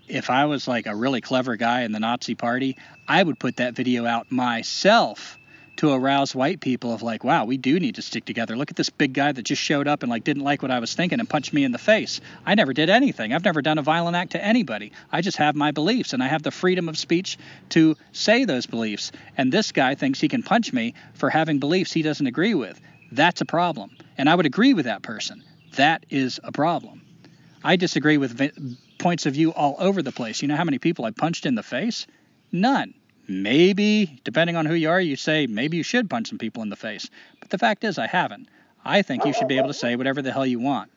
if 0.08 0.30
I 0.30 0.46
was 0.46 0.66
like 0.68 0.86
a 0.86 0.94
really 0.94 1.20
clever 1.20 1.56
guy 1.56 1.82
in 1.82 1.92
the 1.92 2.00
Nazi 2.00 2.34
party, 2.34 2.76
I 3.06 3.22
would 3.22 3.38
put 3.38 3.56
that 3.56 3.74
video 3.74 4.06
out 4.06 4.30
myself 4.30 5.38
to 5.76 5.92
arouse 5.92 6.34
white 6.34 6.60
people 6.60 6.92
of 6.92 7.02
like, 7.02 7.24
wow, 7.24 7.44
we 7.44 7.56
do 7.56 7.80
need 7.80 7.96
to 7.96 8.02
stick 8.02 8.24
together. 8.24 8.56
Look 8.56 8.70
at 8.70 8.76
this 8.76 8.90
big 8.90 9.12
guy 9.12 9.32
that 9.32 9.42
just 9.42 9.60
showed 9.60 9.88
up 9.88 10.02
and 10.02 10.10
like 10.10 10.22
didn't 10.22 10.44
like 10.44 10.62
what 10.62 10.70
I 10.70 10.78
was 10.78 10.94
thinking 10.94 11.18
and 11.18 11.28
punched 11.28 11.52
me 11.52 11.64
in 11.64 11.72
the 11.72 11.78
face. 11.78 12.20
I 12.46 12.54
never 12.54 12.72
did 12.72 12.90
anything. 12.90 13.32
I've 13.32 13.44
never 13.44 13.60
done 13.60 13.78
a 13.78 13.82
violent 13.82 14.16
act 14.16 14.32
to 14.32 14.44
anybody. 14.44 14.92
I 15.10 15.20
just 15.20 15.38
have 15.38 15.56
my 15.56 15.72
beliefs 15.72 16.12
and 16.12 16.22
I 16.22 16.28
have 16.28 16.42
the 16.42 16.52
freedom 16.52 16.88
of 16.88 16.96
speech 16.96 17.38
to 17.70 17.96
say 18.12 18.44
those 18.44 18.66
beliefs. 18.66 19.10
And 19.36 19.52
this 19.52 19.72
guy 19.72 19.94
thinks 19.96 20.20
he 20.20 20.28
can 20.28 20.42
punch 20.42 20.72
me 20.72 20.94
for 21.14 21.28
having 21.28 21.58
beliefs 21.58 21.92
he 21.92 22.02
doesn't 22.02 22.26
agree 22.26 22.54
with. 22.54 22.80
That's 23.10 23.40
a 23.40 23.46
problem. 23.46 23.90
And 24.16 24.28
I 24.28 24.34
would 24.34 24.46
agree 24.46 24.74
with 24.74 24.84
that 24.84 25.02
person. 25.02 25.42
That 25.74 26.06
is 26.08 26.38
a 26.44 26.52
problem. 26.52 27.02
I 27.64 27.76
disagree 27.76 28.18
with 28.18 28.38
points 28.98 29.24
of 29.24 29.32
view 29.32 29.52
all 29.52 29.74
over 29.78 30.02
the 30.02 30.12
place. 30.12 30.42
You 30.42 30.48
know 30.48 30.56
how 30.56 30.64
many 30.64 30.78
people 30.78 31.06
I 31.06 31.10
punched 31.10 31.46
in 31.46 31.54
the 31.54 31.62
face? 31.62 32.06
None. 32.52 32.92
Maybe, 33.26 34.20
depending 34.22 34.54
on 34.54 34.66
who 34.66 34.74
you 34.74 34.90
are, 34.90 35.00
you 35.00 35.16
say 35.16 35.46
maybe 35.46 35.78
you 35.78 35.82
should 35.82 36.10
punch 36.10 36.28
some 36.28 36.36
people 36.36 36.62
in 36.62 36.68
the 36.68 36.76
face. 36.76 37.08
But 37.40 37.48
the 37.48 37.56
fact 37.56 37.82
is, 37.82 37.98
I 37.98 38.06
haven't. 38.06 38.48
I 38.84 39.00
think 39.00 39.24
you 39.24 39.32
should 39.32 39.48
be 39.48 39.56
able 39.56 39.68
to 39.68 39.74
say 39.74 39.96
whatever 39.96 40.20
the 40.20 40.30
hell 40.30 40.44
you 40.44 40.60
want 40.60 40.90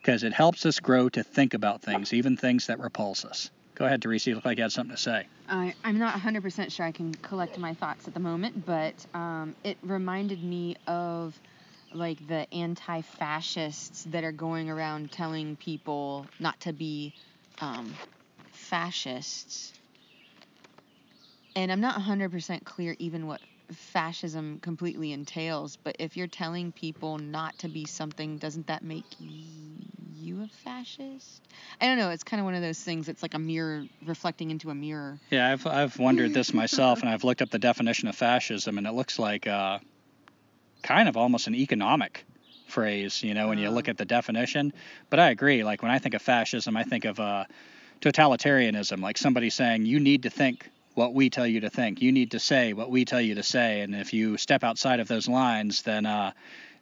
because 0.00 0.22
it 0.22 0.32
helps 0.32 0.64
us 0.66 0.78
grow 0.78 1.08
to 1.08 1.24
think 1.24 1.54
about 1.54 1.82
things, 1.82 2.12
even 2.12 2.36
things 2.36 2.66
that 2.66 2.78
repulse 2.78 3.24
us. 3.24 3.50
Go 3.74 3.86
ahead, 3.86 4.02
Teresa. 4.02 4.30
You 4.30 4.36
look 4.36 4.44
like 4.44 4.58
you 4.58 4.62
had 4.62 4.72
something 4.72 4.94
to 4.94 5.00
say. 5.00 5.26
I, 5.48 5.74
I'm 5.82 5.98
not 5.98 6.14
100% 6.14 6.70
sure 6.70 6.86
I 6.86 6.92
can 6.92 7.14
collect 7.14 7.58
my 7.58 7.74
thoughts 7.74 8.06
at 8.06 8.14
the 8.14 8.20
moment, 8.20 8.66
but 8.66 8.94
um, 9.14 9.54
it 9.64 9.78
reminded 9.82 10.42
me 10.42 10.76
of 10.86 11.38
like 11.94 12.26
the 12.26 12.52
anti-fascists 12.54 14.04
that 14.04 14.24
are 14.24 14.32
going 14.32 14.70
around 14.70 15.12
telling 15.12 15.56
people 15.56 16.26
not 16.40 16.58
to 16.60 16.72
be 16.72 17.12
um, 17.60 17.94
fascists. 18.52 19.72
And 21.54 21.70
I'm 21.70 21.80
not 21.80 22.00
100% 22.00 22.64
clear 22.64 22.96
even 22.98 23.26
what 23.26 23.40
fascism 23.72 24.58
completely 24.60 25.12
entails, 25.12 25.76
but 25.84 25.96
if 25.98 26.16
you're 26.16 26.26
telling 26.26 26.72
people 26.72 27.18
not 27.18 27.58
to 27.58 27.68
be 27.68 27.86
something, 27.86 28.36
doesn't 28.38 28.66
that 28.66 28.82
make 28.82 29.04
you 29.18 30.42
a 30.42 30.48
fascist? 30.64 31.42
I 31.80 31.86
don't 31.86 31.98
know. 31.98 32.10
It's 32.10 32.24
kind 32.24 32.40
of 32.40 32.44
one 32.44 32.54
of 32.54 32.62
those 32.62 32.80
things. 32.80 33.08
It's 33.08 33.22
like 33.22 33.34
a 33.34 33.38
mirror 33.38 33.86
reflecting 34.04 34.50
into 34.50 34.70
a 34.70 34.74
mirror. 34.74 35.20
Yeah, 35.30 35.50
I've 35.50 35.66
I've 35.66 35.98
wondered 35.98 36.34
this 36.34 36.52
myself, 36.52 37.00
and 37.00 37.08
I've 37.08 37.24
looked 37.24 37.42
up 37.42 37.50
the 37.50 37.58
definition 37.58 38.08
of 38.08 38.14
fascism, 38.14 38.78
and 38.78 38.86
it 38.86 38.92
looks 38.92 39.18
like 39.18 39.46
uh, 39.46 39.78
kind 40.82 41.08
of 41.08 41.16
almost 41.16 41.46
an 41.46 41.54
economic 41.54 42.24
phrase, 42.66 43.22
you 43.22 43.34
know, 43.34 43.48
when 43.48 43.58
you 43.58 43.70
look 43.70 43.88
at 43.88 43.98
the 43.98 44.04
definition. 44.04 44.72
But 45.10 45.20
I 45.20 45.30
agree. 45.30 45.62
Like 45.62 45.82
when 45.82 45.90
I 45.90 45.98
think 45.98 46.14
of 46.14 46.22
fascism, 46.22 46.76
I 46.76 46.84
think 46.84 47.04
of 47.04 47.20
uh, 47.20 47.44
totalitarianism, 48.00 49.00
like 49.00 49.18
somebody 49.18 49.50
saying 49.50 49.86
you 49.86 50.00
need 50.00 50.22
to 50.24 50.30
think 50.30 50.68
what 50.94 51.14
we 51.14 51.30
tell 51.30 51.46
you 51.46 51.60
to 51.60 51.70
think. 51.70 52.02
You 52.02 52.12
need 52.12 52.32
to 52.32 52.38
say 52.38 52.72
what 52.72 52.90
we 52.90 53.04
tell 53.04 53.20
you 53.20 53.34
to 53.36 53.42
say, 53.42 53.80
and 53.80 53.94
if 53.94 54.12
you 54.12 54.36
step 54.36 54.64
outside 54.64 55.00
of 55.00 55.08
those 55.08 55.28
lines, 55.28 55.82
then 55.82 56.04
uh, 56.06 56.32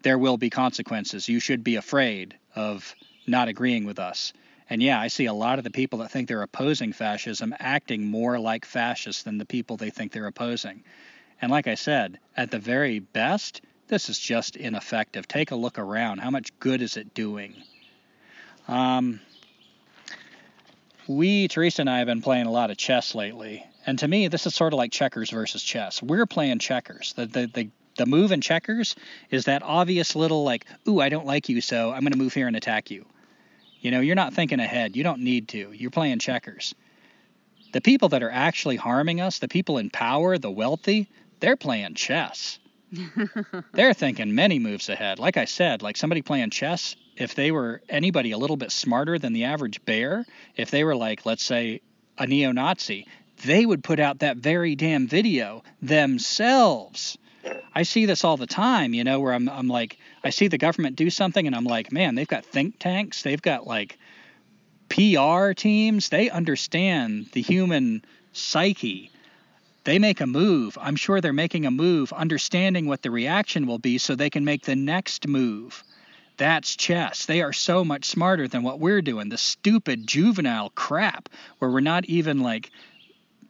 there 0.03 0.19
will 0.19 0.37
be 0.37 0.51
consequences. 0.51 1.29
You 1.29 1.41
should 1.41 1.63
be 1.63 1.77
afraid 1.77 2.37
of 2.55 2.95
not 3.27 3.49
agreeing 3.49 3.85
with 3.85 3.99
us. 3.99 4.33
And 4.69 4.83
yeah, 4.83 5.01
I 5.01 5.09
see 5.09 5.27
a 5.27 5.33
lot 5.33 5.59
of 5.59 5.65
the 5.65 5.71
people 5.71 5.99
that 5.99 6.11
think 6.11 6.29
they're 6.29 6.43
opposing 6.43 6.93
fascism 6.93 7.55
acting 7.59 8.07
more 8.07 8.39
like 8.39 8.65
fascists 8.65 9.25
than 9.25 9.39
the 9.39 9.45
people 9.45 9.77
they 9.77 9.91
think 9.91 10.13
they're 10.13 10.27
opposing. 10.27 10.85
And 11.43 11.51
like 11.51 11.67
I 11.67 11.75
said, 11.75 12.19
at 12.37 12.51
the 12.51 12.59
very 12.59 13.01
best, 13.01 13.63
this 13.91 14.09
is 14.09 14.19
just 14.19 14.57
ineffective. 14.57 15.29
Take 15.29 15.51
a 15.51 15.57
look 15.57 15.79
around. 15.79 16.19
How 16.19 16.31
much 16.31 16.59
good 16.61 16.81
is 16.81 16.97
it 16.97 17.13
doing? 17.13 17.55
Um, 18.69 19.21
we, 21.09 21.49
Teresa 21.49 21.83
and 21.83 21.91
I, 21.91 21.99
have 21.99 22.07
been 22.07 22.23
playing 22.23 22.47
a 22.47 22.53
lot 22.53 22.71
of 22.71 22.77
chess 22.77 23.17
lately. 23.17 23.67
And 23.85 23.99
to 23.99 24.07
me, 24.07 24.29
this 24.29 24.47
is 24.47 24.55
sort 24.55 24.73
of 24.73 24.77
like 24.77 24.93
checkers 24.93 25.31
versus 25.31 25.61
chess. 25.61 26.01
We're 26.01 26.25
playing 26.25 26.61
checkers. 26.61 27.15
The, 27.15 27.27
the, 27.27 27.47
the, 27.47 27.69
the 27.97 28.07
move 28.07 28.31
in 28.31 28.41
checkers 28.41 28.95
is 29.29 29.47
that 29.47 29.65
obvious 29.65 30.15
little, 30.15 30.45
like, 30.45 30.67
ooh, 30.87 31.01
I 31.01 31.09
don't 31.09 31.27
like 31.27 31.49
you, 31.49 31.61
so 31.61 31.91
I'm 31.91 32.03
going 32.03 32.13
to 32.13 32.19
move 32.19 32.33
here 32.33 32.47
and 32.47 32.55
attack 32.55 32.93
you. 32.93 33.05
You 33.81 33.91
know, 33.91 34.01
you're 34.01 34.15
not 34.15 34.35
thinking 34.35 34.61
ahead. 34.61 34.95
You 34.95 35.03
don't 35.03 35.23
need 35.23 35.49
to. 35.49 35.73
You're 35.73 35.91
playing 35.91 36.21
checkers. 36.21 36.77
The 37.73 37.81
people 37.81 38.11
that 38.11 38.23
are 38.23 38.31
actually 38.31 38.77
harming 38.77 39.21
us, 39.21 39.41
the 39.41 39.49
people 39.49 39.79
in 39.79 39.91
power, 39.91 40.39
the 40.39 40.51
wealthy, 40.51 41.09
they're 41.41 41.57
playing 41.57 41.95
chess. 41.95 42.60
they're 43.73 43.95
thinking 43.95 44.35
many 44.35 44.59
moves 44.59 44.89
ahead. 44.89 45.19
Like 45.19 45.37
I 45.37 45.45
said, 45.45 45.83
like 45.83 45.97
somebody 45.97 46.23
playing 46.23 46.51
chess, 46.51 46.97
if 47.17 47.35
they 47.35 47.51
were 47.51 47.83
anybody 47.89 48.33
a 48.33 48.39
little 48.39 48.57
bit 48.57 48.73
smarter 48.73 49.19
than 49.19 49.33
the 49.33 49.45
average 49.45 49.85
bear, 49.85 50.25
if 50.57 50.71
they 50.71 50.85
were 50.85 50.97
like, 50.97 51.27
let's 51.27 51.43
say, 51.43 51.83
a 52.19 52.27
neo 52.27 52.53
Nazi, 52.53 53.07
they 53.45 53.65
would 53.65 53.83
put 53.83 54.01
out 54.01 54.21
that 54.21 54.37
very 54.37 54.75
damn 54.75 55.07
video 55.07 55.63
themselves. 55.81 57.17
I 57.75 57.85
see 57.85 58.05
this 58.07 58.25
all 58.25 58.37
the 58.37 58.47
time, 58.47 58.93
you 58.93 59.05
know, 59.05 59.21
where 59.21 59.33
I'm, 59.33 59.49
I'm 59.49 59.69
like, 59.69 59.99
I 60.23 60.31
see 60.31 60.49
the 60.49 60.59
government 60.59 60.97
do 60.97 61.09
something 61.09 61.47
and 61.47 61.57
I'm 61.57 61.65
like, 61.65 61.91
man, 61.93 62.15
they've 62.15 62.29
got 62.29 62.45
think 62.45 62.79
tanks, 62.79 63.23
they've 63.23 63.41
got 63.41 63.67
like 63.67 63.99
PR 64.91 65.53
teams, 65.53 66.09
they 66.09 66.29
understand 66.29 67.29
the 67.33 67.41
human 67.41 68.05
psyche. 68.33 69.11
They 69.91 69.99
make 69.99 70.21
a 70.21 70.27
move. 70.29 70.79
I'm 70.81 70.95
sure 70.95 71.21
they're 71.21 71.33
making 71.33 71.67
a 71.67 71.71
move, 71.73 72.13
understanding 72.13 72.87
what 72.87 73.03
the 73.03 73.11
reaction 73.11 73.67
will 73.67 73.81
be 73.81 73.99
so 73.99 74.15
they 74.15 74.31
can 74.31 74.45
make 74.45 74.63
the 74.63 74.77
next 74.77 75.27
move. 75.27 75.83
That's 76.37 76.77
chess. 76.77 77.27
They 77.27 77.43
are 77.43 77.53
so 77.53 77.85
much 77.85 78.05
smarter 78.05 78.47
than 78.47 78.63
what 78.63 78.79
we're 78.79 79.03
doing. 79.03 79.31
The 79.31 79.37
stupid 79.37 80.07
juvenile 80.07 80.71
crap 80.71 81.29
where 81.59 81.73
we're 81.73 81.81
not 81.81 82.05
even 82.05 82.39
like 82.39 82.71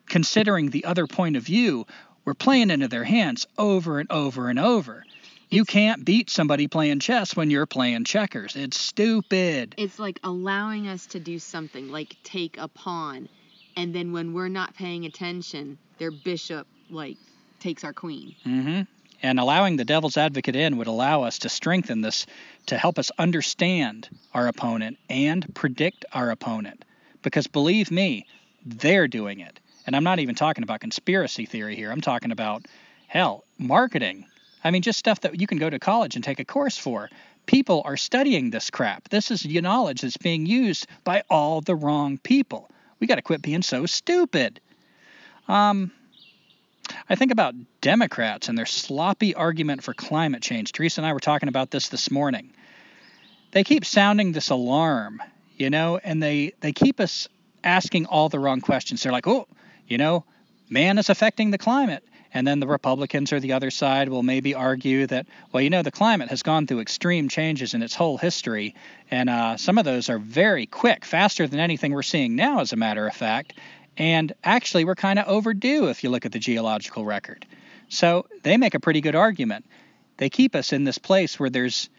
considering 0.09 0.71
the 0.71 0.87
other 0.87 1.07
point 1.07 1.37
of 1.37 1.43
view. 1.43 1.87
We're 2.25 2.33
playing 2.33 2.71
into 2.71 2.89
their 2.89 3.05
hands 3.05 3.47
over 3.59 3.99
and 3.99 4.11
over 4.11 4.49
and 4.49 4.59
over. 4.59 5.05
You 5.51 5.67
can't 5.67 6.07
beat 6.07 6.31
somebody 6.31 6.69
playing 6.69 7.01
chess 7.01 7.37
when 7.37 7.51
you're 7.51 7.67
playing 7.67 8.05
checkers. 8.05 8.57
It's 8.57 8.81
stupid. 8.81 9.75
It's 9.77 9.99
like 9.99 10.19
allowing 10.25 10.89
us 10.89 11.05
to 11.09 11.21
do 11.21 11.39
something, 11.39 11.91
like 11.91 12.17
take 12.25 12.57
a 12.57 12.67
pawn, 12.67 13.29
and 13.77 13.95
then 13.95 14.13
when 14.13 14.33
we're 14.33 14.49
not 14.49 14.75
paying 14.75 15.05
attention, 15.05 15.77
their 16.01 16.11
bishop 16.11 16.67
like 16.91 17.17
takes 17.61 17.85
our 17.85 17.93
queen. 17.93 18.35
Mm-hmm. 18.45 18.83
And 19.23 19.39
allowing 19.39 19.77
the 19.77 19.85
devil's 19.85 20.17
advocate 20.17 20.57
in 20.57 20.79
would 20.79 20.87
allow 20.87 21.23
us 21.23 21.39
to 21.41 21.51
strengthen 21.51 22.01
this 22.01 22.27
to 22.67 22.79
help 22.79 22.99
us 22.99 23.13
understand 23.19 24.09
our 24.33 24.49
opponent 24.49 24.99
and 25.11 25.55
predict 25.55 26.07
our 26.13 26.31
opponent. 26.31 26.85
Because 27.23 27.47
believe 27.47 27.91
me, 27.91 28.27
they're 28.65 29.09
doing 29.09 29.41
it. 29.41 29.61
And 29.87 29.95
I'm 29.95 30.05
not 30.05 30.21
even 30.21 30.35
talking 30.35 30.65
about 30.65 30.81
conspiracy 30.81 31.45
theory 31.45 31.77
here. 31.77 31.93
I'm 31.93 32.01
talking 32.01 32.33
about, 32.33 32.67
hell, 33.09 33.45
marketing. 33.59 34.25
I 34.65 34.71
mean, 34.71 34.81
just 34.81 34.99
stuff 34.99 35.21
that 35.21 35.39
you 35.39 35.47
can 35.47 35.59
go 35.59 35.69
to 35.69 35.79
college 35.79 36.15
and 36.15 36.25
take 36.25 36.41
a 36.41 36.45
course 36.45 36.79
for. 36.79 37.11
People 37.45 37.83
are 37.85 37.99
studying 37.99 38.51
this 38.51 38.71
crap. 38.71 39.11
This 39.11 39.31
is 39.31 39.45
knowledge 39.45 40.01
that's 40.01 40.17
being 40.17 40.47
used 40.47 40.87
by 41.05 41.23
all 41.29 41.61
the 41.61 41.75
wrong 41.75 42.17
people. 42.19 42.71
We 43.01 43.07
got 43.07 43.17
to 43.17 43.23
quit 43.23 43.43
being 43.43 43.63
so 43.63 43.85
stupid. 43.85 44.61
Um, 45.51 45.91
I 47.09 47.17
think 47.17 47.33
about 47.33 47.55
Democrats 47.81 48.49
and 48.49 48.57
their 48.57 48.67
sloppy 48.67 49.35
argument 49.35 49.83
for 49.83 49.93
climate 49.93 50.43
change. 50.43 50.71
Teresa 50.71 51.01
and 51.01 51.07
I 51.07 51.13
were 51.13 51.19
talking 51.19 51.49
about 51.49 51.73
this 51.73 51.89
this 51.89 52.09
morning. 52.09 52.53
They 53.51 53.65
keep 53.65 53.85
sounding 53.85 54.31
this 54.31 54.51
alarm, 54.51 55.21
you 55.57 55.69
know, 55.69 55.99
and 55.99 56.23
they 56.23 56.53
they 56.61 56.73
keep 56.73 57.01
us 57.01 57.29
asking 57.65 58.07
all 58.07 58.29
the 58.29 58.39
wrong 58.39 58.61
questions. 58.61 59.03
They're 59.03 59.11
like, 59.11 59.27
"Oh, 59.27 59.49
you 59.89 59.99
know, 59.99 60.25
man 60.69 60.99
is 60.99 61.11
affecting 61.11 61.51
the 61.51 61.59
climate." 61.59 62.05
And 62.33 62.47
then 62.47 62.61
the 62.61 62.69
Republicans 62.69 63.33
or 63.33 63.41
the 63.41 63.55
other 63.55 63.73
side 63.73 64.09
will 64.09 64.23
maybe 64.23 64.55
argue 64.55 65.05
that, 65.09 65.27
well, 65.51 65.61
you 65.61 65.69
know, 65.69 65.83
the 65.83 65.91
climate 65.91 66.29
has 66.29 66.45
gone 66.45 66.69
through 66.69 66.79
extreme 66.79 67.29
changes 67.29 67.75
in 67.75 67.83
its 67.83 67.97
whole 67.97 68.19
history, 68.19 68.77
and 69.11 69.29
uh, 69.29 69.57
some 69.57 69.79
of 69.79 69.85
those 69.85 70.09
are 70.09 70.21
very 70.21 70.67
quick, 70.67 71.05
faster 71.05 71.49
than 71.49 71.59
anything 71.59 71.93
we're 71.93 72.03
seeing 72.03 72.37
now, 72.37 72.61
as 72.61 72.73
a 72.73 72.77
matter 72.77 73.05
of 73.05 73.17
fact. 73.17 73.55
And 74.01 74.33
actually, 74.43 74.87
we're 74.87 74.95
kind 74.95 75.19
of 75.19 75.29
overdue 75.29 75.91
if 75.91 76.03
you 76.03 76.09
look 76.09 76.25
at 76.25 76.33
the 76.33 76.39
geological 76.39 77.05
record. 77.05 77.45
So 77.91 78.25
they 78.43 78.57
make 78.57 78.73
a 78.73 78.81
pretty 78.81 79.03
good 79.03 79.15
argument. 79.15 79.67
They 80.17 80.31
keep 80.31 80.55
us 80.55 80.73
in 80.73 80.85
this 80.85 80.97
place 80.97 81.39
where 81.39 81.51
there's 81.51 81.91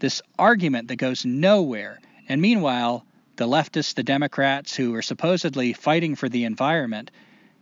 this 0.00 0.20
argument 0.38 0.88
that 0.88 0.96
goes 0.96 1.24
nowhere. 1.24 1.98
And 2.28 2.42
meanwhile, 2.42 3.06
the 3.36 3.48
leftists, 3.48 3.94
the 3.94 4.02
Democrats 4.02 4.76
who 4.76 4.94
are 4.96 5.00
supposedly 5.00 5.72
fighting 5.72 6.14
for 6.14 6.28
the 6.28 6.44
environment, 6.44 7.10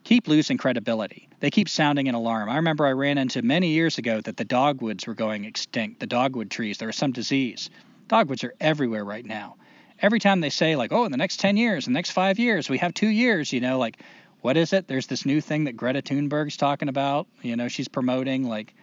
keep 0.03 0.27
losing 0.27 0.59
credibility. 0.59 1.29
They 1.39 1.53
keep 1.53 1.69
sounding 1.69 2.09
an 2.09 2.17
alarm. 2.17 2.49
I 2.49 2.57
remember 2.57 2.85
I 2.85 2.93
ran 2.93 3.17
into 3.17 3.43
many 3.43 3.69
years 3.69 3.97
ago 3.97 4.21
that 4.23 4.37
the 4.37 4.45
dogwoods 4.45 5.07
were 5.07 5.15
going 5.15 5.45
extinct, 5.45 6.01
the 6.01 6.09
dogwood 6.09 6.51
trees. 6.51 6.79
There 6.79 6.89
was 6.89 6.97
some 6.97 7.13
disease. 7.13 7.71
Dogwoods 8.09 8.43
are 8.43 8.55
everywhere 8.61 9.05
right 9.05 9.25
now. 9.25 9.55
Every 10.03 10.19
time 10.19 10.41
they 10.41 10.51
say, 10.51 10.77
like, 10.77 10.93
oh, 10.93 11.05
in 11.05 11.13
the 11.13 11.17
next 11.17 11.41
10 11.41 11.57
years, 11.57 11.87
in 11.87 11.93
the 11.93 11.97
next 11.97 12.11
five 12.11 12.39
years, 12.39 12.69
we 12.69 12.79
have 12.79 12.93
two 12.93 13.09
years, 13.09 13.53
you 13.53 13.61
know, 13.61 13.79
like, 13.79 13.99
what 14.41 14.57
is 14.57 14.73
it? 14.73 14.89
There's 14.89 15.07
this 15.07 15.25
new 15.25 15.41
thing 15.41 15.65
that 15.65 15.77
Greta 15.77 16.03
Thunberg's 16.03 16.57
talking 16.57 16.89
about. 16.89 17.29
You 17.43 17.57
know, 17.57 17.69
she's 17.69 17.89
promoting, 17.89 18.49
like, 18.49 18.75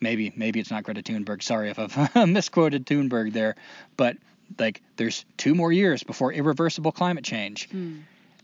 maybe 0.00 0.32
maybe 0.36 0.60
it's 0.60 0.70
not 0.70 0.84
Greta 0.84 1.02
Thunberg. 1.02 1.42
Sorry 1.42 1.70
if 1.70 1.78
I've 1.78 2.28
misquoted 2.28 2.86
Thunberg 2.86 3.32
there, 3.32 3.56
but 3.96 4.16
like 4.58 4.82
there's 4.96 5.24
two 5.36 5.54
more 5.54 5.72
years 5.72 6.02
before 6.02 6.32
irreversible 6.32 6.92
climate 6.92 7.24
change. 7.24 7.68
Hmm. 7.70 7.98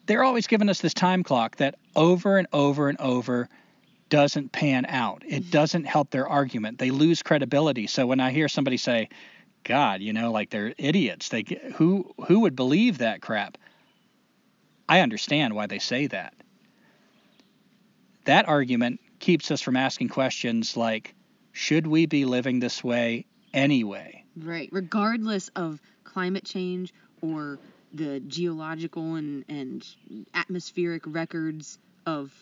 They're 0.06 0.22
always 0.22 0.46
giving 0.46 0.68
us 0.68 0.80
this 0.80 0.94
time 0.94 1.24
clock 1.24 1.56
that 1.56 1.74
over 1.96 2.38
and 2.38 2.46
over 2.52 2.88
and 2.88 3.00
over 3.00 3.48
doesn't 4.08 4.52
pan 4.52 4.86
out. 4.86 5.24
It 5.26 5.50
doesn't 5.50 5.84
help 5.84 6.10
their 6.10 6.28
argument. 6.28 6.78
They 6.78 6.92
lose 6.92 7.24
credibility. 7.24 7.88
So 7.88 8.06
when 8.06 8.20
I 8.20 8.30
hear 8.30 8.46
somebody 8.46 8.76
say, 8.76 9.08
"God, 9.66 10.00
you 10.00 10.12
know, 10.12 10.30
like 10.32 10.50
they're 10.50 10.74
idiots," 10.78 11.28
they 11.28 11.44
who 11.74 12.14
who 12.26 12.40
would 12.40 12.56
believe 12.56 12.98
that 12.98 13.20
crap? 13.20 13.58
I 14.88 15.00
understand 15.00 15.54
why 15.54 15.66
they 15.66 15.78
say 15.80 16.06
that. 16.06 16.34
That 18.24 18.48
argument 18.48 19.00
keeps 19.18 19.50
us 19.50 19.60
from 19.60 19.76
asking 19.76 20.08
questions 20.08 20.76
like, 20.76 21.14
should 21.52 21.86
we 21.86 22.06
be 22.06 22.24
living 22.24 22.60
this 22.60 22.82
way 22.84 23.26
anyway? 23.54 24.24
Right. 24.36 24.68
Regardless 24.72 25.48
of 25.56 25.80
climate 26.04 26.44
change 26.44 26.92
or 27.20 27.58
the 27.92 28.20
geological 28.20 29.14
and, 29.14 29.44
and 29.48 29.86
atmospheric 30.34 31.02
records 31.06 31.78
of 32.04 32.32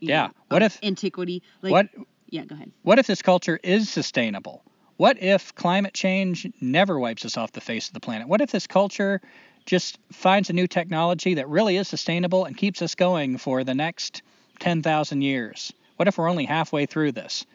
you 0.00 0.08
Yeah. 0.08 0.26
know, 0.28 0.32
What 0.48 0.62
of 0.62 0.72
if- 0.72 0.78
antiquity. 0.82 1.42
Like, 1.60 1.70
what 1.72 1.88
Yeah, 2.28 2.44
go 2.44 2.54
ahead. 2.54 2.72
what 2.82 2.98
if 2.98 3.06
this 3.06 3.22
culture 3.22 3.60
is 3.62 3.88
sustainable? 3.90 4.64
What 4.96 5.22
if 5.22 5.54
climate 5.54 5.94
change 5.94 6.46
never 6.60 6.98
wipes 6.98 7.24
us 7.24 7.36
off 7.36 7.52
the 7.52 7.60
face 7.60 7.88
of 7.88 7.94
the 7.94 8.00
planet? 8.00 8.28
What 8.28 8.40
if 8.40 8.50
this 8.50 8.66
culture 8.66 9.20
just 9.66 9.98
finds 10.12 10.50
a 10.50 10.52
new 10.52 10.66
technology 10.66 11.34
that 11.34 11.48
really 11.48 11.76
is 11.76 11.88
sustainable 11.88 12.44
and 12.44 12.56
keeps 12.56 12.82
us 12.82 12.94
going 12.94 13.38
for 13.38 13.64
the 13.64 13.74
next 13.74 14.22
10,000 14.60 15.22
years? 15.22 15.72
What 15.96 16.08
if 16.08 16.18
we're 16.18 16.28
only 16.28 16.44
halfway 16.44 16.86
through 16.86 17.12
this? 17.12 17.46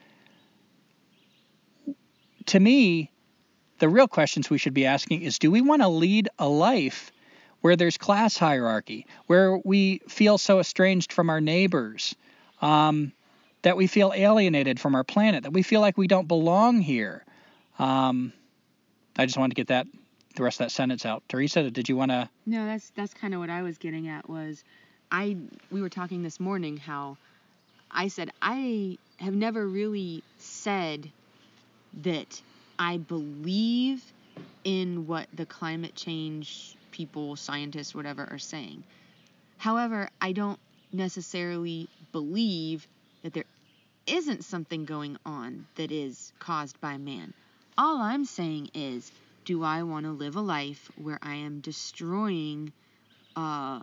To 2.48 2.60
me, 2.60 3.12
the 3.80 3.90
real 3.90 4.08
questions 4.08 4.50
we 4.50 4.58
should 4.58 4.74
be 4.74 4.86
asking 4.86 5.22
is 5.22 5.38
do 5.38 5.52
we 5.52 5.62
want 5.62 5.82
to 5.82 5.88
lead 5.88 6.30
a 6.40 6.48
life 6.48 7.12
where 7.62 7.76
there's 7.76 7.98
class 7.98 8.38
hierarchy, 8.38 9.06
where 9.28 9.58
we 9.58 10.00
feel 10.08 10.38
so 10.38 10.60
estranged 10.60 11.12
from 11.12 11.30
our 11.30 11.42
neighbors, 11.42 12.16
um, 12.62 13.12
that 13.68 13.76
we 13.76 13.86
feel 13.86 14.14
alienated 14.16 14.80
from 14.80 14.96
our 14.96 15.04
planet, 15.04 15.44
that 15.44 15.52
we 15.52 15.62
feel 15.62 15.82
like 15.82 15.98
we 15.98 16.08
don't 16.08 16.30
belong 16.30 16.80
here? 16.80 17.26
Um, 17.78 18.32
I 19.18 19.26
just 19.26 19.38
wanted 19.38 19.56
to 19.56 19.60
get 19.60 19.68
that 19.68 19.88
the 20.36 20.44
rest 20.44 20.62
of 20.62 20.68
that 20.68 20.72
sentence 20.72 21.06
out. 21.06 21.22
Teresa, 21.28 21.70
did 21.70 21.90
you 21.90 21.98
want 21.98 22.12
to? 22.12 22.30
No, 22.46 22.66
that's 22.66 22.92
that's 22.92 23.14
kind 23.14 23.34
of 23.34 23.42
what 23.42 23.50
I 23.50 23.64
was 23.64 23.78
getting 23.78 24.08
at 24.08 24.30
was 24.30 24.64
I 25.12 25.36
we 25.70 25.82
were 25.82 25.90
talking 25.90 26.24
this 26.24 26.40
morning 26.40 26.78
how 26.78 27.18
I 27.92 28.08
said 28.08 28.32
I 28.42 28.98
have 29.18 29.34
never 29.34 29.68
really 29.68 30.24
said 30.38 31.12
that 32.04 32.42
I 32.80 33.00
believe 33.00 34.02
in 34.64 35.08
what 35.08 35.28
the 35.34 35.46
climate 35.46 35.94
change 35.94 36.78
people, 36.92 37.36
scientists, 37.36 37.94
whatever 37.94 38.30
are 38.32 38.40
saying. 38.40 38.86
However, 39.58 40.10
I 40.22 40.32
don't 40.32 40.60
necessarily 40.94 41.90
believe 42.14 42.88
that 43.24 43.34
there 43.34 43.44
isn't 44.08 44.44
something 44.44 44.86
going 44.86 45.18
on 45.26 45.68
that 45.76 45.92
is 45.92 46.32
caused 46.40 46.80
by 46.82 46.98
man. 46.98 47.34
All 47.78 48.02
I'm 48.02 48.26
saying 48.26 48.70
is, 48.74 49.12
do 49.46 49.64
I 49.64 49.84
want 49.84 50.06
to 50.06 50.12
live 50.12 50.36
a 50.36 50.42
life 50.42 50.90
where 50.96 51.20
I 51.22 51.36
am 51.36 51.60
destroying 51.60 52.72
uh, 53.36 53.82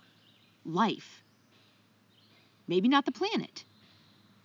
life? 0.64 1.22
Maybe 2.66 2.88
not 2.88 3.04
the 3.04 3.12
planet, 3.12 3.64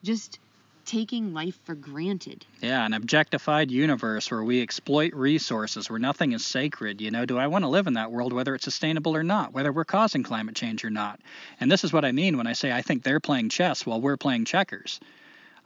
just 0.03 0.39
taking 0.85 1.33
life 1.33 1.57
for 1.65 1.75
granted. 1.75 2.45
Yeah, 2.61 2.85
an 2.85 2.93
objectified 2.93 3.69
universe 3.69 4.31
where 4.31 4.43
we 4.43 4.61
exploit 4.61 5.13
resources, 5.13 5.89
where 5.89 5.99
nothing 5.99 6.31
is 6.31 6.45
sacred. 6.45 6.99
You 6.99 7.11
know, 7.11 7.25
do 7.25 7.37
I 7.37 7.47
want 7.47 7.63
to 7.63 7.69
live 7.69 7.87
in 7.87 7.93
that 7.93 8.11
world, 8.11 8.33
whether 8.33 8.55
it's 8.55 8.63
sustainable 8.63 9.15
or 9.15 9.23
not, 9.23 9.53
whether 9.53 9.71
we're 9.71 9.85
causing 9.85 10.23
climate 10.23 10.55
change 10.55 10.83
or 10.83 10.89
not? 10.89 11.19
And 11.59 11.71
this 11.71 11.83
is 11.83 11.93
what 11.93 12.05
I 12.05 12.11
mean 12.11 12.37
when 12.37 12.47
I 12.47 12.53
say 12.53 12.71
I 12.71 12.81
think 12.81 13.03
they're 13.03 13.19
playing 13.19 13.49
chess 13.49 13.85
while 13.85 14.01
we're 14.01 14.17
playing 14.17 14.45
checkers. 14.45 14.99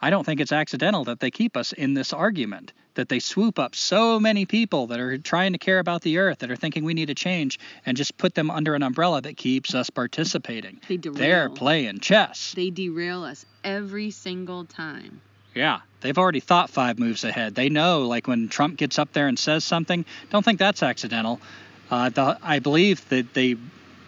I 0.03 0.09
don't 0.09 0.25
think 0.25 0.41
it's 0.41 0.51
accidental 0.51 1.05
that 1.05 1.21
they 1.21 1.31
keep 1.31 1.55
us 1.55 1.71
in 1.71 1.93
this 1.93 2.11
argument, 2.11 2.73
that 2.95 3.07
they 3.07 3.19
swoop 3.19 3.57
up 3.57 3.73
so 3.73 4.19
many 4.19 4.45
people 4.45 4.87
that 4.87 4.99
are 4.99 5.17
trying 5.17 5.53
to 5.53 5.57
care 5.57 5.79
about 5.79 6.01
the 6.01 6.17
earth, 6.17 6.39
that 6.39 6.51
are 6.51 6.57
thinking 6.57 6.83
we 6.83 6.93
need 6.93 7.05
to 7.05 7.15
change, 7.15 7.57
and 7.85 7.95
just 7.95 8.17
put 8.17 8.35
them 8.35 8.51
under 8.51 8.75
an 8.75 8.83
umbrella 8.83 9.21
that 9.21 9.37
keeps 9.37 9.73
us 9.73 9.89
participating. 9.89 10.81
They 10.89 10.97
derail. 10.97 11.17
They're 11.17 11.49
playing 11.49 11.99
chess. 12.01 12.51
They 12.53 12.69
derail 12.69 13.23
us 13.23 13.45
every 13.63 14.11
single 14.11 14.65
time. 14.65 15.21
Yeah, 15.55 15.79
they've 16.01 16.17
already 16.17 16.41
thought 16.41 16.69
five 16.69 16.99
moves 16.99 17.23
ahead. 17.23 17.55
They 17.55 17.69
know, 17.69 18.01
like 18.01 18.27
when 18.27 18.49
Trump 18.49 18.75
gets 18.75 18.99
up 18.99 19.13
there 19.13 19.29
and 19.29 19.39
says 19.39 19.63
something, 19.63 20.03
don't 20.31 20.43
think 20.43 20.59
that's 20.59 20.83
accidental. 20.83 21.39
Uh, 21.89 22.09
the, 22.09 22.37
I 22.43 22.59
believe 22.59 23.07
that 23.07 23.33
they 23.33 23.55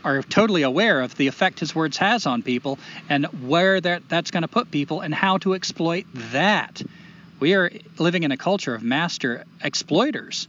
are 0.06 0.22
totally 0.22 0.62
aware 0.62 1.02
of 1.02 1.16
the 1.16 1.28
effect 1.28 1.60
his 1.60 1.76
words 1.76 1.98
has 1.98 2.28
on 2.28 2.44
people 2.44 2.78
and 3.10 3.26
where 3.48 3.82
that, 3.82 4.08
that's 4.08 4.32
going 4.32 4.44
to 4.44 4.48
put 4.48 4.70
people 4.70 5.02
and 5.02 5.14
how 5.14 5.40
to 5.40 5.56
exploit 5.56 6.06
that. 6.32 6.82
We 7.40 7.56
are 7.56 7.72
living 7.98 8.24
in 8.24 8.32
a 8.32 8.38
culture 8.38 8.76
of 8.76 8.84
master 8.84 9.44
exploiters. 9.62 10.48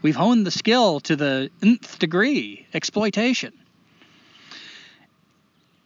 We've 0.00 0.16
honed 0.16 0.46
the 0.46 0.50
skill 0.50 1.00
to 1.00 1.14
the 1.14 1.50
nth 1.62 1.98
degree, 1.98 2.66
exploitation. 2.72 3.52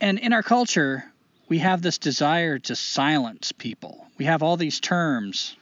And 0.00 0.18
in 0.18 0.32
our 0.32 0.42
culture, 0.42 1.04
we 1.48 1.58
have 1.58 1.82
this 1.82 1.98
desire 1.98 2.58
to 2.60 2.76
silence 2.76 3.52
people. 3.52 4.06
We 4.18 4.26
have 4.26 4.42
all 4.42 4.56
these 4.56 4.78
terms 4.78 5.56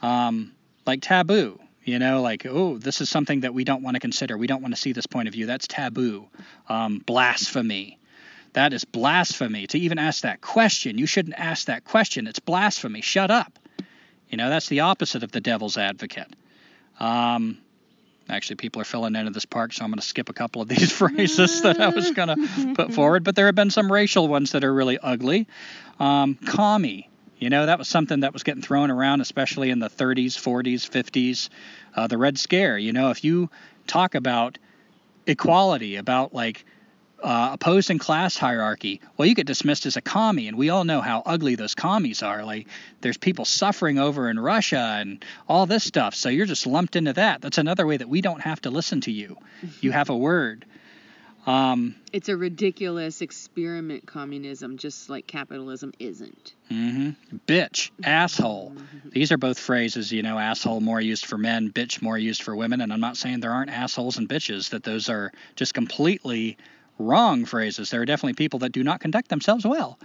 um, 0.00 0.52
like 0.86 1.02
taboo, 1.02 1.58
you 1.88 1.98
know, 1.98 2.20
like, 2.20 2.44
oh, 2.44 2.76
this 2.76 3.00
is 3.00 3.08
something 3.08 3.40
that 3.40 3.54
we 3.54 3.64
don't 3.64 3.82
want 3.82 3.94
to 3.94 4.00
consider. 4.00 4.36
We 4.36 4.46
don't 4.46 4.60
want 4.60 4.74
to 4.74 4.80
see 4.80 4.92
this 4.92 5.06
point 5.06 5.26
of 5.26 5.32
view. 5.32 5.46
That's 5.46 5.66
taboo. 5.66 6.28
Um, 6.68 6.98
blasphemy. 6.98 7.98
That 8.52 8.74
is 8.74 8.84
blasphemy. 8.84 9.66
To 9.68 9.78
even 9.78 9.98
ask 9.98 10.22
that 10.22 10.42
question, 10.42 10.98
you 10.98 11.06
shouldn't 11.06 11.38
ask 11.38 11.66
that 11.66 11.84
question. 11.84 12.26
It's 12.26 12.40
blasphemy. 12.40 13.00
Shut 13.00 13.30
up. 13.30 13.58
You 14.28 14.36
know, 14.36 14.50
that's 14.50 14.68
the 14.68 14.80
opposite 14.80 15.22
of 15.22 15.32
the 15.32 15.40
devil's 15.40 15.78
advocate. 15.78 16.28
Um, 17.00 17.56
actually, 18.28 18.56
people 18.56 18.82
are 18.82 18.84
filling 18.84 19.16
into 19.16 19.30
this 19.30 19.46
park, 19.46 19.72
so 19.72 19.82
I'm 19.82 19.90
going 19.90 19.98
to 19.98 20.06
skip 20.06 20.28
a 20.28 20.34
couple 20.34 20.60
of 20.60 20.68
these 20.68 20.92
phrases 20.92 21.62
that 21.62 21.80
I 21.80 21.88
was 21.88 22.10
going 22.10 22.28
to 22.28 22.74
put 22.74 22.92
forward. 22.94 23.24
But 23.24 23.34
there 23.34 23.46
have 23.46 23.54
been 23.54 23.70
some 23.70 23.90
racial 23.90 24.28
ones 24.28 24.52
that 24.52 24.62
are 24.62 24.74
really 24.74 24.98
ugly. 24.98 25.48
Um, 25.98 26.34
commie. 26.34 27.08
You 27.38 27.50
know, 27.50 27.66
that 27.66 27.78
was 27.78 27.88
something 27.88 28.20
that 28.20 28.32
was 28.32 28.42
getting 28.42 28.62
thrown 28.62 28.90
around, 28.90 29.20
especially 29.20 29.70
in 29.70 29.78
the 29.78 29.88
30s, 29.88 30.32
40s, 30.34 30.88
50s. 30.88 31.48
Uh, 31.94 32.06
the 32.06 32.18
Red 32.18 32.38
Scare. 32.38 32.78
You 32.78 32.92
know, 32.92 33.10
if 33.10 33.24
you 33.24 33.50
talk 33.86 34.14
about 34.14 34.58
equality, 35.26 35.96
about 35.96 36.34
like 36.34 36.64
uh, 37.22 37.50
opposing 37.52 37.98
class 37.98 38.36
hierarchy, 38.36 39.00
well, 39.16 39.26
you 39.26 39.34
get 39.34 39.46
dismissed 39.46 39.86
as 39.86 39.96
a 39.96 40.00
commie, 40.00 40.48
and 40.48 40.56
we 40.56 40.70
all 40.70 40.84
know 40.84 41.00
how 41.00 41.22
ugly 41.26 41.54
those 41.54 41.74
commies 41.74 42.22
are. 42.22 42.44
Like, 42.44 42.68
there's 43.00 43.16
people 43.16 43.44
suffering 43.44 43.98
over 43.98 44.30
in 44.30 44.38
Russia 44.38 44.96
and 45.00 45.24
all 45.48 45.66
this 45.66 45.84
stuff, 45.84 46.14
so 46.14 46.28
you're 46.28 46.46
just 46.46 46.66
lumped 46.66 46.96
into 46.96 47.12
that. 47.14 47.40
That's 47.40 47.58
another 47.58 47.86
way 47.86 47.96
that 47.96 48.08
we 48.08 48.20
don't 48.20 48.40
have 48.40 48.60
to 48.62 48.70
listen 48.70 49.00
to 49.02 49.12
you. 49.12 49.36
You 49.80 49.90
have 49.98 50.10
a 50.10 50.16
word. 50.16 50.64
Um, 51.48 51.94
It's 52.12 52.28
a 52.28 52.36
ridiculous 52.36 53.22
experiment 53.22 54.06
communism, 54.06 54.76
just 54.76 55.08
like 55.08 55.26
capitalism 55.26 55.92
isn't. 55.98 56.52
hmm 56.68 57.10
Bitch, 57.46 57.90
asshole. 58.04 58.74
These 59.10 59.32
are 59.32 59.38
both 59.38 59.58
phrases, 59.58 60.12
you 60.12 60.22
know, 60.22 60.38
asshole 60.38 60.80
more 60.80 61.00
used 61.00 61.24
for 61.24 61.38
men, 61.38 61.70
bitch 61.70 62.02
more 62.02 62.18
used 62.18 62.42
for 62.42 62.54
women. 62.54 62.82
And 62.82 62.92
I'm 62.92 63.00
not 63.00 63.16
saying 63.16 63.40
there 63.40 63.52
aren't 63.52 63.70
assholes 63.70 64.18
and 64.18 64.28
bitches, 64.28 64.70
that 64.70 64.84
those 64.84 65.08
are 65.08 65.32
just 65.56 65.72
completely 65.72 66.58
wrong 66.98 67.46
phrases. 67.46 67.88
There 67.88 68.02
are 68.02 68.04
definitely 68.04 68.34
people 68.34 68.58
that 68.58 68.72
do 68.72 68.84
not 68.84 69.00
conduct 69.00 69.28
themselves 69.28 69.64
well. 69.64 69.98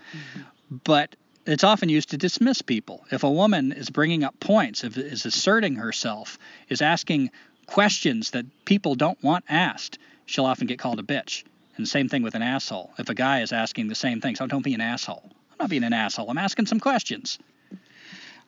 But 0.72 1.18
it's 1.46 1.66
often 1.66 1.90
used 1.90 2.12
to 2.12 2.18
dismiss 2.18 2.62
people. 2.62 3.04
If 3.12 3.24
a 3.24 3.30
woman 3.30 3.74
is 3.74 3.90
bringing 3.90 4.24
up 4.24 4.40
points, 4.40 4.86
if 4.86 4.98
is 4.98 5.26
asserting 5.26 5.76
herself, 5.76 6.40
is 6.70 6.82
asking 6.82 7.32
questions 7.66 8.32
that 8.32 8.46
people 8.64 8.96
don't 8.96 9.22
want 9.22 9.44
asked, 9.50 9.98
she'll 10.34 10.46
often 10.48 10.66
get 10.66 10.80
called 10.80 11.00
a 11.00 11.04
bitch. 11.04 11.44
And 11.78 11.88
same 11.88 12.10
thing 12.10 12.24
with 12.24 12.34
an 12.34 12.42
asshole. 12.42 12.92
If 12.98 13.10
a 13.10 13.14
guy 13.14 13.42
is 13.42 13.52
asking 13.52 13.88
the 13.88 13.96
same 13.96 14.20
thing, 14.20 14.36
so 14.36 14.48
don't 14.48 14.64
be 14.64 14.74
an 14.74 14.82
asshole. 14.82 15.24
I'm 15.52 15.58
not 15.60 15.70
being 15.70 15.84
an 15.84 15.94
asshole. 15.94 16.28
I'm 16.30 16.40
asking 16.40 16.66
some 16.66 16.80
questions. 16.80 17.38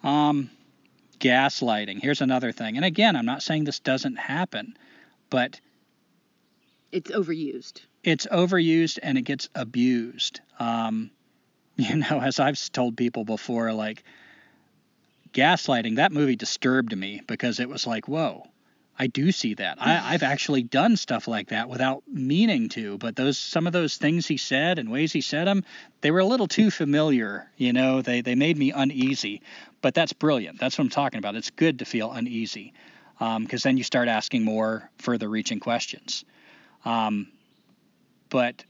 Um, 0.03 0.49
gaslighting. 1.19 2.01
Here's 2.01 2.21
another 2.21 2.51
thing. 2.51 2.75
And 2.75 2.85
again, 2.85 3.15
I'm 3.15 3.25
not 3.25 3.43
saying 3.43 3.65
this 3.65 3.79
doesn't 3.79 4.15
happen, 4.17 4.75
but 5.29 5.59
It's 6.91 7.11
overused. 7.11 7.81
it's 8.03 8.25
overused 8.27 8.97
and 9.03 9.17
it 9.17 9.23
gets 9.23 9.49
abused. 9.53 10.39
Um, 10.59 11.11
you 11.77 11.95
know, 11.97 12.19
as 12.19 12.39
I've 12.39 12.59
told 12.71 12.97
people 12.97 13.25
before, 13.25 13.73
like 13.73 14.03
gaslighting, 15.33 15.97
that 15.97 16.11
movie 16.11 16.35
disturbed 16.35 16.95
me 16.97 17.21
because 17.27 17.59
it 17.59 17.69
was 17.69 17.85
like, 17.85 18.07
whoa, 18.07 18.47
I 18.97 19.07
do 19.07 19.31
see 19.31 19.55
that. 19.55 19.77
I, 19.81 20.13
I've 20.13 20.23
actually 20.23 20.63
done 20.63 20.95
stuff 20.95 21.27
like 21.27 21.49
that 21.49 21.67
without 21.67 22.03
meaning 22.07 22.69
to, 22.69 22.97
but 22.97 23.15
those 23.15 23.37
some 23.37 23.67
of 23.67 23.73
those 23.73 23.97
things 23.97 24.25
he 24.25 24.37
said 24.37 24.79
and 24.79 24.89
ways 24.89 25.11
he 25.11 25.19
said 25.19 25.47
them, 25.47 25.65
they 25.99 26.11
were 26.11 26.19
a 26.19 26.25
little 26.25 26.47
too 26.47 26.71
familiar. 26.71 27.49
You 27.57 27.73
know, 27.73 28.01
they 28.01 28.21
they 28.21 28.35
made 28.35 28.57
me 28.57 28.71
uneasy. 28.71 29.41
But 29.81 29.93
that's 29.93 30.13
brilliant. 30.13 30.59
That's 30.59 30.77
what 30.77 30.85
I'm 30.85 30.89
talking 30.89 31.17
about. 31.17 31.35
It's 31.35 31.49
good 31.49 31.79
to 31.79 31.85
feel 31.85 32.11
uneasy 32.11 32.73
because 33.19 33.63
then 33.63 33.77
you 33.77 33.83
start 33.83 34.07
asking 34.07 34.43
more 34.43 34.89
further 34.97 35.29
reaching 35.29 35.59
questions. 35.59 36.23
Um, 36.85 37.27
but 38.29 38.63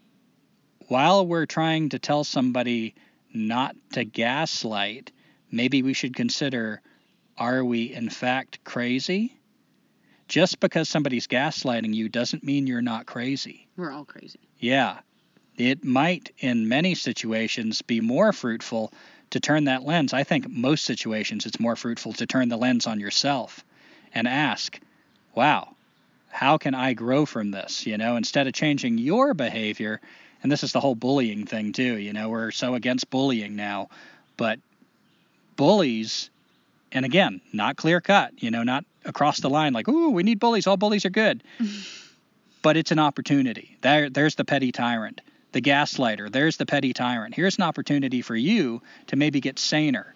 while 0.88 1.26
we're 1.26 1.46
trying 1.46 1.90
to 1.90 2.00
tell 2.00 2.24
somebody 2.24 2.96
not 3.34 3.76
to 3.94 4.04
gaslight, 4.06 5.12
maybe 5.52 5.84
we 5.84 5.94
should 5.94 6.16
consider 6.16 6.82
are 7.38 7.64
we 7.64 7.94
in 7.94 8.10
fact 8.10 8.64
crazy? 8.64 9.38
Just 10.28 10.60
because 10.60 10.90
somebody's 10.90 11.28
gaslighting 11.28 11.94
you 11.94 12.10
doesn't 12.10 12.44
mean 12.44 12.68
you're 12.68 12.82
not 12.82 13.06
crazy. 13.06 13.68
We're 13.78 13.92
all 13.92 14.06
crazy. 14.06 14.40
Yeah. 14.60 15.00
It 15.58 15.84
might, 15.84 16.34
in 16.40 16.68
many 16.68 16.96
situations, 16.96 17.82
be 17.82 18.02
more 18.02 18.34
fruitful 18.34 18.92
to 19.30 19.40
turn 19.40 19.66
that 19.66 19.84
lens. 19.84 20.14
I 20.14 20.24
think 20.24 20.50
most 20.50 20.84
situations 20.86 21.46
it's 21.46 21.60
more 21.60 21.76
fruitful 21.76 22.14
to 22.14 22.26
turn 22.26 22.50
the 22.50 22.58
lens 22.58 22.88
on 22.88 23.00
yourself 23.00 23.64
and 24.14 24.28
ask, 24.28 24.80
wow, 25.36 25.76
how 26.30 26.58
can 26.58 26.76
I 26.76 26.94
grow 26.94 27.26
from 27.26 27.52
this? 27.52 27.86
You 27.86 27.98
know, 27.98 28.18
instead 28.18 28.48
of 28.48 28.54
changing 28.54 28.98
your 28.98 29.34
behavior, 29.34 30.02
and 30.44 30.52
this 30.52 30.64
is 30.64 30.74
the 30.74 30.80
whole 30.80 30.96
bullying 30.96 31.46
thing 31.46 31.72
too, 31.72 31.98
you 31.98 32.14
know, 32.14 32.30
we're 32.30 32.52
so 32.52 32.76
against 32.76 33.10
bullying 33.10 33.56
now, 33.56 33.90
but 34.38 34.60
bullies, 35.56 36.30
and 36.96 37.04
again, 37.04 37.42
not 37.52 37.76
clear 37.76 38.00
cut, 38.00 38.32
you 38.42 38.50
know, 38.50 38.64
not 38.64 38.86
across 39.04 39.42
the 39.42 39.50
line 39.50 39.74
like, 39.74 39.88
ooh, 39.90 40.12
we 40.12 40.24
need 40.24 40.40
bullies, 40.40 40.66
all 40.66 40.78
bullies 40.78 41.06
are 41.06 41.10
good. 41.10 41.44
but 42.62 42.78
it's 42.78 42.92
an 42.92 43.00
opportunity. 43.00 43.78
There, 43.82 44.10
there's 44.10 44.36
the 44.36 44.46
petty 44.46 44.72
tyrant, 44.72 45.20
the 45.52 45.62
gaslighter. 45.62 46.32
There's 46.32 46.56
the 46.56 46.66
petty 46.66 46.94
tyrant. 46.94 47.36
Here's 47.36 47.58
an 47.58 47.64
opportunity 47.64 48.22
for 48.22 48.36
you 48.36 48.82
to 49.08 49.18
maybe 49.18 49.42
get 49.42 49.60
saner. 49.60 50.16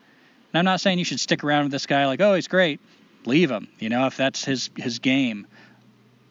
And 0.52 0.60
I'm 0.60 0.66
not 0.66 0.80
saying 0.80 1.00
you 1.00 1.06
should 1.06 1.20
stick 1.20 1.44
around 1.44 1.64
with 1.64 1.74
this 1.74 1.86
guy 1.86 2.08
like, 2.08 2.22
oh, 2.22 2.34
he's 2.34 2.48
great. 2.48 2.80
Leave 3.26 3.52
him, 3.52 3.68
you 3.78 3.90
know, 3.90 4.06
if 4.06 4.16
that's 4.16 4.46
his 4.46 4.70
his 4.78 5.00
game. 5.00 5.48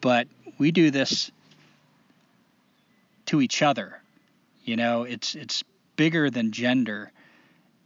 But 0.01 0.27
we 0.57 0.71
do 0.71 0.89
this 0.89 1.31
to 3.27 3.39
each 3.39 3.61
other. 3.61 4.01
You 4.65 4.77
know, 4.77 5.03
it's 5.03 5.35
it's 5.35 5.63
bigger 5.95 6.31
than 6.31 6.51
gender. 6.51 7.11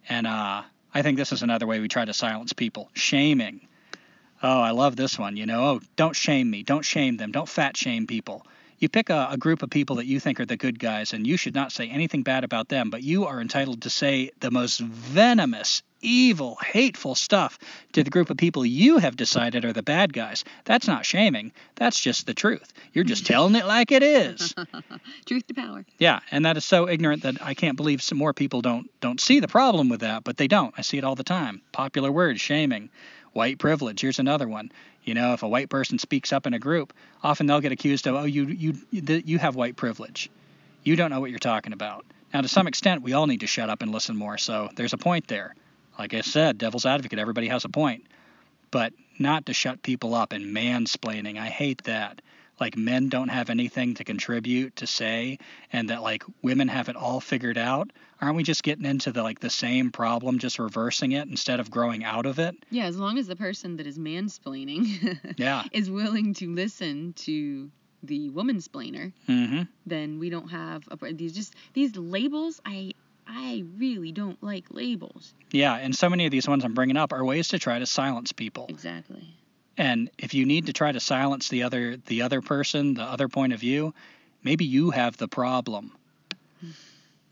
And 0.08 0.26
uh, 0.26 0.64
I 0.94 1.02
think 1.02 1.18
this 1.18 1.32
is 1.32 1.42
another 1.42 1.66
way 1.66 1.80
we 1.80 1.88
try 1.88 2.06
to 2.06 2.14
silence 2.14 2.54
people. 2.54 2.90
Shaming. 2.94 3.68
Oh, 4.42 4.62
I 4.62 4.72
love 4.72 4.96
this 4.96 5.18
one. 5.18 5.38
You 5.38 5.46
know, 5.46 5.64
oh, 5.66 5.82
don't 5.96 6.16
shame 6.16 6.50
me. 6.50 6.64
Don't 6.64 6.86
shame 6.86 7.18
them. 7.18 7.32
Don't 7.32 7.50
fat 7.50 7.76
shame 7.76 8.06
people. 8.06 8.46
You 8.78 8.90
pick 8.90 9.10
a, 9.10 9.30
a, 9.32 9.38
group 9.38 9.64
of 9.64 9.70
people 9.70 9.96
that 9.96 10.06
you 10.06 10.20
think 10.20 10.40
are 10.40 10.46
the 10.46 10.58
good 10.58 10.78
guys, 10.78 11.14
and 11.14 11.26
you 11.26 11.38
should 11.38 11.56
not 11.56 11.72
say 11.72 11.88
anything 11.88 12.24
bad 12.24 12.44
about 12.44 12.68
them, 12.68 12.90
but 12.90 13.02
you 13.02 13.26
are 13.26 13.40
entitled 13.40 13.84
to 13.84 13.90
say 13.90 14.32
the 14.42 14.52
most 14.52 14.80
venomous, 14.82 15.82
evil, 16.04 16.58
hateful 16.64 17.16
stuff 17.16 17.58
to 17.94 18.04
the 18.04 18.10
group 18.10 18.30
of 18.30 18.38
people 18.38 18.66
you 18.66 18.98
have 18.98 19.16
decided 19.16 19.66
are 19.66 19.74
the 19.74 19.84
bad 19.84 20.14
guys. 20.14 20.44
That's 20.66 20.88
not 20.88 21.06
shaming. 21.06 21.52
That's 21.76 22.00
just 22.00 22.26
the 22.26 22.34
truth. 22.34 22.72
You're 22.94 23.04
just 23.04 23.26
telling 23.26 23.56
it 23.56 23.66
like 23.66 23.92
it 23.92 24.04
is. 24.04 24.54
Truth 25.26 25.48
to 25.48 25.54
power. 25.54 25.86
Yeah, 25.98 26.20
and 26.32 26.46
that 26.46 26.58
is 26.58 26.66
so 26.66 26.88
ignorant 26.88 27.24
that 27.24 27.42
I 27.42 27.54
can't 27.54 27.78
believe 27.78 28.02
some 28.02 28.18
more 28.18 28.34
people 28.34 28.62
don't 28.62 28.90
don't 29.02 29.20
see 29.20 29.40
the 29.40 29.48
problem 29.48 29.90
with 29.90 30.02
that, 30.02 30.24
but 30.24 30.38
they 30.38 30.48
don't. 30.48 30.74
I 30.78 30.82
see 30.82 30.98
it 30.98 31.04
all 31.04 31.16
the 31.16 31.24
time. 31.24 31.62
Popular 31.72 32.12
word, 32.12 32.40
shaming. 32.40 32.90
White 33.32 33.58
privilege. 33.58 34.02
Here's 34.02 34.20
another 34.20 34.48
one. 34.48 34.72
You 35.04 35.16
know, 35.16 35.34
if 35.34 35.44
a 35.44 35.48
white 35.48 35.70
person 35.70 35.98
speaks 35.98 36.32
up 36.32 36.46
in 36.46 36.54
a 36.54 36.60
group, 36.60 36.94
often 37.24 37.48
they'll 37.48 37.62
get 37.62 37.72
accused 37.72 38.08
of, 38.08 38.16
"Oh, 38.16 38.26
you 38.26 38.46
you 38.46 38.74
you 38.92 39.40
have 39.40 39.56
white 39.56 39.76
privilege. 39.76 40.30
You 40.84 40.96
don't 40.96 41.10
know 41.10 41.20
what 41.20 41.30
you're 41.30 41.40
talking 41.40 41.74
about." 41.74 42.06
Now, 42.34 42.42
to 42.42 42.48
some 42.48 42.68
extent, 42.68 43.04
we 43.04 43.14
all 43.14 43.28
need 43.28 43.42
to 43.42 43.48
shut 43.48 43.70
up 43.70 43.82
and 43.82 43.92
listen 43.92 44.16
more. 44.16 44.38
So 44.38 44.70
there's 44.76 44.94
a 44.94 44.98
point 44.98 45.28
there. 45.28 45.56
Like 45.98 46.14
I 46.14 46.22
said, 46.22 46.58
devil's 46.58 46.86
advocate. 46.86 47.20
Everybody 47.20 47.48
has 47.50 47.66
a 47.66 47.70
point, 47.70 48.06
but 48.72 48.94
not 49.20 49.46
to 49.46 49.54
shut 49.54 49.84
people 49.84 50.16
up 50.16 50.34
and 50.34 50.56
mansplaining. 50.56 51.38
I 51.38 51.48
hate 51.48 51.84
that. 51.84 52.22
like 52.60 52.78
men 52.78 53.10
don't 53.10 53.30
have 53.30 53.50
anything 53.50 53.96
to 53.96 54.04
contribute 54.04 54.76
to 54.78 54.88
say 54.88 55.38
and 55.72 55.90
that 55.90 56.02
like 56.04 56.24
women 56.44 56.68
have 56.68 56.88
it 56.88 56.96
all 56.96 57.20
figured 57.20 57.58
out 57.58 57.92
aren't 58.22 58.36
we 58.38 58.44
just 58.44 58.62
getting 58.64 58.86
into 58.86 59.12
the 59.12 59.24
like 59.24 59.40
the 59.40 59.50
same 59.50 59.92
problem 59.92 60.38
just 60.38 60.60
reversing 60.60 61.14
it 61.14 61.28
instead 61.28 61.60
of 61.60 61.70
growing 61.72 62.04
out 62.04 62.26
of 62.28 62.38
it 62.40 62.56
Yeah, 62.70 62.86
as 62.86 62.98
long 62.98 63.18
as 63.18 63.26
the 63.28 63.36
person 63.36 63.78
that 63.78 63.88
is 63.88 63.98
mansplaining 63.98 65.18
yeah 65.38 65.64
is 65.72 65.90
willing 65.90 66.34
to 66.36 66.54
listen 66.54 67.14
to 67.28 67.70
the 68.04 68.30
woman-splainer, 68.30 69.12
mm-hmm 69.28 69.64
then 69.86 70.20
we 70.20 70.30
don't 70.30 70.50
have 70.50 70.88
a, 70.92 71.12
these 71.14 71.34
just 71.34 71.56
these 71.74 71.96
labels. 71.98 72.62
I 72.66 72.94
I 73.36 73.64
really 73.78 74.12
don't 74.12 74.42
like 74.44 74.66
labels. 74.70 75.34
yeah 75.52 75.76
and 75.76 75.96
so 75.96 76.10
many 76.10 76.26
of 76.26 76.32
these 76.32 76.48
ones 76.48 76.64
i'm 76.64 76.74
bringing 76.74 76.98
up 76.98 77.12
are 77.14 77.24
ways 77.26 77.48
to 77.50 77.60
try 77.60 77.80
to 77.80 77.86
silence 77.86 78.32
people 78.32 78.66
Exactly. 78.70 79.24
and 79.78 80.10
if 80.18 80.34
you 80.34 80.46
need 80.46 80.68
to 80.68 80.74
try 80.74 80.92
to 80.92 81.00
silence 81.00 81.50
the 81.50 81.64
other 81.64 81.98
the 81.98 82.22
other 82.22 82.42
person 82.42 82.94
the 82.94 83.04
other 83.04 83.28
point 83.28 83.54
of 83.54 83.60
view 83.60 83.94
maybe 84.44 84.66
you 84.66 84.92
have 84.92 85.18
the 85.18 85.28
problem 85.28 85.92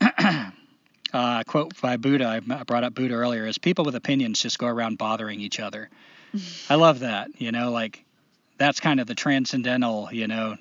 uh, 1.12 1.42
quote 1.46 1.80
by 1.80 1.96
buddha 1.96 2.24
i 2.26 2.36
I 2.36 2.62
brought 2.64 2.84
up 2.84 2.94
buddha 2.94 3.14
earlier 3.14 3.46
is 3.46 3.58
people 3.58 3.84
with 3.84 3.94
opinions 3.94 4.40
just 4.42 4.58
go 4.58 4.66
around 4.66 4.98
bothering 4.98 5.40
each 5.40 5.60
other 5.60 5.88
i 6.70 6.74
love 6.74 7.00
that 7.00 7.28
you 7.40 7.52
know 7.52 7.70
like 7.70 8.04
that's 8.58 8.80
kind 8.80 9.00
of 9.00 9.06
the 9.06 9.14
transcendental 9.14 10.08
you 10.12 10.26
know 10.26 10.56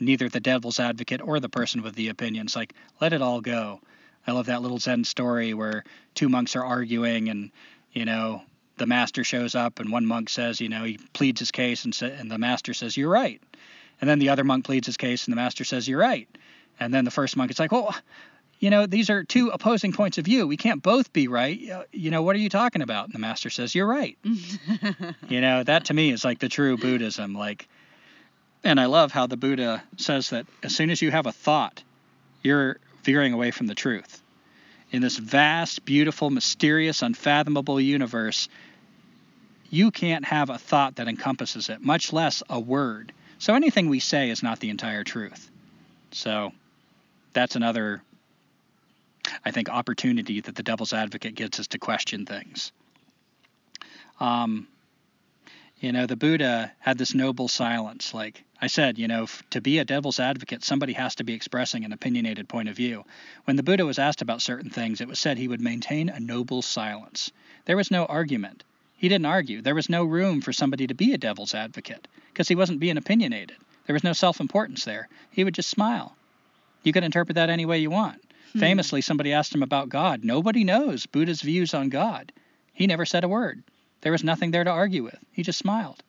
neither 0.00 0.28
the 0.28 0.40
devil's 0.40 0.80
advocate 0.80 1.20
or 1.22 1.40
the 1.40 1.48
person 1.48 1.82
with 1.82 1.94
the 1.94 2.08
opinions 2.08 2.54
like 2.56 2.72
let 3.00 3.12
it 3.12 3.22
all 3.22 3.40
go 3.40 3.80
i 4.26 4.32
love 4.32 4.46
that 4.46 4.62
little 4.62 4.78
zen 4.78 5.04
story 5.04 5.54
where 5.54 5.84
two 6.14 6.28
monks 6.28 6.56
are 6.56 6.64
arguing 6.64 7.28
and 7.28 7.50
you 7.92 8.04
know 8.04 8.42
the 8.76 8.86
master 8.86 9.22
shows 9.22 9.54
up 9.54 9.78
and 9.78 9.92
one 9.92 10.04
monk 10.04 10.28
says, 10.28 10.60
you 10.60 10.68
know, 10.68 10.82
he 10.82 10.98
pleads 11.12 11.38
his 11.38 11.52
case 11.52 11.84
and, 11.84 11.94
sa- 11.94 12.06
and 12.06 12.28
the 12.28 12.38
master 12.38 12.74
says, 12.74 12.96
you're 12.96 13.08
right. 13.08 13.40
And 14.00 14.10
then 14.10 14.18
the 14.18 14.30
other 14.30 14.42
monk 14.42 14.64
pleads 14.64 14.88
his 14.88 14.96
case 14.96 15.26
and 15.26 15.32
the 15.32 15.36
master 15.36 15.62
says, 15.62 15.86
you're 15.86 16.00
right. 16.00 16.26
And 16.80 16.92
then 16.92 17.04
the 17.04 17.12
first 17.12 17.36
monk 17.36 17.52
is 17.52 17.60
like, 17.60 17.70
well, 17.70 17.94
you 18.58 18.70
know, 18.70 18.86
these 18.86 19.10
are 19.10 19.22
two 19.22 19.50
opposing 19.50 19.92
points 19.92 20.18
of 20.18 20.24
view. 20.24 20.48
We 20.48 20.56
can't 20.56 20.82
both 20.82 21.12
be 21.12 21.28
right. 21.28 21.70
Uh, 21.70 21.84
You 21.92 22.10
know, 22.10 22.22
what 22.22 22.34
are 22.34 22.40
you 22.40 22.48
talking 22.48 22.82
about? 22.82 23.04
And 23.04 23.14
the 23.14 23.20
master 23.20 23.48
says, 23.48 23.76
you're 23.76 23.86
right. 23.86 24.18
You 25.28 25.40
know, 25.40 25.62
that 25.62 25.84
to 25.84 25.94
me 25.94 26.10
is 26.10 26.24
like 26.24 26.40
the 26.40 26.48
true 26.48 26.76
Buddhism. 26.76 27.32
Like, 27.32 27.68
and 28.64 28.80
I 28.80 28.86
love 28.86 29.12
how 29.12 29.28
the 29.28 29.36
Buddha 29.36 29.84
says 29.98 30.30
that 30.30 30.46
as 30.64 30.74
soon 30.74 30.90
as 30.90 31.00
you 31.00 31.12
have 31.12 31.26
a 31.26 31.32
thought, 31.32 31.80
you're 32.42 32.78
veering 33.04 33.32
away 33.32 33.50
from 33.50 33.66
the 33.66 33.74
truth. 33.74 34.22
In 34.90 35.02
this 35.02 35.16
vast, 35.16 35.84
beautiful, 35.84 36.30
mysterious, 36.30 37.02
unfathomable 37.02 37.80
universe, 37.80 38.48
you 39.70 39.90
can't 39.90 40.24
have 40.24 40.50
a 40.50 40.58
thought 40.58 40.96
that 40.96 41.08
encompasses 41.08 41.68
it, 41.68 41.80
much 41.80 42.12
less 42.12 42.42
a 42.48 42.60
word. 42.60 43.12
So 43.38 43.54
anything 43.54 43.88
we 43.88 44.00
say 44.00 44.30
is 44.30 44.42
not 44.42 44.60
the 44.60 44.70
entire 44.70 45.04
truth. 45.04 45.50
So 46.12 46.52
that's 47.32 47.56
another, 47.56 48.02
I 49.44 49.50
think, 49.50 49.68
opportunity 49.68 50.40
that 50.40 50.54
the 50.54 50.62
devil's 50.62 50.92
advocate 50.92 51.34
gets 51.34 51.58
us 51.58 51.66
to 51.68 51.78
question 51.78 52.24
things. 52.24 52.72
Um, 54.20 54.68
you 55.84 55.92
know, 55.92 56.06
the 56.06 56.16
Buddha 56.16 56.72
had 56.78 56.96
this 56.96 57.14
noble 57.14 57.46
silence. 57.46 58.14
Like 58.14 58.42
I 58.58 58.68
said, 58.68 58.98
you 58.98 59.06
know, 59.06 59.24
f- 59.24 59.42
to 59.50 59.60
be 59.60 59.78
a 59.78 59.84
devil's 59.84 60.18
advocate, 60.18 60.64
somebody 60.64 60.94
has 60.94 61.16
to 61.16 61.24
be 61.24 61.34
expressing 61.34 61.84
an 61.84 61.92
opinionated 61.92 62.48
point 62.48 62.70
of 62.70 62.76
view. 62.76 63.04
When 63.44 63.56
the 63.56 63.62
Buddha 63.62 63.84
was 63.84 63.98
asked 63.98 64.22
about 64.22 64.40
certain 64.40 64.70
things, 64.70 65.02
it 65.02 65.08
was 65.08 65.18
said 65.18 65.36
he 65.36 65.46
would 65.46 65.60
maintain 65.60 66.08
a 66.08 66.18
noble 66.18 66.62
silence. 66.62 67.30
There 67.66 67.76
was 67.76 67.90
no 67.90 68.06
argument. 68.06 68.64
He 68.96 69.10
didn't 69.10 69.26
argue. 69.26 69.60
There 69.60 69.74
was 69.74 69.90
no 69.90 70.04
room 70.04 70.40
for 70.40 70.54
somebody 70.54 70.86
to 70.86 70.94
be 70.94 71.12
a 71.12 71.18
devil's 71.18 71.54
advocate 71.54 72.08
because 72.32 72.48
he 72.48 72.54
wasn't 72.54 72.80
being 72.80 72.96
opinionated. 72.96 73.58
There 73.86 73.92
was 73.92 74.04
no 74.04 74.14
self 74.14 74.40
importance 74.40 74.86
there. 74.86 75.08
He 75.32 75.44
would 75.44 75.54
just 75.54 75.68
smile. 75.68 76.16
You 76.82 76.94
could 76.94 77.04
interpret 77.04 77.34
that 77.34 77.50
any 77.50 77.66
way 77.66 77.80
you 77.80 77.90
want. 77.90 78.22
Hmm. 78.54 78.60
Famously, 78.60 79.02
somebody 79.02 79.34
asked 79.34 79.54
him 79.54 79.62
about 79.62 79.90
God. 79.90 80.24
Nobody 80.24 80.64
knows 80.64 81.04
Buddha's 81.04 81.42
views 81.42 81.74
on 81.74 81.90
God. 81.90 82.32
He 82.72 82.86
never 82.86 83.04
said 83.04 83.22
a 83.22 83.28
word. 83.28 83.62
There 84.04 84.12
was 84.12 84.22
nothing 84.22 84.50
there 84.50 84.62
to 84.62 84.70
argue 84.70 85.02
with. 85.02 85.18
He 85.32 85.42
just 85.42 85.58
smiled. 85.58 86.02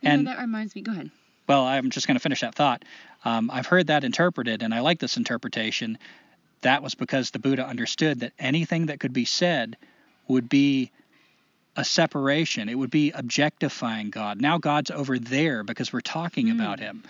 You 0.00 0.10
And- 0.10 0.24
know, 0.24 0.30
that 0.30 0.40
reminds 0.40 0.74
me. 0.76 0.80
Go 0.82 0.92
ahead. 0.92 1.10
Well, 1.48 1.66
I'm 1.66 1.90
just 1.90 2.06
going 2.06 2.14
to 2.14 2.20
finish 2.20 2.40
that 2.40 2.54
thought. 2.54 2.84
Um, 3.24 3.50
I've 3.50 3.66
heard 3.66 3.88
that 3.88 4.04
interpreted, 4.04 4.62
and 4.62 4.72
I 4.72 4.80
like 4.80 5.00
this 5.00 5.16
interpretation. 5.16 5.98
That 6.62 6.82
was 6.82 6.94
because 6.94 7.32
the 7.32 7.38
Buddha 7.40 7.66
understood 7.66 8.20
that 8.20 8.32
anything 8.38 8.86
that 8.86 9.00
could 9.00 9.12
be 9.12 9.24
said 9.24 9.76
would 10.28 10.48
be 10.48 10.90
a 11.76 11.84
separation. 11.84 12.68
It 12.68 12.76
would 12.78 12.90
be 12.90 13.10
objectifying 13.10 14.10
God. 14.10 14.40
Now 14.40 14.58
God's 14.58 14.90
over 14.92 15.18
there 15.18 15.64
because 15.64 15.92
we're 15.92 16.00
talking 16.00 16.48
about 16.50 16.78
him. 16.78 17.02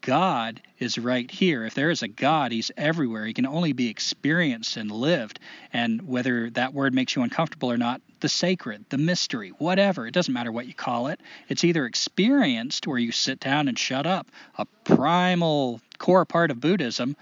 God 0.00 0.62
is 0.78 0.98
right 0.98 1.30
here. 1.30 1.64
If 1.64 1.74
there 1.74 1.90
is 1.90 2.02
a 2.02 2.08
God, 2.08 2.52
he's 2.52 2.70
everywhere. 2.76 3.26
He 3.26 3.34
can 3.34 3.46
only 3.46 3.72
be 3.72 3.88
experienced 3.88 4.76
and 4.76 4.90
lived. 4.90 5.38
And 5.72 6.08
whether 6.08 6.50
that 6.50 6.72
word 6.72 6.94
makes 6.94 7.14
you 7.14 7.22
uncomfortable 7.22 7.70
or 7.70 7.76
not, 7.76 8.00
the 8.20 8.28
sacred, 8.28 8.84
the 8.88 8.98
mystery, 8.98 9.50
whatever, 9.58 10.06
it 10.06 10.14
doesn't 10.14 10.32
matter 10.32 10.52
what 10.52 10.66
you 10.66 10.74
call 10.74 11.08
it. 11.08 11.20
It's 11.48 11.64
either 11.64 11.86
experienced, 11.86 12.86
where 12.86 12.98
you 12.98 13.12
sit 13.12 13.40
down 13.40 13.68
and 13.68 13.78
shut 13.78 14.06
up, 14.06 14.26
a 14.56 14.66
primal 14.84 15.80
core 15.98 16.24
part 16.24 16.50
of 16.50 16.60
Buddhism, 16.60 17.16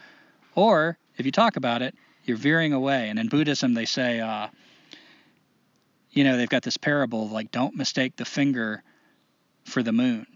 or 0.54 0.98
if 1.16 1.26
you 1.26 1.32
talk 1.32 1.56
about 1.56 1.82
it, 1.82 1.94
you're 2.24 2.36
veering 2.36 2.72
away. 2.72 3.08
And 3.08 3.18
in 3.18 3.28
Buddhism, 3.28 3.74
they 3.74 3.86
say, 3.86 4.20
uh, 4.20 4.48
you 6.10 6.24
know, 6.24 6.36
they've 6.36 6.48
got 6.48 6.62
this 6.62 6.76
parable 6.76 7.28
like, 7.28 7.50
don't 7.50 7.76
mistake 7.76 8.16
the 8.16 8.24
finger 8.24 8.82
for 9.64 9.82
the 9.82 9.92
moon. 9.92 10.26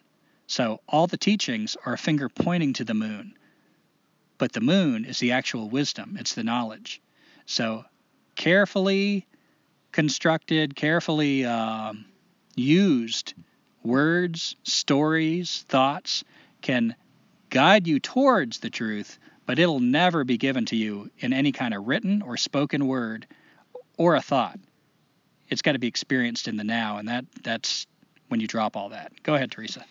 So 0.53 0.83
all 0.87 1.07
the 1.07 1.17
teachings 1.17 1.79
are 1.87 1.95
a 1.95 1.99
finger 1.99 2.29
pointing 2.29 2.75
to 2.75 2.85
the 2.85 2.93
moon, 2.93 3.39
but 4.37 4.53
the 4.53 4.61
moon 4.61 5.07
is 5.07 5.19
the 5.19 5.33
actual 5.33 5.71
wisdom, 5.71 6.19
it's 6.21 6.35
the 6.35 6.45
knowledge. 6.45 7.01
So 7.47 7.87
carefully 8.35 9.27
constructed, 9.93 10.77
carefully 10.77 11.47
um, 11.47 12.05
used 12.55 13.33
words, 13.83 14.55
stories, 14.63 15.65
thoughts 15.71 16.23
can 16.61 16.97
guide 17.49 17.87
you 17.87 17.99
towards 17.99 18.59
the 18.59 18.69
truth, 18.69 19.19
but 19.47 19.59
it'll 19.59 19.81
never 19.81 20.23
be 20.23 20.37
given 20.37 20.67
to 20.67 20.77
you 20.77 21.11
in 21.21 21.33
any 21.33 21.53
kind 21.53 21.73
of 21.73 21.89
written 21.89 22.21
or 22.21 22.37
spoken 22.37 22.87
word 22.87 23.27
or 23.97 24.17
a 24.17 24.21
thought. 24.21 24.61
It's 25.49 25.63
got 25.63 25.73
to 25.73 25.79
be 25.79 25.89
experienced 25.89 26.47
in 26.47 26.59
the 26.59 26.65
now, 26.65 26.99
and 26.99 27.09
that 27.09 27.25
that's 27.43 27.87
when 28.29 28.41
you 28.41 28.47
drop 28.47 28.77
all 28.77 28.91
that. 28.91 29.15
Go 29.23 29.35
ahead, 29.35 29.51
Teresa. 29.51 29.87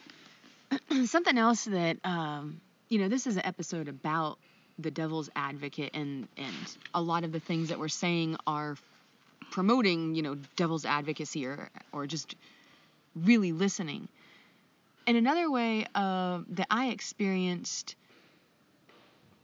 Something 1.05 1.37
else 1.37 1.65
that 1.65 1.97
um, 2.03 2.61
you 2.89 2.99
know, 2.99 3.07
this 3.07 3.27
is 3.27 3.37
an 3.37 3.45
episode 3.45 3.87
about 3.87 4.37
the 4.79 4.91
devil's 4.91 5.29
advocate, 5.35 5.91
and 5.93 6.27
and 6.37 6.55
a 6.93 7.01
lot 7.01 7.23
of 7.23 7.31
the 7.31 7.39
things 7.39 7.69
that 7.69 7.79
we're 7.79 7.87
saying 7.87 8.37
are 8.47 8.75
promoting, 9.51 10.15
you 10.15 10.21
know, 10.21 10.35
devil's 10.55 10.85
advocacy 10.85 11.45
or 11.45 11.69
or 11.91 12.07
just 12.07 12.35
really 13.15 13.51
listening. 13.51 14.07
And 15.07 15.17
another 15.17 15.49
way 15.49 15.85
uh, 15.95 16.41
that 16.49 16.67
I 16.69 16.89
experienced 16.89 17.95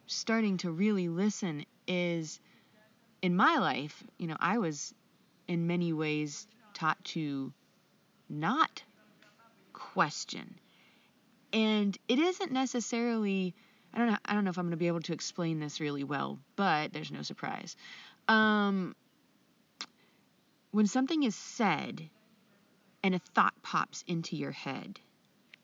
starting 0.05 0.57
to 0.57 0.71
really 0.71 1.09
listen 1.09 1.65
is 1.87 2.39
in 3.21 3.35
my 3.35 3.57
life, 3.57 4.03
you 4.17 4.27
know, 4.27 4.37
I 4.39 4.59
was 4.59 4.93
in 5.47 5.67
many 5.67 5.93
ways 5.93 6.47
taught 6.73 7.03
to 7.05 7.51
not 8.29 8.83
question. 9.73 10.55
And 11.53 11.97
it 12.07 12.19
isn't 12.19 12.51
necessarily 12.51 13.55
I 13.93 13.99
don't 13.99 14.07
know 14.07 14.17
I 14.25 14.33
don't 14.33 14.43
know 14.43 14.49
if 14.49 14.57
I'm 14.57 14.65
going 14.65 14.71
to 14.71 14.77
be 14.77 14.87
able 14.87 15.01
to 15.01 15.13
explain 15.13 15.59
this 15.59 15.79
really 15.79 16.03
well, 16.03 16.39
but 16.55 16.93
there's 16.93 17.11
no 17.11 17.21
surprise. 17.21 17.75
Um 18.27 18.95
when 20.71 20.87
something 20.87 21.23
is 21.23 21.35
said 21.35 22.09
and 23.03 23.15
a 23.15 23.19
thought 23.19 23.53
pops 23.63 24.03
into 24.07 24.35
your 24.35 24.51
head, 24.51 24.99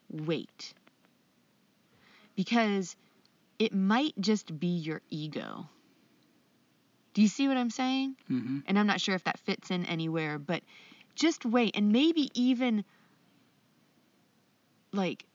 wait. 0.10 0.74
Because 2.36 2.96
it 3.60 3.74
might 3.74 4.14
just 4.20 4.58
be 4.60 4.68
your 4.68 5.02
ego. 5.10 5.68
Do 7.14 7.22
you 7.22 7.28
see 7.28 7.48
what 7.48 7.58
I'm 7.58 7.70
saying? 7.70 8.16
Mm-hmm. 8.32 8.60
and 8.66 8.80
I'm 8.80 8.88
not 8.88 9.02
sure 9.02 9.14
if 9.14 9.26
that 9.26 9.40
fits 9.40 9.70
in 9.70 9.86
anywhere, 9.86 10.40
but 10.40 10.64
just 11.16 11.46
wait 11.46 11.76
and 11.76 11.92
maybe 11.92 12.32
even 12.34 12.84
like 14.92 15.26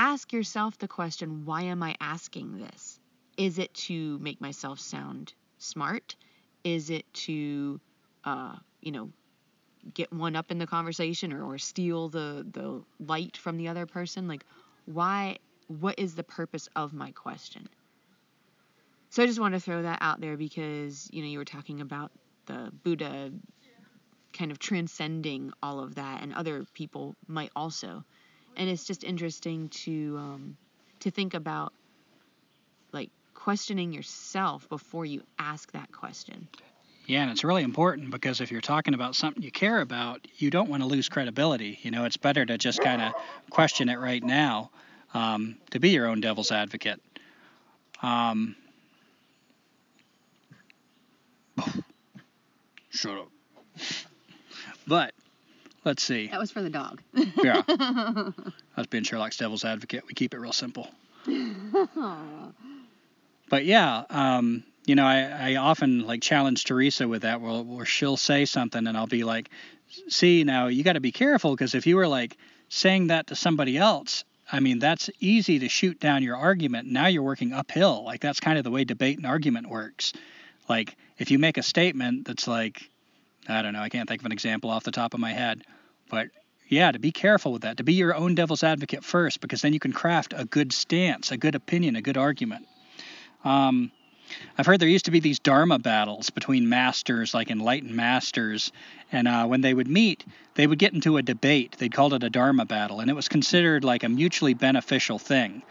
ask 0.00 0.32
yourself 0.32 0.78
the 0.78 0.88
question 0.88 1.44
why 1.44 1.62
am 1.62 1.82
I 1.82 1.94
asking 2.00 2.58
this? 2.58 2.98
Is 3.36 3.58
it 3.58 3.72
to 3.74 4.18
make 4.18 4.40
myself 4.40 4.80
sound 4.80 5.34
smart? 5.58 6.16
Is 6.64 6.88
it 6.88 7.04
to, 7.26 7.80
uh, 8.24 8.56
you 8.80 8.92
know, 8.92 9.10
get 9.92 10.10
one 10.12 10.36
up 10.36 10.50
in 10.50 10.58
the 10.58 10.66
conversation 10.66 11.32
or, 11.32 11.44
or 11.44 11.58
steal 11.58 12.08
the, 12.08 12.46
the 12.50 12.82
light 12.98 13.36
from 13.36 13.58
the 13.58 13.68
other 13.68 13.84
person? 13.86 14.26
Like, 14.26 14.44
why? 14.86 15.36
What 15.68 15.98
is 15.98 16.14
the 16.14 16.24
purpose 16.24 16.68
of 16.74 16.92
my 16.94 17.12
question? 17.12 17.68
So 19.10 19.22
I 19.22 19.26
just 19.26 19.38
want 19.38 19.54
to 19.54 19.60
throw 19.60 19.82
that 19.82 19.98
out 20.00 20.20
there 20.20 20.36
because 20.36 21.08
you 21.12 21.22
know 21.22 21.28
you 21.28 21.38
were 21.38 21.44
talking 21.44 21.80
about 21.80 22.10
the 22.46 22.72
Buddha 22.82 23.30
kind 24.32 24.50
of 24.50 24.58
transcending 24.58 25.52
all 25.62 25.80
of 25.80 25.96
that, 25.96 26.22
and 26.22 26.32
other 26.34 26.64
people 26.74 27.14
might 27.28 27.50
also. 27.54 28.04
And 28.56 28.68
it's 28.68 28.84
just 28.84 29.04
interesting 29.04 29.68
to 29.68 30.16
um, 30.18 30.56
to 31.00 31.10
think 31.10 31.34
about 31.34 31.72
like 32.92 33.10
questioning 33.34 33.92
yourself 33.92 34.68
before 34.68 35.04
you 35.04 35.22
ask 35.38 35.72
that 35.72 35.90
question. 35.92 36.48
Yeah, 37.06 37.22
and 37.22 37.30
it's 37.30 37.42
really 37.42 37.62
important 37.64 38.10
because 38.10 38.40
if 38.40 38.52
you're 38.52 38.60
talking 38.60 38.94
about 38.94 39.16
something 39.16 39.42
you 39.42 39.50
care 39.50 39.80
about, 39.80 40.26
you 40.36 40.50
don't 40.50 40.68
want 40.70 40.82
to 40.82 40.88
lose 40.88 41.08
credibility. 41.08 41.78
You 41.82 41.90
know, 41.90 42.04
it's 42.04 42.16
better 42.16 42.46
to 42.46 42.56
just 42.56 42.80
kind 42.80 43.02
of 43.02 43.12
question 43.50 43.88
it 43.88 43.98
right 43.98 44.22
now 44.22 44.70
um, 45.12 45.56
to 45.70 45.80
be 45.80 45.90
your 45.90 46.06
own 46.06 46.20
devil's 46.20 46.52
advocate. 46.52 47.00
Um, 48.02 48.54
shut 52.90 53.18
up. 53.18 53.28
But 54.86 55.14
let's 55.84 56.02
see. 56.02 56.28
That 56.28 56.40
was 56.40 56.50
for 56.50 56.62
the 56.62 56.70
dog. 56.70 57.00
Yeah. 57.42 57.62
Us 58.76 58.86
being 58.86 59.04
Sherlock's 59.04 59.36
devil's 59.36 59.64
advocate, 59.64 60.04
we 60.06 60.14
keep 60.14 60.34
it 60.34 60.38
real 60.38 60.52
simple. 60.52 60.88
But 63.50 63.64
yeah, 63.64 64.04
um, 64.08 64.62
you 64.86 64.94
know, 64.94 65.04
I, 65.04 65.52
I 65.52 65.56
often 65.56 66.06
like 66.06 66.22
challenge 66.22 66.64
Teresa 66.64 67.06
with 67.06 67.22
that, 67.22 67.40
where, 67.40 67.62
where 67.62 67.84
she'll 67.84 68.16
say 68.16 68.46
something 68.46 68.86
and 68.86 68.96
I'll 68.96 69.08
be 69.08 69.24
like, 69.24 69.50
see, 70.08 70.44
now 70.44 70.68
you 70.68 70.84
got 70.84 70.94
to 70.94 71.00
be 71.00 71.12
careful 71.12 71.50
because 71.50 71.74
if 71.74 71.86
you 71.86 71.96
were 71.96 72.06
like 72.06 72.38
saying 72.68 73.08
that 73.08 73.26
to 73.26 73.34
somebody 73.34 73.76
else, 73.76 74.24
I 74.50 74.60
mean, 74.60 74.78
that's 74.78 75.10
easy 75.18 75.58
to 75.58 75.68
shoot 75.68 76.00
down 76.00 76.22
your 76.22 76.36
argument. 76.36 76.88
Now 76.88 77.08
you're 77.08 77.22
working 77.22 77.52
uphill. 77.52 78.04
Like 78.04 78.20
that's 78.20 78.40
kind 78.40 78.56
of 78.56 78.64
the 78.64 78.70
way 78.70 78.84
debate 78.84 79.18
and 79.18 79.26
argument 79.26 79.68
works. 79.68 80.12
Like 80.68 80.96
if 81.18 81.30
you 81.30 81.38
make 81.38 81.58
a 81.58 81.62
statement 81.62 82.26
that's 82.26 82.46
like, 82.46 82.89
I 83.50 83.62
don't 83.62 83.72
know, 83.72 83.82
I 83.82 83.88
can't 83.88 84.08
think 84.08 84.22
of 84.22 84.26
an 84.26 84.32
example 84.32 84.70
off 84.70 84.84
the 84.84 84.90
top 84.90 85.14
of 85.14 85.20
my 85.20 85.32
head, 85.32 85.62
but 86.08 86.28
yeah, 86.68 86.92
to 86.92 86.98
be 86.98 87.10
careful 87.10 87.52
with 87.52 87.62
that, 87.62 87.78
to 87.78 87.82
be 87.82 87.94
your 87.94 88.14
own 88.14 88.34
devil's 88.36 88.62
advocate 88.62 89.04
first, 89.04 89.40
because 89.40 89.60
then 89.60 89.72
you 89.72 89.80
can 89.80 89.92
craft 89.92 90.32
a 90.36 90.44
good 90.44 90.72
stance, 90.72 91.32
a 91.32 91.36
good 91.36 91.56
opinion, 91.56 91.96
a 91.96 92.02
good 92.02 92.16
argument. 92.16 92.66
Um, 93.44 93.90
I've 94.56 94.66
heard 94.66 94.80
there 94.80 94.88
used 94.88 95.06
to 95.06 95.10
be 95.10 95.18
these 95.18 95.40
Dharma 95.40 95.80
battles 95.80 96.30
between 96.30 96.68
masters, 96.68 97.34
like 97.34 97.50
enlightened 97.50 97.94
masters, 97.96 98.70
and 99.10 99.26
uh, 99.26 99.46
when 99.46 99.60
they 99.60 99.74
would 99.74 99.88
meet, 99.88 100.24
they 100.54 100.68
would 100.68 100.78
get 100.78 100.94
into 100.94 101.16
a 101.16 101.22
debate. 101.22 101.76
They'd 101.78 101.92
called 101.92 102.14
it 102.14 102.22
a 102.22 102.30
Dharma 102.30 102.64
battle, 102.64 103.00
and 103.00 103.10
it 103.10 103.14
was 103.14 103.28
considered 103.28 103.82
like 103.82 104.04
a 104.04 104.08
mutually 104.08 104.54
beneficial 104.54 105.18
thing. 105.18 105.62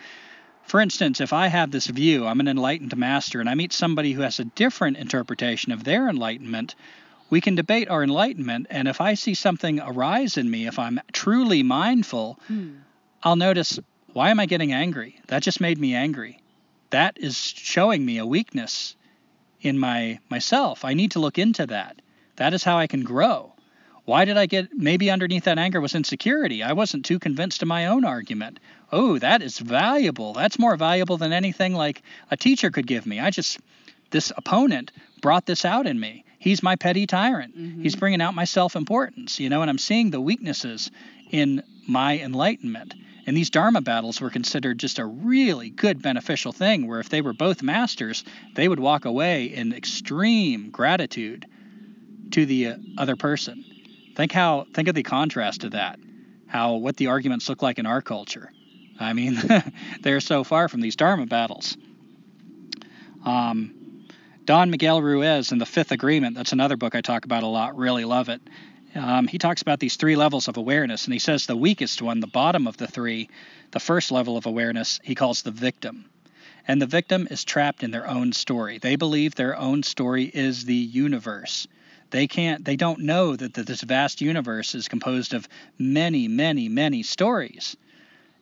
For 0.64 0.82
instance, 0.82 1.22
if 1.22 1.32
I 1.32 1.48
have 1.48 1.72
this 1.72 1.88
view, 1.88 2.28
I'm 2.28 2.42
an 2.42 2.50
enlightened 2.50 2.96
master, 2.98 3.40
and 3.40 3.50
I 3.50 3.56
meet 3.56 3.72
somebody 3.72 4.12
who 4.12 4.22
has 4.22 4.40
a 4.40 4.46
different 4.46 4.98
interpretation 4.98 5.72
of 5.72 5.86
their 5.86 6.10
enlightenment, 6.10 6.76
we 7.30 7.42
can 7.42 7.56
debate 7.56 7.90
our 7.90 8.04
enlightenment, 8.04 8.68
and 8.70 8.88
if 8.88 9.02
I 9.02 9.14
see 9.14 9.34
something 9.34 9.80
arise 9.80 10.38
in 10.38 10.50
me, 10.50 10.68
if 10.68 10.80
I'm 10.80 11.00
truly 11.12 11.64
mindful, 11.64 12.40
Hmm. 12.48 12.70
I'll 13.22 13.36
notice 13.36 13.80
why 14.14 14.30
am 14.32 14.40
I 14.40 14.46
getting 14.48 14.74
angry? 14.74 15.20
That 15.28 15.44
just 15.44 15.62
made 15.62 15.78
me 15.78 15.94
angry. 15.94 16.42
That 16.90 17.18
is 17.20 17.38
showing 17.38 18.06
me 18.06 18.18
a 18.18 18.26
weakness 18.26 18.96
in 19.62 19.78
my 19.78 20.20
myself. 20.30 20.84
I 20.84 20.94
need 20.94 21.12
to 21.12 21.20
look 21.20 21.38
into 21.38 21.68
that. 21.68 22.02
That 22.38 22.54
is 22.54 22.64
how 22.64 22.78
I 22.78 22.88
can 22.88 23.04
grow. 23.04 23.54
Why 24.06 24.26
did 24.26 24.38
I 24.38 24.48
get 24.48 24.74
maybe 24.74 25.12
underneath 25.12 25.44
that 25.44 25.60
anger 25.60 25.80
was 25.80 25.94
insecurity? 25.94 26.64
I 26.64 26.74
wasn't 26.74 27.06
too 27.06 27.20
convinced 27.20 27.62
of 27.62 27.68
my 27.68 27.86
own 27.86 28.06
argument. 28.06 28.60
Oh, 28.92 29.20
that 29.20 29.44
is 29.44 29.60
valuable. 29.60 30.34
That's 30.34 30.58
more 30.58 30.76
valuable 30.78 31.18
than 31.18 31.32
anything 31.32 31.76
like 31.76 32.02
a 32.32 32.38
teacher 32.38 32.72
could 32.72 32.88
give 32.88 33.06
me. 33.06 33.20
I 33.20 33.30
just 33.30 33.60
this 34.10 34.32
opponent 34.36 34.92
brought 35.22 35.46
this 35.46 35.64
out 35.64 35.86
in 35.86 36.00
me. 36.00 36.24
He's 36.40 36.64
my 36.64 36.78
petty 36.78 37.06
tyrant. 37.06 37.54
He's 37.84 37.96
bringing 37.96 38.22
out 38.22 38.34
my 38.34 38.46
self-importance, 38.46 39.40
you 39.40 39.50
know, 39.50 39.62
and 39.62 39.70
I'm 39.70 39.78
seeing 39.78 40.10
the 40.10 40.22
weaknesses 40.22 40.90
in 41.30 41.64
my 41.88 42.18
enlightenment. 42.18 42.94
And 43.28 43.36
these 43.36 43.50
Dharma 43.50 43.82
battles 43.82 44.22
were 44.22 44.30
considered 44.30 44.80
just 44.80 44.98
a 45.00 45.06
really 45.06 45.70
good 45.70 46.02
beneficial 46.02 46.52
thing 46.52 46.88
where 46.88 47.00
if 47.00 47.10
they 47.10 47.22
were 47.22 47.34
both 47.34 47.62
masters, 47.62 48.24
they 48.56 48.68
would 48.68 48.80
walk 48.80 49.06
away 49.06 49.46
in 49.46 49.74
extreme 49.74 50.72
gratitude 50.72 51.46
to 52.32 52.46
the 52.46 52.68
uh, 52.68 52.76
other 52.98 53.16
person. 53.16 53.66
Think 54.16 54.32
how 54.32 54.66
think 54.74 54.88
of 54.88 54.96
the 54.96 55.04
contrast 55.04 55.62
to 55.62 55.70
that. 55.72 56.00
How 56.48 56.76
what 56.76 56.98
the 56.98 57.08
arguments 57.08 57.50
look 57.50 57.62
like 57.62 57.80
in 57.80 57.86
our 57.86 58.02
culture. 58.02 58.52
I 59.00 59.14
mean, 59.14 59.38
they're 60.02 60.20
so 60.22 60.44
far 60.44 60.68
from 60.68 60.82
these 60.82 60.96
Dharma 60.96 61.26
battles. 61.26 61.78
Um, 63.26 63.79
Don 64.50 64.72
Miguel 64.72 65.00
Ruiz 65.00 65.52
in 65.52 65.60
The 65.60 65.66
Fifth 65.68 65.92
Agreement, 65.92 66.36
that's 66.36 66.54
another 66.54 66.76
book 66.76 66.96
I 66.96 67.02
talk 67.02 67.24
about 67.24 67.44
a 67.44 67.46
lot, 67.46 67.78
really 67.78 68.04
love 68.04 68.30
it. 68.30 68.42
Um, 68.96 69.28
he 69.28 69.38
talks 69.38 69.62
about 69.62 69.80
these 69.80 69.96
three 69.96 70.16
levels 70.16 70.48
of 70.48 70.58
awareness, 70.58 71.06
and 71.06 71.14
he 71.14 71.20
says 71.20 71.46
the 71.46 71.56
weakest 71.56 72.02
one, 72.02 72.20
the 72.20 72.26
bottom 72.26 72.66
of 72.66 72.76
the 72.76 72.88
three, 72.88 73.30
the 73.70 73.80
first 73.80 74.12
level 74.12 74.38
of 74.38 74.48
awareness, 74.48 75.00
he 75.04 75.14
calls 75.14 75.44
the 75.44 75.52
victim. 75.52 76.10
And 76.68 76.82
the 76.82 76.88
victim 76.88 77.28
is 77.30 77.44
trapped 77.44 77.84
in 77.84 77.92
their 77.92 78.08
own 78.08 78.34
story. 78.34 78.80
They 78.80 78.96
believe 78.96 79.36
their 79.36 79.56
own 79.56 79.84
story 79.84 80.24
is 80.24 80.66
the 80.66 80.74
universe. 80.74 81.68
They 82.10 82.26
can't, 82.26 82.66
they 82.66 82.76
don't 82.76 83.02
know 83.02 83.36
that, 83.36 83.54
that 83.54 83.68
this 83.68 83.82
vast 83.82 84.20
universe 84.20 84.74
is 84.74 84.88
composed 84.88 85.36
of 85.36 85.48
many, 85.78 86.28
many, 86.28 86.70
many 86.70 87.04
stories. 87.04 87.78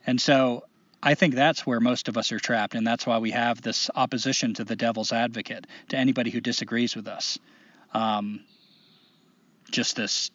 And 0.06 0.18
so 0.18 0.64
I 1.02 1.14
think 1.14 1.34
that's 1.34 1.64
where 1.64 1.80
most 1.80 2.08
of 2.08 2.16
us 2.16 2.32
are 2.32 2.40
trapped, 2.40 2.74
and 2.74 2.86
that's 2.86 3.06
why 3.06 3.18
we 3.18 3.30
have 3.30 3.62
this 3.62 3.88
opposition 3.94 4.54
to 4.54 4.64
the 4.64 4.76
devil's 4.76 5.12
advocate, 5.12 5.66
to 5.90 5.96
anybody 5.96 6.30
who 6.30 6.40
disagrees 6.40 6.96
with 6.96 7.06
us. 7.06 7.38
Um, 7.92 8.40
just 9.70 9.96
this 9.96 10.30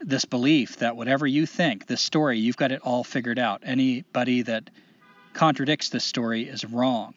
this 0.00 0.24
belief 0.24 0.76
that 0.76 0.96
whatever 0.96 1.26
you 1.26 1.44
think, 1.44 1.86
this 1.86 2.00
story, 2.00 2.38
you've 2.38 2.56
got 2.56 2.70
it 2.70 2.80
all 2.82 3.02
figured 3.02 3.38
out. 3.38 3.62
Anybody 3.64 4.42
that 4.42 4.70
contradicts 5.32 5.88
this 5.88 6.04
story 6.04 6.42
is 6.42 6.64
wrong. 6.64 7.14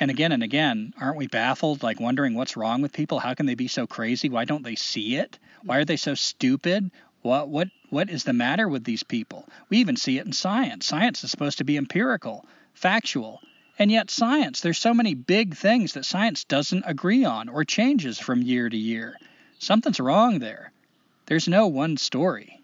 And 0.00 0.10
again 0.10 0.32
and 0.32 0.42
again, 0.42 0.92
aren't 1.00 1.16
we 1.16 1.28
baffled, 1.28 1.84
like 1.84 2.00
wondering 2.00 2.34
what's 2.34 2.56
wrong 2.56 2.82
with 2.82 2.92
people? 2.92 3.20
How 3.20 3.34
can 3.34 3.46
they 3.46 3.54
be 3.54 3.68
so 3.68 3.86
crazy? 3.86 4.28
Why 4.28 4.44
don't 4.44 4.64
they 4.64 4.74
see 4.74 5.16
it? 5.16 5.38
Why 5.62 5.78
are 5.78 5.84
they 5.84 5.96
so 5.96 6.14
stupid? 6.14 6.90
What 7.22 7.48
what 7.48 7.68
what 7.94 8.10
is 8.10 8.24
the 8.24 8.32
matter 8.32 8.68
with 8.68 8.82
these 8.82 9.04
people? 9.04 9.48
We 9.70 9.78
even 9.78 9.96
see 9.96 10.18
it 10.18 10.26
in 10.26 10.32
science. 10.32 10.84
Science 10.84 11.22
is 11.22 11.30
supposed 11.30 11.58
to 11.58 11.64
be 11.64 11.76
empirical, 11.76 12.44
factual. 12.74 13.40
And 13.78 13.88
yet 13.88 14.10
science, 14.10 14.60
there's 14.60 14.78
so 14.78 14.92
many 14.92 15.14
big 15.14 15.54
things 15.54 15.92
that 15.92 16.04
science 16.04 16.42
doesn't 16.42 16.82
agree 16.86 17.24
on 17.24 17.48
or 17.48 17.64
changes 17.64 18.18
from 18.18 18.42
year 18.42 18.68
to 18.68 18.76
year. 18.76 19.16
Something's 19.60 20.00
wrong 20.00 20.40
there. 20.40 20.72
There's 21.26 21.46
no 21.46 21.68
one 21.68 21.96
story. 21.96 22.60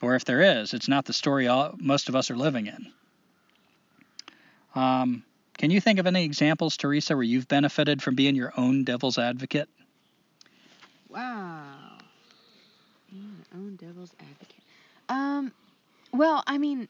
Or 0.00 0.14
if 0.14 0.24
there 0.24 0.60
is, 0.60 0.74
it's 0.74 0.88
not 0.88 1.06
the 1.06 1.12
story 1.12 1.48
all, 1.48 1.74
most 1.78 2.08
of 2.08 2.14
us 2.14 2.30
are 2.30 2.36
living 2.36 2.68
in. 2.68 2.92
Um, 4.76 5.24
can 5.58 5.72
you 5.72 5.80
think 5.80 5.98
of 5.98 6.06
any 6.06 6.24
examples, 6.24 6.76
Teresa, 6.76 7.16
where 7.16 7.24
you've 7.24 7.48
benefited 7.48 8.00
from 8.00 8.14
being 8.14 8.36
your 8.36 8.52
own 8.56 8.84
devil's 8.84 9.18
advocate? 9.18 9.68
Wow. 11.08 11.81
Own 13.54 13.76
devil's 13.76 14.14
advocate. 14.18 14.64
Um, 15.08 15.52
well, 16.12 16.42
I 16.46 16.58
mean, 16.58 16.88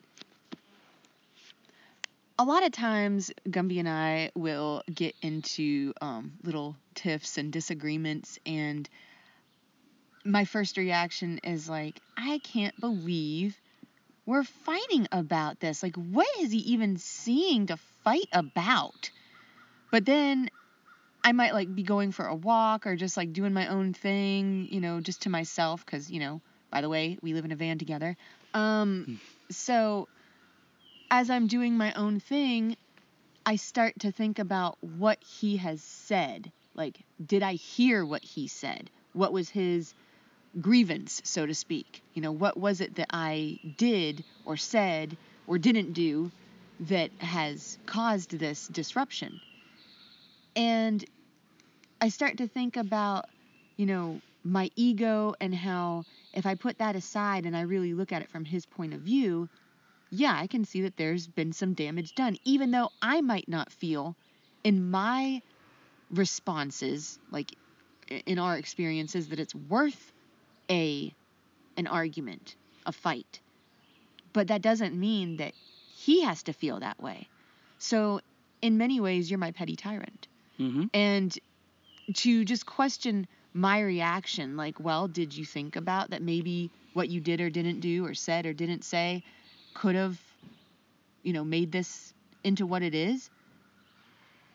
a 2.38 2.44
lot 2.44 2.64
of 2.64 2.72
times 2.72 3.32
Gumby 3.48 3.80
and 3.80 3.88
I 3.88 4.30
will 4.34 4.82
get 4.92 5.14
into 5.22 5.92
um, 6.00 6.32
little 6.42 6.76
tiffs 6.94 7.36
and 7.38 7.52
disagreements, 7.52 8.38
and 8.46 8.88
my 10.24 10.44
first 10.44 10.76
reaction 10.76 11.40
is 11.42 11.68
like, 11.68 12.00
I 12.16 12.38
can't 12.38 12.78
believe 12.80 13.60
we're 14.24 14.44
fighting 14.44 15.08
about 15.10 15.58
this. 15.58 15.82
Like, 15.82 15.96
what 15.96 16.28
is 16.40 16.52
he 16.52 16.58
even 16.58 16.96
seeing 16.96 17.66
to 17.66 17.76
fight 18.04 18.28
about? 18.32 19.10
But 19.90 20.04
then 20.04 20.48
I 21.24 21.32
might 21.32 21.54
like 21.54 21.74
be 21.74 21.82
going 21.82 22.12
for 22.12 22.26
a 22.26 22.34
walk 22.34 22.86
or 22.86 22.96
just 22.96 23.16
like 23.16 23.32
doing 23.32 23.52
my 23.52 23.66
own 23.68 23.94
thing, 23.94 24.68
you 24.70 24.80
know, 24.80 25.00
just 25.00 25.22
to 25.22 25.28
myself 25.28 25.84
cuz, 25.84 26.10
you 26.10 26.20
know, 26.20 26.40
by 26.72 26.80
the 26.80 26.88
way, 26.88 27.18
we 27.22 27.34
live 27.34 27.44
in 27.44 27.52
a 27.52 27.56
van 27.56 27.78
together. 27.78 28.16
Um 28.54 29.20
so 29.50 30.08
as 31.10 31.30
I'm 31.30 31.46
doing 31.46 31.76
my 31.76 31.92
own 31.92 32.18
thing, 32.20 32.76
I 33.44 33.56
start 33.56 34.00
to 34.00 34.10
think 34.10 34.38
about 34.38 34.78
what 34.80 35.22
he 35.22 35.58
has 35.58 35.82
said. 35.82 36.50
Like, 36.74 36.98
did 37.24 37.42
I 37.42 37.52
hear 37.52 38.04
what 38.04 38.24
he 38.24 38.48
said? 38.48 38.90
What 39.12 39.32
was 39.32 39.50
his 39.50 39.92
grievance, 40.60 41.20
so 41.24 41.44
to 41.44 41.54
speak? 41.54 42.02
You 42.14 42.22
know, 42.22 42.32
what 42.32 42.56
was 42.56 42.80
it 42.80 42.94
that 42.96 43.08
I 43.10 43.58
did 43.76 44.24
or 44.46 44.56
said 44.56 45.16
or 45.46 45.58
didn't 45.58 45.92
do 45.92 46.30
that 46.80 47.10
has 47.18 47.78
caused 47.84 48.30
this 48.30 48.66
disruption? 48.68 49.40
And 50.56 51.04
I 52.00 52.08
start 52.08 52.38
to 52.38 52.48
think 52.48 52.76
about, 52.78 53.26
you 53.76 53.86
know, 53.86 54.20
my 54.44 54.70
ego 54.76 55.34
and 55.40 55.54
how 55.54 56.04
if 56.32 56.46
I 56.46 56.54
put 56.54 56.78
that 56.78 56.96
aside 56.96 57.46
and 57.46 57.56
I 57.56 57.62
really 57.62 57.94
look 57.94 58.12
at 58.12 58.22
it 58.22 58.30
from 58.30 58.44
his 58.44 58.66
point 58.66 58.94
of 58.94 59.00
view, 59.00 59.48
yeah, 60.10 60.34
I 60.36 60.46
can 60.46 60.64
see 60.64 60.82
that 60.82 60.96
there's 60.96 61.26
been 61.26 61.52
some 61.52 61.74
damage 61.74 62.14
done, 62.14 62.36
even 62.44 62.70
though 62.70 62.90
I 63.00 63.20
might 63.20 63.48
not 63.48 63.72
feel 63.72 64.16
in 64.64 64.90
my 64.90 65.42
responses, 66.10 67.18
like 67.30 67.52
in 68.26 68.38
our 68.38 68.56
experiences, 68.56 69.28
that 69.28 69.38
it's 69.40 69.54
worth 69.54 70.12
a 70.70 71.12
an 71.76 71.86
argument, 71.86 72.56
a 72.86 72.92
fight. 72.92 73.40
but 74.32 74.48
that 74.48 74.62
doesn't 74.62 74.98
mean 74.98 75.36
that 75.38 75.54
he 75.94 76.22
has 76.22 76.42
to 76.44 76.52
feel 76.52 76.80
that 76.80 77.00
way. 77.00 77.28
So, 77.78 78.20
in 78.62 78.78
many 78.78 79.00
ways, 79.00 79.30
you're 79.30 79.38
my 79.38 79.50
petty 79.52 79.76
tyrant. 79.76 80.28
hmm 80.56 80.84
And 80.94 81.36
to 82.14 82.44
just 82.44 82.66
question 82.66 83.26
my 83.54 83.80
reaction, 83.80 84.56
like, 84.56 84.80
well, 84.80 85.08
did 85.08 85.36
you 85.36 85.44
think 85.44 85.76
about 85.76 86.10
that 86.10 86.22
maybe 86.22 86.70
what 86.94 87.08
you 87.08 87.20
did 87.20 87.40
or 87.40 87.50
didn't 87.50 87.80
do 87.80 88.04
or 88.04 88.14
said 88.14 88.46
or 88.46 88.52
didn't 88.52 88.84
say 88.84 89.22
could 89.74 89.94
have, 89.94 90.18
you 91.22 91.32
know, 91.32 91.44
made 91.44 91.72
this 91.72 92.12
into 92.44 92.66
what 92.66 92.82
it 92.82 92.94
is? 92.94 93.30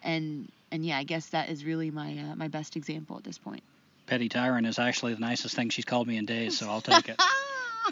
And 0.03 0.52
and 0.72 0.86
yeah, 0.86 0.98
I 0.98 1.03
guess 1.03 1.28
that 1.30 1.49
is 1.49 1.64
really 1.64 1.91
my 1.91 2.18
uh, 2.18 2.36
my 2.36 2.48
best 2.48 2.76
example 2.76 3.18
at 3.18 3.24
this 3.24 3.38
point. 3.38 3.64
Petty 4.06 4.30
tyrant 4.30 4.68
is 4.68 4.80
actually 4.80 5.14
the 5.14 5.19
nicest 5.19 5.56
thing 5.56 5.69
she's 5.69 5.86
called 5.86 6.07
me 6.07 6.18
in 6.18 6.26
days, 6.26 6.57
so 6.57 6.69
I'll 6.69 6.82
take 6.82 7.10
it. 7.10 7.22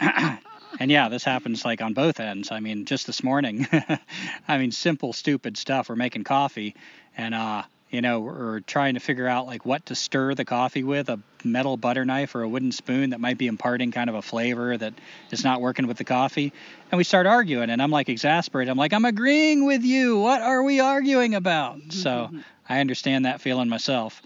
and 0.80 0.90
yeah, 0.90 1.08
this 1.08 1.24
happens 1.24 1.64
like 1.64 1.82
on 1.82 1.92
both 1.92 2.20
ends. 2.20 2.50
I 2.50 2.60
mean, 2.60 2.84
just 2.84 3.06
this 3.06 3.22
morning, 3.22 3.66
I 4.48 4.58
mean, 4.58 4.72
simple, 4.72 5.12
stupid 5.12 5.56
stuff. 5.56 5.88
We're 5.88 5.96
making 5.96 6.24
coffee, 6.24 6.74
and 7.16 7.34
uh, 7.34 7.62
you 7.96 8.02
know, 8.02 8.20
we're 8.20 8.60
trying 8.60 8.92
to 8.92 9.00
figure 9.00 9.26
out 9.26 9.46
like 9.46 9.64
what 9.64 9.86
to 9.86 9.94
stir 9.94 10.34
the 10.34 10.44
coffee 10.44 10.84
with 10.84 11.08
a 11.08 11.18
metal 11.42 11.78
butter 11.78 12.04
knife 12.04 12.34
or 12.34 12.42
a 12.42 12.48
wooden 12.48 12.70
spoon 12.70 13.10
that 13.10 13.20
might 13.20 13.38
be 13.38 13.46
imparting 13.46 13.90
kind 13.90 14.10
of 14.10 14.16
a 14.16 14.20
flavor 14.20 14.76
that 14.76 14.92
is 15.30 15.42
not 15.42 15.62
working 15.62 15.86
with 15.86 15.96
the 15.96 16.04
coffee. 16.04 16.52
And 16.90 16.98
we 16.98 17.04
start 17.04 17.26
arguing, 17.26 17.70
and 17.70 17.80
I'm 17.80 17.90
like 17.90 18.10
exasperated. 18.10 18.70
I'm 18.70 18.76
like, 18.76 18.92
I'm 18.92 19.06
agreeing 19.06 19.64
with 19.64 19.82
you. 19.82 20.18
What 20.18 20.42
are 20.42 20.62
we 20.62 20.78
arguing 20.78 21.34
about? 21.34 21.90
so 21.90 22.28
I 22.68 22.80
understand 22.80 23.24
that 23.24 23.40
feeling 23.40 23.70
myself. 23.70 24.20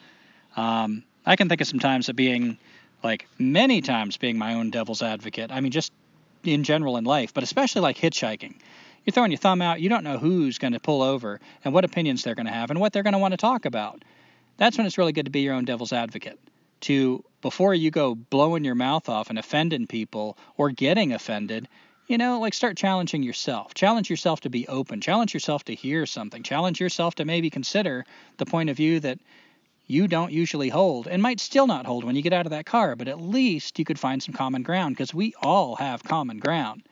Um, 0.57 1.05
I 1.25 1.37
can 1.37 1.49
think 1.49 1.61
of 1.61 1.69
some 1.69 1.79
times 1.79 2.09
of 2.09 2.17
being, 2.17 2.59
like, 3.05 3.29
many 3.39 3.83
times 3.83 4.17
being 4.17 4.37
my 4.37 4.55
own 4.55 4.71
devil's 4.71 5.01
advocate. 5.01 5.53
I 5.53 5.61
mean, 5.61 5.71
just 5.71 5.93
in 6.43 6.65
general 6.65 6.97
in 6.97 7.05
life, 7.05 7.33
but 7.35 7.45
especially 7.45 7.83
like 7.83 7.99
hitchhiking. 7.99 8.57
You're 9.05 9.13
throwing 9.13 9.31
your 9.31 9.39
thumb 9.39 9.63
out, 9.63 9.81
you 9.81 9.89
don't 9.89 10.05
know 10.05 10.19
who's 10.19 10.59
going 10.59 10.75
to 10.75 10.81
pull 10.81 11.03
over 11.03 11.41
and 11.65 11.73
what 11.73 11.85
opinions 11.85 12.23
they're 12.23 12.35
going 12.35 12.47
to 12.47 12.53
have 12.53 12.71
and 12.71 12.81
what 12.81 12.93
they're 12.93 13.03
going 13.03 13.15
to 13.15 13.19
want 13.19 13.33
to 13.33 13.39
talk 13.39 13.65
about. 13.65 14.03
That's 14.57 14.77
when 14.77 14.87
it's 14.87 14.99
really 14.99 15.13
good 15.13 15.25
to 15.25 15.31
be 15.31 15.41
your 15.41 15.55
own 15.55 15.65
devil's 15.65 15.93
advocate. 15.93 16.39
To, 16.83 17.25
before 17.43 17.75
you 17.75 17.91
go 17.91 18.15
blowing 18.15 18.65
your 18.65 18.75
mouth 18.75 19.09
off 19.09 19.31
and 19.31 19.39
offending 19.39 19.87
people 19.87 20.37
or 20.57 20.71
getting 20.71 21.13
offended, 21.13 21.69
you 22.07 22.19
know, 22.19 22.41
like 22.41 22.55
start 22.55 22.77
challenging 22.77 23.23
yourself. 23.23 23.73
Challenge 23.75 24.11
yourself 24.11 24.41
to 24.41 24.51
be 24.51 24.67
open. 24.67 25.01
Challenge 25.01 25.33
yourself 25.33 25.65
to 25.65 25.75
hear 25.75 26.07
something. 26.07 26.43
Challenge 26.43 26.81
yourself 26.81 27.15
to 27.17 27.25
maybe 27.25 27.51
consider 27.51 28.05
the 28.39 28.47
point 28.47 28.69
of 28.69 28.77
view 28.77 29.01
that 29.01 29.19
you 29.87 30.09
don't 30.09 30.33
usually 30.33 30.69
hold 30.69 31.09
and 31.09 31.23
might 31.23 31.41
still 31.41 31.67
not 31.67 31.87
hold 31.87 32.05
when 32.05 32.17
you 32.17 32.23
get 32.23 32.33
out 32.33 32.47
of 32.47 32.51
that 32.51 32.67
car, 32.67 32.97
but 32.97 33.09
at 33.09 33.21
least 33.21 33.79
you 33.79 33.85
could 33.85 33.99
find 33.99 34.23
some 34.23 34.35
common 34.35 34.63
ground 34.63 34.97
because 34.97 35.15
we 35.15 35.35
all 35.41 35.77
have 35.77 36.03
common 36.05 36.39
ground. 36.39 36.83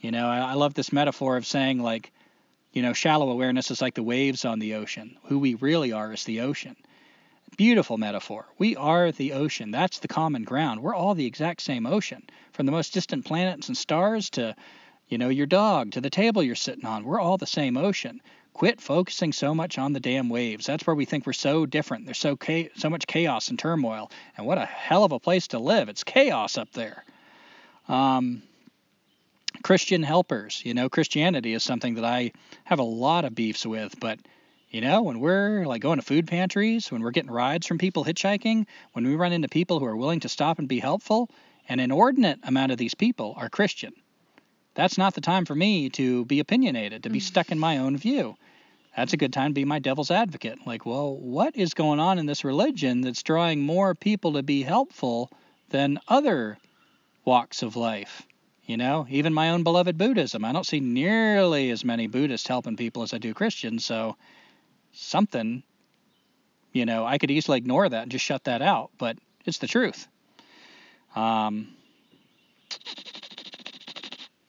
You 0.00 0.10
know, 0.10 0.28
I, 0.28 0.38
I 0.38 0.54
love 0.54 0.74
this 0.74 0.92
metaphor 0.92 1.36
of 1.36 1.46
saying, 1.46 1.82
like, 1.82 2.12
you 2.72 2.82
know, 2.82 2.92
shallow 2.92 3.30
awareness 3.30 3.70
is 3.70 3.82
like 3.82 3.94
the 3.94 4.02
waves 4.02 4.44
on 4.44 4.58
the 4.58 4.74
ocean. 4.74 5.16
Who 5.24 5.38
we 5.38 5.54
really 5.54 5.92
are 5.92 6.12
is 6.12 6.24
the 6.24 6.42
ocean. 6.42 6.76
Beautiful 7.56 7.98
metaphor. 7.98 8.46
We 8.58 8.76
are 8.76 9.10
the 9.10 9.32
ocean. 9.32 9.70
That's 9.70 9.98
the 9.98 10.08
common 10.08 10.44
ground. 10.44 10.80
We're 10.80 10.94
all 10.94 11.14
the 11.14 11.26
exact 11.26 11.62
same 11.62 11.86
ocean. 11.86 12.22
From 12.52 12.66
the 12.66 12.72
most 12.72 12.92
distant 12.92 13.24
planets 13.24 13.68
and 13.68 13.76
stars 13.76 14.30
to, 14.30 14.54
you 15.08 15.18
know, 15.18 15.28
your 15.28 15.46
dog, 15.46 15.92
to 15.92 16.00
the 16.00 16.10
table 16.10 16.42
you're 16.42 16.54
sitting 16.54 16.84
on. 16.84 17.04
We're 17.04 17.20
all 17.20 17.38
the 17.38 17.46
same 17.46 17.76
ocean. 17.76 18.20
Quit 18.52 18.80
focusing 18.80 19.32
so 19.32 19.54
much 19.54 19.78
on 19.78 19.92
the 19.92 20.00
damn 20.00 20.28
waves. 20.28 20.66
That's 20.66 20.86
where 20.86 20.94
we 20.94 21.04
think 21.04 21.26
we're 21.26 21.32
so 21.32 21.64
different. 21.64 22.04
There's 22.04 22.18
so 22.18 22.36
cha- 22.36 22.68
so 22.76 22.90
much 22.90 23.06
chaos 23.06 23.48
and 23.48 23.58
turmoil. 23.58 24.10
And 24.36 24.46
what 24.46 24.58
a 24.58 24.66
hell 24.66 25.04
of 25.04 25.12
a 25.12 25.20
place 25.20 25.48
to 25.48 25.58
live. 25.58 25.88
It's 25.88 26.04
chaos 26.04 26.58
up 26.58 26.70
there. 26.72 27.04
Um, 27.88 28.42
Christian 29.62 30.02
helpers. 30.02 30.62
You 30.64 30.74
know, 30.74 30.88
Christianity 30.88 31.54
is 31.54 31.62
something 31.62 31.94
that 31.94 32.04
I 32.04 32.32
have 32.64 32.78
a 32.78 32.84
lot 32.84 33.24
of 33.24 33.34
beefs 33.34 33.66
with, 33.66 33.98
but 34.00 34.18
you 34.70 34.82
know, 34.82 35.02
when 35.02 35.20
we're 35.20 35.64
like 35.64 35.80
going 35.80 35.98
to 35.98 36.04
food 36.04 36.26
pantries, 36.26 36.92
when 36.92 37.02
we're 37.02 37.10
getting 37.10 37.30
rides 37.30 37.66
from 37.66 37.78
people 37.78 38.04
hitchhiking, 38.04 38.66
when 38.92 39.06
we 39.06 39.16
run 39.16 39.32
into 39.32 39.48
people 39.48 39.78
who 39.78 39.86
are 39.86 39.96
willing 39.96 40.20
to 40.20 40.28
stop 40.28 40.58
and 40.58 40.68
be 40.68 40.78
helpful, 40.78 41.30
an 41.68 41.80
inordinate 41.80 42.40
amount 42.42 42.72
of 42.72 42.78
these 42.78 42.94
people 42.94 43.34
are 43.36 43.48
Christian. 43.48 43.92
That's 44.74 44.98
not 44.98 45.14
the 45.14 45.20
time 45.20 45.44
for 45.44 45.54
me 45.54 45.90
to 45.90 46.24
be 46.26 46.38
opinionated, 46.38 47.02
to 47.02 47.10
be 47.10 47.18
mm. 47.18 47.22
stuck 47.22 47.50
in 47.50 47.58
my 47.58 47.78
own 47.78 47.96
view. 47.96 48.36
That's 48.96 49.12
a 49.12 49.16
good 49.16 49.32
time 49.32 49.50
to 49.50 49.54
be 49.54 49.64
my 49.64 49.78
devil's 49.78 50.10
advocate. 50.10 50.66
Like, 50.66 50.84
well, 50.84 51.16
what 51.16 51.56
is 51.56 51.74
going 51.74 51.98
on 51.98 52.18
in 52.18 52.26
this 52.26 52.44
religion 52.44 53.00
that's 53.00 53.22
drawing 53.22 53.60
more 53.60 53.94
people 53.94 54.34
to 54.34 54.42
be 54.42 54.62
helpful 54.62 55.30
than 55.70 55.98
other 56.08 56.58
walks 57.24 57.62
of 57.62 57.74
life? 57.74 58.27
You 58.68 58.76
know, 58.76 59.06
even 59.08 59.32
my 59.32 59.48
own 59.48 59.62
beloved 59.62 59.96
Buddhism. 59.96 60.44
I 60.44 60.52
don't 60.52 60.66
see 60.66 60.78
nearly 60.78 61.70
as 61.70 61.86
many 61.86 62.06
Buddhists 62.06 62.46
helping 62.46 62.76
people 62.76 63.02
as 63.02 63.14
I 63.14 63.18
do 63.18 63.32
Christians, 63.32 63.82
so 63.82 64.16
something, 64.92 65.62
you 66.74 66.84
know, 66.84 67.06
I 67.06 67.16
could 67.16 67.30
easily 67.30 67.56
ignore 67.56 67.88
that 67.88 68.02
and 68.02 68.12
just 68.12 68.26
shut 68.26 68.44
that 68.44 68.60
out, 68.60 68.90
but 68.98 69.16
it's 69.46 69.56
the 69.56 69.66
truth. 69.66 70.06
Um, 71.16 71.68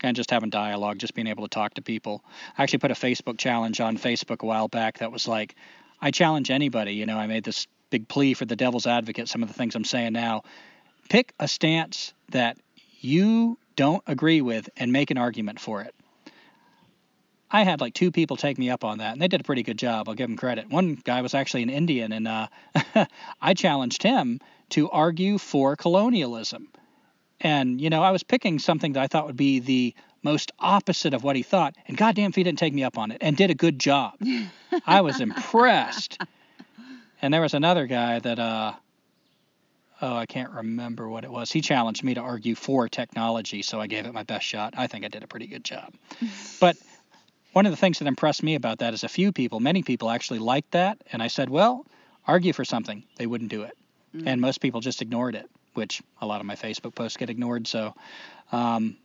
of 0.04 0.14
just 0.16 0.32
having 0.32 0.50
dialogue, 0.50 1.00
just 1.00 1.14
being 1.14 1.28
able 1.28 1.48
to 1.48 1.50
talk 1.50 1.76
to 1.76 1.82
people. 1.82 2.22
I 2.58 2.64
actually 2.64 2.80
put 2.80 2.92
a 2.92 2.96
Facebook 2.96 3.38
challenge 3.38 3.80
on 3.80 3.98
Facebook 3.98 4.44
a 4.44 4.46
while 4.46 4.68
back 4.68 4.98
that 4.98 5.14
was 5.14 5.30
like, 5.30 5.56
I 6.02 6.12
challenge 6.12 6.52
anybody. 6.52 6.92
You 6.92 7.06
know, 7.06 7.18
I 7.18 7.28
made 7.28 7.46
this 7.46 7.68
big 7.90 8.10
plea 8.10 8.34
for 8.34 8.44
the 8.44 8.58
devil's 8.58 8.86
advocate, 8.86 9.30
some 9.30 9.44
of 9.44 9.48
the 9.48 9.56
things 9.56 9.76
I'm 9.76 9.86
saying 9.86 10.12
now. 10.12 10.44
Pick 11.08 11.34
a 11.40 11.48
stance 11.48 12.14
that 12.32 12.58
you 13.00 13.58
don't 13.80 14.04
agree 14.08 14.42
with 14.42 14.70
and 14.76 14.92
make 14.92 15.10
an 15.10 15.18
argument 15.18 15.58
for 15.58 15.82
it. 15.82 15.96
I 17.50 17.64
had 17.64 17.80
like 17.80 17.94
two 17.94 18.12
people 18.12 18.36
take 18.36 18.58
me 18.58 18.70
up 18.70 18.84
on 18.84 18.98
that, 18.98 19.14
and 19.14 19.22
they 19.22 19.30
did 19.30 19.40
a 19.40 19.44
pretty 19.46 19.64
good 19.64 19.78
job. 19.78 20.10
I'll 20.10 20.16
give 20.16 20.28
them 20.28 20.36
credit. 20.36 20.70
One 20.70 20.96
guy 20.96 21.22
was 21.22 21.34
actually 21.34 21.64
an 21.64 21.70
Indian, 21.70 22.12
and 22.12 22.28
uh, 22.28 22.48
I 23.42 23.54
challenged 23.54 24.04
him 24.04 24.42
to 24.72 24.90
argue 24.90 25.38
for 25.38 25.78
colonialism. 25.78 26.68
And, 27.40 27.80
you 27.80 27.90
know, 27.90 28.04
I 28.04 28.12
was 28.12 28.22
picking 28.22 28.60
something 28.60 28.94
that 28.94 29.02
I 29.02 29.08
thought 29.08 29.28
would 29.28 29.38
be 29.38 29.60
the 29.60 29.96
most 30.24 30.52
opposite 30.60 31.14
of 31.14 31.24
what 31.24 31.38
he 31.38 31.42
thought, 31.42 31.74
and 31.88 31.96
goddamn 31.96 32.32
if 32.32 32.36
he 32.36 32.44
didn't 32.44 32.60
take 32.60 32.74
me 32.74 32.84
up 32.84 32.98
on 32.98 33.12
it 33.12 33.20
and 33.22 33.38
did 33.38 33.50
a 33.50 33.56
good 33.56 33.80
job. 33.80 34.20
I 34.86 35.00
was 35.00 35.22
impressed. 35.22 36.22
And 37.22 37.34
there 37.34 37.42
was 37.42 37.54
another 37.54 37.88
guy 37.88 38.20
that, 38.20 38.40
uh, 38.40 38.74
oh, 40.02 40.16
I 40.16 40.26
can't 40.26 40.52
remember 40.52 41.10
what 41.10 41.24
it 41.24 41.32
was. 41.32 41.52
He 41.52 41.62
challenged 41.62 42.04
me 42.04 42.14
to 42.14 42.22
argue 42.22 42.56
for 42.56 42.88
technology, 42.88 43.62
so 43.62 43.80
I 43.80 43.88
gave 43.88 44.06
it 44.06 44.14
my 44.14 44.24
best 44.24 44.46
shot. 44.46 44.74
I 44.78 44.88
think 44.88 45.06
I 45.06 45.08
did 45.08 45.24
a 45.24 45.28
pretty 45.28 45.48
good 45.48 45.64
job. 45.64 45.94
But 46.60 46.78
one 47.54 47.66
of 47.66 47.72
the 47.72 47.78
things 47.78 48.00
that 48.00 48.08
impressed 48.08 48.44
me 48.44 48.56
about 48.56 48.80
that 48.80 48.94
is 48.94 49.04
a 49.04 49.10
few 49.10 49.32
people, 49.32 49.60
many 49.60 49.82
people 49.82 50.10
actually 50.10 50.40
liked 50.40 50.72
that. 50.72 51.02
And 51.12 51.24
I 51.24 51.28
said, 51.28 51.50
well, 51.50 51.86
argue 52.28 52.54
for 52.54 52.64
something. 52.64 53.04
They 53.16 53.26
wouldn't 53.26 53.50
do 53.50 53.64
it. 53.64 53.78
Mm. 54.16 54.28
And 54.28 54.42
most 54.42 54.62
people 54.62 54.82
just 54.82 55.02
ignored 55.02 55.36
it, 55.36 55.50
which 55.74 56.02
a 56.22 56.26
lot 56.26 56.42
of 56.42 56.46
my 56.46 56.56
Facebook 56.56 56.94
posts 56.96 57.18
get 57.18 57.30
ignored. 57.30 57.68
So, 57.68 57.96
um, 58.52 58.98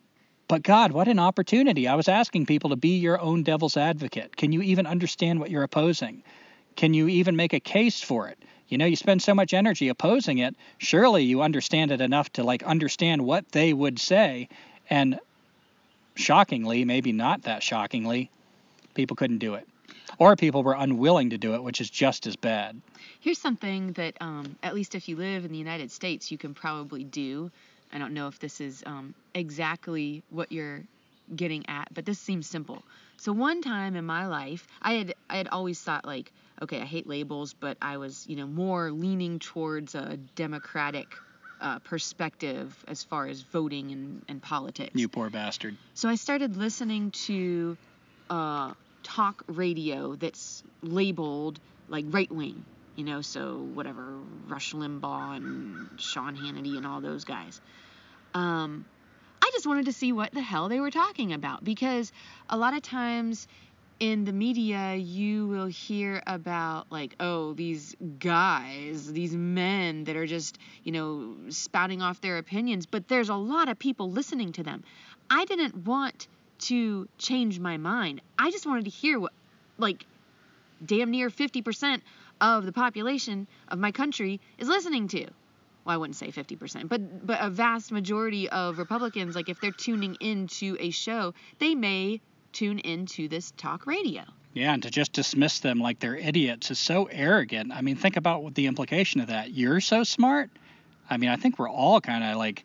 but 0.47 0.63
God, 0.63 0.93
what 0.93 1.09
an 1.09 1.19
opportunity. 1.19 1.89
I 1.89 1.95
was 1.95 2.09
asking 2.09 2.47
people 2.47 2.71
to 2.71 2.77
be 2.77 2.99
your 2.99 3.19
own 3.19 3.45
devil's 3.45 3.77
advocate. 3.77 4.37
Can 4.37 4.53
you 4.53 4.61
even 4.63 4.87
understand 4.87 5.41
what 5.41 5.51
you're 5.51 5.63
opposing? 5.63 6.23
Can 6.77 6.93
you 6.93 7.09
even 7.09 7.37
make 7.37 7.55
a 7.55 7.61
case 7.61 8.03
for 8.03 8.29
it? 8.29 8.39
You 8.69 8.79
know, 8.79 8.87
you 8.87 8.97
spend 8.97 9.23
so 9.23 9.35
much 9.35 9.53
energy 9.53 9.89
opposing 9.89 10.39
it. 10.39 10.57
Surely 10.79 11.25
you 11.25 11.43
understand 11.43 11.91
it 11.91 12.01
enough 12.01 12.33
to 12.33 12.45
like 12.45 12.63
understand 12.63 13.23
what 13.23 13.51
they 13.53 13.73
would 13.73 13.99
say. 13.99 14.49
And 14.89 15.21
shockingly, 16.15 16.85
maybe 16.85 17.13
not 17.13 17.43
that 17.43 17.63
shockingly, 17.63 18.31
people 18.95 19.17
couldn't 19.17 19.39
do 19.39 19.55
it. 19.55 19.69
Or 20.19 20.37
people 20.37 20.63
were 20.63 20.75
unwilling 20.75 21.31
to 21.31 21.39
do 21.39 21.55
it, 21.55 21.63
which 21.63 21.81
is 21.81 21.91
just 21.91 22.27
as 22.27 22.37
bad. 22.37 22.81
Here's 23.21 23.39
something 23.39 23.93
that, 23.93 24.17
um, 24.21 24.57
at 24.63 24.75
least 24.75 24.95
if 24.95 25.09
you 25.09 25.17
live 25.17 25.45
in 25.45 25.51
the 25.51 25.59
United 25.59 25.91
States, 25.91 26.31
you 26.31 26.39
can 26.39 26.55
probably 26.55 27.05
do. 27.05 27.51
I 27.93 27.99
don't 27.99 28.15
know 28.15 28.29
if 28.29 28.39
this 28.39 28.61
is 28.61 28.83
um, 28.87 29.15
exactly 29.35 30.23
what 30.31 30.53
you're 30.53 30.83
getting 31.35 31.69
at, 31.69 31.89
but 31.93 32.05
this 32.05 32.19
seems 32.19 32.47
simple. 32.47 32.83
So 33.17 33.33
one 33.33 33.63
time 33.63 33.97
in 33.97 34.05
my 34.05 34.27
life, 34.27 34.67
I 34.83 34.95
had 34.95 35.15
I 35.31 35.37
had 35.37 35.49
always 35.49 35.81
thought 35.81 36.05
like, 36.05 36.33
okay, 36.65 36.81
I 36.81 36.85
hate 36.85 37.07
labels, 37.07 37.55
but 37.55 37.77
I 37.81 37.97
was 37.97 38.27
you 38.29 38.37
know 38.37 38.47
more 38.47 38.91
leaning 38.91 39.39
towards 39.39 39.95
a 39.95 40.17
democratic 40.35 41.17
uh, 41.61 41.79
perspective 41.81 42.77
as 42.89 43.03
far 43.05 43.27
as 43.27 43.41
voting 43.41 43.93
and, 43.93 44.23
and 44.29 44.43
politics. 44.43 44.93
You 44.95 45.09
poor 45.09 45.31
bastard. 45.31 45.77
So 45.95 46.09
I 46.09 46.17
started 46.17 46.57
listening 46.57 47.11
to 47.27 47.77
uh, 48.29 48.73
talk 49.03 49.43
radio 49.47 50.15
that's 50.17 50.63
labeled 50.83 51.61
like 51.89 52.05
right 52.09 52.31
wing, 52.31 52.65
you 52.97 53.05
know, 53.05 53.21
so 53.21 53.59
whatever, 53.75 54.19
Rush 54.49 54.73
Limbaugh 54.73 55.37
and 55.37 55.89
Sean 56.01 56.37
Hannity 56.37 56.77
and 56.77 56.87
all 56.87 57.01
those 57.01 57.25
guys. 57.25 57.61
Um, 58.35 58.85
I 59.41 59.51
just 59.53 59.67
wanted 59.67 59.85
to 59.87 59.93
see 59.93 60.13
what 60.13 60.33
the 60.33 60.41
hell 60.41 60.69
they 60.69 60.81
were 60.81 60.91
talking 60.91 61.33
about 61.33 61.63
because 61.63 62.11
a 62.49 62.57
lot 62.57 62.75
of 62.75 62.83
times 62.83 63.47
in 64.01 64.25
the 64.25 64.33
media 64.33 64.95
you 64.95 65.47
will 65.47 65.67
hear 65.67 66.23
about 66.27 66.91
like 66.91 67.15
oh 67.21 67.53
these 67.55 67.95
guys 68.19 69.13
these 69.13 69.35
men 69.35 70.05
that 70.05 70.17
are 70.17 70.27
just 70.27 70.59
you 70.83 70.93
know 70.93 71.37
spouting 71.49 72.03
off 72.03 72.21
their 72.21 72.39
opinions 72.39 72.87
but 72.87 73.07
there's 73.09 73.29
a 73.29 73.35
lot 73.35 73.69
of 73.69 73.79
people 73.79 74.11
listening 74.11 74.53
to 74.53 74.63
them 74.63 74.83
i 75.31 75.45
didn't 75.45 75.77
want 75.87 76.27
to 76.59 77.09
change 77.19 77.59
my 77.61 77.77
mind. 77.77 78.21
I 78.39 78.51
just 78.51 78.67
wanted 78.67 78.85
to 78.85 78.91
hear 78.91 79.19
what, 79.19 79.33
like, 79.79 80.07
damn 80.85 81.11
near 81.11 81.31
50% 81.31 82.01
of 82.41 82.65
the 82.65 82.73
population 82.73 83.47
of 83.69 83.79
my 83.79 83.93
country 83.93 84.41
is 84.59 84.69
listening 84.69 85.09
to. 85.09 85.25
Well, 85.85 85.95
I 85.95 85.97
wouldn't 85.99 86.17
say 86.17 86.29
50%, 86.29 86.89
but 86.89 87.27
but 87.27 87.39
a 87.43 87.51
vast 87.51 87.93
majority 87.93 88.49
of 88.49 88.79
Republicans, 88.79 89.37
like 89.37 89.51
if 89.51 89.61
they're 89.61 89.71
tuning 89.71 90.17
into 90.21 90.77
a 90.81 90.91
show, 90.91 91.35
they 91.59 91.75
may 91.75 92.23
tune 92.55 92.79
into 92.79 93.29
this 93.29 93.53
talk 93.57 93.87
radio. 93.87 94.23
Yeah, 94.55 94.73
and 94.73 94.83
to 94.85 94.91
just 94.91 95.13
dismiss 95.13 95.59
them 95.59 95.81
like 95.81 95.99
they're 95.99 96.17
idiots 96.17 96.71
is 96.71 96.79
so 96.79 97.07
arrogant. 97.07 97.73
I 97.73 97.83
mean, 97.83 97.97
think 97.97 98.17
about 98.17 98.43
what 98.43 98.55
the 98.55 98.67
implication 98.67 99.21
of 99.21 99.27
that. 99.27 99.51
You're 99.51 99.81
so 99.81 100.05
smart. 100.05 100.51
I 101.11 101.17
mean, 101.17 101.29
I 101.29 101.37
think 101.37 101.59
we're 101.59 101.69
all 101.69 102.01
kind 102.01 102.23
of 102.25 102.37
like 102.37 102.65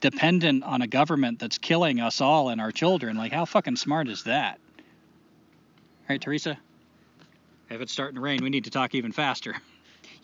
dependent 0.00 0.62
on 0.62 0.82
a 0.82 0.86
government 0.86 1.38
that's 1.38 1.56
killing 1.56 1.98
us 1.98 2.20
all 2.20 2.50
and 2.50 2.60
our 2.60 2.70
children. 2.70 3.16
Like, 3.16 3.32
how 3.32 3.46
fucking 3.46 3.76
smart 3.76 4.08
is 4.08 4.24
that? 4.24 4.60
All 4.78 6.06
right, 6.10 6.20
Teresa. 6.20 6.58
If 7.70 7.80
it's 7.80 7.92
starting 7.92 8.16
to 8.16 8.20
rain, 8.20 8.42
we 8.42 8.50
need 8.50 8.64
to 8.64 8.70
talk 8.70 8.94
even 8.94 9.12
faster. 9.12 9.54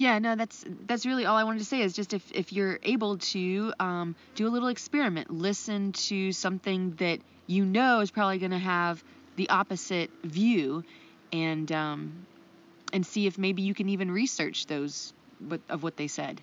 Yeah, 0.00 0.18
no, 0.18 0.34
that's 0.34 0.64
that's 0.86 1.04
really 1.04 1.26
all 1.26 1.36
I 1.36 1.44
wanted 1.44 1.58
to 1.58 1.66
say 1.66 1.82
is 1.82 1.92
just 1.92 2.14
if 2.14 2.22
if 2.32 2.54
you're 2.54 2.78
able 2.82 3.18
to 3.18 3.74
um, 3.78 4.16
do 4.34 4.46
a 4.46 4.48
little 4.48 4.68
experiment, 4.68 5.30
listen 5.30 5.92
to 5.92 6.32
something 6.32 6.92
that 6.92 7.20
you 7.50 7.64
know 7.64 8.00
is 8.00 8.10
probably 8.10 8.38
going 8.38 8.52
to 8.52 8.58
have 8.58 9.02
the 9.36 9.48
opposite 9.50 10.10
view, 10.22 10.84
and 11.32 11.70
um, 11.72 12.26
and 12.92 13.04
see 13.04 13.26
if 13.26 13.38
maybe 13.38 13.62
you 13.62 13.74
can 13.74 13.88
even 13.88 14.10
research 14.10 14.66
those 14.66 15.12
of 15.68 15.82
what 15.82 15.96
they 15.96 16.06
said. 16.06 16.40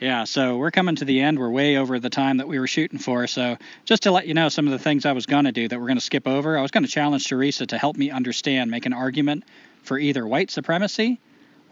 Yeah, 0.00 0.24
so 0.24 0.56
we're 0.56 0.72
coming 0.72 0.96
to 0.96 1.04
the 1.04 1.20
end. 1.20 1.38
We're 1.38 1.50
way 1.50 1.76
over 1.76 2.00
the 2.00 2.10
time 2.10 2.38
that 2.38 2.48
we 2.48 2.58
were 2.58 2.66
shooting 2.66 2.98
for. 2.98 3.28
So, 3.28 3.56
just 3.84 4.02
to 4.02 4.10
let 4.10 4.26
you 4.26 4.34
know 4.34 4.48
some 4.48 4.66
of 4.66 4.72
the 4.72 4.78
things 4.80 5.06
I 5.06 5.12
was 5.12 5.26
going 5.26 5.44
to 5.44 5.52
do 5.52 5.68
that 5.68 5.78
we're 5.78 5.86
going 5.86 5.96
to 5.96 6.04
skip 6.04 6.26
over, 6.26 6.58
I 6.58 6.62
was 6.62 6.72
going 6.72 6.84
to 6.84 6.90
challenge 6.90 7.28
Teresa 7.28 7.66
to 7.66 7.78
help 7.78 7.96
me 7.96 8.10
understand, 8.10 8.70
make 8.70 8.84
an 8.84 8.92
argument 8.92 9.44
for 9.84 9.96
either 9.96 10.26
white 10.26 10.50
supremacy 10.50 11.20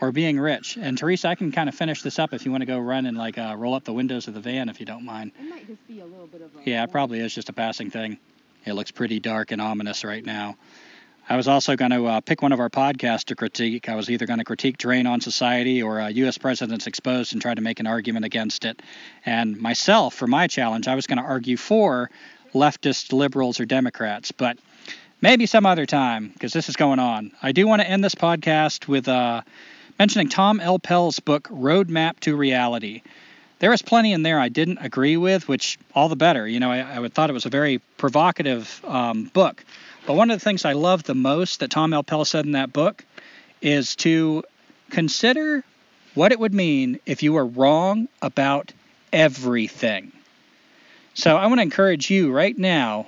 or 0.00 0.12
being 0.12 0.38
rich. 0.38 0.76
And 0.80 0.96
Teresa, 0.96 1.28
I 1.28 1.34
can 1.34 1.52
kind 1.52 1.68
of 1.68 1.74
finish 1.74 2.02
this 2.02 2.18
up 2.18 2.32
if 2.32 2.44
you 2.44 2.50
want 2.50 2.62
to 2.62 2.66
go 2.66 2.78
run 2.78 3.06
and 3.06 3.16
like 3.16 3.38
uh, 3.38 3.54
roll 3.56 3.74
up 3.74 3.84
the 3.84 3.92
windows 3.92 4.28
of 4.28 4.34
the 4.34 4.40
van 4.40 4.68
if 4.68 4.80
you 4.80 4.86
don't 4.86 5.04
mind. 5.04 5.32
It 5.38 5.48
might 5.48 5.66
just 5.66 5.86
be 5.86 6.00
a 6.00 6.06
little 6.06 6.26
bit 6.26 6.42
of 6.42 6.50
a. 6.56 6.68
Yeah, 6.68 6.84
it 6.84 6.90
probably 6.90 7.20
is 7.20 7.34
just 7.34 7.48
a 7.48 7.52
passing 7.52 7.90
thing. 7.90 8.18
It 8.64 8.74
looks 8.74 8.90
pretty 8.90 9.20
dark 9.20 9.52
and 9.52 9.60
ominous 9.60 10.04
right 10.04 10.24
now. 10.24 10.56
I 11.28 11.36
was 11.36 11.46
also 11.46 11.76
going 11.76 11.92
to 11.92 12.06
uh, 12.06 12.20
pick 12.22 12.42
one 12.42 12.50
of 12.50 12.58
our 12.58 12.70
podcasts 12.70 13.26
to 13.26 13.36
critique. 13.36 13.88
I 13.88 13.94
was 13.94 14.10
either 14.10 14.26
going 14.26 14.40
to 14.40 14.44
critique 14.44 14.78
Drain 14.78 15.06
on 15.06 15.20
Society 15.20 15.80
or 15.80 16.00
uh, 16.00 16.08
U.S. 16.08 16.38
Presidents 16.38 16.88
Exposed 16.88 17.34
and 17.34 17.40
try 17.40 17.54
to 17.54 17.60
make 17.60 17.78
an 17.78 17.86
argument 17.86 18.24
against 18.24 18.64
it. 18.64 18.82
And 19.24 19.56
myself, 19.60 20.14
for 20.14 20.26
my 20.26 20.48
challenge, 20.48 20.88
I 20.88 20.96
was 20.96 21.06
going 21.06 21.18
to 21.18 21.24
argue 21.24 21.56
for 21.56 22.10
leftist 22.52 23.12
liberals 23.12 23.60
or 23.60 23.64
Democrats. 23.64 24.32
But 24.32 24.58
maybe 25.20 25.46
some 25.46 25.66
other 25.66 25.86
time 25.86 26.28
because 26.28 26.52
this 26.52 26.68
is 26.68 26.76
going 26.76 26.98
on. 26.98 27.32
I 27.40 27.52
do 27.52 27.66
want 27.66 27.80
to 27.82 27.88
end 27.88 28.02
this 28.02 28.14
podcast 28.14 28.88
with 28.88 29.06
uh, 29.08 29.42
mentioning 30.00 30.30
Tom 30.30 30.60
L. 30.60 30.78
Pell's 30.78 31.20
book, 31.20 31.46
Roadmap 31.50 32.20
to 32.20 32.34
Reality. 32.34 33.02
There 33.58 33.68
was 33.68 33.82
plenty 33.82 34.14
in 34.14 34.22
there 34.22 34.40
I 34.40 34.48
didn't 34.48 34.78
agree 34.80 35.18
with, 35.18 35.46
which 35.46 35.78
all 35.94 36.08
the 36.08 36.16
better. 36.16 36.48
You 36.48 36.58
know, 36.58 36.70
I, 36.70 37.04
I 37.04 37.08
thought 37.08 37.28
it 37.28 37.34
was 37.34 37.44
a 37.44 37.50
very 37.50 37.82
provocative 37.98 38.82
um, 38.86 39.24
book. 39.24 39.62
But 40.06 40.14
one 40.14 40.30
of 40.30 40.40
the 40.40 40.42
things 40.42 40.64
I 40.64 40.72
love 40.72 41.02
the 41.02 41.14
most 41.14 41.60
that 41.60 41.70
Tom 41.70 41.92
L. 41.92 42.02
Pell 42.02 42.24
said 42.24 42.46
in 42.46 42.52
that 42.52 42.72
book 42.72 43.04
is 43.60 43.94
to 43.96 44.42
consider 44.88 45.62
what 46.14 46.32
it 46.32 46.40
would 46.40 46.54
mean 46.54 46.98
if 47.04 47.22
you 47.22 47.34
were 47.34 47.44
wrong 47.44 48.08
about 48.22 48.72
everything. 49.12 50.12
So 51.12 51.36
I 51.36 51.46
want 51.48 51.58
to 51.58 51.62
encourage 51.62 52.08
you 52.08 52.32
right 52.32 52.56
now 52.56 53.06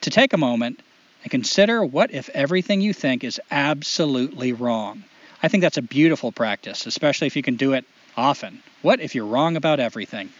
to 0.00 0.08
take 0.08 0.32
a 0.32 0.38
moment 0.38 0.80
and 1.22 1.30
consider 1.30 1.84
what 1.84 2.14
if 2.14 2.30
everything 2.30 2.80
you 2.80 2.94
think 2.94 3.24
is 3.24 3.42
absolutely 3.50 4.54
wrong. 4.54 5.04
I 5.44 5.48
think 5.48 5.60
that's 5.60 5.76
a 5.76 5.82
beautiful 5.82 6.32
practice, 6.32 6.86
especially 6.86 7.26
if 7.26 7.36
you 7.36 7.42
can 7.42 7.56
do 7.56 7.74
it 7.74 7.84
often. 8.16 8.62
What 8.80 9.00
if 9.00 9.14
you're 9.14 9.26
wrong 9.26 9.56
about 9.56 9.78
everything? 9.78 10.30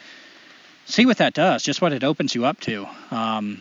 See 0.86 1.04
what 1.04 1.18
that 1.18 1.34
does, 1.34 1.62
just 1.62 1.82
what 1.82 1.92
it 1.92 2.02
opens 2.02 2.34
you 2.34 2.46
up 2.46 2.58
to. 2.60 2.86
Um, 3.10 3.60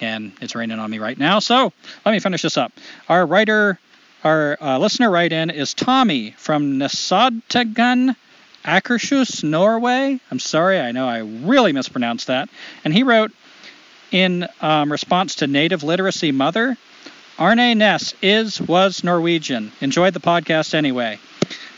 and 0.00 0.32
it's 0.40 0.54
raining 0.54 0.78
on 0.78 0.90
me 0.90 0.98
right 0.98 1.18
now. 1.18 1.38
So 1.40 1.74
let 2.06 2.12
me 2.12 2.18
finish 2.18 2.40
this 2.40 2.56
up. 2.56 2.72
Our 3.10 3.26
writer, 3.26 3.78
our 4.24 4.56
uh, 4.58 4.78
listener 4.78 5.10
write 5.10 5.34
in 5.34 5.50
is 5.50 5.74
Tommy 5.74 6.30
from 6.38 6.78
Nesadtegan, 6.78 8.16
Akershus, 8.64 9.44
Norway. 9.44 10.18
I'm 10.30 10.38
sorry, 10.38 10.80
I 10.80 10.92
know 10.92 11.06
I 11.06 11.18
really 11.18 11.72
mispronounced 11.72 12.28
that. 12.28 12.48
And 12.86 12.94
he 12.94 13.02
wrote 13.02 13.32
in 14.12 14.48
um, 14.62 14.90
response 14.90 15.34
to 15.36 15.46
Native 15.46 15.82
Literacy 15.82 16.32
Mother, 16.32 16.78
Arne 17.40 17.78
Naess 17.78 18.14
is, 18.20 18.60
was 18.60 19.02
Norwegian. 19.02 19.72
Enjoyed 19.80 20.12
the 20.12 20.20
podcast 20.20 20.74
anyway. 20.74 21.18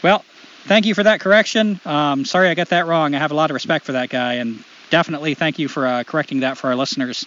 Well, 0.02 0.24
thank 0.64 0.86
you 0.86 0.94
for 0.94 1.04
that 1.04 1.20
correction. 1.20 1.78
Um, 1.84 2.24
sorry 2.24 2.48
I 2.48 2.54
got 2.54 2.70
that 2.70 2.88
wrong. 2.88 3.14
I 3.14 3.18
have 3.18 3.30
a 3.30 3.34
lot 3.34 3.50
of 3.50 3.54
respect 3.54 3.84
for 3.84 3.92
that 3.92 4.10
guy, 4.10 4.32
and 4.34 4.64
definitely 4.90 5.34
thank 5.34 5.60
you 5.60 5.68
for 5.68 5.86
uh, 5.86 6.02
correcting 6.02 6.40
that 6.40 6.58
for 6.58 6.66
our 6.66 6.74
listeners. 6.74 7.24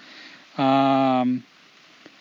Um, 0.59 1.45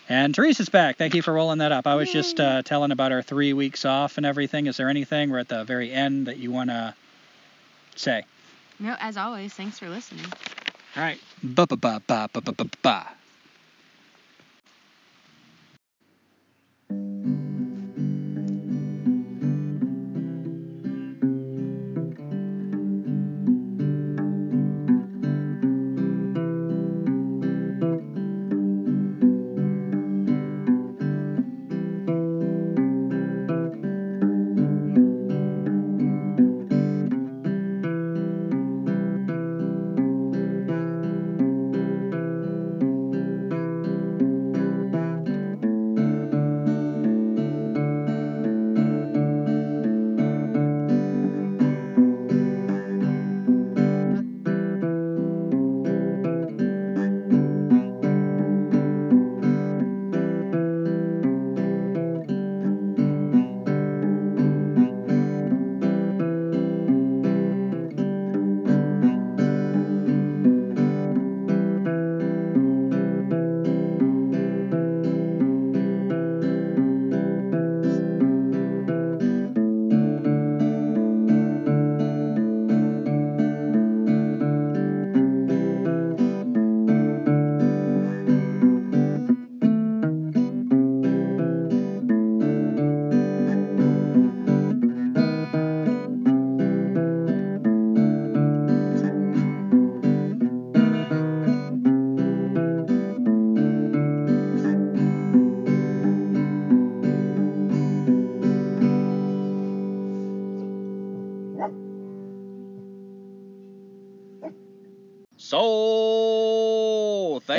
and 0.08 0.36
Teresa's 0.36 0.70
back. 0.70 0.98
Thank 0.98 1.16
you 1.16 1.22
for 1.22 1.34
rolling 1.34 1.60
that 1.60 1.72
up. 1.72 1.88
I 1.88 1.96
was 1.96 2.10
Yay. 2.10 2.14
just 2.14 2.40
uh, 2.40 2.62
telling 2.62 2.92
about 2.92 3.12
our 3.12 3.22
three 3.22 3.54
weeks 3.54 3.86
off 3.86 4.18
and 4.18 4.26
everything. 4.26 4.68
Is 4.68 4.78
there 4.78 4.90
anything 4.90 5.32
we're 5.32 5.40
at 5.40 5.50
the 5.50 5.64
very 5.64 5.92
end 5.92 6.28
that 6.28 6.38
you 6.38 6.52
want 6.52 6.70
to 6.70 6.94
say? 7.96 8.24
No, 8.80 8.96
as 9.00 9.18
always, 9.18 9.54
thanks 9.54 9.80
for 9.80 9.90
listening. 9.90 10.26
All 10.96 11.04
right. 11.04 11.20
Ba 11.42 11.66
ba 11.66 11.76
ba 11.76 12.02
ba 12.06 12.30
ba 12.32 12.42
ba 12.42 12.52
ba 12.52 12.66
ba. 12.82 13.08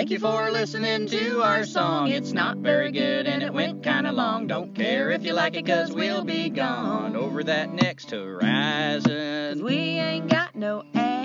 Thank 0.06 0.22
you 0.22 0.28
for 0.28 0.52
listening 0.52 1.08
to 1.08 1.42
our 1.42 1.64
song. 1.64 2.12
It's 2.12 2.30
not 2.30 2.58
very 2.58 2.92
good 2.92 3.26
and 3.26 3.42
it 3.42 3.52
went 3.52 3.82
kinda 3.82 4.12
long. 4.12 4.46
Don't 4.46 4.72
care 4.72 5.10
if 5.10 5.24
you 5.24 5.32
like 5.32 5.56
it, 5.56 5.66
cause 5.66 5.90
we'll 5.90 6.22
be 6.22 6.48
gone 6.48 7.16
over 7.16 7.42
that 7.42 7.72
next 7.72 8.12
horizon. 8.12 9.64
We 9.64 9.74
ain't 9.74 10.28
got 10.28 10.54
no 10.54 10.84
address. 10.94 11.15